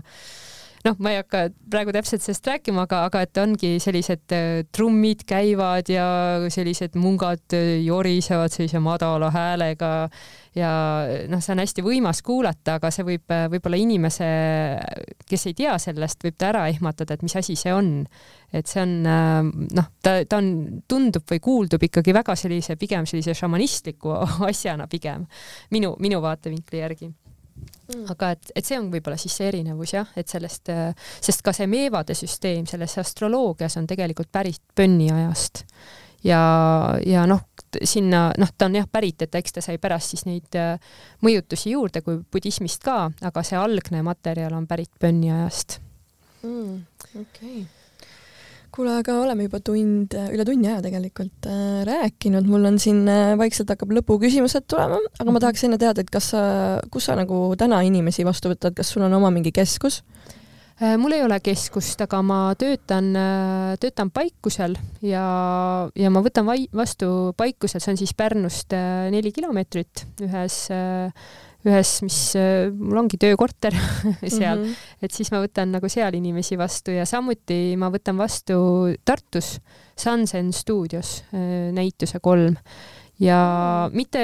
noh, 0.87 0.99
ma 0.99 1.13
ei 1.13 1.21
hakka 1.21 1.47
praegu 1.71 1.95
täpselt 1.95 2.25
sellest 2.25 2.47
rääkima, 2.49 2.87
aga, 2.87 3.05
aga 3.09 3.23
et 3.27 3.39
ongi 3.43 3.73
sellised 3.83 4.35
trummid 4.75 5.25
käivad 5.29 5.91
ja 5.93 6.07
sellised 6.53 6.97
mungad 6.99 7.57
jorisevad 7.85 8.55
sellise 8.55 8.83
madala 8.83 9.31
häälega 9.35 9.93
ja 10.59 10.73
noh, 11.31 11.41
see 11.43 11.55
on 11.55 11.63
hästi 11.63 11.85
võimas 11.87 12.21
kuulata, 12.27 12.77
aga 12.81 12.91
see 12.93 13.07
võib 13.07 13.31
võib-olla 13.55 13.79
inimese, 13.81 14.29
kes 15.29 15.49
ei 15.49 15.57
tea 15.63 15.79
sellest, 15.81 16.21
võib 16.27 16.37
ta 16.37 16.51
ära 16.51 16.67
ehmatada, 16.73 17.17
et 17.17 17.25
mis 17.25 17.37
asi 17.39 17.57
see 17.59 17.73
on. 17.73 17.95
et 18.53 18.69
see 18.69 18.83
on 18.83 18.99
noh, 19.03 19.87
ta, 20.05 20.19
ta 20.29 20.43
on, 20.43 20.83
tundub 20.89 21.25
või 21.31 21.41
kuuldub 21.41 21.87
ikkagi 21.89 22.13
väga 22.13 22.37
sellise, 22.37 22.77
pigem 22.77 23.07
sellise 23.09 23.35
šamanistliku 23.39 24.13
asjana 24.51 24.89
pigem 24.91 25.25
minu, 25.71 25.95
minu 26.03 26.21
vaatevinkli 26.21 26.83
järgi 26.83 27.13
mm. 27.57 28.05
aga 28.15 28.33
et, 28.37 28.53
et 28.57 28.69
see 28.69 28.79
on 28.81 28.91
võib-olla 28.93 29.19
siis 29.21 29.37
see 29.39 29.49
erinevus 29.51 29.95
jah, 29.97 30.13
et 30.17 30.29
sellest, 30.29 30.71
sest 31.21 31.45
ka 31.45 31.55
see 31.57 31.69
meevade 31.71 32.17
süsteem 32.19 32.67
selles 32.71 32.97
astroloogias 33.03 33.77
on 33.81 33.89
tegelikult 33.91 34.33
pärit 34.33 34.63
Bönni 34.77 35.11
ajast 35.13 35.65
ja, 36.25 36.43
ja 37.07 37.27
noh, 37.29 37.45
sinna, 37.85 38.31
noh, 38.39 38.55
ta 38.57 38.69
on 38.71 38.81
jah 38.81 38.89
pärit, 38.91 39.27
et 39.27 39.41
eks 39.41 39.59
ta 39.59 39.65
sai 39.65 39.79
pärast 39.83 40.15
siis 40.15 40.27
neid 40.29 40.59
äh, 40.59 40.75
mõjutusi 41.25 41.75
juurde 41.75 42.05
kui 42.07 42.21
budismist 42.33 42.85
ka, 42.85 43.07
aga 43.23 43.47
see 43.47 43.59
algne 43.59 44.03
materjal 44.07 44.57
on 44.57 44.67
pärit 44.71 44.93
Bönni 45.01 45.33
ajast 45.35 45.81
mm,. 46.43 46.83
okei 47.13 47.63
okay 47.63 47.82
kuule, 48.73 48.97
aga 49.03 49.19
oleme 49.21 49.47
juba 49.47 49.61
tund, 49.65 50.17
üle 50.33 50.47
tunni 50.49 50.71
aja 50.71 50.81
tegelikult 50.85 51.49
äh, 51.51 51.83
rääkinud, 51.89 52.49
mul 52.49 52.71
on 52.71 52.79
siin 52.83 53.05
äh, 53.11 53.35
vaikselt 53.41 53.73
hakkab 53.75 53.93
lõpuküsimused 53.99 54.67
tulema, 54.71 55.01
aga 55.19 55.29
ma 55.29 55.37
mhm. 55.37 55.43
tahaks 55.47 55.67
enne 55.69 55.81
teada, 55.83 56.05
et 56.05 56.13
kas 56.13 56.33
sa, 56.35 56.45
kus 56.93 57.11
sa 57.11 57.17
nagu 57.19 57.45
täna 57.61 57.83
inimesi 57.87 58.27
vastu 58.29 58.55
võtad, 58.55 58.77
kas 58.79 58.95
sul 58.95 59.05
on 59.07 59.21
oma 59.21 59.33
mingi 59.35 59.55
keskus? 59.55 60.03
Äh, 60.83 60.97
mul 60.99 61.13
ei 61.15 61.23
ole 61.23 61.37
keskust, 61.45 62.01
aga 62.03 62.19
ma 62.27 62.39
töötan, 62.59 63.13
äh, 63.15 63.75
töötan 63.79 64.09
Paikusel 64.11 64.75
ja, 65.05 65.25
ja 65.95 66.11
ma 66.11 66.23
võtan 66.25 66.49
vai, 66.49 66.65
vastu 66.75 67.31
Paikusel, 67.39 67.83
see 67.83 67.93
on 67.93 68.01
siis 68.01 68.15
Pärnust 68.19 68.75
äh, 68.75 69.07
neli 69.13 69.31
kilomeetrit 69.37 70.07
ühes, 70.25 70.57
ühes, 71.69 71.91
mis 72.03 72.19
mul 72.79 73.03
ongi 73.05 73.19
töökorter 73.23 73.75
seal 74.27 74.59
mm, 74.59 74.65
-hmm. 74.65 74.89
et 75.03 75.15
siis 75.15 75.31
ma 75.35 75.43
võtan 75.45 75.77
nagu 75.77 75.89
seal 75.93 76.15
inimesi 76.19 76.59
vastu 76.59 76.95
ja 76.97 77.07
samuti 77.07 77.77
ma 77.79 77.91
võtan 77.93 78.19
vastu 78.19 78.57
Tartus 79.05 79.59
Sunsen 79.97 80.53
stuudios 80.53 81.23
näituse 81.73 82.19
kolm 82.21 82.57
ja 83.23 83.39
mitte, 83.95 84.23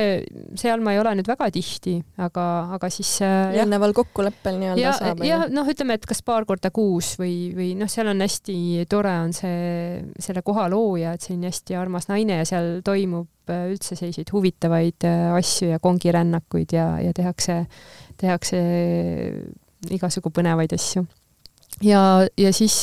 seal 0.59 0.83
ma 0.85 0.95
ei 0.95 1.01
ole 1.01 1.13
nüüd 1.19 1.29
väga 1.29 1.49
tihti, 1.55 1.97
aga, 2.25 2.45
aga 2.77 2.91
siis 2.93 3.11
äh, 3.25 3.55
eelneval 3.59 3.95
kokkuleppel 3.97 4.59
nii-öelda 4.61 4.95
saab? 4.97 5.23
jah, 5.27 5.45
noh, 5.53 5.69
ütleme, 5.71 5.99
et 5.99 6.07
kas 6.09 6.23
paar 6.27 6.47
korda 6.49 6.73
kuus 6.75 7.15
või, 7.21 7.51
või 7.57 7.71
noh, 7.79 7.91
seal 7.91 8.11
on 8.13 8.25
hästi 8.25 8.87
tore 8.91 9.15
on 9.25 9.35
see, 9.37 10.01
selle 10.23 10.43
koha 10.47 10.67
looja, 10.73 11.15
et 11.17 11.25
selline 11.25 11.53
hästi 11.53 11.79
armas 11.79 12.09
naine 12.11 12.41
ja 12.41 12.49
seal 12.49 12.79
toimub 12.87 13.53
äh, 13.53 13.69
üldse 13.73 13.99
selliseid 13.99 14.33
huvitavaid 14.35 15.09
äh, 15.09 15.29
asju 15.39 15.73
ja 15.75 15.83
kongirännakuid 15.83 16.75
ja, 16.75 16.89
ja 17.05 17.15
tehakse, 17.17 17.63
tehakse 18.19 18.63
igasugu 19.95 20.33
põnevaid 20.35 20.75
asju 20.75 21.05
ja, 21.87 22.03
ja 22.35 22.55
siis 22.57 22.81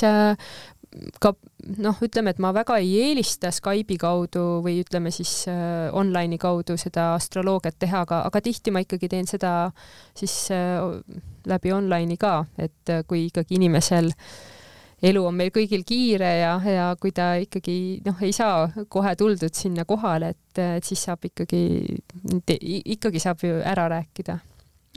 ka 1.20 1.34
noh, 1.82 2.00
ütleme, 2.06 2.34
et 2.34 2.42
ma 2.42 2.52
väga 2.56 2.78
ei 2.82 2.92
eelista 3.08 3.52
Skype'i 3.54 3.98
kaudu 4.02 4.44
või 4.66 4.80
ütleme 4.84 5.12
siis 5.14 5.46
äh, 5.52 5.88
online'i 5.96 6.40
kaudu 6.42 6.78
seda 6.80 7.14
astroloogiat 7.16 7.80
teha, 7.82 8.04
aga, 8.06 8.22
aga 8.30 8.42
tihti 8.46 8.74
ma 8.74 8.84
ikkagi 8.86 9.10
teen 9.12 9.30
seda 9.30 9.54
siis 10.18 10.36
äh, 10.54 10.82
läbi 11.50 11.74
online'i 11.76 12.20
ka, 12.22 12.38
et 12.58 12.94
äh, 12.94 13.04
kui 13.08 13.28
ikkagi 13.30 13.58
inimesel 13.60 14.12
elu 15.06 15.22
on 15.28 15.36
meil 15.38 15.52
kõigil 15.54 15.84
kiire 15.86 16.32
ja, 16.40 16.56
ja 16.70 16.90
kui 17.02 17.14
ta 17.16 17.34
ikkagi 17.42 17.78
noh, 18.06 18.22
ei 18.26 18.34
saa 18.34 18.70
kohe 18.90 19.16
tuldud 19.20 19.54
sinna 19.54 19.86
kohale, 19.86 20.34
et, 20.36 20.66
et 20.80 20.88
siis 20.88 21.04
saab 21.10 21.26
ikkagi, 21.28 21.62
ikkagi 22.96 23.22
saab 23.22 23.44
ju 23.46 23.60
ära 23.62 23.90
rääkida 23.92 24.40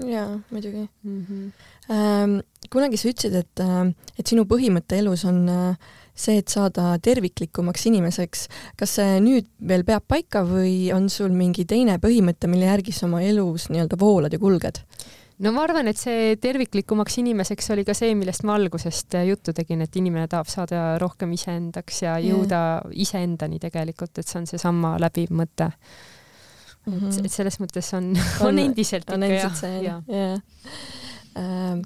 jaa, 0.07 0.41
muidugi 0.51 0.89
mm. 1.03 1.27
-hmm. 1.29 1.53
Ähm, 1.91 2.41
kunagi 2.71 2.97
sa 2.97 3.09
ütlesid, 3.09 3.35
et, 3.35 3.61
äh, 3.61 3.95
et 4.19 4.27
sinu 4.27 4.45
põhimõte 4.45 4.99
elus 4.99 5.25
on 5.25 5.49
äh, 5.49 5.77
see, 6.19 6.41
et 6.43 6.51
saada 6.53 6.97
terviklikumaks 7.03 7.87
inimeseks. 7.91 8.49
kas 8.79 8.97
see 8.99 9.21
nüüd 9.25 9.49
veel 9.69 9.85
peab 9.89 10.07
paika 10.09 10.45
või 10.47 10.91
on 10.95 11.09
sul 11.13 11.33
mingi 11.35 11.67
teine 11.69 11.99
põhimõte, 12.03 12.51
mille 12.51 12.69
järgi 12.69 12.95
sa 12.95 13.07
oma 13.07 13.23
elus 13.25 13.69
nii-öelda 13.73 13.99
voolad 14.01 14.35
ja 14.35 14.43
kulged? 14.43 14.83
no 15.45 15.53
ma 15.55 15.65
arvan, 15.69 15.89
et 15.91 16.01
see 16.01 16.35
terviklikumaks 16.43 17.21
inimeseks 17.23 17.71
oli 17.75 17.85
ka 17.87 17.95
see, 17.97 18.15
millest 18.19 18.45
ma 18.49 18.57
algusest 18.59 19.19
juttu 19.29 19.55
tegin, 19.55 19.85
et 19.87 19.99
inimene 20.01 20.27
tahab 20.31 20.51
saada 20.51 20.85
rohkem 21.03 21.33
iseendaks 21.37 22.03
ja 22.03 22.19
jõuda 22.23 22.63
yeah. 22.83 22.95
iseendani 23.07 23.61
tegelikult, 23.63 24.19
et 24.19 24.27
see 24.27 24.41
on 24.43 24.49
seesama 24.51 24.97
läbiv 25.03 25.31
mõte 25.31 25.71
mm. 25.71 26.99
-hmm. 26.99 27.21
et, 27.25 27.33
selles 27.33 27.61
mõttes 27.63 27.93
on, 27.95 28.11
on, 28.17 28.49
on 28.51 28.65
endiselt 28.67 29.11
on 29.15 29.29
ikka 29.29 29.53
see, 29.61 29.77
jah 29.87 30.03
ja. 30.09 30.33
Äh, 30.35 31.07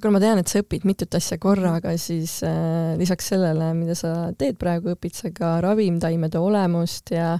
kuna 0.00 0.16
ma 0.16 0.22
tean, 0.22 0.40
et 0.42 0.50
sa 0.50 0.62
õpid 0.62 0.86
mitut 0.88 1.14
asja 1.18 1.38
korraga, 1.42 1.94
siis 2.00 2.38
äh, 2.46 2.94
lisaks 3.00 3.32
sellele, 3.34 3.72
mida 3.78 3.96
sa 3.98 4.32
teed 4.38 4.58
praegu, 4.60 4.96
õpid 4.96 5.18
sa 5.18 5.32
ka 5.34 5.56
ravimtaimede 5.64 6.42
olemust 6.42 7.14
ja 7.14 7.36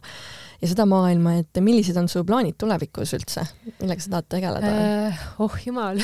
ja 0.62 0.68
seda 0.70 0.84
maailma, 0.86 1.34
et 1.40 1.58
millised 1.64 1.96
on 1.98 2.06
su 2.10 2.22
plaanid 2.26 2.54
tulevikus 2.60 3.16
üldse, 3.16 3.42
millega 3.80 4.04
sa 4.04 4.12
tahad 4.12 4.28
tegeleda 4.30 4.70
äh,? 4.70 5.22
oh 5.42 5.56
jumal 5.58 5.98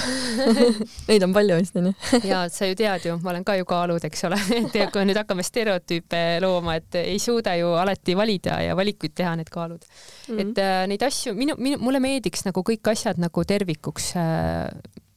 Neid 1.09 1.27
on 1.27 1.35
palju 1.37 1.61
vist 1.61 1.79
onju 1.79 1.93
ja 2.33 2.41
sa 2.51 2.67
ju 2.67 2.75
tead 2.79 3.07
ju, 3.07 3.15
ma 3.23 3.31
olen 3.33 3.47
ka 3.47 3.55
ju 3.59 3.69
kaalud, 3.69 4.03
eks 4.09 4.27
ole, 4.27 4.41
et 4.67 4.81
kui 4.95 5.07
nüüd 5.07 5.21
hakkame 5.21 5.47
stereotüüpe 5.47 6.23
looma, 6.43 6.75
et 6.81 6.99
ei 7.05 7.21
suuda 7.23 7.55
ju 7.61 7.71
alati 7.79 8.19
valida 8.19 8.59
ja 8.67 8.75
valikuid 8.79 9.15
teha, 9.21 9.37
need 9.39 9.53
kaalud 9.55 9.85
mm. 9.87 10.35
-hmm. 10.35 10.41
et 10.43 10.63
äh, 10.65 10.81
neid 10.91 11.07
asju, 11.07 11.37
minu, 11.39 11.55
minu, 11.59 11.79
mulle 11.79 12.03
meeldiks 12.03 12.43
nagu 12.49 12.67
kõik 12.67 12.91
asjad 12.91 13.23
nagu 13.23 13.45
tervikuks 13.47 14.17
äh, 14.19 14.67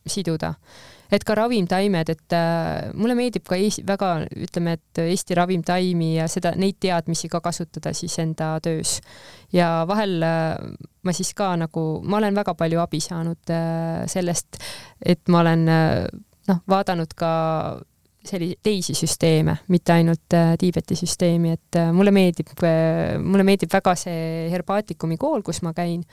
siduda 0.08 0.56
et 1.12 1.26
ka 1.28 1.36
ravimtaimed, 1.36 2.10
et 2.14 2.36
äh, 2.36 2.92
mulle 2.96 3.16
meeldib 3.20 3.44
ka 3.48 3.58
Eesti, 3.60 3.84
väga 3.88 4.14
ütleme, 4.46 4.78
et 4.80 5.02
Eesti 5.04 5.36
ravimtaimi 5.38 6.14
ja 6.16 6.28
seda, 6.32 6.54
neid 6.60 6.80
teadmisi 6.82 7.30
ka 7.32 7.42
kasutada 7.44 7.94
siis 7.98 8.16
enda 8.24 8.54
töös. 8.64 9.00
ja 9.54 9.84
vahel 9.88 10.22
äh, 10.24 10.56
ma 11.04 11.14
siis 11.14 11.34
ka 11.36 11.54
nagu, 11.60 11.86
ma 12.04 12.22
olen 12.22 12.36
väga 12.36 12.56
palju 12.56 12.80
abi 12.80 13.02
saanud 13.04 13.52
äh, 13.52 14.04
sellest, 14.08 14.62
et 15.04 15.28
ma 15.28 15.44
olen 15.44 15.68
äh, 15.68 16.06
noh, 16.48 16.62
vaadanud 16.70 17.16
ka 17.16 17.32
selliseid 18.26 18.62
teisi 18.64 18.94
süsteeme, 18.96 19.58
mitte 19.74 19.96
ainult 19.98 20.34
äh, 20.38 20.54
Tiibeti 20.62 20.96
süsteemi, 20.96 21.56
et 21.58 21.80
äh, 21.82 21.92
mulle 21.92 22.14
meeldib 22.16 22.54
äh,, 22.64 23.18
mulle 23.20 23.44
meeldib 23.44 23.74
väga 23.74 23.96
see 24.00 24.48
Herbaatikumi 24.54 25.18
kool, 25.20 25.42
kus 25.44 25.64
ma 25.66 25.74
käin 25.76 26.06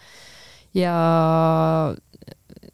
ja 0.74 0.94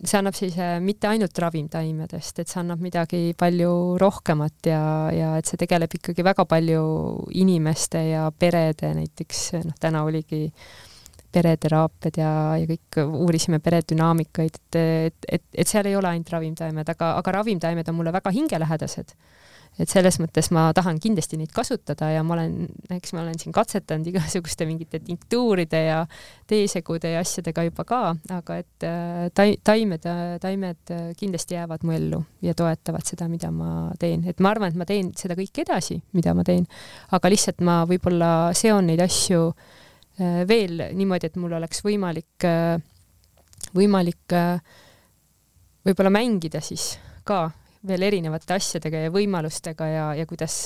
see 0.08 0.18
annab 0.18 0.36
siis 0.36 0.56
äh, 0.60 0.78
mitte 0.84 1.08
ainult 1.10 1.38
ravimtaimedest, 1.38 2.40
et 2.40 2.50
see 2.50 2.60
annab 2.62 2.82
midagi 2.84 3.34
palju 3.38 3.98
rohkemat 4.00 4.70
ja, 4.70 4.80
ja 5.14 5.34
et 5.38 5.50
see 5.50 5.60
tegeleb 5.60 5.94
ikkagi 5.98 6.24
väga 6.26 6.46
palju 6.48 6.82
inimeste 7.44 8.02
ja 8.10 8.26
perede 8.30 8.94
näiteks, 8.98 9.44
noh, 9.64 9.78
täna 9.80 10.04
oligi 10.08 10.48
pereteraapiad 11.34 12.18
ja, 12.20 12.32
ja 12.60 12.66
kõik 12.70 13.00
uurisime 13.04 13.58
peredünaamikaid, 13.62 14.60
et, 14.60 14.78
et, 14.80 15.30
et, 15.38 15.46
et 15.64 15.70
seal 15.70 15.88
ei 15.90 15.96
ole 15.98 16.12
ainult 16.12 16.30
ravimtaimed, 16.30 16.94
aga, 16.94 17.14
aga 17.18 17.38
ravimtaimed 17.40 17.90
on 17.90 17.98
mulle 17.98 18.14
väga 18.14 18.32
hingelähedased 18.34 19.16
et 19.80 19.90
selles 19.90 20.18
mõttes 20.22 20.50
ma 20.54 20.68
tahan 20.76 21.00
kindlasti 21.02 21.38
neid 21.38 21.50
kasutada 21.54 22.10
ja 22.12 22.22
ma 22.26 22.36
olen, 22.36 22.68
eks 22.94 23.14
ma 23.16 23.24
olen 23.24 23.38
siin 23.40 23.54
katsetanud 23.54 24.06
igasuguste 24.10 24.66
mingite 24.68 25.00
tinktuuride 25.02 25.80
ja 25.88 25.98
teesegude 26.50 27.10
ja 27.14 27.22
asjadega 27.24 27.64
juba 27.66 27.86
ka, 27.88 28.00
aga 28.36 28.58
et 28.62 28.86
äh, 28.86 29.24
tai-, 29.34 29.58
taimed, 29.66 30.06
taimed 30.42 30.94
kindlasti 31.18 31.58
jäävad 31.58 31.86
mu 31.86 31.96
ellu 31.96 32.22
ja 32.44 32.54
toetavad 32.54 33.06
seda, 33.08 33.28
mida 33.30 33.50
ma 33.54 33.90
teen, 33.98 34.22
et 34.30 34.42
ma 34.44 34.54
arvan, 34.54 34.70
et 34.70 34.78
ma 34.78 34.86
teen 34.88 35.10
seda 35.18 35.36
kõike 35.38 35.64
edasi, 35.66 35.98
mida 36.14 36.36
ma 36.38 36.46
teen, 36.46 36.68
aga 37.16 37.32
lihtsalt 37.32 37.64
ma 37.66 37.80
võib-olla 37.90 38.30
seon 38.54 38.86
neid 38.92 39.02
asju 39.02 39.48
äh, 39.50 40.44
veel 40.48 40.86
niimoodi, 40.94 41.32
et 41.32 41.40
mul 41.40 41.58
oleks 41.58 41.82
võimalik, 41.86 42.46
äh, 42.46 42.78
võimalik 43.74 44.38
võib-olla 45.84 46.10
mängida 46.12 46.60
siis 46.64 46.94
ka 47.26 47.48
veel 47.86 48.06
erinevate 48.06 48.56
asjadega 48.56 49.06
ja 49.06 49.12
võimalustega 49.14 49.88
ja, 49.90 50.06
ja 50.18 50.26
kuidas 50.28 50.56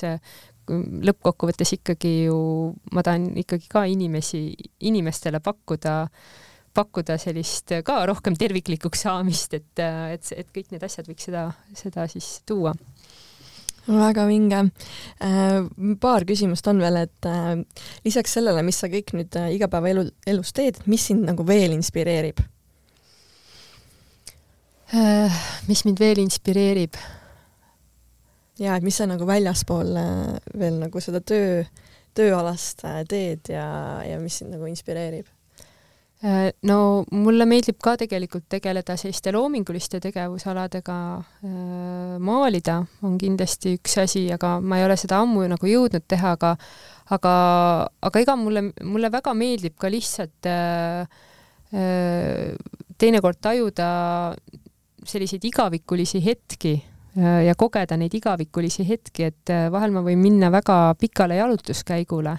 lõppkokkuvõttes 0.69 1.73
ikkagi 1.79 2.13
ju 2.29 2.39
ma 2.93 3.05
tahan 3.07 3.31
ikkagi 3.41 3.71
ka 3.73 3.85
inimesi, 3.89 4.43
inimestele 4.89 5.41
pakkuda, 5.45 5.95
pakkuda 6.77 7.17
sellist 7.21 7.73
ka 7.85 8.03
rohkem 8.09 8.37
terviklikuks 8.39 9.07
saamist, 9.07 9.57
et, 9.57 9.73
et, 9.81 10.35
et 10.37 10.53
kõik 10.55 10.75
need 10.75 10.85
asjad 10.85 11.09
võiks 11.09 11.31
seda, 11.31 11.49
seda 11.77 12.07
siis 12.13 12.39
tuua 12.49 12.75
väga 13.89 14.27
vinge. 14.29 14.65
Äh, 15.25 15.65
paar 16.01 16.27
küsimust 16.29 16.67
on 16.71 16.83
veel, 16.83 17.03
et 17.07 17.29
äh, 17.29 17.55
lisaks 18.05 18.37
sellele, 18.39 18.63
mis 18.67 18.79
sa 18.81 18.91
kõik 18.93 19.15
nüüd 19.17 19.39
äh, 19.41 19.55
igapäevaelu, 19.57 20.09
elus 20.29 20.53
teed, 20.57 20.83
mis 20.87 21.09
sind 21.11 21.25
nagu 21.29 21.47
veel 21.49 21.77
inspireerib? 21.77 22.43
Äh, 24.89 25.33
mis 25.69 25.85
mind 25.85 26.01
veel 26.01 26.23
inspireerib? 26.23 26.95
ja 28.59 28.75
et 28.75 28.83
mis 28.83 28.97
sa 28.99 29.05
nagu 29.07 29.27
väljaspool 29.29 29.91
äh, 30.01 30.39
veel 30.59 30.79
nagu 30.81 31.03
seda 31.05 31.21
töö, 31.21 31.61
tööalast 32.17 32.81
äh, 32.89 33.03
teed 33.07 33.51
ja, 33.53 33.67
ja 34.09 34.17
mis 34.23 34.41
sind 34.41 34.55
nagu 34.55 34.69
inspireerib? 34.71 35.29
no 36.67 37.05
mulle 37.15 37.45
meeldib 37.47 37.77
ka 37.79 37.93
tegelikult 38.01 38.49
tegeleda 38.51 38.97
selliste 38.99 39.31
loominguliste 39.31 40.01
tegevusaladega. 40.03 40.97
maalida 42.19 42.81
on 43.07 43.15
kindlasti 43.21 43.77
üks 43.77 43.95
asi, 44.03 44.25
aga 44.35 44.57
ma 44.59 44.81
ei 44.81 44.87
ole 44.89 44.97
seda 44.99 45.21
ammu 45.23 45.45
nagu 45.53 45.71
jõudnud 45.71 46.09
teha, 46.11 46.33
aga 46.35 46.57
aga, 47.15 47.35
aga 48.03 48.25
ega 48.25 48.35
mulle, 48.41 48.65
mulle 48.83 49.13
väga 49.15 49.37
meeldib 49.39 49.77
ka 49.79 49.93
lihtsalt 49.95 50.51
äh, 50.51 51.07
teinekord 52.99 53.39
tajuda 53.39 53.93
selliseid 55.09 55.45
igavikulisi 55.49 56.21
hetki 56.25 56.75
äh, 57.19 57.45
ja 57.47 57.55
kogeda 57.59 57.97
neid 57.97 58.15
igavikulisi 58.15 58.87
hetki, 58.89 59.31
et 59.31 59.53
äh, 59.53 59.69
vahel 59.73 59.95
ma 59.95 60.03
võin 60.07 60.21
minna 60.21 60.53
väga 60.53 60.95
pikale 61.01 61.39
jalutuskäigule, 61.41 62.35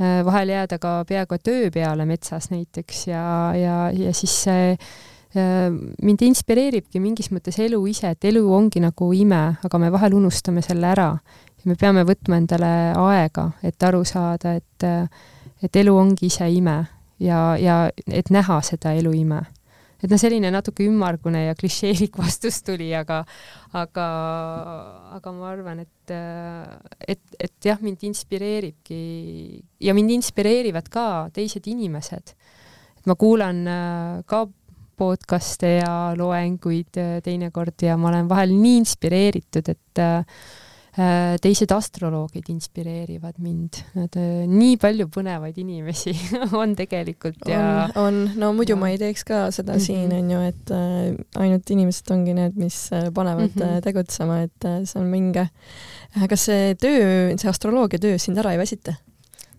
äh, 0.00 0.20
vahel 0.26 0.54
jääda 0.54 0.80
ka 0.82 0.98
peaaegu 1.08 1.38
et 1.38 1.52
öö 1.52 1.70
peale 1.74 2.06
metsas 2.08 2.50
näiteks 2.50 3.06
ja, 3.12 3.26
ja, 3.56 3.76
ja 3.94 4.14
siis 4.14 4.42
see 4.46 4.72
mind 5.36 6.22
inspireeribki 6.24 7.00
mingis 7.02 7.26
mõttes 7.28 7.58
elu 7.60 7.76
ise, 7.90 8.08
et 8.14 8.24
elu 8.24 8.40
ongi 8.56 8.80
nagu 8.80 9.10
ime, 9.12 9.40
aga 9.68 9.78
me 9.82 9.90
vahel 9.92 10.14
unustame 10.16 10.62
selle 10.64 10.86
ära. 10.88 11.10
ja 11.58 11.68
me 11.68 11.74
peame 11.76 12.06
võtma 12.08 12.38
endale 12.40 12.70
aega, 12.96 13.50
et 13.60 13.82
aru 13.84 14.00
saada, 14.08 14.54
et, 14.56 14.86
et 15.60 15.76
elu 15.76 15.92
ongi 15.92 16.30
ise 16.30 16.48
ime 16.48 16.78
ja, 17.20 17.40
ja 17.60 17.90
et 18.08 18.30
näha 18.32 18.62
seda 18.64 18.94
elu 18.96 19.12
ime 19.12 19.42
et 20.02 20.10
noh, 20.10 20.20
selline 20.20 20.50
natuke 20.52 20.84
ümmargune 20.86 21.46
ja 21.46 21.54
klišeelik 21.58 22.18
vastus 22.22 22.60
tuli, 22.66 22.90
aga, 22.96 23.22
aga, 23.76 24.08
aga 25.16 25.32
ma 25.36 25.48
arvan, 25.52 25.80
et, 25.86 26.14
et, 27.14 27.24
et 27.40 27.70
jah, 27.70 27.80
mind 27.84 28.04
inspireeribki 28.08 29.00
ja 29.86 29.96
mind 29.96 30.16
inspireerivad 30.18 30.90
ka 30.92 31.06
teised 31.36 31.66
inimesed. 31.72 32.36
et 32.98 33.08
ma 33.08 33.16
kuulan 33.18 33.66
äh, 33.66 34.22
ka 34.26 34.46
podcast'e 34.96 35.72
ja 35.80 35.94
loenguid 36.16 37.00
äh, 37.00 37.18
teinekord 37.24 37.82
ja 37.84 37.96
ma 38.00 38.10
olen 38.12 38.28
vahel 38.28 38.54
nii 38.56 38.78
inspireeritud, 38.82 39.68
et 39.68 40.00
äh, 40.02 40.24
teised 40.96 41.72
astroloogid 41.74 42.46
inspireerivad 42.48 43.36
mind, 43.42 43.82
nad 43.98 44.16
äh, 44.16 44.44
nii 44.48 44.78
palju 44.80 45.08
põnevaid 45.12 45.58
inimesi 45.60 46.14
on 46.60 46.72
tegelikult 46.78 47.50
ja 47.50 47.60
on, 47.94 48.00
on., 48.00 48.20
no 48.40 48.52
muidu 48.56 48.72
ja. 48.72 48.80
ma 48.80 48.88
ei 48.92 49.00
teeks 49.00 49.26
ka 49.28 49.42
seda 49.52 49.74
mm 49.74 49.78
-hmm. 49.78 49.84
siin 49.84 50.14
onju, 50.16 50.40
et 50.48 50.72
äh, 50.72 51.42
ainult 51.42 51.70
inimesed 51.70 52.12
ongi 52.16 52.36
need, 52.38 52.56
mis 52.56 52.78
äh, 52.92 53.10
panevad 53.12 53.52
mm 53.52 53.62
-hmm. 53.62 53.82
tegutsema, 53.84 54.40
et 54.48 54.64
äh, 54.64 54.84
see 54.84 55.00
on 55.00 55.10
minge. 55.12 55.48
kas 56.28 56.44
see 56.44 56.74
töö, 56.74 57.36
see 57.36 57.50
astroloogia 57.50 57.98
töö 57.98 58.18
sind 58.18 58.38
ära 58.38 58.52
ei 58.52 58.58
väsita? 58.58 58.94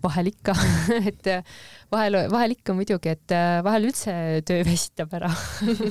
Vahel 0.08 0.32
ikka 0.32 0.56
et 1.12 1.30
äh, 1.32 1.54
vahel, 1.94 2.18
vahel 2.32 2.56
ikka 2.56 2.76
muidugi, 2.78 3.14
et 3.14 3.36
äh, 3.36 3.60
vahel 3.66 3.90
üldse 3.90 4.16
töö 4.48 4.66
väsitab 4.68 5.14
ära 5.20 5.32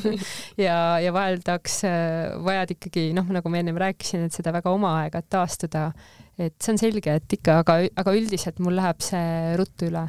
ja, 0.66 0.76
ja 1.02 1.14
vahel 1.14 1.40
tahaks, 1.46 1.80
äh, 1.88 2.34
vajad 2.46 2.76
ikkagi 2.76 3.08
noh, 3.16 3.28
nagu 3.38 3.52
ma 3.52 3.62
ennem 3.62 3.80
rääkisin, 3.80 4.26
et 4.26 4.36
seda 4.36 4.54
väga 4.56 4.74
oma 4.74 4.96
aega, 5.02 5.22
et 5.22 5.30
taastuda. 5.32 5.88
et 6.36 6.54
see 6.60 6.74
on 6.74 6.82
selge, 6.82 7.16
et 7.20 7.38
ikka, 7.38 7.60
aga, 7.64 7.80
aga 8.02 8.14
üldiselt 8.16 8.60
mul 8.64 8.76
läheb 8.76 9.02
see 9.04 9.56
ruttu 9.60 9.90
üle 9.90 10.06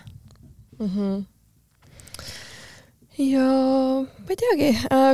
mm. 0.80 0.94
-hmm 0.94 1.26
ja 3.18 3.44
ma 4.06 4.30
ei 4.30 4.38
teagi, 4.38 4.68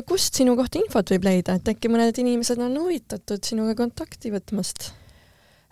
kust 0.09 0.35
sinu 0.35 0.57
kohta 0.59 0.75
infot 0.81 1.13
võib 1.13 1.23
leida, 1.23 1.55
et 1.55 1.69
äkki 1.71 1.87
mõned 1.87 2.17
inimesed 2.19 2.59
on 2.59 2.75
huvitatud 2.81 3.39
sinuga 3.47 3.77
kontakti 3.79 4.33
võtmast? 4.33 4.89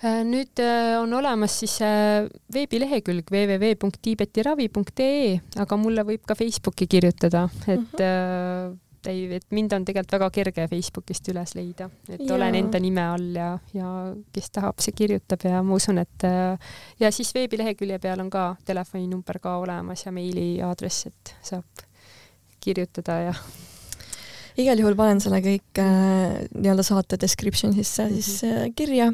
Äh, 0.01 0.23
nüüd 0.25 0.57
äh, 0.57 0.95
on 0.97 1.11
olemas 1.13 1.59
siis 1.61 1.75
äh, 1.85 2.25
veebilehekülg 2.53 3.27
www.tiibetiravi.ee, 3.29 5.35
aga 5.61 5.77
mulle 5.77 6.01
võib 6.07 6.23
ka 6.25 6.33
Facebooki 6.39 6.87
kirjutada, 6.89 7.43
et 7.67 7.77
mm 7.77 7.85
-hmm. 8.01 8.79
ei, 9.11 9.35
et 9.37 9.45
mind 9.53 9.73
on 9.77 9.85
tegelikult 9.85 10.17
väga 10.17 10.29
kerge 10.33 10.67
Facebookist 10.73 11.29
üles 11.29 11.53
leida, 11.53 11.89
et 12.09 12.25
Jaa. 12.25 12.35
olen 12.35 12.55
enda 12.55 12.79
nime 12.79 13.05
all 13.13 13.35
ja, 13.35 13.59
ja 13.73 14.15
kes 14.33 14.49
tahab, 14.49 14.81
see 14.81 14.91
kirjutab 14.97 15.39
ja 15.45 15.61
ma 15.61 15.75
usun, 15.77 15.97
et 15.97 16.23
ja 16.99 17.11
siis 17.11 17.33
veebilehekülje 17.33 17.99
peal 17.99 18.19
on 18.19 18.29
ka 18.29 18.55
telefoninumber 18.65 19.39
ka 19.39 19.57
olemas 19.57 20.05
ja 20.05 20.11
meiliaadress, 20.11 21.05
et 21.05 21.35
saab 21.43 21.65
kirjutada 22.59 23.19
ja 23.19 23.33
igal 24.57 24.81
juhul 24.81 24.97
panen 24.99 25.21
selle 25.23 25.41
kõik 25.43 25.81
äh, 25.81 26.41
nii-öelda 26.55 26.85
saate 26.85 27.19
description'isse 27.21 28.07
siis 28.15 28.31
äh, 28.47 28.65
kirja 28.75 29.11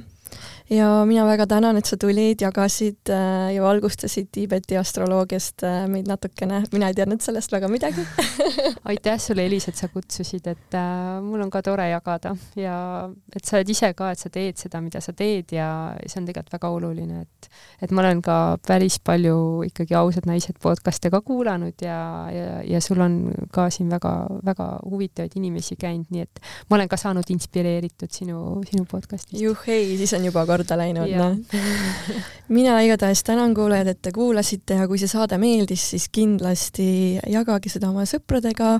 ja 0.69 1.05
mina 1.05 1.25
väga 1.25 1.47
tänan, 1.47 1.77
et 1.79 1.87
sa 1.87 1.97
tulid, 1.99 2.41
jagasid 2.41 3.11
äh, 3.13 3.53
ja 3.55 3.63
valgustasid 3.63 4.27
Tiibeti 4.31 4.77
astroloogiast 4.77 5.63
äh, 5.63 5.85
meid 5.87 6.09
natukene, 6.09 6.63
mina 6.73 6.89
ei 6.91 6.97
teadnud 6.97 7.23
sellest 7.23 7.51
väga 7.51 7.69
midagi. 7.71 8.03
Aitäh 8.91 9.19
sulle, 9.21 9.45
Elis, 9.47 9.69
et 9.71 9.79
sa 9.79 9.87
kutsusid, 9.91 10.47
et 10.51 10.75
äh, 10.75 11.19
mul 11.23 11.45
on 11.45 11.51
ka 11.53 11.61
tore 11.63 11.87
jagada. 11.91 12.35
Ja 12.59 12.77
et 13.35 13.47
sa 13.47 13.59
oled 13.59 13.71
ise 13.71 13.93
ka, 13.97 14.11
et 14.11 14.21
sa 14.23 14.31
teed 14.33 14.59
seda, 14.59 14.81
mida 14.83 15.01
sa 15.03 15.15
teed 15.15 15.55
ja 15.55 15.69
see 16.05 16.21
on 16.21 16.27
tegelikult 16.27 16.57
väga 16.57 16.73
oluline, 16.79 17.23
et 17.23 17.51
et 17.81 17.93
ma 17.93 18.01
olen 18.03 18.21
ka 18.25 18.57
päris 18.65 18.97
palju 19.05 19.63
ikkagi 19.67 19.95
ausad 19.97 20.27
naised 20.29 20.57
podcast'e 20.61 21.11
ka 21.13 21.21
kuulanud 21.25 21.79
ja, 21.83 21.99
ja, 22.33 22.45
ja 22.65 22.81
sul 22.83 22.99
on 23.03 23.17
ka 23.53 23.67
siin 23.73 23.89
väga-väga 23.91 24.67
huvitavaid 24.83 25.37
inimesi 25.39 25.77
käinud, 25.79 26.09
nii 26.13 26.25
et 26.25 26.41
ma 26.69 26.77
olen 26.79 26.89
ka 26.91 26.99
saanud 26.99 27.29
inspireeritud 27.33 28.11
sinu, 28.13 28.39
sinu 28.67 28.87
podcast'ist. 28.89 29.39
juhhei, 29.41 29.95
siis 29.99 30.13
on 30.17 30.27
juba 30.27 30.45
korda 30.57 30.77
läinud, 30.79 31.13
noh. 31.13 31.37
mina 32.57 32.79
igatahes 32.81 33.23
tänan 33.27 33.53
kuulajad, 33.53 33.93
et 33.93 34.01
te 34.01 34.11
kuulasite 34.15 34.81
ja 34.81 34.89
kui 34.89 34.97
see 34.97 35.11
saade 35.11 35.37
meeldis, 35.41 35.83
siis 35.93 36.09
kindlasti 36.13 36.89
jagage 37.29 37.69
seda 37.69 37.91
oma 37.93 38.07
sõpradega. 38.09 38.77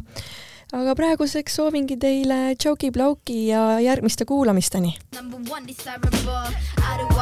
aga 0.74 0.96
praeguseks 1.00 1.54
soovingi 1.62 1.96
teile 1.98 2.56
tšauki-plauki 2.60 3.48
ja 3.48 3.80
järgmiste 3.80 4.26
kuulamisteni. 4.26 4.98
Number 5.16 5.40
one 5.52 5.66
desirable. 5.68 6.10
I 6.78 6.98
do 6.98 7.18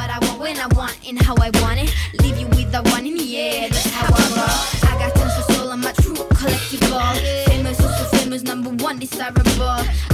and 5.76 5.84
my 5.84 5.92
true 5.92 6.16
collectible. 6.16 7.46
Famous, 7.48 7.80
also 7.82 8.18
famous, 8.18 8.44
number 8.44 8.70
one 8.84 8.98
desirable. 8.98 9.44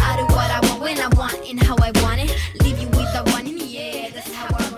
I 0.07 0.17
do 0.17 0.25
what 0.33 0.49
I 0.49 0.59
want 0.67 0.81
when 0.81 0.99
I 0.99 1.07
want 1.09 1.37
and 1.47 1.61
how 1.61 1.75
I 1.81 1.91
want 2.01 2.19
it. 2.21 2.35
Leave 2.63 2.79
you 2.79 2.87
with 2.87 3.11
the 3.13 3.23
one 3.31 3.47
in 3.47 3.57
the 3.57 3.77
air, 3.77 4.09
that's 4.11 4.33
how 4.33 4.47
I 4.57 4.70